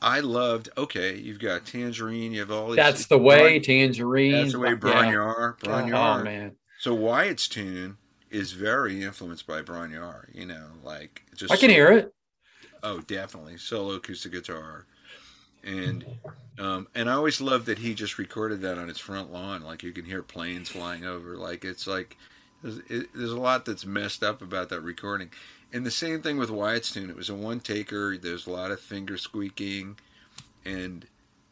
i 0.01 0.19
loved 0.21 0.69
okay 0.77 1.15
you've 1.17 1.39
got 1.39 1.65
tangerine 1.65 2.31
you 2.31 2.39
have 2.39 2.51
all 2.51 2.67
these 2.67 2.75
That's 2.77 3.07
the 3.07 3.17
way. 3.17 3.59
Tangerine. 3.59 4.31
that's 4.31 4.51
the 4.53 4.59
way 4.59 4.69
Yeah. 4.69 4.75
Bron-Y-Aur, 4.75 5.57
Oh 5.65 6.23
man, 6.23 6.55
so 6.79 6.93
wyatt's 6.93 7.47
tune 7.47 7.97
is 8.29 8.51
very 8.51 9.01
influenced 9.03 9.47
by 9.47 9.61
Bron-Y-Aur, 9.61 10.29
you 10.33 10.45
know 10.45 10.67
like 10.83 11.23
just 11.35 11.51
I 11.51 11.57
can 11.57 11.69
hear 11.71 11.91
it. 11.91 12.13
Oh, 12.83 13.01
definitely 13.01 13.57
solo 13.57 13.95
acoustic 13.95 14.31
guitar, 14.31 14.85
and 15.65 16.05
um, 16.57 16.87
and 16.95 17.09
I 17.09 17.13
always 17.13 17.41
loved 17.41 17.65
that 17.65 17.77
he 17.79 17.93
just 17.93 18.17
recorded 18.17 18.61
that 18.61 18.77
on 18.77 18.87
his 18.87 18.97
front 18.99 19.33
lawn. 19.33 19.63
Like 19.63 19.83
you 19.83 19.91
can 19.91 20.05
hear 20.05 20.21
planes 20.23 20.69
flying 20.69 21.03
over. 21.05 21.35
Like 21.35 21.65
it's 21.65 21.87
like 21.87 22.15
there's, 22.61 22.79
it, 22.89 23.09
there's 23.13 23.31
a 23.31 23.39
lot 23.39 23.65
that's 23.65 23.85
messed 23.85 24.23
up 24.23 24.41
about 24.41 24.69
that 24.69 24.81
recording, 24.81 25.29
And 25.73 25.85
the 25.85 25.91
same 25.91 26.21
thing 26.21 26.37
with 26.37 26.49
Wyatt's 26.49 26.91
tune. 26.91 27.09
It 27.09 27.15
was 27.15 27.29
a 27.29 27.35
one 27.35 27.59
taker. 27.59 28.17
There's 28.17 28.47
a 28.47 28.51
lot 28.51 28.71
of 28.71 28.79
finger 28.79 29.17
squeaking, 29.17 29.97
and 30.65 31.05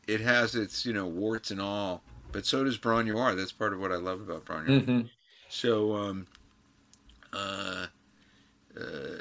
it 0.07 0.21
has 0.21 0.55
its 0.55 0.85
you 0.85 0.93
know 0.93 1.05
warts 1.07 1.51
and 1.51 1.61
all. 1.61 2.03
But 2.31 2.45
so 2.45 2.63
does 2.63 2.77
Are. 2.83 3.35
That's 3.35 3.51
part 3.51 3.73
of 3.73 3.79
what 3.79 3.91
I 3.91 3.95
love 3.95 4.21
about 4.21 4.45
Bron-Y-Aur. 4.45 4.79
hmm 4.79 5.01
So, 5.49 5.95
um, 5.95 6.27
uh, 7.33 7.87
uh, 8.79 9.17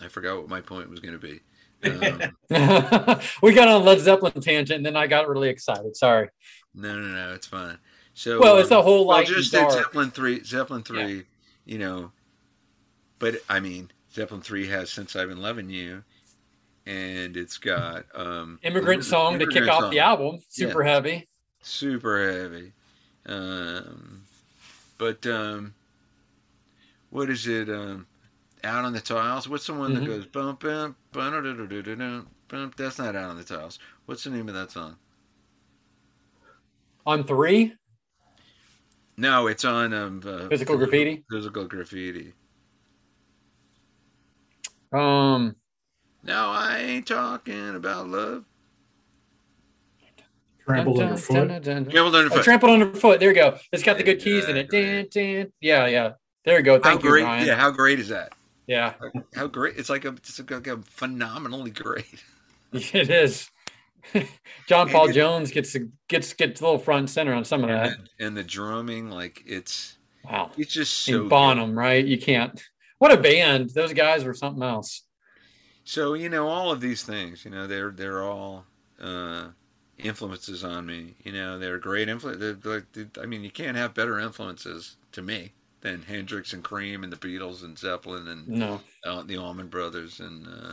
I 0.00 0.08
forgot 0.08 0.38
what 0.38 0.48
my 0.48 0.60
point 0.60 0.90
was 0.90 1.00
going 1.00 1.18
to 1.18 1.18
be. 1.18 1.40
Um, 1.82 2.20
we 3.42 3.54
got 3.54 3.68
on 3.68 3.84
Led 3.84 4.00
Zeppelin 4.00 4.34
tangent, 4.34 4.76
and 4.76 4.84
then 4.84 4.96
I 4.96 5.06
got 5.06 5.28
really 5.28 5.48
excited. 5.48 5.96
Sorry. 5.96 6.28
no, 6.74 6.98
no, 6.98 7.08
no, 7.08 7.34
it's 7.34 7.46
fine. 7.46 7.78
So, 8.20 8.38
Well, 8.38 8.58
it's 8.58 8.70
um, 8.70 8.80
a 8.80 8.82
whole 8.82 9.06
well, 9.06 9.16
light 9.16 9.28
and 9.28 9.36
just 9.38 9.50
dark. 9.50 9.72
Zeppelin 9.72 10.10
three, 10.10 10.44
Zeppelin 10.44 10.82
three, 10.82 11.24
you 11.64 11.78
know. 11.78 12.12
But 13.18 13.36
I 13.48 13.60
mean, 13.60 13.90
Zeppelin 14.12 14.42
three 14.42 14.66
has 14.66 14.90
"Since 14.90 15.16
I've 15.16 15.30
Been 15.30 15.40
Loving 15.40 15.70
You," 15.70 16.04
and 16.84 17.34
it's 17.34 17.56
got 17.56 18.04
um, 18.14 18.58
Immigrant 18.62 19.06
song 19.06 19.38
to 19.38 19.46
kick 19.46 19.56
Immigrant 19.56 19.84
off 19.84 19.90
the 19.90 20.00
album. 20.00 20.40
Super 20.50 20.82
heavy. 20.84 21.28
super 21.62 22.30
heavy. 22.30 22.72
Um, 23.24 24.24
but 24.98 25.26
um, 25.26 25.72
what 27.08 27.30
is 27.30 27.46
it? 27.46 27.70
Um, 27.70 28.06
out 28.64 28.84
on 28.84 28.92
the 28.92 29.00
tiles. 29.00 29.48
What's 29.48 29.66
the 29.66 29.72
one 29.72 29.92
Mhm. 29.92 30.00
that 30.00 30.06
goes 30.06 30.26
bump 30.26 30.60
bump 30.60 30.98
bump 31.10 32.28
bump? 32.48 32.76
That's 32.76 32.98
not 32.98 33.16
out 33.16 33.30
on 33.30 33.38
the 33.38 33.44
tiles. 33.44 33.78
What's 34.04 34.24
the 34.24 34.30
name 34.30 34.46
of 34.50 34.54
that 34.54 34.72
song? 34.72 34.96
On 37.06 37.24
three, 37.24 37.72
No, 39.20 39.48
it's 39.48 39.66
on 39.66 39.92
um, 39.92 40.22
uh, 40.24 40.48
Physical 40.48 40.78
Graffiti? 40.78 41.22
Physical 41.30 41.66
graffiti. 41.66 42.32
um, 44.92 45.54
No, 46.24 46.48
I 46.48 46.78
ain't 46.78 47.06
talking 47.06 47.74
about 47.76 48.08
love. 48.08 48.46
Trampled 50.66 50.96
dun, 50.96 51.08
underfoot. 51.08 51.48
dun, 51.48 51.62
dun. 51.62 51.84
Trampled 51.90 52.14
Oh, 52.14 52.18
underfoot. 52.18 52.44
trampled 52.44 52.70
underfoot. 52.72 53.20
There 53.20 53.28
you 53.28 53.34
go. 53.34 53.58
It's 53.72 53.82
got 53.82 53.98
the 53.98 54.04
good 54.04 54.20
keys 54.20 54.48
in 54.48 54.56
it. 54.56 54.70
Dan, 54.70 55.06
dan. 55.10 55.52
Yeah, 55.60 55.86
yeah. 55.86 56.12
There 56.46 56.56
you 56.56 56.62
go. 56.64 56.76
how 56.76 56.80
Thank 56.80 57.02
you, 57.02 57.10
great? 57.10 57.24
Ryan. 57.24 57.46
Yeah, 57.46 57.56
how 57.56 57.70
great 57.70 58.00
is 58.00 58.08
that? 58.08 58.32
yeah, 58.66 58.94
How 59.34 59.48
great! 59.48 59.76
It's 59.76 59.90
like 59.90 60.06
a, 60.06 60.10
it's 60.10 60.38
like 60.48 60.66
a 60.66 60.78
phenomenally 60.78 61.72
great. 61.72 62.24
it 62.72 63.10
is. 63.10 63.50
John 64.68 64.88
Paul 64.88 65.08
it- 65.10 65.12
Jones 65.14 65.50
gets 65.50 65.76
gets 66.08 66.32
gets 66.32 66.60
a 66.60 66.64
little 66.64 66.78
front 66.78 67.00
and 67.00 67.10
center 67.10 67.32
on 67.34 67.44
some 67.44 67.62
of 67.62 67.68
that. 67.70 67.92
And, 67.98 68.08
and 68.20 68.36
the 68.36 68.44
drumming, 68.44 69.10
like 69.10 69.42
it's 69.46 69.96
Wow. 70.24 70.50
it's 70.58 70.72
just 70.72 70.98
so 70.98 71.20
good. 71.22 71.30
Bonham, 71.30 71.76
right? 71.78 72.04
You 72.04 72.18
can't. 72.18 72.62
What 72.98 73.12
a 73.12 73.16
band! 73.16 73.70
Those 73.70 73.94
guys 73.94 74.24
were 74.24 74.34
something 74.34 74.62
else. 74.62 75.02
So 75.84 76.12
you 76.14 76.28
know 76.28 76.46
all 76.48 76.70
of 76.70 76.80
these 76.80 77.02
things, 77.02 77.44
you 77.44 77.50
know 77.50 77.66
they're 77.66 77.90
they're 77.90 78.22
all 78.22 78.66
uh, 79.00 79.48
influences 79.98 80.62
on 80.64 80.84
me. 80.86 81.14
You 81.24 81.32
know 81.32 81.58
they're 81.58 81.78
great 81.78 82.08
influence. 82.10 82.64
Like 82.64 82.84
I 83.20 83.26
mean, 83.26 83.42
you 83.42 83.50
can't 83.50 83.76
have 83.76 83.94
better 83.94 84.18
influences 84.20 84.96
to 85.12 85.22
me 85.22 85.52
than 85.80 86.02
Hendrix 86.02 86.52
and 86.52 86.62
Cream 86.62 87.02
and 87.04 87.10
the 87.12 87.16
Beatles 87.16 87.64
and 87.64 87.78
Zeppelin 87.78 88.28
and 88.28 88.46
No. 88.46 88.80
uh, 89.06 89.22
the 89.22 89.38
Allman 89.38 89.68
Brothers 89.68 90.20
and 90.20 90.46
uh, 90.46 90.72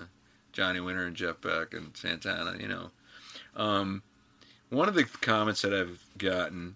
Johnny 0.51 0.81
Winter 0.81 1.05
and 1.05 1.15
Jeff 1.15 1.39
Beck 1.39 1.73
and 1.73 1.95
Santana. 1.95 2.57
You 2.59 2.67
know, 2.67 2.91
um, 3.57 4.03
one 4.69 4.87
of 4.87 4.95
the 4.95 5.03
comments 5.03 5.63
that 5.63 5.73
I've 5.73 6.05
gotten 6.17 6.75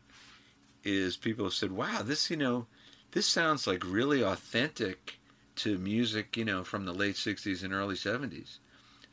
is 0.84 1.16
people 1.16 1.46
have 1.46 1.54
said, 1.54 1.72
"Wow, 1.72 2.02
this 2.04 2.30
you 2.30 2.36
know, 2.36 2.66
this 3.12 3.28
sounds 3.28 3.68
like 3.68 3.84
really 3.86 4.24
authentic 4.24 5.20
to 5.58 5.78
music, 5.78 6.36
you 6.36 6.46
know, 6.46 6.64
from 6.64 6.86
the 6.86 6.94
late 6.94 7.16
'60s 7.16 7.64
and 7.64 7.74
early 7.74 7.96
'70s." 7.96 8.58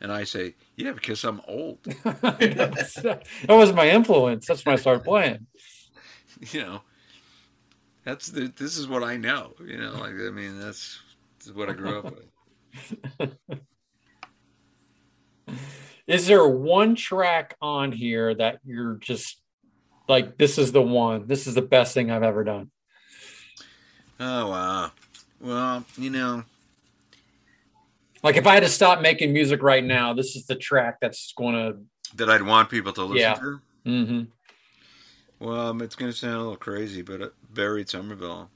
And 0.00 0.10
I 0.10 0.24
say, 0.24 0.54
"Yeah, 0.76 0.92
because 0.92 1.22
I'm 1.24 1.42
old." 1.46 1.82
that 1.84 3.20
was 3.48 3.72
my 3.72 3.90
influence. 3.90 4.46
That's 4.46 4.64
when 4.64 4.74
I 4.74 4.78
started 4.78 5.04
playing. 5.04 5.46
you 6.52 6.62
know, 6.62 6.80
that's 8.04 8.28
the 8.28 8.52
this 8.56 8.78
is 8.78 8.88
what 8.88 9.02
I 9.02 9.16
know. 9.16 9.52
You 9.64 9.76
know, 9.76 9.92
like 9.92 10.14
I 10.14 10.30
mean, 10.30 10.58
that's, 10.58 11.00
that's 11.38 11.54
what 11.54 11.68
I 11.68 11.74
grew 11.74 11.98
up 11.98 12.14
with. 13.18 13.36
Is 16.08 16.26
there 16.26 16.48
one 16.48 16.94
track 16.96 17.54
on 17.60 17.92
here 17.92 18.34
that 18.34 18.60
you're 18.64 18.94
just 18.94 19.40
like, 20.08 20.38
this 20.38 20.56
is 20.56 20.72
the 20.72 20.80
one, 20.80 21.26
this 21.26 21.46
is 21.46 21.54
the 21.54 21.62
best 21.62 21.92
thing 21.92 22.10
I've 22.10 22.22
ever 22.22 22.42
done? 22.44 22.70
Oh 24.18 24.48
wow. 24.50 24.90
Well, 25.40 25.84
you 25.98 26.08
know, 26.10 26.44
Like, 28.24 28.36
if 28.36 28.46
I 28.46 28.54
had 28.54 28.64
to 28.64 28.68
stop 28.68 29.00
making 29.00 29.32
music 29.32 29.62
right 29.62 29.84
now, 29.84 30.12
this 30.14 30.34
is 30.34 30.46
the 30.46 30.56
track 30.56 30.96
that's 31.00 31.32
going 31.36 31.54
to. 31.54 31.76
that 32.16 32.28
I'd 32.30 32.42
want 32.42 32.70
people 32.70 32.92
to 32.94 33.04
listen 33.04 33.18
Yeah. 33.20 33.34
to. 33.34 33.60
hmm 33.84 34.22
Well, 35.38 35.68
um, 35.68 35.82
it's 35.82 35.94
going 35.94 36.10
to 36.10 36.16
sound 36.16 36.34
a 36.36 36.38
little 36.38 36.56
crazy, 36.56 37.02
but 37.02 37.20
uh, 37.22 37.28
Barry 37.52 37.84
Somerville, 37.86 38.50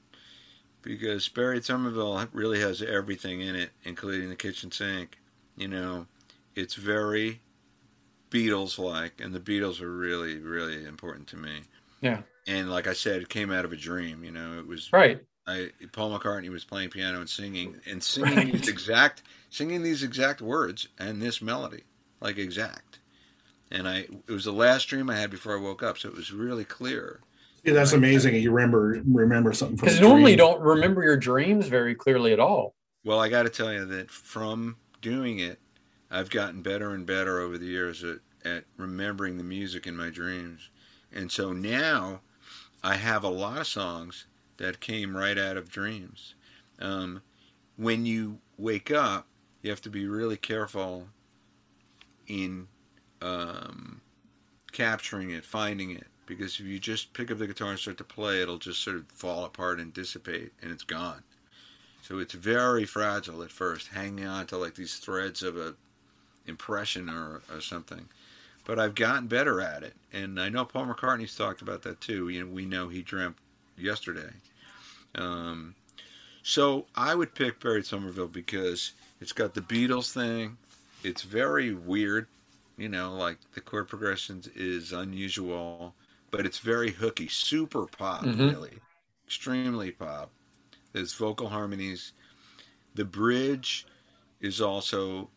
because 0.81 1.29
Barry 1.29 1.61
Somerville 1.61 2.27
really 2.33 2.59
has 2.59 2.81
everything 2.81 3.41
in 3.41 3.55
it, 3.55 3.69
including 3.85 4.27
the 4.27 4.35
kitchen 4.35 4.69
sink. 4.71 5.17
You 5.55 5.69
know, 5.69 6.07
it's 6.55 6.75
very 6.75 7.39
Beatles-like, 8.33 9.21
and 9.21 9.33
the 9.33 9.39
Beatles 9.39 9.79
are 9.81 9.91
really, 9.91 10.39
really 10.39 10.85
important 10.85 11.27
to 11.27 11.37
me. 11.37 11.61
Yeah. 12.01 12.21
And 12.47 12.71
like 12.71 12.87
I 12.87 12.93
said, 12.93 13.21
it 13.21 13.29
came 13.29 13.51
out 13.51 13.63
of 13.63 13.71
a 13.71 13.77
dream. 13.77 14.23
You 14.23 14.31
know, 14.31 14.57
it 14.59 14.67
was 14.67 14.91
Right. 14.91 15.21
I 15.45 15.69
Paul 15.91 16.17
McCartney 16.17 16.49
was 16.49 16.63
playing 16.63 16.89
piano 16.89 17.19
and 17.19 17.29
singing 17.29 17.75
and 17.85 18.01
singing 18.01 18.35
Right. 18.35 18.53
these 18.53 18.69
exact 18.69 19.23
singing 19.49 19.83
these 19.83 20.01
exact 20.01 20.41
words 20.41 20.87
and 20.99 21.21
this 21.21 21.41
melody 21.41 21.83
like 22.21 22.37
exact. 22.37 22.99
And 23.71 23.87
I 23.87 24.07
it 24.27 24.31
was 24.31 24.45
the 24.45 24.53
last 24.53 24.85
dream 24.85 25.09
I 25.09 25.17
had 25.17 25.29
before 25.29 25.57
I 25.57 25.61
woke 25.61 25.83
up, 25.83 25.97
so 25.97 26.09
it 26.09 26.15
was 26.15 26.31
really 26.31 26.65
clear. 26.65 27.19
Yeah, 27.63 27.73
that's 27.73 27.93
amazing. 27.93 28.35
You 28.35 28.51
remember 28.51 29.01
remember 29.05 29.53
something 29.53 29.77
from 29.77 29.85
Because 29.85 29.99
a 29.99 30.01
normally 30.01 30.31
you 30.31 30.37
don't 30.37 30.61
remember 30.61 31.03
your 31.03 31.17
dreams 31.17 31.67
very 31.67 31.93
clearly 31.95 32.33
at 32.33 32.39
all. 32.39 32.73
Well, 33.05 33.19
I 33.19 33.29
got 33.29 33.43
to 33.43 33.49
tell 33.49 33.71
you 33.71 33.85
that 33.85 34.09
from 34.09 34.77
doing 35.01 35.39
it, 35.39 35.59
I've 36.13 36.29
gotten 36.29 36.61
better 36.61 36.91
and 36.91 37.07
better 37.07 37.39
over 37.39 37.57
the 37.57 37.65
years 37.65 38.03
at, 38.03 38.19
at 38.45 38.65
remembering 38.77 39.37
the 39.37 39.43
music 39.43 39.87
in 39.87 39.97
my 39.97 40.11
dreams. 40.11 40.69
And 41.11 41.31
so 41.31 41.53
now 41.53 42.21
I 42.83 42.97
have 42.97 43.23
a 43.23 43.29
lot 43.29 43.61
of 43.61 43.67
songs 43.67 44.27
that 44.57 44.79
came 44.79 45.17
right 45.17 45.39
out 45.39 45.57
of 45.57 45.71
dreams. 45.71 46.35
Um, 46.77 47.23
when 47.77 48.05
you 48.05 48.37
wake 48.59 48.91
up, 48.91 49.25
you 49.63 49.71
have 49.71 49.81
to 49.81 49.89
be 49.89 50.05
really 50.05 50.37
careful 50.37 51.07
in 52.27 52.67
um, 53.23 53.99
capturing 54.71 55.31
it, 55.31 55.43
finding 55.43 55.89
it, 55.89 56.05
because 56.27 56.59
if 56.59 56.67
you 56.67 56.77
just 56.77 57.13
pick 57.13 57.31
up 57.31 57.39
the 57.39 57.47
guitar 57.47 57.71
and 57.71 57.79
start 57.79 57.97
to 57.97 58.03
play, 58.03 58.39
it'll 58.39 58.59
just 58.59 58.83
sort 58.83 58.97
of 58.97 59.07
fall 59.07 59.45
apart 59.45 59.79
and 59.79 59.91
dissipate, 59.93 60.51
and 60.61 60.71
it's 60.71 60.83
gone. 60.83 61.23
So 62.03 62.19
it's 62.19 62.33
very 62.33 62.85
fragile 62.85 63.41
at 63.41 63.51
first, 63.51 63.87
hanging 63.87 64.27
on 64.27 64.45
to 64.47 64.57
like 64.57 64.75
these 64.75 64.97
threads 64.97 65.41
of 65.41 65.57
a 65.57 65.73
impression 66.45 67.09
or, 67.09 67.41
or 67.51 67.61
something. 67.61 68.07
But 68.65 68.79
I've 68.79 68.95
gotten 68.95 69.27
better 69.27 69.61
at 69.61 69.83
it, 69.83 69.95
and 70.13 70.39
I 70.39 70.49
know 70.49 70.65
Paul 70.65 70.87
McCartney's 70.87 71.35
talked 71.35 71.61
about 71.61 71.83
that 71.83 72.01
too. 72.01 72.29
You 72.29 72.45
know, 72.45 72.51
we 72.51 72.65
know 72.65 72.89
he 72.89 73.01
dreamt 73.01 73.37
yesterday. 73.77 74.31
Um, 75.15 75.75
so 76.43 76.87
I 76.95 77.15
would 77.15 77.35
pick 77.35 77.59
Barry 77.59 77.83
Somerville 77.83 78.27
because 78.27 78.93
it's 79.21 79.33
got 79.33 79.53
the 79.53 79.61
Beatles 79.61 80.11
thing. 80.13 80.57
It's 81.03 81.23
very 81.23 81.73
weird, 81.73 82.27
you 82.77 82.89
know, 82.89 83.13
like 83.15 83.37
the 83.53 83.61
chord 83.61 83.87
progressions 83.89 84.47
is 84.49 84.91
unusual, 84.93 85.95
but 86.31 86.45
it's 86.45 86.59
very 86.59 86.91
hooky, 86.91 87.27
super 87.27 87.85
pop, 87.87 88.29
Mhm. 88.29 88.39
really, 88.39 88.81
extremely 89.27 89.91
pop. 89.91 90.31
There's 90.93 91.13
vocal 91.13 91.49
harmonies. 91.49 92.13
The 92.95 93.05
bridge 93.05 93.85
is 94.41 94.61
also, 94.61 95.29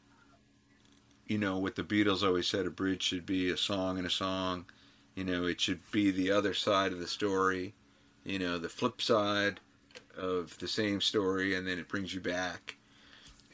you 1.26 1.38
know, 1.38 1.58
what 1.58 1.76
the 1.76 1.84
Beatles 1.84 2.22
always 2.22 2.46
said: 2.48 2.66
a 2.66 2.70
bridge 2.70 3.02
should 3.02 3.26
be 3.26 3.50
a 3.50 3.56
song 3.56 3.98
and 3.98 4.06
a 4.06 4.10
song. 4.10 4.66
You 5.14 5.24
know, 5.24 5.46
it 5.46 5.60
should 5.60 5.80
be 5.90 6.10
the 6.10 6.30
other 6.30 6.54
side 6.54 6.92
of 6.92 6.98
the 6.98 7.06
story. 7.08 7.74
You 8.24 8.38
know, 8.38 8.58
the 8.58 8.68
flip 8.68 9.00
side 9.02 9.60
of 10.16 10.58
the 10.58 10.68
same 10.68 11.00
story, 11.00 11.54
and 11.54 11.66
then 11.66 11.78
it 11.78 11.88
brings 11.88 12.14
you 12.14 12.20
back. 12.20 12.76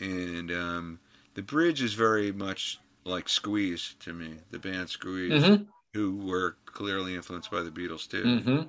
And 0.01 0.51
um, 0.53 1.01
the 1.35 1.43
bridge 1.43 1.83
is 1.83 1.95
very 1.95 2.33
much 2.33 2.81
like 3.05 3.29
Squeeze 3.29 3.95
to 4.01 4.13
me, 4.13 4.37
the 4.51 4.59
band 4.59 4.91
Squeeze, 4.91 5.51
hmm 5.51 5.65
who 5.95 6.17
were 6.17 6.57
clearly 6.67 7.15
influenced 7.15 7.51
by 7.51 7.63
the 7.63 7.71
Beatles 7.71 8.09
too 8.09 8.35
hmm 8.41 8.63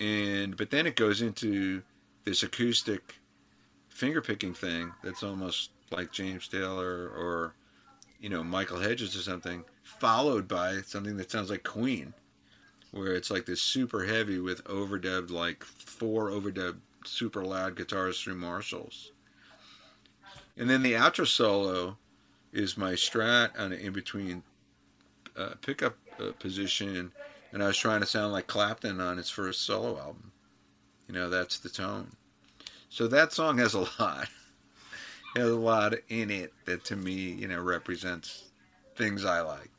and 0.00 0.56
but 0.56 0.70
then 0.70 0.86
it 0.86 0.96
goes 0.96 1.22
into 1.22 1.82
this 2.24 2.42
acoustic 2.42 3.16
finger 3.88 4.22
picking 4.22 4.54
thing 4.54 4.92
that's 5.02 5.22
almost 5.22 5.72
like 5.90 6.12
James 6.12 6.48
Taylor 6.48 7.08
or 7.10 7.54
you 8.20 8.28
know 8.28 8.42
Michael 8.42 8.80
Hedges 8.80 9.16
or 9.16 9.20
something, 9.20 9.64
followed 9.82 10.48
by 10.48 10.80
something 10.82 11.16
that 11.16 11.30
sounds 11.30 11.50
like 11.50 11.62
Queen, 11.62 12.12
where 12.90 13.14
it's 13.14 13.30
like 13.30 13.46
this 13.46 13.62
super 13.62 14.04
heavy 14.04 14.38
with 14.38 14.64
overdubbed 14.64 15.30
like 15.30 15.64
four 15.64 16.30
overdubbed 16.30 16.80
super 17.04 17.44
loud 17.44 17.76
guitars 17.76 18.20
through 18.20 18.34
Marshalls. 18.36 19.12
And 20.56 20.68
then 20.68 20.82
the 20.82 20.94
outro 20.94 21.26
solo 21.26 21.96
is 22.52 22.76
my 22.76 22.92
strat 22.92 23.50
on 23.58 23.72
an 23.72 23.78
in 23.78 23.92
between 23.92 24.42
uh, 25.36 25.54
pickup 25.60 25.96
uh, 26.20 26.32
position, 26.38 27.12
and 27.52 27.62
I 27.62 27.68
was 27.68 27.76
trying 27.76 28.00
to 28.00 28.06
sound 28.06 28.32
like 28.32 28.46
Clapton 28.48 29.00
on 29.00 29.16
his 29.16 29.30
first 29.30 29.62
solo 29.62 29.98
album. 29.98 30.32
You 31.06 31.14
know, 31.14 31.30
that's 31.30 31.58
the 31.58 31.68
tone. 31.68 32.08
So 32.90 33.06
that 33.08 33.32
song 33.32 33.58
has 33.58 33.74
a 33.74 33.86
lot. 34.00 34.28
A 35.38 35.46
lot 35.46 35.94
in 36.08 36.30
it 36.30 36.52
that 36.66 36.84
to 36.86 36.96
me, 36.96 37.12
you 37.12 37.48
know, 37.48 37.60
represents 37.60 38.50
things 38.96 39.24
I 39.24 39.40
like. 39.40 39.70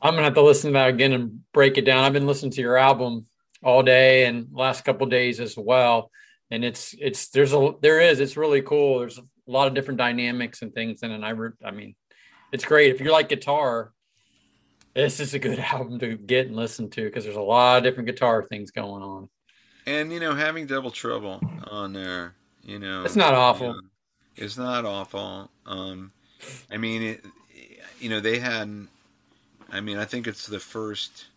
I'm 0.00 0.14
gonna 0.14 0.24
have 0.24 0.34
to 0.34 0.42
listen 0.42 0.72
to 0.72 0.78
that 0.78 0.88
again 0.90 1.12
and 1.12 1.40
break 1.52 1.76
it 1.78 1.84
down. 1.84 2.04
I've 2.04 2.12
been 2.12 2.26
listening 2.26 2.52
to 2.52 2.60
your 2.60 2.76
album 2.76 3.26
all 3.62 3.82
day 3.82 4.26
and 4.26 4.46
last 4.52 4.84
couple 4.84 5.06
days 5.08 5.40
as 5.40 5.56
well, 5.56 6.10
and 6.50 6.64
it's 6.64 6.94
it's 7.00 7.28
there's 7.30 7.52
a 7.52 7.72
there 7.82 8.00
is 8.00 8.20
it's 8.20 8.36
really 8.36 8.62
cool. 8.62 9.00
There's 9.00 9.18
a 9.18 9.22
lot 9.46 9.66
of 9.66 9.74
different 9.74 9.98
dynamics 9.98 10.62
and 10.62 10.72
things 10.72 11.02
in 11.02 11.10
it. 11.10 11.16
And 11.16 11.24
I 11.24 11.30
re- 11.30 11.50
I 11.64 11.70
mean, 11.72 11.94
it's 12.52 12.64
great 12.64 12.94
if 12.94 13.00
you 13.00 13.10
like 13.10 13.28
guitar. 13.28 13.92
This 14.94 15.20
is 15.20 15.34
a 15.34 15.38
good 15.38 15.58
album 15.72 15.98
to 15.98 16.16
get 16.16 16.46
and 16.46 16.56
listen 16.56 16.90
to 16.90 17.04
because 17.04 17.24
there's 17.24 17.36
a 17.36 17.40
lot 17.40 17.78
of 17.78 17.82
different 17.82 18.06
guitar 18.08 18.42
things 18.42 18.70
going 18.70 19.02
on. 19.02 19.28
And 19.86 20.12
you 20.12 20.20
know, 20.20 20.34
having 20.34 20.66
Double 20.66 20.90
Trouble 20.90 21.40
on 21.70 21.92
there, 21.92 22.34
you 22.62 22.78
know, 22.78 23.04
It's 23.04 23.16
not 23.16 23.34
awful. 23.34 23.68
you 23.68 23.72
know, 23.72 23.80
it's 24.38 24.56
not 24.56 24.84
awful. 24.84 25.50
Um, 25.66 26.12
I 26.70 26.78
mean, 26.78 27.02
it, 27.02 27.26
you 27.98 28.08
know, 28.10 28.20
they 28.20 28.38
had. 28.40 28.88
I 29.70 29.80
mean, 29.80 29.98
I 29.98 30.04
think 30.06 30.26
it's 30.26 30.46
the 30.46 30.60
first 30.60 31.28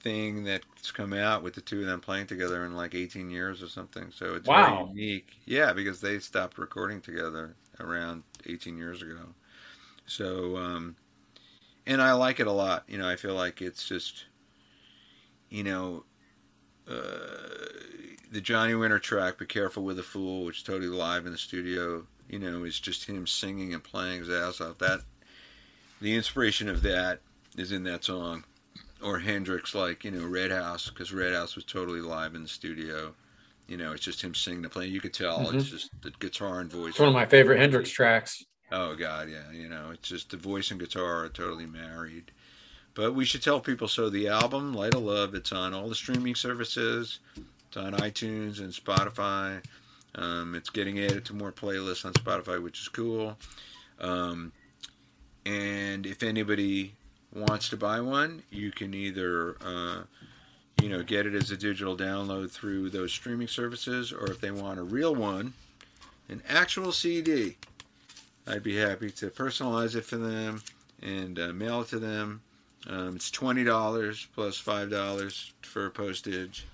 thing 0.00 0.44
that's 0.44 0.90
come 0.90 1.12
out 1.12 1.42
with 1.42 1.54
the 1.54 1.60
two 1.60 1.80
of 1.80 1.86
them 1.86 2.00
playing 2.00 2.26
together 2.26 2.64
in 2.64 2.74
like 2.74 2.94
18 2.94 3.30
years 3.30 3.62
or 3.62 3.68
something. 3.68 4.10
So 4.10 4.34
it's 4.34 4.48
Wow. 4.48 4.50
very 4.50 4.76
unique. 4.76 5.40
Yeah, 5.44 5.72
because 5.72 6.00
they 6.00 6.18
stopped 6.18 6.58
recording 6.58 7.00
together 7.00 7.56
around 7.80 8.24
18 8.46 8.76
years 8.78 9.02
ago. 9.02 9.34
So, 10.06 10.56
um, 10.58 10.96
and 11.86 12.02
I 12.02 12.14
like 12.14 12.40
it 12.40 12.48
a 12.48 12.52
lot. 12.52 12.84
You 12.88 12.98
know, 12.98 13.08
I 13.08 13.16
feel 13.16 13.34
like 13.34 13.62
it's 13.62 13.88
just, 13.88 14.26
you 15.50 15.62
know, 15.64 16.04
uh, 16.88 18.11
the 18.32 18.40
Johnny 18.40 18.74
Winter 18.74 18.98
track, 18.98 19.38
"Be 19.38 19.46
Careful 19.46 19.84
with 19.84 19.98
a 19.98 20.02
Fool," 20.02 20.44
which 20.44 20.58
is 20.58 20.62
totally 20.62 20.88
live 20.88 21.26
in 21.26 21.32
the 21.32 21.38
studio. 21.38 22.06
You 22.28 22.38
know, 22.38 22.64
is 22.64 22.80
just 22.80 23.04
him 23.04 23.26
singing 23.26 23.74
and 23.74 23.84
playing 23.84 24.20
his 24.20 24.30
ass 24.30 24.60
off. 24.60 24.78
That 24.78 25.02
the 26.00 26.16
inspiration 26.16 26.68
of 26.68 26.82
that 26.82 27.20
is 27.56 27.72
in 27.72 27.84
that 27.84 28.04
song, 28.04 28.44
or 29.02 29.18
Hendrix, 29.18 29.74
like 29.74 30.04
you 30.04 30.10
know, 30.10 30.26
Red 30.26 30.50
House, 30.50 30.88
because 30.88 31.12
Red 31.12 31.34
House 31.34 31.54
was 31.54 31.64
totally 31.64 32.00
live 32.00 32.34
in 32.34 32.42
the 32.42 32.48
studio. 32.48 33.14
You 33.68 33.76
know, 33.76 33.92
it's 33.92 34.02
just 34.02 34.22
him 34.22 34.34
singing 34.34 34.64
and 34.64 34.72
playing. 34.72 34.92
You 34.92 35.00
could 35.00 35.14
tell 35.14 35.40
it's 35.42 35.50
mm-hmm. 35.50 35.76
just 35.76 35.90
the 36.02 36.10
guitar 36.18 36.60
and 36.60 36.70
voice. 36.70 36.90
It's 36.90 36.98
one 36.98 37.08
of 37.08 37.14
my 37.14 37.26
favorite 37.26 37.58
Hendrix 37.58 37.90
tracks. 37.90 38.44
Oh 38.72 38.96
God, 38.96 39.28
yeah. 39.28 39.50
You 39.52 39.68
know, 39.68 39.90
it's 39.92 40.08
just 40.08 40.30
the 40.30 40.38
voice 40.38 40.70
and 40.70 40.80
guitar 40.80 41.24
are 41.24 41.28
totally 41.28 41.66
married. 41.66 42.32
But 42.94 43.14
we 43.14 43.24
should 43.24 43.42
tell 43.42 43.60
people 43.60 43.88
so 43.88 44.10
the 44.10 44.28
album 44.28 44.74
Light 44.74 44.94
of 44.94 45.02
Love, 45.02 45.34
it's 45.34 45.52
on 45.52 45.74
all 45.74 45.88
the 45.88 45.94
streaming 45.94 46.34
services. 46.34 47.20
It's 47.72 47.78
on 47.78 47.94
iTunes 47.94 48.60
and 48.60 48.70
Spotify. 48.70 49.64
Um, 50.14 50.54
it's 50.54 50.68
getting 50.68 51.00
added 51.00 51.24
to 51.24 51.34
more 51.34 51.50
playlists 51.50 52.04
on 52.04 52.12
Spotify, 52.12 52.62
which 52.62 52.78
is 52.82 52.88
cool. 52.88 53.38
Um, 53.98 54.52
and 55.46 56.04
if 56.04 56.22
anybody 56.22 56.92
wants 57.34 57.70
to 57.70 57.78
buy 57.78 58.02
one, 58.02 58.42
you 58.50 58.72
can 58.72 58.92
either 58.92 59.56
uh, 59.64 60.02
you 60.82 60.90
know 60.90 61.02
get 61.02 61.24
it 61.24 61.34
as 61.34 61.50
a 61.50 61.56
digital 61.56 61.96
download 61.96 62.50
through 62.50 62.90
those 62.90 63.10
streaming 63.10 63.48
services, 63.48 64.12
or 64.12 64.30
if 64.30 64.38
they 64.38 64.50
want 64.50 64.78
a 64.78 64.82
real 64.82 65.14
one, 65.14 65.54
an 66.28 66.42
actual 66.50 66.92
CD, 66.92 67.56
I'd 68.46 68.62
be 68.62 68.76
happy 68.76 69.08
to 69.12 69.30
personalize 69.30 69.96
it 69.96 70.04
for 70.04 70.18
them 70.18 70.62
and 71.00 71.38
uh, 71.38 71.54
mail 71.54 71.80
it 71.80 71.88
to 71.88 71.98
them. 71.98 72.42
Um, 72.86 73.16
it's 73.16 73.30
twenty 73.30 73.64
dollars 73.64 74.28
plus 74.34 74.58
five 74.58 74.90
dollars 74.90 75.54
for 75.62 75.88
postage. 75.88 76.66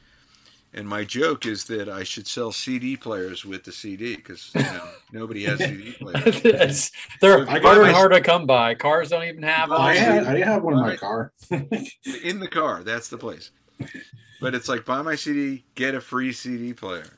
And 0.74 0.86
my 0.86 1.02
joke 1.02 1.46
is 1.46 1.64
that 1.64 1.88
I 1.88 2.04
should 2.04 2.26
sell 2.26 2.52
CD 2.52 2.96
players 2.96 3.44
with 3.44 3.64
the 3.64 3.72
CD 3.72 4.16
because 4.16 4.50
you 4.54 4.60
know 4.60 4.88
nobody 5.12 5.44
has 5.44 5.58
CD 5.58 5.92
players. 5.92 6.92
They're 7.20 7.44
got 7.46 7.62
harder 7.62 7.82
and 7.84 7.92
harder 7.92 8.16
to 8.16 8.20
come 8.20 8.46
by. 8.46 8.74
Cars 8.74 9.08
don't 9.08 9.24
even 9.24 9.42
have 9.42 9.70
them. 9.70 9.80
I 9.80 9.94
had, 9.94 10.26
I 10.26 10.38
have 10.44 10.62
one 10.62 10.74
in 10.74 10.80
my 10.80 10.96
car. 10.96 11.32
in 11.50 12.38
the 12.38 12.48
car. 12.48 12.82
That's 12.82 13.08
the 13.08 13.16
place. 13.16 13.50
But 14.40 14.54
it's 14.54 14.68
like 14.68 14.84
buy 14.84 15.02
my 15.02 15.14
CD, 15.14 15.64
get 15.74 15.94
a 15.94 16.00
free 16.00 16.32
CD 16.32 16.74
player. 16.74 17.10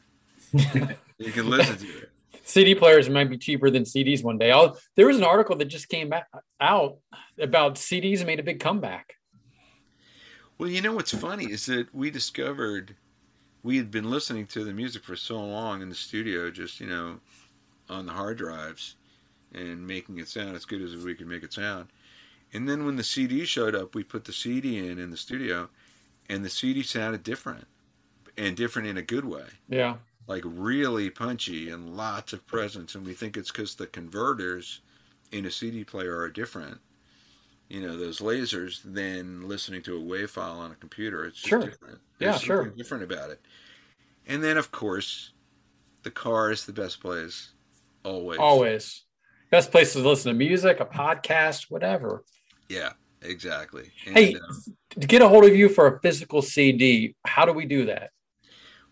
you 0.52 1.32
can 1.32 1.50
listen 1.50 1.76
to 1.78 1.86
it. 1.86 2.10
CD 2.44 2.74
players 2.74 3.08
might 3.08 3.30
be 3.30 3.38
cheaper 3.38 3.70
than 3.70 3.84
CDs 3.84 4.24
one 4.24 4.38
day. 4.38 4.50
I'll, 4.50 4.76
there 4.96 5.06
was 5.06 5.16
an 5.16 5.24
article 5.24 5.56
that 5.56 5.66
just 5.66 5.88
came 5.88 6.12
out 6.60 6.98
about 7.38 7.74
CDs 7.76 8.24
made 8.24 8.40
a 8.40 8.42
big 8.42 8.58
comeback. 8.58 9.14
Well, 10.58 10.68
you 10.68 10.82
know 10.82 10.92
what's 10.92 11.14
funny 11.14 11.44
is 11.44 11.66
that 11.66 11.94
we 11.94 12.10
discovered 12.10 12.96
we 13.62 13.76
had 13.76 13.90
been 13.90 14.10
listening 14.10 14.46
to 14.48 14.64
the 14.64 14.72
music 14.72 15.04
for 15.04 15.16
so 15.16 15.40
long 15.40 15.82
in 15.82 15.88
the 15.88 15.94
studio, 15.94 16.50
just 16.50 16.80
you 16.80 16.86
know, 16.86 17.20
on 17.88 18.06
the 18.06 18.12
hard 18.12 18.38
drives, 18.38 18.96
and 19.52 19.86
making 19.86 20.18
it 20.18 20.28
sound 20.28 20.56
as 20.56 20.64
good 20.64 20.82
as 20.82 20.96
we 20.96 21.14
could 21.14 21.26
make 21.26 21.42
it 21.42 21.52
sound. 21.52 21.88
And 22.52 22.68
then 22.68 22.84
when 22.84 22.96
the 22.96 23.04
CD 23.04 23.44
showed 23.44 23.74
up, 23.74 23.94
we 23.94 24.02
put 24.02 24.24
the 24.24 24.32
CD 24.32 24.78
in 24.78 24.98
in 24.98 25.10
the 25.10 25.16
studio, 25.16 25.68
and 26.28 26.44
the 26.44 26.50
CD 26.50 26.82
sounded 26.82 27.22
different, 27.22 27.66
and 28.36 28.56
different 28.56 28.88
in 28.88 28.96
a 28.96 29.02
good 29.02 29.24
way. 29.24 29.46
Yeah. 29.68 29.96
like 30.26 30.42
really 30.46 31.10
punchy 31.10 31.70
and 31.70 31.96
lots 31.96 32.32
of 32.32 32.46
presence 32.46 32.94
and 32.94 33.04
we 33.04 33.14
think 33.14 33.36
it's 33.36 33.50
because 33.50 33.74
the 33.74 33.86
converters 33.86 34.80
in 35.32 35.44
a 35.46 35.50
cd 35.50 35.82
player 35.84 36.16
are 36.18 36.28
different 36.28 36.78
you 37.70 37.80
know 37.80 37.96
those 37.96 38.18
lasers 38.20 38.80
than 38.84 39.48
listening 39.48 39.80
to 39.80 39.96
a 39.96 40.00
wave 40.00 40.30
file 40.30 40.58
on 40.58 40.72
a 40.72 40.74
computer 40.74 41.24
it's 41.24 41.36
just 41.38 41.48
Sure. 41.48 41.60
different 41.60 41.98
Yeah, 42.18 42.36
sure. 42.36 42.66
different 42.76 43.04
about 43.04 43.30
it 43.30 43.40
and 44.26 44.42
then 44.44 44.58
of 44.58 44.70
course 44.72 45.32
the 46.02 46.10
car 46.10 46.50
is 46.50 46.66
the 46.66 46.72
best 46.72 47.00
place 47.00 47.50
always 48.04 48.38
Always. 48.38 49.04
Best 49.50 49.70
place 49.72 49.92
to 49.94 49.98
listen 49.98 50.32
to 50.32 50.38
music, 50.38 50.78
a 50.80 50.84
podcast, 50.86 51.70
whatever. 51.70 52.24
yeah 52.68 52.92
exactly 53.22 53.90
and, 54.06 54.16
Hey, 54.16 54.34
um, 54.34 54.74
To 55.00 55.06
get 55.06 55.22
a 55.22 55.28
hold 55.28 55.44
of 55.44 55.54
you 55.56 55.68
for 55.68 55.86
a 55.86 56.00
physical 56.00 56.42
CD, 56.42 57.14
how 57.24 57.44
do 57.44 57.52
we 57.52 57.64
do 57.66 57.84
that? 57.86 58.10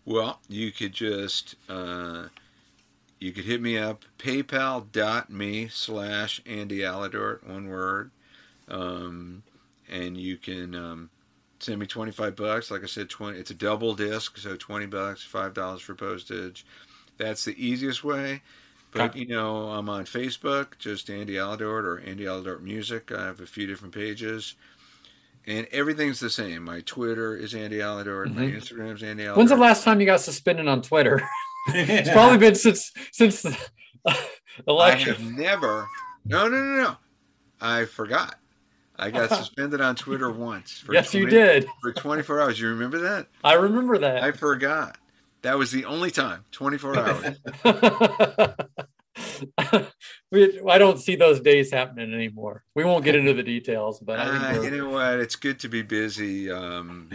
Well, 0.05 0.39
you 0.47 0.71
could 0.71 0.93
just 0.93 1.55
uh, 1.69 2.25
you 3.19 3.31
could 3.31 3.45
hit 3.45 3.61
me 3.61 3.77
up 3.77 4.05
paypal.me 4.17 5.67
slash 5.69 6.41
Andy 6.45 6.79
Aledort, 6.79 7.45
one 7.47 7.67
word. 7.67 8.11
Um, 8.69 9.43
and 9.89 10.15
you 10.17 10.37
can 10.37 10.75
um, 10.75 11.09
send 11.59 11.79
me 11.79 11.85
25 11.87 12.35
bucks. 12.35 12.71
Like 12.71 12.83
I 12.83 12.87
said, 12.87 13.09
20, 13.09 13.37
it's 13.39 13.51
a 13.51 13.55
double 13.55 13.93
disc, 13.95 14.37
so 14.37 14.55
20 14.55 14.85
bucks, 14.85 15.27
$5 15.31 15.81
for 15.81 15.95
postage. 15.95 16.65
That's 17.17 17.43
the 17.45 17.55
easiest 17.63 18.03
way. 18.03 18.41
But, 18.91 19.15
you 19.15 19.27
know, 19.27 19.69
I'm 19.69 19.87
on 19.89 20.05
Facebook, 20.05 20.77
just 20.79 21.09
Andy 21.11 21.33
Aledort 21.35 21.83
or 21.83 21.99
Andy 21.99 22.23
Aledort 22.25 22.61
Music. 22.61 23.11
I 23.11 23.25
have 23.25 23.39
a 23.39 23.45
few 23.45 23.67
different 23.67 23.93
pages. 23.93 24.55
And 25.45 25.67
everything's 25.71 26.19
the 26.19 26.29
same. 26.29 26.63
My 26.63 26.81
Twitter 26.81 27.35
is 27.35 27.53
Andy 27.53 27.77
Aledort. 27.79 28.33
My 28.33 28.41
Mhm. 28.43 28.57
Instagram 28.57 28.95
is 28.95 29.03
Andy 29.03 29.23
Aledort. 29.23 29.37
When's 29.37 29.49
the 29.51 29.57
last 29.57 29.83
time 29.83 29.99
you 29.99 30.05
got 30.07 30.21
suspended 30.21 30.67
on 30.67 30.81
Twitter? 30.81 31.21
It's 31.71 32.09
probably 32.09 32.37
been 32.39 32.55
since 32.55 32.91
since 33.11 33.43
the 33.43 33.55
I 34.07 34.17
election. 34.67 35.13
have 35.13 35.31
never. 35.37 35.87
No, 36.25 36.47
no, 36.47 36.57
no, 36.57 36.81
no. 36.83 36.97
I 37.61 37.85
forgot. 37.85 38.38
I 38.99 39.11
got 39.11 39.29
suspended 39.37 39.81
on 39.81 39.95
Twitter 39.95 40.31
once. 40.31 40.79
For 40.79 40.93
Yes, 40.93 41.13
you 41.13 41.27
did. 41.27 41.67
For 41.81 41.93
24 41.93 42.41
hours. 42.41 42.59
You 42.59 42.69
remember 42.69 42.99
that? 42.99 43.27
I 43.43 43.53
remember 43.53 43.97
that. 43.97 44.23
I 44.23 44.31
forgot. 44.31 44.97
That 45.41 45.57
was 45.57 45.71
the 45.71 45.85
only 45.85 46.11
time. 46.11 46.43
24 46.51 46.97
hours. 46.99 47.37
we, 50.31 50.61
I 50.67 50.77
don't 50.77 50.99
see 50.99 51.15
those 51.15 51.39
days 51.39 51.71
happening 51.71 52.13
anymore. 52.13 52.63
We 52.75 52.83
won't 52.83 53.05
get 53.05 53.15
into 53.15 53.33
the 53.33 53.43
details, 53.43 53.99
but 53.99 54.19
I 54.19 54.57
Uh, 54.57 54.61
you 54.61 54.71
know 54.71 54.89
what? 54.89 55.19
It's 55.19 55.35
good 55.35 55.59
to 55.59 55.69
be 55.69 55.81
busy 55.81 56.51
um, 56.51 57.09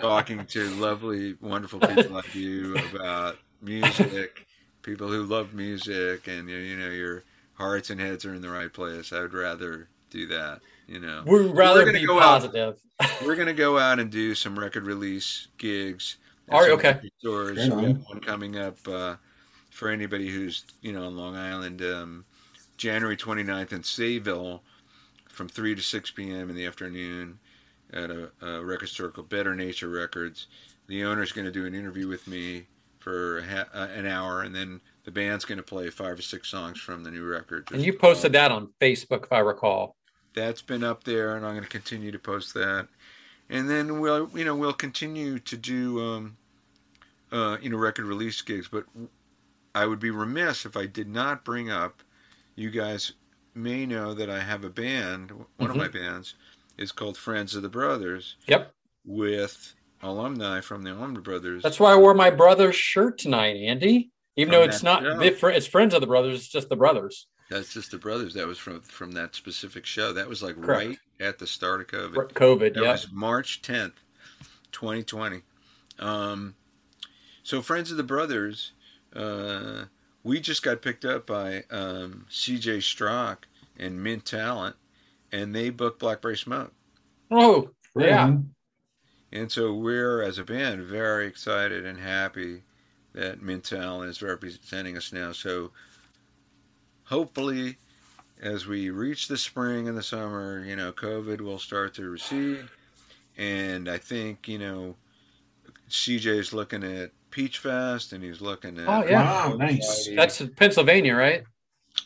talking 0.00 0.46
to 0.46 0.70
lovely, 0.76 1.36
wonderful 1.40 1.80
people 1.80 2.14
like 2.14 2.34
you 2.34 2.76
about 2.94 3.36
music, 3.62 4.46
people 4.82 5.08
who 5.08 5.24
love 5.24 5.54
music, 5.54 6.28
and 6.28 6.48
you 6.48 6.76
know 6.76 6.90
your 6.90 7.24
hearts 7.54 7.90
and 7.90 8.00
heads 8.00 8.24
are 8.24 8.34
in 8.34 8.42
the 8.42 8.50
right 8.50 8.72
place. 8.72 9.12
I 9.12 9.20
would 9.20 9.34
rather 9.34 9.88
do 10.10 10.26
that. 10.28 10.60
You 10.86 11.00
know. 11.00 11.22
we'd 11.26 11.46
rather 11.46 11.84
gonna 11.84 11.98
be 11.98 12.06
go 12.06 12.18
out. 12.18 12.22
positive. 12.42 12.76
We're 13.24 13.36
gonna 13.36 13.52
go 13.54 13.78
out 13.78 13.98
and 13.98 14.10
do 14.10 14.34
some 14.34 14.58
record 14.58 14.86
release 14.86 15.48
gigs. 15.58 16.16
at 16.48 16.54
Are 16.54 16.70
Okay. 16.70 16.88
record 16.92 17.10
Stores. 17.18 17.56
We 17.70 17.84
have 17.84 18.02
one 18.06 18.20
coming 18.20 18.56
up 18.58 18.76
uh, 18.86 19.16
for 19.70 19.88
anybody 19.88 20.28
who's 20.28 20.64
you 20.82 20.92
know 20.92 21.04
on 21.06 21.16
Long 21.16 21.34
Island, 21.36 21.82
um, 21.82 22.24
January 22.76 23.16
29th 23.16 23.72
in 23.72 23.80
Sayville, 23.82 24.60
from 25.28 25.48
three 25.48 25.74
to 25.74 25.82
six 25.82 26.10
p.m. 26.10 26.50
in 26.50 26.56
the 26.56 26.66
afternoon, 26.66 27.38
at 27.92 28.10
a, 28.10 28.30
a 28.42 28.64
record 28.64 28.88
store 28.88 29.10
called 29.10 29.28
Better 29.28 29.54
Nature 29.54 29.88
Records. 29.88 30.46
The 30.86 31.02
owner's 31.04 31.32
going 31.32 31.46
to 31.46 31.50
do 31.52 31.66
an 31.66 31.74
interview 31.74 32.06
with 32.06 32.28
me 32.28 32.66
for 33.00 33.42
ha- 33.42 33.66
uh, 33.74 33.88
an 33.92 34.06
hour, 34.06 34.42
and 34.42 34.54
then 34.54 34.80
the 35.04 35.10
band's 35.10 35.44
going 35.44 35.58
to 35.58 35.64
play 35.64 35.90
five 35.90 36.16
or 36.18 36.22
six 36.22 36.48
songs 36.48 36.78
from 36.80 37.02
the 37.02 37.10
new 37.10 37.24
record. 37.24 37.68
And 37.72 37.82
you 37.82 37.92
posted 37.92 38.32
that 38.34 38.52
on 38.52 38.68
Facebook, 38.80 39.24
if 39.24 39.32
I 39.32 39.40
recall. 39.40 39.96
That's 40.36 40.60
been 40.62 40.84
up 40.84 41.02
there, 41.02 41.34
and 41.36 41.44
I'm 41.44 41.52
going 41.52 41.64
to 41.64 41.68
continue 41.68 42.12
to 42.12 42.18
post 42.18 42.52
that. 42.54 42.86
And 43.48 43.68
then 43.68 44.00
we'll, 44.00 44.30
you 44.34 44.44
know, 44.44 44.54
we'll 44.54 44.74
continue 44.74 45.38
to 45.38 45.56
do, 45.56 46.00
um, 46.00 46.36
uh, 47.32 47.56
you 47.60 47.70
know, 47.70 47.78
record 47.78 48.04
release 48.04 48.40
gigs. 48.42 48.68
But 48.68 48.84
I 49.74 49.86
would 49.86 49.98
be 49.98 50.10
remiss 50.10 50.66
if 50.66 50.76
I 50.76 50.86
did 50.86 51.08
not 51.08 51.44
bring 51.44 51.70
up. 51.70 52.02
You 52.54 52.70
guys 52.70 53.12
may 53.54 53.86
know 53.86 54.12
that 54.14 54.28
I 54.28 54.40
have 54.40 54.64
a 54.64 54.70
band. 54.70 55.32
One 55.56 55.70
of 55.70 55.76
my 55.76 55.88
bands 55.88 56.34
is 56.76 56.92
called 56.92 57.16
Friends 57.16 57.54
of 57.54 57.62
the 57.62 57.68
Brothers. 57.70 58.36
Yep. 58.46 58.72
With 59.06 59.74
alumni 60.02 60.60
from 60.60 60.82
the 60.82 60.90
Allman 60.90 61.22
Brothers. 61.22 61.62
That's 61.62 61.80
why 61.80 61.92
I 61.92 61.96
wore 61.96 62.14
my 62.14 62.28
brother's 62.28 62.76
shirt 62.76 63.18
tonight, 63.18 63.56
Andy. 63.56 64.10
Even 64.36 64.52
From 64.52 64.60
though 64.60 64.66
it's 64.66 64.82
not 64.82 65.02
show. 65.02 65.20
it's 65.20 65.66
friends 65.66 65.94
of 65.94 66.02
the 66.02 66.06
brothers. 66.06 66.40
It's 66.40 66.48
just 66.48 66.68
the 66.68 66.76
brothers. 66.76 67.26
That's 67.50 67.72
just 67.72 67.90
the 67.92 67.98
brothers. 67.98 68.34
That 68.34 68.46
was 68.46 68.58
from 68.58 68.80
from 68.80 69.12
that 69.12 69.34
specific 69.34 69.86
show. 69.86 70.12
That 70.12 70.28
was 70.28 70.42
like 70.42 70.56
Correct. 70.60 70.86
right 70.88 70.98
at 71.20 71.38
the 71.38 71.46
start 71.46 71.80
of 71.80 71.86
COVID. 71.86 72.32
COVID. 72.32 72.74
That 72.74 72.82
Yeah. 72.82 72.92
was 72.92 73.10
March 73.12 73.62
10th, 73.62 73.94
2020. 74.72 75.42
Um, 75.98 76.54
so, 77.42 77.62
Friends 77.62 77.90
of 77.90 77.96
the 77.96 78.02
Brothers, 78.02 78.72
uh, 79.14 79.84
we 80.24 80.40
just 80.40 80.62
got 80.62 80.82
picked 80.82 81.04
up 81.04 81.26
by 81.26 81.62
um, 81.70 82.26
CJ 82.28 82.82
Strock 82.82 83.46
and 83.78 84.02
Mint 84.02 84.24
Talent, 84.24 84.76
and 85.30 85.54
they 85.54 85.70
booked 85.70 86.00
Blackberry 86.00 86.36
Smoke. 86.36 86.72
Oh, 87.30 87.70
Right 87.94 88.08
yeah. 88.08 88.24
on. 88.24 88.50
And 89.32 89.50
so, 89.50 89.72
we're, 89.74 90.22
as 90.22 90.38
a 90.38 90.44
band, 90.44 90.82
very 90.82 91.26
excited 91.26 91.86
and 91.86 91.98
happy 92.00 92.62
that 93.14 93.40
Mint 93.42 93.64
Talent 93.64 94.10
is 94.10 94.20
representing 94.22 94.96
us 94.96 95.12
now. 95.12 95.32
So, 95.32 95.70
hopefully, 97.06 97.78
as 98.40 98.66
we 98.66 98.90
reach 98.90 99.28
the 99.28 99.36
spring 99.36 99.88
and 99.88 99.96
the 99.96 100.02
summer, 100.02 100.62
you 100.64 100.76
know, 100.76 100.92
COVID 100.92 101.40
will 101.40 101.58
start 101.58 101.94
to 101.94 102.08
recede. 102.08 102.68
And 103.36 103.88
I 103.88 103.98
think, 103.98 104.48
you 104.48 104.58
know, 104.58 104.96
CJ's 105.88 106.52
looking 106.52 106.84
at 106.84 107.10
Peach 107.30 107.58
Fest 107.58 108.12
and 108.12 108.22
he's 108.22 108.40
looking 108.40 108.78
at 108.78 108.88
Oh, 108.88 109.06
yeah. 109.06 109.22
Wow, 109.22 109.56
nice. 109.56 110.08
That's 110.14 110.42
Pennsylvania, 110.56 111.14
right? 111.14 111.44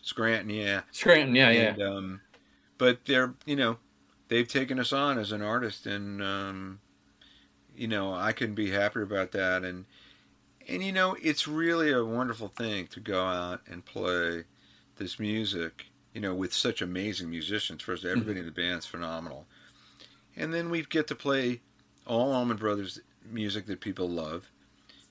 Scranton, 0.02 0.50
yeah. 0.50 0.82
Scranton. 0.92 1.34
Yeah, 1.34 1.50
yeah. 1.50 1.74
Um, 1.84 2.20
but 2.78 3.04
they're, 3.04 3.34
you 3.46 3.56
know, 3.56 3.76
they've 4.28 4.48
taken 4.48 4.78
us 4.78 4.92
on 4.92 5.18
as 5.18 5.32
an 5.32 5.42
artist 5.42 5.86
and, 5.86 6.22
um, 6.22 6.80
you 7.76 7.88
know, 7.88 8.12
I 8.12 8.32
couldn't 8.32 8.54
be 8.54 8.70
happier 8.70 9.02
about 9.02 9.32
that. 9.32 9.64
And, 9.64 9.84
and, 10.68 10.82
you 10.82 10.92
know, 10.92 11.16
it's 11.22 11.48
really 11.48 11.92
a 11.92 12.04
wonderful 12.04 12.48
thing 12.48 12.86
to 12.88 13.00
go 13.00 13.24
out 13.24 13.60
and 13.68 13.84
play 13.84 14.44
this 15.00 15.18
music, 15.18 15.86
you 16.14 16.20
know, 16.20 16.34
with 16.34 16.52
such 16.52 16.82
amazing 16.82 17.28
musicians. 17.28 17.82
First, 17.82 18.04
everybody 18.04 18.38
in 18.38 18.46
the 18.46 18.52
band's 18.52 18.86
phenomenal. 18.86 19.46
And 20.36 20.54
then 20.54 20.70
we 20.70 20.82
get 20.84 21.08
to 21.08 21.14
play 21.16 21.60
all 22.06 22.32
Allman 22.32 22.58
Brothers 22.58 23.00
music 23.28 23.66
that 23.66 23.80
people 23.80 24.08
love. 24.08 24.48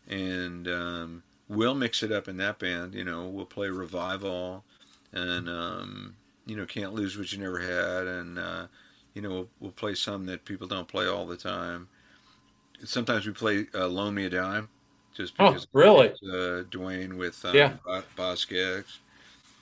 And 0.07 0.67
um, 0.67 1.23
we'll 1.49 1.75
mix 1.75 2.03
it 2.03 2.11
up 2.11 2.27
in 2.27 2.37
that 2.37 2.59
band. 2.59 2.93
You 2.93 3.03
know, 3.03 3.27
we'll 3.27 3.45
play 3.45 3.67
Revival 3.67 4.63
and, 5.11 5.49
um, 5.49 6.15
you 6.45 6.55
know, 6.55 6.65
Can't 6.65 6.93
Lose 6.93 7.17
What 7.17 7.31
You 7.33 7.39
Never 7.39 7.59
Had. 7.59 8.07
And, 8.07 8.39
uh, 8.39 8.67
you 9.15 9.21
know, 9.21 9.29
we'll, 9.29 9.49
we'll 9.59 9.71
play 9.71 9.95
some 9.95 10.25
that 10.27 10.45
people 10.45 10.67
don't 10.67 10.87
play 10.87 11.07
all 11.07 11.25
the 11.25 11.37
time. 11.37 11.87
Sometimes 12.83 13.25
we 13.25 13.33
play 13.33 13.65
uh, 13.73 13.87
Loan 13.87 14.13
Me 14.13 14.25
a 14.25 14.29
Dime 14.29 14.69
just 15.15 15.33
Oh, 15.39 15.51
because 15.51 15.67
really? 15.73 16.13
uh, 16.31 16.63
Duane 16.69 17.17
with 17.17 17.43
um, 17.43 17.55
Yeah. 17.55 17.73
Bo- 17.83 18.03
Boz 18.15 18.39
Scaggs. 18.41 18.99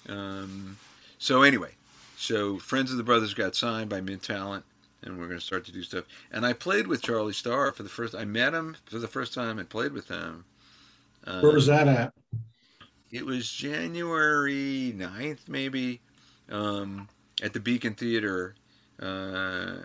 Um, 0.10 0.78
so 1.20 1.42
anyway, 1.44 1.72
so 2.18 2.58
Friends 2.58 2.92
of 2.92 2.98
the 2.98 3.04
Brothers 3.04 3.34
got 3.34 3.56
signed 3.56 3.90
by 3.90 4.02
Mint 4.02 4.24
Talent, 4.24 4.64
and 5.04 5.18
we're 5.18 5.28
going 5.28 5.40
to 5.40 5.46
start 5.46 5.66
to 5.66 5.72
do 5.72 5.84
stuff. 5.84 6.06
And 6.32 6.46
I 6.46 6.54
played 6.54 6.88
with 6.88 7.02
Charlie 7.02 7.34
Starr 7.34 7.72
for 7.72 7.84
the 7.84 7.90
first. 7.90 8.16
I 8.16 8.26
met 8.26 8.54
him 8.54 8.78
for 8.86 9.00
the 9.00 9.08
first 9.08 9.34
time 9.34 9.60
and 9.60 9.70
played 9.70 9.92
with 9.94 10.08
him. 10.08 10.46
Um, 11.26 11.42
Where 11.42 11.54
was 11.54 11.68
that 11.68 11.88
at? 11.88 12.14
It 13.12 13.26
was 13.26 13.50
January 13.52 14.94
9th, 14.96 15.48
maybe, 15.48 16.02
um, 16.52 17.08
at 17.42 17.54
the 17.54 17.60
Beacon 17.60 17.94
Theater. 17.96 18.56
Uh, 19.02 19.76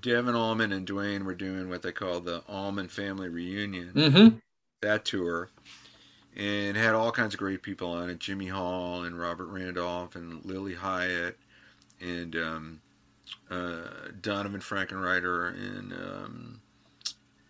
Devon 0.00 0.34
Allman 0.34 0.72
and 0.72 0.86
Duane 0.86 1.24
were 1.24 1.34
doing 1.34 1.68
what 1.68 1.82
they 1.82 1.92
call 1.92 2.20
the 2.20 2.42
Allman 2.48 2.88
Family 2.88 3.28
Reunion 3.28 3.92
Mm-hmm. 3.94 4.36
that 4.82 5.04
tour 5.04 5.48
and 6.36 6.76
had 6.76 6.94
all 6.94 7.12
kinds 7.12 7.34
of 7.34 7.38
great 7.38 7.62
people 7.62 7.90
on 7.92 8.10
it. 8.10 8.18
Jimmy 8.18 8.48
Hall 8.48 9.04
and 9.04 9.18
Robert 9.18 9.46
Randolph 9.46 10.16
and 10.16 10.44
Lilly 10.44 10.74
Hiatt 10.74 11.36
and 12.00 12.34
um, 12.36 12.80
uh, 13.50 13.82
Donovan 14.20 14.60
Frankenreiter 14.60 15.54
and 15.54 15.92
um, 15.92 16.60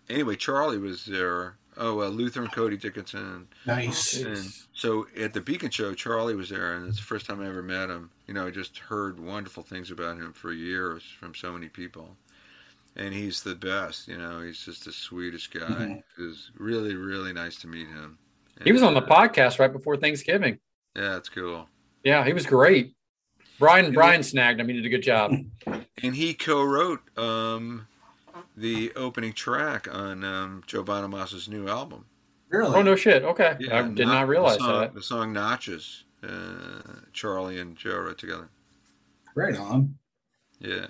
anyway 0.08 0.36
Charlie 0.36 0.78
was 0.78 1.06
there. 1.06 1.56
Oh 1.76 2.02
uh, 2.02 2.08
Luther 2.08 2.42
and 2.42 2.52
Cody 2.52 2.76
Dickinson. 2.76 3.48
Nice. 3.66 4.20
and 4.22 4.38
so 4.74 5.06
at 5.18 5.32
the 5.32 5.40
Beacon 5.40 5.70
show 5.70 5.94
Charlie 5.94 6.36
was 6.36 6.50
there 6.50 6.74
and 6.74 6.86
it's 6.88 6.98
the 6.98 7.02
first 7.04 7.26
time 7.26 7.40
I 7.40 7.48
ever 7.48 7.62
met 7.62 7.88
him. 7.90 8.10
You 8.26 8.34
know 8.34 8.46
I 8.46 8.50
just 8.50 8.78
heard 8.78 9.18
wonderful 9.18 9.62
things 9.62 9.90
about 9.90 10.18
him 10.18 10.32
for 10.32 10.52
years 10.52 11.02
from 11.18 11.34
so 11.34 11.52
many 11.52 11.68
people. 11.68 12.16
And 12.96 13.12
he's 13.12 13.42
the 13.42 13.54
best 13.56 14.08
you 14.08 14.18
know 14.18 14.42
he's 14.42 14.62
just 14.62 14.84
the 14.84 14.92
sweetest 14.92 15.52
guy. 15.54 15.64
Mhm. 15.64 16.02
it 16.18 16.20
was 16.20 16.50
really 16.58 16.94
really 16.94 17.32
nice 17.32 17.56
to 17.62 17.66
meet 17.66 17.88
him 17.88 18.18
He 18.62 18.72
was 18.72 18.82
on 18.82 18.94
the 18.94 19.02
podcast 19.02 19.58
right 19.58 19.72
before 19.72 19.96
Thanksgiving. 19.96 20.58
yeah 20.96 21.10
that's 21.10 21.28
cool 21.28 21.68
Yeah, 22.04 22.24
he 22.24 22.32
was 22.32 22.46
great. 22.46 22.94
Brian 23.58 23.92
Brian 23.92 24.22
snagged 24.22 24.60
him. 24.60 24.68
He 24.68 24.74
did 24.74 24.86
a 24.86 24.88
good 24.88 25.02
job. 25.02 25.32
and 26.02 26.14
he 26.14 26.34
co-wrote 26.34 27.00
um, 27.18 27.86
the 28.56 28.92
opening 28.96 29.32
track 29.32 29.88
on 29.92 30.24
um, 30.24 30.62
Joe 30.66 30.84
Bonamassa' 30.84 31.48
new 31.48 31.68
album 31.68 32.04
Really? 32.50 32.74
Oh 32.76 32.82
no 32.82 32.94
shit. 32.94 33.22
Okay, 33.24 33.56
I 33.72 33.82
did 33.82 34.06
Not- 34.06 34.14
not 34.14 34.28
realize 34.28 34.58
the 34.58 34.64
song, 34.64 34.80
that. 34.80 34.94
the 34.94 35.02
song 35.02 35.32
Notches 35.32 36.04
uh, 36.22 37.00
Charlie 37.12 37.58
and 37.60 37.76
Joe 37.76 37.98
wrote 37.98 38.18
together 38.18 38.48
Right 39.34 39.56
on. 39.56 39.96
yeah 40.60 40.86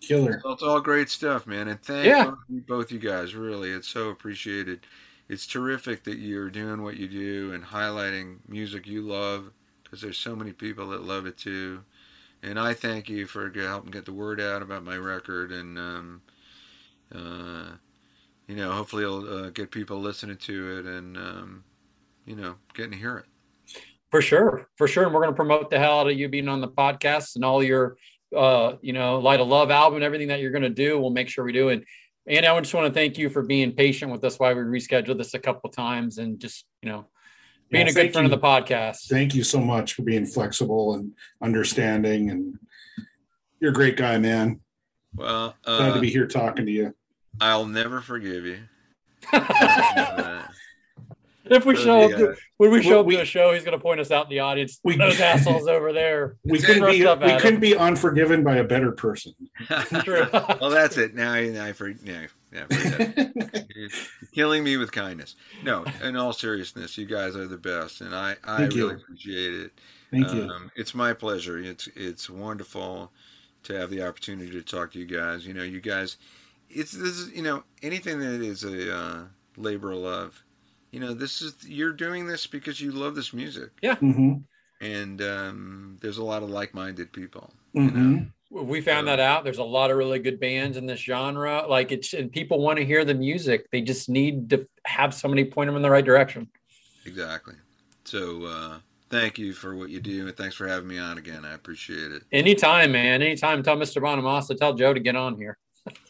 Killer. 0.00 0.40
Well, 0.42 0.54
it's 0.54 0.62
all 0.62 0.80
great 0.80 1.10
stuff, 1.10 1.46
man. 1.46 1.68
And 1.68 1.80
thank 1.82 2.06
Yeah. 2.06 2.24
both, 2.48 2.66
both 2.66 2.92
you 2.92 2.98
guys. 2.98 3.34
Really, 3.34 3.70
it's 3.70 3.86
so 3.88 4.08
appreciated. 4.08 4.86
It's 5.30 5.46
terrific 5.46 6.02
that 6.04 6.18
you're 6.18 6.50
doing 6.50 6.82
what 6.82 6.96
you 6.96 7.06
do 7.06 7.52
and 7.52 7.62
highlighting 7.62 8.38
music 8.48 8.84
you 8.84 9.02
love 9.02 9.52
because 9.84 10.00
there's 10.00 10.18
so 10.18 10.34
many 10.34 10.50
people 10.50 10.88
that 10.88 11.04
love 11.04 11.24
it 11.24 11.38
too. 11.38 11.84
And 12.42 12.58
I 12.58 12.74
thank 12.74 13.08
you 13.08 13.26
for 13.26 13.48
helping 13.48 13.92
get 13.92 14.06
the 14.06 14.12
word 14.12 14.40
out 14.40 14.60
about 14.60 14.82
my 14.82 14.96
record. 14.96 15.52
And, 15.52 15.78
um, 15.78 16.22
uh, 17.14 17.76
you 18.48 18.56
know, 18.56 18.72
hopefully 18.72 19.04
it'll 19.04 19.44
uh, 19.44 19.50
get 19.50 19.70
people 19.70 20.00
listening 20.00 20.36
to 20.36 20.78
it 20.78 20.86
and, 20.86 21.16
um, 21.16 21.64
you 22.26 22.34
know, 22.34 22.56
getting 22.74 22.90
to 22.90 22.98
hear 22.98 23.18
it. 23.18 23.26
For 24.10 24.20
sure, 24.20 24.66
for 24.74 24.88
sure. 24.88 25.04
And 25.04 25.14
we're 25.14 25.20
going 25.20 25.32
to 25.32 25.36
promote 25.36 25.70
the 25.70 25.78
hell 25.78 26.00
out 26.00 26.10
of 26.10 26.18
you 26.18 26.28
being 26.28 26.48
on 26.48 26.60
the 26.60 26.66
podcast 26.66 27.36
and 27.36 27.44
all 27.44 27.62
your, 27.62 27.96
uh, 28.36 28.72
you 28.80 28.92
know, 28.92 29.20
Light 29.20 29.38
of 29.38 29.46
Love 29.46 29.70
album 29.70 29.94
and 29.94 30.04
everything 30.04 30.26
that 30.26 30.40
you're 30.40 30.50
going 30.50 30.62
to 30.62 30.70
do. 30.70 30.98
We'll 30.98 31.10
make 31.10 31.28
sure 31.28 31.44
we 31.44 31.52
do. 31.52 31.68
And 31.68 31.84
and 32.26 32.46
I 32.46 32.58
just 32.60 32.74
want 32.74 32.86
to 32.86 32.92
thank 32.92 33.18
you 33.18 33.28
for 33.30 33.42
being 33.42 33.72
patient 33.72 34.12
with 34.12 34.22
us 34.24 34.38
while 34.38 34.54
we 34.54 34.62
rescheduled 34.62 35.18
this 35.18 35.34
a 35.34 35.38
couple 35.38 35.70
times 35.70 36.18
and 36.18 36.38
just 36.38 36.64
you 36.82 36.88
know 36.90 37.06
being 37.70 37.86
Yeah, 37.86 37.92
a 37.92 37.94
good 37.94 38.12
friend 38.12 38.28
you. 38.28 38.34
of 38.34 38.40
the 38.40 38.46
podcast. 38.46 39.08
Thank 39.08 39.34
you 39.34 39.44
so 39.44 39.60
much 39.60 39.94
for 39.94 40.02
being 40.02 40.26
flexible 40.26 40.94
and 40.94 41.12
understanding. 41.42 42.30
And 42.30 42.58
you're 43.60 43.70
a 43.70 43.74
great 43.74 43.96
guy, 43.96 44.18
man. 44.18 44.60
Well, 45.14 45.56
Glad 45.64 45.90
uh, 45.90 45.94
to 45.94 46.00
be 46.00 46.10
here 46.10 46.26
talking 46.26 46.66
to 46.66 46.72
you. 46.72 46.94
I'll 47.40 47.66
never 47.66 48.00
forgive 48.00 48.44
you. 48.44 48.58
Uh, 51.50 51.54
if 51.56 51.66
we 51.66 51.74
show 51.76 52.02
up, 52.02 52.10
Yeah. 52.12 52.16
to, 52.18 52.36
when 52.58 52.70
we 52.70 52.82
show 52.82 52.90
Well, 52.90 53.00
up 53.00 53.06
we- 53.06 53.16
to 53.16 53.22
a 53.22 53.24
show, 53.24 53.52
he's 53.52 53.64
going 53.64 53.76
to 53.76 53.82
point 53.82 54.00
us 54.00 54.10
out 54.10 54.26
in 54.26 54.30
the 54.30 54.40
audience. 54.40 54.78
We- 54.84 54.96
Those 54.96 55.20
assholes 55.20 55.66
over 55.66 55.92
there. 55.92 56.36
We 56.44 56.60
couldn't 56.60 56.84
be 56.86 57.04
we 57.04 57.40
couldn't 57.40 57.60
be 57.60 57.76
unforgiven 57.76 58.44
by 58.44 58.56
a 58.56 58.64
better 58.64 58.92
person. 58.92 59.32
True. 60.04 60.26
well, 60.32 60.70
that's 60.70 60.96
it. 60.96 61.14
Now, 61.14 61.32
I- 61.32 61.48
now 61.48 61.64
I 61.64 61.72
for, 61.72 61.88
yeah, 61.88 62.26
yeah, 62.52 62.66
forget 62.66 63.64
killing 64.34 64.62
me 64.64 64.76
with 64.76 64.92
kindness. 64.92 65.36
No, 65.64 65.84
in 66.02 66.16
all 66.16 66.32
seriousness, 66.32 66.96
you 66.98 67.06
guys 67.06 67.36
are 67.36 67.46
the 67.46 67.58
best, 67.58 68.00
and 68.00 68.14
I, 68.14 68.36
I 68.44 68.58
Thank 68.58 68.74
you. 68.74 68.88
really 68.88 69.02
appreciate 69.02 69.54
it. 69.54 69.72
Thank 70.10 70.32
you. 70.34 70.42
Um, 70.48 70.70
it's 70.76 70.94
my 70.94 71.12
pleasure. 71.12 71.58
It's 71.58 71.88
it's 71.94 72.28
wonderful 72.28 73.12
to 73.62 73.74
have 73.74 73.90
the 73.90 74.02
opportunity 74.02 74.50
to 74.50 74.62
talk 74.62 74.92
to 74.92 74.98
you 74.98 75.06
guys. 75.06 75.46
You 75.46 75.54
know, 75.54 75.62
you 75.62 75.80
guys, 75.80 76.16
it's 76.68 76.90
this 76.92 77.16
is 77.18 77.30
you 77.32 77.42
know 77.42 77.62
anything 77.82 78.18
that 78.18 78.40
is 78.42 78.64
a 78.64 78.92
uh, 78.96 79.18
labor 79.56 79.92
of 79.92 79.98
love. 79.98 80.42
You 80.90 81.00
know, 81.00 81.14
this 81.14 81.40
is 81.40 81.54
you're 81.64 81.92
doing 81.92 82.26
this 82.26 82.46
because 82.46 82.80
you 82.80 82.90
love 82.92 83.14
this 83.14 83.32
music, 83.32 83.70
hmm 84.00 84.34
and 84.80 85.20
um, 85.20 85.98
there's 86.00 86.18
a 86.18 86.24
lot 86.24 86.42
of 86.42 86.50
like-minded 86.50 87.12
people. 87.12 87.52
hmm 87.74 88.18
we 88.50 88.80
found 88.80 89.06
that 89.06 89.20
out. 89.20 89.44
There's 89.44 89.58
a 89.58 89.64
lot 89.64 89.92
of 89.92 89.96
really 89.96 90.18
good 90.18 90.40
bands 90.40 90.76
in 90.76 90.84
this 90.84 90.98
genre. 90.98 91.64
Like 91.68 91.92
it's 91.92 92.12
and 92.14 92.32
people 92.32 92.58
want 92.58 92.78
to 92.78 92.84
hear 92.84 93.04
the 93.04 93.14
music. 93.14 93.70
They 93.70 93.80
just 93.80 94.08
need 94.08 94.50
to 94.50 94.66
have 94.84 95.14
somebody 95.14 95.44
point 95.44 95.68
them 95.68 95.76
in 95.76 95.82
the 95.82 95.90
right 95.90 96.04
direction. 96.04 96.48
Exactly. 97.06 97.54
So 98.04 98.44
uh, 98.44 98.78
thank 99.08 99.38
you 99.38 99.52
for 99.52 99.76
what 99.76 99.90
you 99.90 100.00
do, 100.00 100.26
and 100.26 100.36
thanks 100.36 100.56
for 100.56 100.66
having 100.66 100.88
me 100.88 100.98
on 100.98 101.18
again. 101.18 101.44
I 101.44 101.54
appreciate 101.54 102.10
it. 102.10 102.24
Anytime, 102.32 102.90
man. 102.90 103.22
Anytime. 103.22 103.62
Tell 103.62 103.76
Mr. 103.76 104.02
Bonamassa, 104.02 104.56
tell 104.56 104.74
Joe 104.74 104.94
to 104.94 105.00
get 105.00 105.14
on 105.14 105.36
here. 105.36 105.56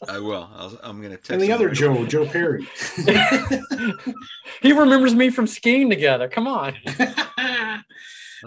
I 0.08 0.18
will. 0.18 0.50
I'll, 0.54 0.78
I'm 0.82 0.98
going 0.98 1.10
to 1.10 1.16
text. 1.16 1.30
And 1.30 1.40
the 1.40 1.46
him 1.46 1.54
other 1.54 1.68
right 1.68 1.76
Joe, 1.76 1.92
away. 1.92 2.06
Joe 2.06 2.26
Perry. 2.26 2.66
he 4.62 4.72
remembers 4.72 5.14
me 5.14 5.30
from 5.30 5.46
skiing 5.46 5.88
together. 5.90 6.28
Come 6.28 6.46
on. 6.46 6.74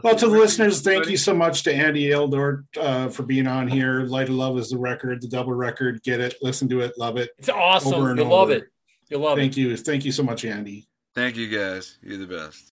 well, 0.04 0.16
to 0.16 0.28
the 0.28 0.38
listeners, 0.38 0.82
thank 0.82 1.10
you 1.10 1.18
so 1.18 1.34
much 1.34 1.64
to 1.64 1.74
Andy 1.74 2.10
Aledort 2.10 2.64
uh, 2.78 3.10
for 3.10 3.24
being 3.24 3.48
on 3.48 3.68
here. 3.68 4.02
Light 4.02 4.30
of 4.30 4.36
Love 4.36 4.58
is 4.58 4.70
the 4.70 4.78
record, 4.78 5.22
the 5.22 5.28
double 5.28 5.54
record. 5.54 6.02
Get 6.04 6.20
it, 6.20 6.36
listen 6.42 6.68
to 6.70 6.82
it, 6.82 6.98
love 6.98 7.18
it. 7.18 7.32
It's 7.38 7.50
awesome. 7.50 7.94
Over 7.94 8.10
and 8.12 8.20
You'll 8.20 8.30
love 8.30 8.50
over. 8.50 8.54
it. 8.54 8.66
You'll 9.10 9.22
love 9.22 9.38
Thank 9.38 9.54
it. 9.54 9.56
Thank 9.56 9.58
you. 9.58 9.78
Thank 9.78 10.06
you 10.06 10.12
so 10.12 10.24
much, 10.24 10.46
Andy. 10.46 10.88
Thank 11.16 11.38
you, 11.38 11.48
guys. 11.48 11.98
You're 12.02 12.18
the 12.18 12.28
best. 12.28 12.72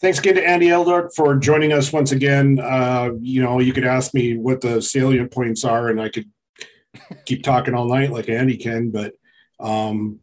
Thanks 0.00 0.20
again 0.20 0.36
to 0.36 0.46
Andy 0.48 0.68
Aledort 0.68 1.12
for 1.14 1.34
joining 1.34 1.72
us 1.72 1.92
once 1.92 2.12
again. 2.12 2.60
Uh, 2.60 3.10
you 3.20 3.42
know, 3.42 3.58
you 3.58 3.72
could 3.72 3.84
ask 3.84 4.14
me 4.14 4.36
what 4.36 4.60
the 4.60 4.80
salient 4.80 5.32
points 5.32 5.64
are, 5.64 5.88
and 5.88 6.00
I 6.00 6.08
could 6.08 6.30
keep 7.24 7.42
talking 7.42 7.74
all 7.74 7.88
night 7.88 8.10
like 8.10 8.28
Andy 8.28 8.56
can. 8.56 8.90
But 8.90 9.14
um, 9.60 10.20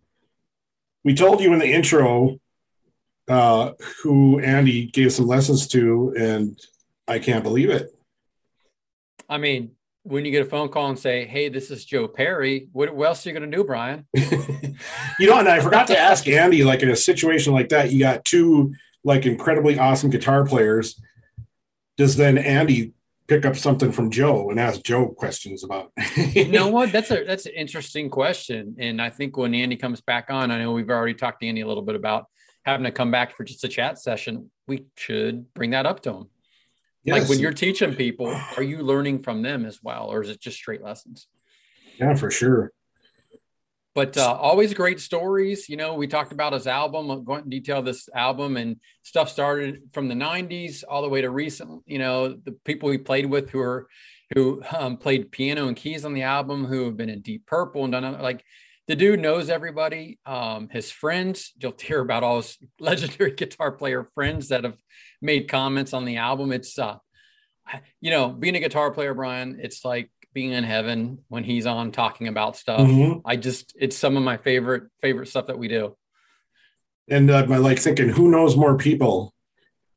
we 1.04 1.14
told 1.14 1.42
you 1.42 1.54
in 1.54 1.60
the 1.60 1.72
intro 1.72 2.40
uh, 3.28 3.72
who 4.04 4.40
Andy 4.40 4.88
gave 4.88 5.14
some 5.14 5.28
lessons 5.28 5.68
to, 5.70 6.14
and 6.18 6.60
I 7.08 7.20
can't 7.20 7.44
believe 7.44 7.70
it. 7.70 7.90
I 9.28 9.38
mean, 9.38 9.72
when 10.04 10.24
you 10.24 10.32
get 10.32 10.46
a 10.46 10.50
phone 10.50 10.70
call 10.70 10.90
and 10.90 11.00
say, 11.00 11.26
"Hey, 11.26 11.50
this 11.50 11.72
is 11.72 11.84
Joe 11.84 12.08
Perry," 12.08 12.70
what, 12.72 12.96
what 12.96 13.08
else 13.08 13.26
are 13.26 13.30
you 13.30 13.38
going 13.38 13.50
to 13.50 13.58
do, 13.58 13.64
Brian? 13.64 14.06
you 14.14 15.28
know, 15.28 15.40
and 15.40 15.50
I 15.50 15.60
forgot 15.60 15.88
to 15.88 15.98
ask 15.98 16.28
Andy, 16.28 16.64
like 16.64 16.84
in 16.84 16.90
a 16.90 16.96
situation 16.96 17.54
like 17.54 17.70
that, 17.70 17.92
you 17.92 18.00
got 18.00 18.26
two 18.26 18.74
like 19.04 19.26
incredibly 19.26 19.80
awesome 19.80 20.10
guitar 20.10 20.46
players. 20.46 21.00
Does 21.98 22.16
then 22.18 22.38
Andy 22.38 22.94
pick 23.28 23.46
up 23.46 23.56
something 23.56 23.92
from 23.92 24.12
Joe 24.12 24.50
and 24.50 24.60
ask 24.60 24.84
Joe 24.84 25.08
questions 25.08 25.64
about? 25.64 25.92
you 26.16 26.48
know 26.48 26.68
what? 26.68 26.92
That's 26.92 27.12
a 27.12 27.24
that's 27.28 27.46
an 27.46 27.54
interesting 27.54 28.10
question, 28.10 28.76
and 28.80 29.02
I 29.02 29.10
think 29.10 29.38
when 29.38 29.54
Andy 29.54 29.76
comes 29.76 30.02
back 30.02 30.28
on, 30.30 30.52
I 30.52 30.60
know 30.60 30.72
we've 30.72 30.90
already 30.90 31.14
talked 31.14 31.42
to 31.42 31.48
Andy 31.48 31.62
a 31.62 31.68
little 31.68 31.84
bit 31.84 31.96
about 31.96 32.26
having 32.66 32.86
to 32.86 32.92
come 32.92 33.12
back 33.12 33.36
for 33.36 33.44
just 33.44 33.64
a 33.64 33.68
chat 33.68 34.00
session. 34.00 34.50
We 34.68 34.86
should 34.96 35.54
bring 35.54 35.72
that 35.72 35.86
up 35.86 36.02
to 36.04 36.12
him. 36.12 36.30
Like 37.08 37.30
when 37.30 37.38
you're 37.38 37.54
teaching 37.54 37.94
people, 37.94 38.36
are 38.58 38.64
you 38.64 38.80
learning 38.80 39.20
from 39.20 39.44
them 39.44 39.66
as 39.66 39.80
well, 39.84 40.08
or 40.08 40.24
is 40.24 40.30
it 40.30 40.42
just 40.42 40.58
straight 40.58 40.82
lessons? 40.82 41.28
yeah, 42.00 42.16
for 42.16 42.32
sure. 42.32 42.72
But 43.96 44.18
uh, 44.18 44.38
always 44.40 44.74
great 44.74 45.00
stories. 45.00 45.70
You 45.70 45.78
know, 45.78 45.96
we 45.96 46.06
talked 46.06 46.34
about 46.34 46.52
his 46.52 46.68
album, 46.68 47.10
uh, 47.10 47.16
going 47.16 47.46
in 47.46 47.50
detail 47.50 47.82
this 47.82 48.10
album 48.14 48.58
and 48.58 48.76
stuff 49.04 49.30
started 49.30 49.84
from 49.94 50.10
the 50.10 50.16
'90s 50.16 50.84
all 50.88 51.02
the 51.02 51.10
way 51.10 51.22
to 51.22 51.30
recent. 51.30 51.82
You 51.86 52.00
know, 52.00 52.28
the 52.28 52.52
people 52.66 52.92
he 52.92 52.98
played 52.98 53.26
with 53.26 53.50
who 53.50 53.62
are 53.62 53.88
who 54.34 54.62
um, 54.78 54.98
played 54.98 55.32
piano 55.32 55.68
and 55.68 55.78
keys 55.78 56.04
on 56.04 56.14
the 56.14 56.24
album, 56.24 56.66
who 56.66 56.86
have 56.86 56.98
been 56.98 57.10
in 57.10 57.22
Deep 57.22 57.46
Purple 57.46 57.86
and 57.86 57.94
done 57.94 58.22
like 58.22 58.44
the 58.88 58.98
dude 58.98 59.22
knows 59.22 59.50
everybody. 59.50 60.20
Um, 60.26 60.68
his 60.70 60.92
friends, 60.92 61.54
you'll 61.58 61.74
hear 61.80 62.02
about 62.02 62.24
all 62.24 62.38
his 62.38 62.58
legendary 62.80 63.32
guitar 63.32 63.72
player 63.72 64.04
friends 64.14 64.50
that 64.50 64.66
have 64.66 64.78
made 65.22 65.48
comments 65.48 65.94
on 65.94 66.04
the 66.04 66.18
album. 66.18 66.52
It's 66.52 66.78
uh, 66.78 66.98
you 68.02 68.12
know, 68.12 68.30
being 68.30 68.56
a 68.56 68.60
guitar 68.60 68.92
player, 68.92 69.14
Brian, 69.14 69.60
it's 69.62 69.84
like 69.84 70.12
being 70.36 70.52
in 70.52 70.66
heaven 70.66 71.18
when 71.30 71.46
he's 71.46 71.66
on 71.66 71.92
talking 71.94 72.28
about 72.28 72.58
stuff. 72.58 72.82
Mhm. 72.82 73.22
I 73.26 73.38
just 73.38 73.74
it's 73.80 73.98
some 73.98 74.18
of 74.18 74.22
my 74.24 74.36
favorite 74.38 74.84
favorite 75.02 75.28
stuff 75.30 75.48
that 75.48 75.58
we 75.58 75.70
do. 75.70 75.96
And 77.10 77.32
uh, 77.32 77.38
I'm 77.50 77.64
like 77.64 77.80
thinking, 77.80 78.10
who 78.10 78.30
knows 78.30 78.56
more 78.58 78.78
people? 78.78 79.34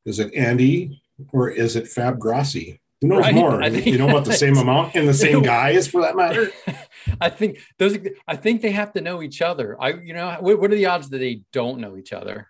Is 0.05 0.17
it 0.17 0.33
Andy 0.33 1.01
or 1.33 1.49
is 1.49 1.75
it 1.75 1.87
Fab 1.89 2.17
Grossi? 2.19 2.79
Who 3.01 3.09
knows 3.09 3.19
Right. 3.23 3.35
more? 3.35 3.61
Think- 3.69 3.85
you 3.85 3.97
know 3.97 4.09
about 4.09 4.25
the 4.25 4.33
same 4.33 4.55
amount 4.57 4.95
and 4.95 5.07
the 5.07 5.13
same 5.13 5.41
guys 5.57 5.89
for 5.89 6.01
that 6.01 6.15
matter? 6.15 6.49
I 7.21 7.29
think 7.29 7.59
those 7.77 7.97
I 8.25 8.37
think 8.37 8.61
they 8.61 8.71
have 8.71 8.93
to 8.93 9.01
know 9.01 9.21
each 9.21 9.41
other. 9.41 9.75
I 9.79 9.89
you 9.93 10.13
know 10.13 10.37
what, 10.39 10.59
what 10.61 10.71
are 10.71 10.75
the 10.75 10.85
odds 10.85 11.09
that 11.09 11.17
they 11.19 11.41
don't 11.51 11.79
know 11.81 11.97
each 11.97 12.13
other? 12.13 12.47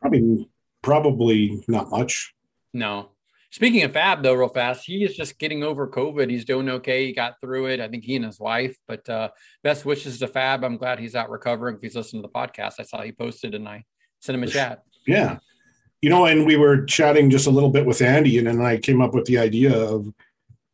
Probably, 0.00 0.48
probably 0.82 1.62
not 1.68 1.90
much. 1.90 2.32
No. 2.72 3.10
Speaking 3.50 3.82
of 3.82 3.92
Fab 3.92 4.22
though, 4.22 4.34
real 4.34 4.48
fast, 4.48 4.84
he 4.84 5.04
is 5.04 5.16
just 5.16 5.38
getting 5.38 5.64
over 5.64 5.88
COVID. 5.88 6.30
He's 6.30 6.44
doing 6.44 6.68
okay. 6.68 7.06
He 7.06 7.12
got 7.12 7.40
through 7.40 7.66
it. 7.66 7.80
I 7.80 7.88
think 7.88 8.04
he 8.04 8.16
and 8.16 8.24
his 8.24 8.38
wife. 8.38 8.76
But 8.86 9.08
uh, 9.08 9.30
best 9.62 9.84
wishes 9.84 10.18
to 10.18 10.28
Fab. 10.28 10.64
I'm 10.64 10.76
glad 10.76 10.98
he's 10.98 11.14
out 11.14 11.30
recovering. 11.30 11.76
If 11.76 11.82
he's 11.82 11.96
listening 11.96 12.22
to 12.22 12.28
the 12.28 12.32
podcast, 12.32 12.74
I 12.78 12.82
saw 12.82 13.00
he 13.02 13.12
posted 13.12 13.54
and 13.54 13.66
I 13.66 13.84
sent 14.20 14.36
him 14.36 14.42
a 14.42 14.48
chat. 14.48 14.82
Yeah. 15.06 15.38
You 16.02 16.10
know, 16.10 16.26
and 16.26 16.46
we 16.46 16.56
were 16.56 16.84
chatting 16.84 17.30
just 17.30 17.46
a 17.46 17.50
little 17.50 17.70
bit 17.70 17.86
with 17.86 18.02
Andy, 18.02 18.38
and 18.38 18.46
then 18.46 18.60
I 18.60 18.76
came 18.76 19.00
up 19.00 19.14
with 19.14 19.24
the 19.24 19.38
idea 19.38 19.76
of, 19.76 20.06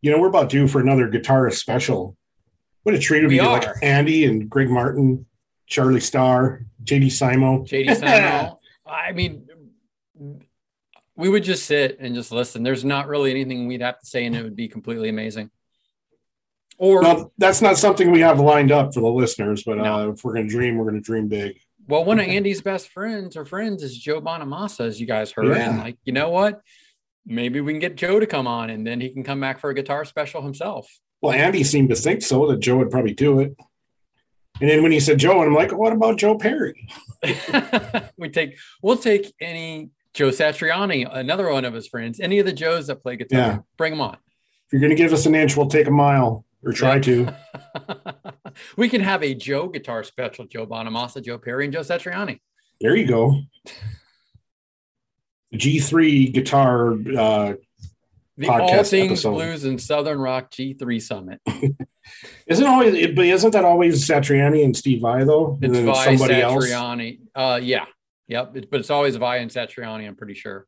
you 0.02 0.10
know, 0.10 0.18
we're 0.18 0.28
about 0.28 0.50
due 0.50 0.68
for 0.68 0.80
another 0.80 1.08
guitarist 1.08 1.54
special. 1.54 2.16
What 2.82 2.94
a 2.94 2.98
treat 2.98 3.22
would 3.22 3.30
be 3.30 3.40
are. 3.40 3.58
like 3.58 3.68
Andy 3.82 4.26
and 4.26 4.50
Greg 4.50 4.68
Martin, 4.68 5.24
Charlie 5.66 6.00
Starr, 6.00 6.66
JD 6.82 7.06
Simo. 7.06 7.66
JD 7.66 7.96
Simon. 7.96 8.52
I 8.86 9.12
mean, 9.12 9.48
we 11.16 11.28
would 11.28 11.44
just 11.44 11.66
sit 11.66 11.98
and 12.00 12.14
just 12.14 12.32
listen. 12.32 12.62
There's 12.62 12.84
not 12.84 13.08
really 13.08 13.30
anything 13.30 13.66
we'd 13.66 13.82
have 13.82 13.98
to 14.00 14.06
say, 14.06 14.24
and 14.24 14.34
it 14.34 14.42
would 14.42 14.56
be 14.56 14.68
completely 14.68 15.08
amazing. 15.08 15.50
Or 16.76 17.30
that's 17.38 17.62
not 17.62 17.78
something 17.78 18.10
we 18.10 18.20
have 18.20 18.40
lined 18.40 18.72
up 18.72 18.94
for 18.94 19.00
the 19.00 19.08
listeners, 19.08 19.62
but 19.64 19.78
uh, 19.78 20.12
if 20.12 20.24
we're 20.24 20.34
going 20.34 20.48
to 20.48 20.52
dream, 20.52 20.76
we're 20.76 20.90
going 20.90 20.96
to 20.96 21.00
dream 21.00 21.28
big. 21.28 21.56
Well, 21.86 22.04
one 22.04 22.18
of 22.18 22.26
Andy's 22.26 22.62
best 22.62 22.88
friends 22.88 23.36
or 23.36 23.44
friends 23.44 23.82
is 23.82 23.96
Joe 23.96 24.20
Bonamassa, 24.20 24.86
as 24.86 25.00
you 25.00 25.06
guys 25.06 25.30
heard. 25.30 25.56
Yeah. 25.56 25.70
And 25.70 25.78
like, 25.78 25.98
you 26.04 26.12
know 26.12 26.30
what? 26.30 26.60
Maybe 27.26 27.60
we 27.60 27.72
can 27.72 27.80
get 27.80 27.94
Joe 27.94 28.18
to 28.18 28.26
come 28.26 28.46
on 28.46 28.70
and 28.70 28.86
then 28.86 29.00
he 29.00 29.10
can 29.10 29.22
come 29.22 29.40
back 29.40 29.60
for 29.60 29.70
a 29.70 29.74
guitar 29.74 30.04
special 30.04 30.42
himself. 30.42 30.88
Well, 31.20 31.32
Andy 31.32 31.62
seemed 31.62 31.90
to 31.90 31.94
think 31.94 32.22
so 32.22 32.46
that 32.50 32.60
Joe 32.60 32.78
would 32.78 32.90
probably 32.90 33.14
do 33.14 33.38
it. 33.40 33.54
And 34.60 34.70
then 34.70 34.82
when 34.82 34.92
he 34.92 35.00
said 35.00 35.18
Joe, 35.18 35.40
and 35.40 35.48
I'm 35.48 35.54
like, 35.54 35.72
what 35.72 35.92
about 35.92 36.18
Joe 36.18 36.36
Perry? 36.36 36.88
we 38.16 38.28
take 38.28 38.56
we'll 38.82 38.96
take 38.96 39.34
any 39.40 39.90
Joe 40.14 40.28
Satriani, 40.30 41.08
another 41.12 41.50
one 41.50 41.64
of 41.64 41.74
his 41.74 41.88
friends, 41.88 42.20
any 42.20 42.38
of 42.38 42.46
the 42.46 42.52
Joes 42.52 42.86
that 42.86 43.02
play 43.02 43.16
guitar, 43.16 43.38
Yeah. 43.38 43.58
bring 43.76 43.92
them 43.92 44.00
on. 44.00 44.14
If 44.14 44.72
you're 44.72 44.80
going 44.80 44.90
to 44.90 44.96
give 44.96 45.12
us 45.12 45.26
an 45.26 45.34
inch, 45.34 45.56
we'll 45.56 45.66
take 45.66 45.88
a 45.88 45.90
mile 45.90 46.44
or 46.64 46.72
try 46.72 47.00
to. 47.00 47.34
we 48.76 48.88
can 48.88 49.00
have 49.00 49.22
a 49.22 49.34
Joe 49.34 49.68
guitar 49.68 50.04
special, 50.04 50.46
Joe 50.46 50.66
Bonamassa, 50.66 51.22
Joe 51.22 51.38
Perry, 51.38 51.64
and 51.64 51.72
Joe 51.72 51.80
Satriani. 51.80 52.38
There 52.80 52.96
you 52.96 53.06
go. 53.06 53.40
G3 55.54 56.32
guitar. 56.32 56.92
Uh, 56.92 57.54
The 58.36 58.48
All 58.48 58.84
Things 58.84 59.12
episode. 59.12 59.32
Blues 59.34 59.64
and 59.64 59.80
Southern 59.80 60.18
Rock 60.18 60.50
G3 60.50 61.02
Summit. 61.02 61.40
isn't 62.46 62.66
always, 62.66 63.08
but 63.14 63.24
isn't 63.26 63.50
that 63.52 63.64
always 63.64 64.06
Satriani 64.08 64.64
and 64.64 64.76
Steve 64.76 65.02
Vai 65.02 65.24
though? 65.24 65.58
It's 65.60 65.78
Vai 65.78 66.16
somebody 66.16 66.40
else, 66.40 66.66
Satriani. 66.66 67.18
Uh, 67.34 67.60
yeah, 67.62 67.84
yep. 68.28 68.56
It- 68.56 68.70
but 68.70 68.80
it's 68.80 68.90
always 68.90 69.16
Vai 69.16 69.38
and 69.38 69.50
Satriani. 69.50 70.06
I'm 70.06 70.16
pretty 70.16 70.34
sure. 70.34 70.66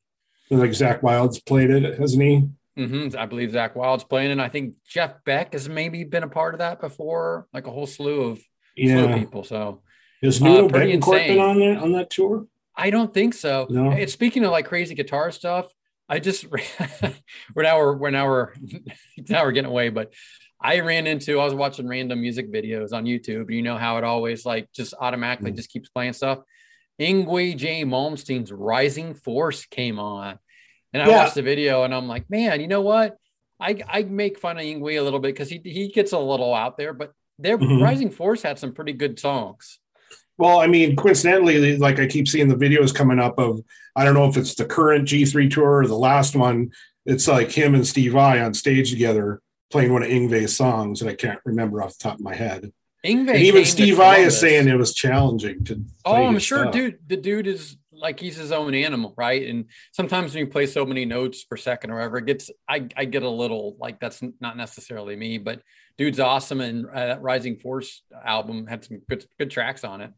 like 0.50 0.70
Zakk 0.70 1.02
Wylde 1.02 1.36
played 1.46 1.70
it, 1.70 1.98
hasn't 1.98 2.22
he? 2.22 2.48
hmm 2.76 3.08
I 3.18 3.24
believe 3.26 3.50
Zakk 3.50 3.74
Wylde's 3.74 4.04
playing, 4.04 4.30
and 4.32 4.40
I 4.42 4.48
think 4.48 4.74
Jeff 4.86 5.24
Beck 5.24 5.54
has 5.54 5.68
maybe 5.68 6.04
been 6.04 6.22
a 6.22 6.28
part 6.28 6.54
of 6.54 6.58
that 6.58 6.80
before, 6.80 7.46
like 7.54 7.66
a 7.66 7.70
whole 7.70 7.86
slew 7.86 8.22
of 8.22 8.40
slew 8.78 9.14
people. 9.18 9.44
So 9.44 9.82
Is 10.22 10.40
Uh, 10.42 10.44
Nuno 10.44 10.68
Bettencourt 10.68 11.26
been 11.26 11.38
on 11.40 11.58
that 11.60 11.78
on 11.78 11.92
that 11.92 12.10
tour? 12.10 12.46
I 12.76 12.90
don't 12.90 13.12
think 13.14 13.32
so. 13.32 13.66
No. 13.70 13.90
And 13.90 14.10
speaking 14.10 14.44
of 14.44 14.50
like 14.50 14.66
crazy 14.66 14.94
guitar 14.94 15.30
stuff, 15.30 15.66
I 16.08 16.18
just 16.18 16.44
we're 17.54 17.62
now 17.62 17.78
we're, 17.78 17.96
we're 17.96 18.10
now 18.10 18.26
we're 18.28 18.52
now 19.28 19.44
we're 19.44 19.52
getting 19.52 19.70
away, 19.70 19.88
but 19.88 20.12
I 20.60 20.80
ran 20.80 21.06
into 21.06 21.40
I 21.40 21.44
was 21.44 21.54
watching 21.54 21.88
random 21.88 22.20
music 22.20 22.52
videos 22.52 22.92
on 22.92 23.04
YouTube. 23.04 23.50
You 23.50 23.62
know 23.62 23.78
how 23.78 23.96
it 23.98 24.04
always 24.04 24.44
like 24.44 24.70
just 24.72 24.92
automatically 25.00 25.52
Mm. 25.52 25.56
just 25.56 25.70
keeps 25.70 25.88
playing 25.88 26.12
stuff. 26.12 26.40
Yngwie 27.00 27.56
J. 27.56 27.84
Malmsteen's 27.84 28.50
Rising 28.52 29.14
Force 29.14 29.66
came 29.66 29.98
on, 29.98 30.38
and 30.92 31.02
I 31.02 31.08
Yeah. 31.08 31.16
watched 31.18 31.34
the 31.34 31.42
video 31.42 31.82
and 31.84 31.94
I'm 31.94 32.08
like, 32.08 32.28
man, 32.30 32.60
you 32.60 32.68
know 32.68 32.80
what? 32.82 33.16
I 33.60 33.82
I 33.88 34.02
make 34.02 34.38
fun 34.38 34.58
of 34.58 34.64
Yngwie 34.64 34.98
a 34.98 35.02
little 35.02 35.20
bit 35.20 35.34
because 35.34 35.48
he 35.50 35.60
he 35.64 35.88
gets 35.88 36.12
a 36.12 36.18
little 36.18 36.54
out 36.54 36.76
there, 36.76 36.92
but 36.92 37.12
their 37.38 37.58
Mhm. 37.58 37.82
Rising 37.82 38.10
Force 38.10 38.42
had 38.42 38.58
some 38.58 38.72
pretty 38.72 38.92
good 38.92 39.18
songs. 39.18 39.78
Well, 40.38 40.58
I 40.60 40.66
mean, 40.66 40.96
coincidentally, 40.96 41.76
like 41.78 41.98
I 41.98 42.06
keep 42.06 42.28
seeing 42.28 42.48
the 42.48 42.56
videos 42.56 42.94
coming 42.94 43.18
up 43.18 43.38
of 43.38 43.60
I 43.94 44.04
don't 44.04 44.14
know 44.14 44.26
if 44.28 44.36
it's 44.36 44.54
the 44.54 44.66
current 44.66 45.08
G3 45.08 45.48
tour 45.50 45.78
or 45.78 45.86
the 45.86 45.96
last 45.96 46.36
one. 46.36 46.70
It's 47.06 47.28
like 47.28 47.50
him 47.52 47.74
and 47.74 47.86
Steve 47.86 48.12
Vai 48.12 48.40
on 48.40 48.52
stage 48.52 48.90
together 48.90 49.40
playing 49.70 49.92
one 49.92 50.02
of 50.02 50.08
Yngwie's 50.08 50.54
songs 50.56 51.00
that 51.00 51.08
I 51.08 51.14
can't 51.14 51.40
remember 51.44 51.82
off 51.82 51.96
the 51.98 52.02
top 52.04 52.14
of 52.16 52.20
my 52.20 52.34
head. 52.34 52.72
Yngwie 53.06 53.36
even 53.36 53.64
Steve 53.64 53.96
Vai 53.96 54.22
is 54.22 54.38
saying 54.38 54.68
it 54.68 54.76
was 54.76 54.94
challenging 54.94 55.64
to. 55.64 55.82
Oh, 56.04 56.26
I'm 56.26 56.38
sure, 56.38 56.64
stuff. 56.64 56.72
dude. 56.72 56.98
The 57.06 57.16
dude 57.16 57.46
is 57.46 57.76
like 57.92 58.20
he's 58.20 58.36
his 58.36 58.52
own 58.52 58.74
animal, 58.74 59.14
right? 59.16 59.46
And 59.48 59.66
sometimes 59.92 60.34
when 60.34 60.44
you 60.44 60.50
play 60.50 60.66
so 60.66 60.84
many 60.84 61.04
notes 61.04 61.44
per 61.44 61.56
second 61.56 61.90
or 61.90 61.96
whatever, 61.96 62.18
it 62.18 62.26
gets 62.26 62.50
I 62.68 62.88
I 62.96 63.04
get 63.04 63.22
a 63.22 63.30
little 63.30 63.76
like 63.78 64.00
that's 64.00 64.22
not 64.40 64.56
necessarily 64.56 65.16
me, 65.16 65.38
but 65.38 65.62
dude's 65.98 66.20
awesome. 66.20 66.60
And 66.60 66.86
uh, 66.86 67.06
that 67.06 67.22
Rising 67.22 67.56
Force 67.58 68.02
album 68.24 68.66
had 68.66 68.84
some 68.84 69.00
good 69.08 69.24
good 69.38 69.50
tracks 69.50 69.84
on 69.84 70.00
it. 70.00 70.12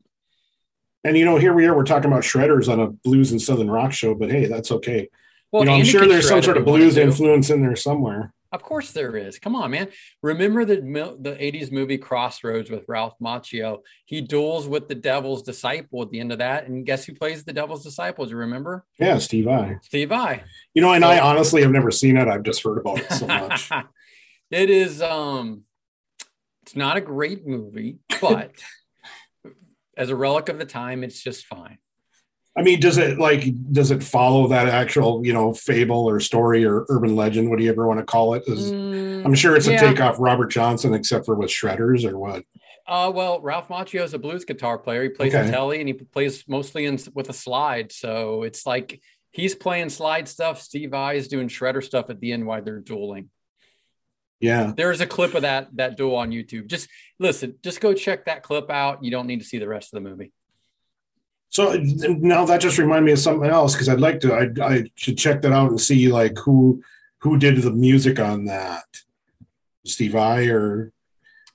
And 1.05 1.17
you 1.17 1.25
know, 1.25 1.37
here 1.37 1.53
we 1.53 1.67
are, 1.67 1.77
we're 1.77 1.85
talking 1.85 2.11
about 2.11 2.25
shredders 2.25 2.71
on 2.71 2.81
a 2.81 2.89
blues 2.89 3.31
and 3.31 3.41
southern 3.41 3.71
rock 3.71 3.93
show, 3.93 4.15
but 4.15 4.31
hey, 4.31 4.47
that's 4.47 4.73
okay. 4.73 5.09
Well, 5.53 5.63
you 5.63 5.71
know, 5.71 5.77
I'm 5.77 5.85
sure 5.85 6.07
there's 6.07 6.29
some 6.29 6.43
sort 6.43 6.57
of 6.57 6.65
blues 6.65 6.97
influence 6.97 7.51
in 7.51 7.63
there 7.63 7.77
somewhere. 7.77 8.35
Of 8.51 8.63
course 8.63 8.93
there 8.93 9.15
is. 9.17 9.39
Come 9.39 9.55
on, 9.55 9.71
man. 9.71 9.89
Remember 10.23 10.65
the 10.65 10.77
the 10.77 11.33
80s 11.33 11.71
movie 11.71 11.99
Crossroads 11.99 12.71
with 12.71 12.85
Ralph 12.89 13.15
Macchio? 13.23 13.81
He 14.07 14.23
duels 14.23 14.67
with 14.67 14.89
the 14.89 14.95
devil's 14.95 15.43
disciple 15.43 16.03
at 16.03 16.11
the 16.11 16.21
end 16.21 16.33
of 16.33 16.39
that. 16.39 16.67
And 16.67 16.87
guess 16.87 17.05
who 17.05 17.15
plays 17.15 17.45
the 17.45 17.53
devil's 17.53 17.85
disciple? 17.85 18.25
Do 18.25 18.31
you 18.31 18.37
remember? 18.39 18.87
Yeah, 18.99 19.19
Steve 19.19 19.45
Vai. 19.45 19.77
Steve 19.83 20.09
Vai. 20.09 20.45
You 20.73 20.81
know, 20.81 20.93
and 20.93 21.05
I 21.05 21.19
honestly 21.19 21.61
have 21.63 21.71
never 21.71 21.91
seen 21.91 22.17
it. 22.17 22.27
I've 22.27 22.43
just 22.43 22.63
heard 22.63 22.79
about 22.79 23.01
it 23.01 23.13
so 23.13 23.27
much. 23.27 23.71
it 24.51 24.71
is 24.71 25.03
um 25.03 25.65
it's 26.63 26.77
not 26.77 26.97
a 26.97 27.03
great 27.03 27.47
movie, 27.47 27.99
but 28.21 28.53
as 29.97 30.11
a 30.11 30.17
relic 30.17 30.49
of 30.49 30.59
the 30.59 30.67
time, 30.67 31.05
it's 31.05 31.23
just 31.23 31.47
fine. 31.47 31.79
I 32.59 32.63
mean, 32.63 32.81
does 32.81 32.99
it 32.99 33.19
like 33.19 33.45
does 33.73 33.93
it 33.93 34.03
follow 34.03 34.49
that 34.49 34.67
actual, 34.69 35.25
you 35.25 35.33
know, 35.33 35.55
fable 35.55 36.09
or 36.09 36.19
story 36.19 36.65
or 36.67 36.85
urban 36.89 37.15
legend, 37.15 37.49
what 37.49 37.59
do 37.59 37.65
you 37.65 37.71
ever 37.71 37.87
want 37.87 38.01
to 38.01 38.05
call 38.07 38.35
it? 38.35 38.43
Is- 38.49 38.73
Mm, 38.73 39.25
I'm 39.25 39.35
sure 39.35 39.57
it's 39.57 39.69
a 39.69 39.73
yeah. 39.73 39.81
takeoff 39.81 40.17
Robert 40.19 40.49
Johnson, 40.49 40.93
except 40.95 41.25
for 41.27 41.35
with 41.37 41.51
shredders 41.51 42.05
or 42.05 42.19
what? 42.19 42.45
Uh, 42.87 43.13
well, 43.15 43.41
Ralph 43.41 43.69
Macchio 43.69 44.03
is 44.03 44.15
a 44.15 44.19
blues 44.19 44.45
guitar 44.45 44.79
player. 44.79 45.03
He 45.05 45.09
plays 45.11 45.35
Okay. 45.35 45.47
in 45.47 45.53
Tele 45.53 45.79
and 45.79 45.89
he 45.89 45.93
plays 45.95 46.45
mostly 46.49 46.85
in 46.87 46.99
with 47.15 47.29
a 47.29 47.33
slide. 47.33 47.93
So 47.93 48.43
it's 48.45 48.65
like 48.67 49.01
he's 49.31 49.55
playing 49.55 49.91
slide 49.91 50.27
stuff. 50.27 50.61
Steve 50.61 50.91
Vai 50.91 51.17
is 51.17 51.29
doing 51.29 51.49
shredder 51.49 51.83
stuff 51.85 52.11
at 52.11 52.19
the 52.21 52.33
end 52.33 52.47
while 52.47 52.63
they're 52.63 52.81
dueling. 52.81 53.29
Yeah. 54.41 54.73
There's 54.77 55.01
a 55.01 55.07
clip 55.07 55.35
of 55.35 55.43
that 55.43 55.69
that 55.77 55.97
duel 55.97 56.17
on 56.17 56.31
YouTube. 56.31 56.67
Just 56.69 56.89
listen, 57.19 57.57
just 57.63 57.81
go 57.81 57.93
check 57.95 58.25
that 58.27 58.43
clip 58.43 58.71
out. 58.71 59.05
You 59.05 59.11
don't 59.11 59.27
need 59.27 59.41
to 59.41 59.47
see 59.47 59.59
the 59.59 59.69
rest 59.69 59.93
of 59.93 60.03
the 60.03 60.09
movie. 60.09 60.33
So 61.51 61.73
now 61.75 62.45
that 62.45 62.61
just 62.61 62.79
reminded 62.79 63.07
me 63.07 63.13
of 63.13 63.19
something 63.19 63.49
else 63.49 63.73
because 63.73 63.89
I'd 63.89 64.01
like 64.01 64.21
to. 64.21 64.35
I 64.35 64.65
I 64.65 64.91
should 64.97 65.19
check 65.19 65.43
that 65.43 65.53
out 65.53 65.71
and 65.71 65.81
see 65.81 66.09
like 66.13 66.39
who 66.39 66.83
who 67.19 67.39
did 67.39 67.63
the 67.63 67.73
music 67.73 68.21
on 68.21 68.45
that. 68.47 68.85
Steve 69.85 70.13
Vai 70.13 70.49
or 70.49 70.93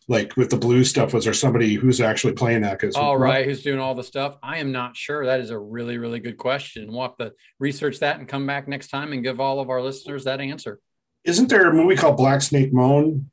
like 0.08 0.36
with 0.36 0.50
the 0.50 0.58
blue 0.58 0.84
stuff. 0.84 1.14
Was 1.14 1.26
there 1.26 1.34
somebody 1.34 1.76
who's 1.76 2.02
actually 2.02 2.34
playing 2.34 2.62
that? 2.62 2.80
Because 2.80 2.96
All 2.96 3.18
right, 3.18 3.46
who's 3.46 3.64
doing 3.64 3.80
all 3.80 3.96
the 3.96 4.04
stuff? 4.04 4.38
I 4.42 4.58
am 4.58 4.72
not 4.72 4.98
sure. 4.98 5.26
That 5.26 5.40
is 5.40 5.52
a 5.52 5.58
really, 5.58 5.98
really 5.98 6.20
good 6.20 6.38
question. 6.38 6.92
We'll 6.92 7.04
have 7.04 7.18
to 7.18 7.34
research 7.60 8.00
that 8.00 8.20
and 8.20 8.28
come 8.28 8.46
back 8.46 8.68
next 8.68 8.90
time 8.90 9.14
and 9.14 9.24
give 9.24 9.40
all 9.40 9.60
of 9.60 9.70
our 9.70 9.82
listeners 9.82 10.26
that 10.26 10.42
answer. 10.42 10.80
isn't 11.24 11.50
there 11.50 11.70
a 11.70 11.74
movie 11.74 11.96
called 11.96 12.18
Black 12.18 12.42
Snake 12.42 12.74
Moan? 12.74 13.30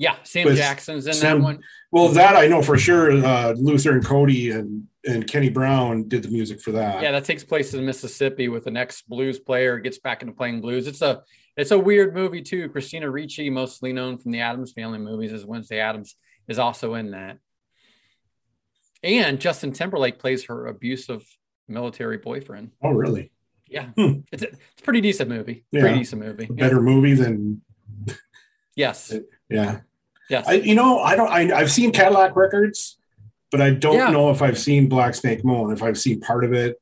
Yeah, 0.00 0.14
Sam 0.22 0.44
With 0.46 0.56
Jackson's 0.56 1.06
in 1.08 1.12
Sam- 1.12 1.38
that 1.38 1.44
one. 1.44 1.58
Well, 1.90 2.08
that 2.10 2.36
I 2.36 2.46
know 2.46 2.62
for 2.62 2.78
sure. 2.78 3.10
Uh, 3.12 3.52
Luther 3.58 3.92
and 3.92 4.04
Cody 4.04 4.52
and 4.52 4.84
and 5.04 5.26
Kenny 5.26 5.48
Brown 5.48 6.06
did 6.06 6.22
the 6.22 6.28
music 6.28 6.60
for 6.60 6.70
that. 6.72 7.02
Yeah, 7.02 7.10
that 7.12 7.24
takes 7.24 7.42
place 7.42 7.74
in 7.74 7.84
Mississippi 7.84 8.46
with 8.48 8.66
an 8.68 8.76
ex 8.76 9.02
blues 9.02 9.40
player 9.40 9.78
gets 9.80 9.98
back 9.98 10.22
into 10.22 10.32
playing 10.34 10.60
blues. 10.60 10.86
It's 10.86 11.02
a 11.02 11.22
it's 11.56 11.72
a 11.72 11.78
weird 11.78 12.14
movie 12.14 12.42
too. 12.42 12.68
Christina 12.68 13.10
Ricci, 13.10 13.50
mostly 13.50 13.92
known 13.92 14.18
from 14.18 14.30
the 14.30 14.40
Addams 14.40 14.70
Family 14.72 14.98
movies, 15.00 15.32
as 15.32 15.44
Wednesday 15.44 15.80
Addams, 15.80 16.14
is 16.46 16.60
also 16.60 16.94
in 16.94 17.10
that. 17.10 17.38
And 19.02 19.40
Justin 19.40 19.72
Timberlake 19.72 20.18
plays 20.20 20.44
her 20.44 20.66
abusive 20.66 21.24
military 21.66 22.18
boyfriend. 22.18 22.70
Oh, 22.82 22.90
really? 22.90 23.32
Yeah, 23.68 23.86
Hmm. 23.96 24.20
it's, 24.32 24.42
a, 24.42 24.48
it's 24.48 24.80
a 24.80 24.82
pretty 24.82 25.00
decent 25.00 25.28
movie. 25.28 25.64
Yeah. 25.72 25.80
Pretty 25.82 25.98
decent 25.98 26.22
movie. 26.22 26.46
Better 26.46 26.80
movie 26.80 27.14
than 27.14 27.62
Yes. 28.74 29.12
yeah. 29.50 29.80
Yes. 30.28 30.46
I 30.46 30.54
you 30.54 30.74
know 30.74 30.98
I 31.00 31.16
don't 31.16 31.28
I 31.30 31.56
I've 31.56 31.70
seen 31.70 31.92
Cadillac 31.92 32.36
Records, 32.36 32.98
but 33.50 33.60
I 33.60 33.70
don't 33.70 33.94
Yeah. 33.96 34.10
know 34.10 34.30
if 34.30 34.42
I've 34.42 34.58
seen 34.58 34.88
Black 34.88 35.14
Snake 35.14 35.44
Moan. 35.44 35.72
If 35.72 35.82
I've 35.82 35.98
seen 35.98 36.20
part 36.20 36.44
of 36.44 36.52
it, 36.52 36.76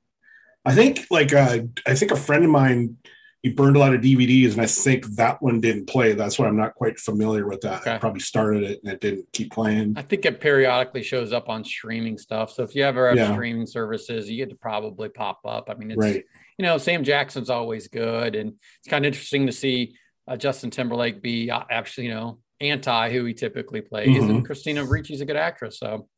I 0.65 0.75
think 0.75 1.07
like 1.11 1.33
uh, 1.33 1.61
I 1.87 1.95
think 1.95 2.11
a 2.11 2.17
friend 2.17 2.45
of 2.45 2.51
mine 2.51 2.97
he 3.43 3.53
burned 3.53 3.77
a 3.77 3.79
lot 3.79 3.95
of 3.95 4.01
DVDs, 4.01 4.53
and 4.55 4.61
I 4.61 4.67
think 4.67 5.05
that 5.17 5.41
one 5.41 5.61
didn't 5.61 5.87
play. 5.87 6.15
That's 6.15 6.37
why 6.37 6.47
I'm 6.49 6.57
not 6.57 6.75
quite 6.75 6.99
familiar 6.99 7.47
with 7.47 7.61
that. 7.61 7.87
I 7.87 7.97
probably 7.99 8.19
started 8.19 8.65
it 8.65 8.81
and 8.83 8.93
it 8.93 9.01
didn't 9.01 9.31
keep 9.33 9.53
playing. 9.53 9.95
I 9.97 10.03
think 10.03 10.25
it 10.25 10.41
periodically 10.41 11.05
shows 11.05 11.33
up 11.33 11.49
on 11.49 11.63
streaming 11.63 12.19
stuff. 12.19 12.51
So 12.51 12.65
if 12.65 12.75
you 12.75 12.83
ever 12.83 13.07
have 13.09 13.17
Yeah. 13.17 13.33
streaming 13.35 13.67
services, 13.67 14.29
you 14.29 14.37
get 14.39 14.51
to 14.51 14.57
probably 14.57 15.11
pop 15.11 15.41
up. 15.45 15.71
I 15.71 15.75
mean, 15.75 15.93
it's 15.93 15.99
Right. 16.01 16.25
you 16.59 16.65
know, 16.65 16.77
Sam 16.79 17.05
Jackson's 17.05 17.49
always 17.49 17.87
good, 17.87 18.35
and 18.35 18.55
it's 18.81 18.89
kind 18.89 19.05
of 19.05 19.11
interesting 19.13 19.47
to 19.47 19.53
see 19.53 19.95
uh, 20.27 20.37
Justin 20.37 20.71
Timberlake 20.71 21.23
be 21.23 21.49
uh, 21.49 21.63
actually, 21.71 22.09
you 22.09 22.15
know, 22.15 22.41
anti 22.61 23.11
who 23.11 23.25
he 23.25 23.35
typically 23.35 23.81
plays, 23.81 24.09
Mhm. 24.09 24.31
and 24.31 24.45
Christina 24.47 24.85
Ricci's 24.85 25.21
a 25.21 25.25
good 25.27 25.37
actress. 25.37 25.79
So 25.79 26.09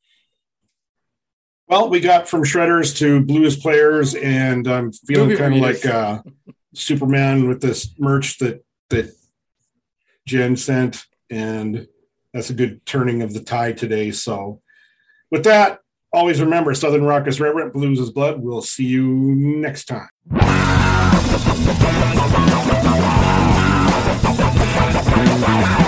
Well, 1.68 1.90
we 1.90 2.00
got 2.00 2.28
from 2.28 2.44
shredders 2.44 2.96
to 2.98 3.20
blues 3.22 3.56
players, 3.56 4.14
and 4.14 4.66
I'm 4.66 4.90
feeling 4.92 5.36
kind 5.36 5.54
of 5.54 5.60
like 5.60 5.84
uh, 5.84 6.22
Superman 6.74 7.46
with 7.48 7.60
this 7.60 7.94
merch 7.98 8.38
that 8.38 8.64
that 8.90 9.10
Jen 10.26 10.56
sent, 10.56 11.04
and 11.28 11.86
that's 12.32 12.48
a 12.50 12.54
good 12.54 12.84
turning 12.86 13.20
of 13.22 13.34
the 13.34 13.40
tide 13.40 13.76
today. 13.76 14.10
So, 14.12 14.62
with 15.30 15.44
that, 15.44 15.80
always 16.12 16.40
remember 16.40 16.72
Southern 16.74 17.02
Rock 17.04 17.26
is 17.26 17.38
reverent, 17.40 17.74
blues 17.74 17.98
is 18.00 18.10
blood. 18.10 18.40
We'll 18.40 18.62
see 18.62 18.86
you 18.86 19.06
next 19.06 19.84
time. 19.86 20.08
You 25.10 25.84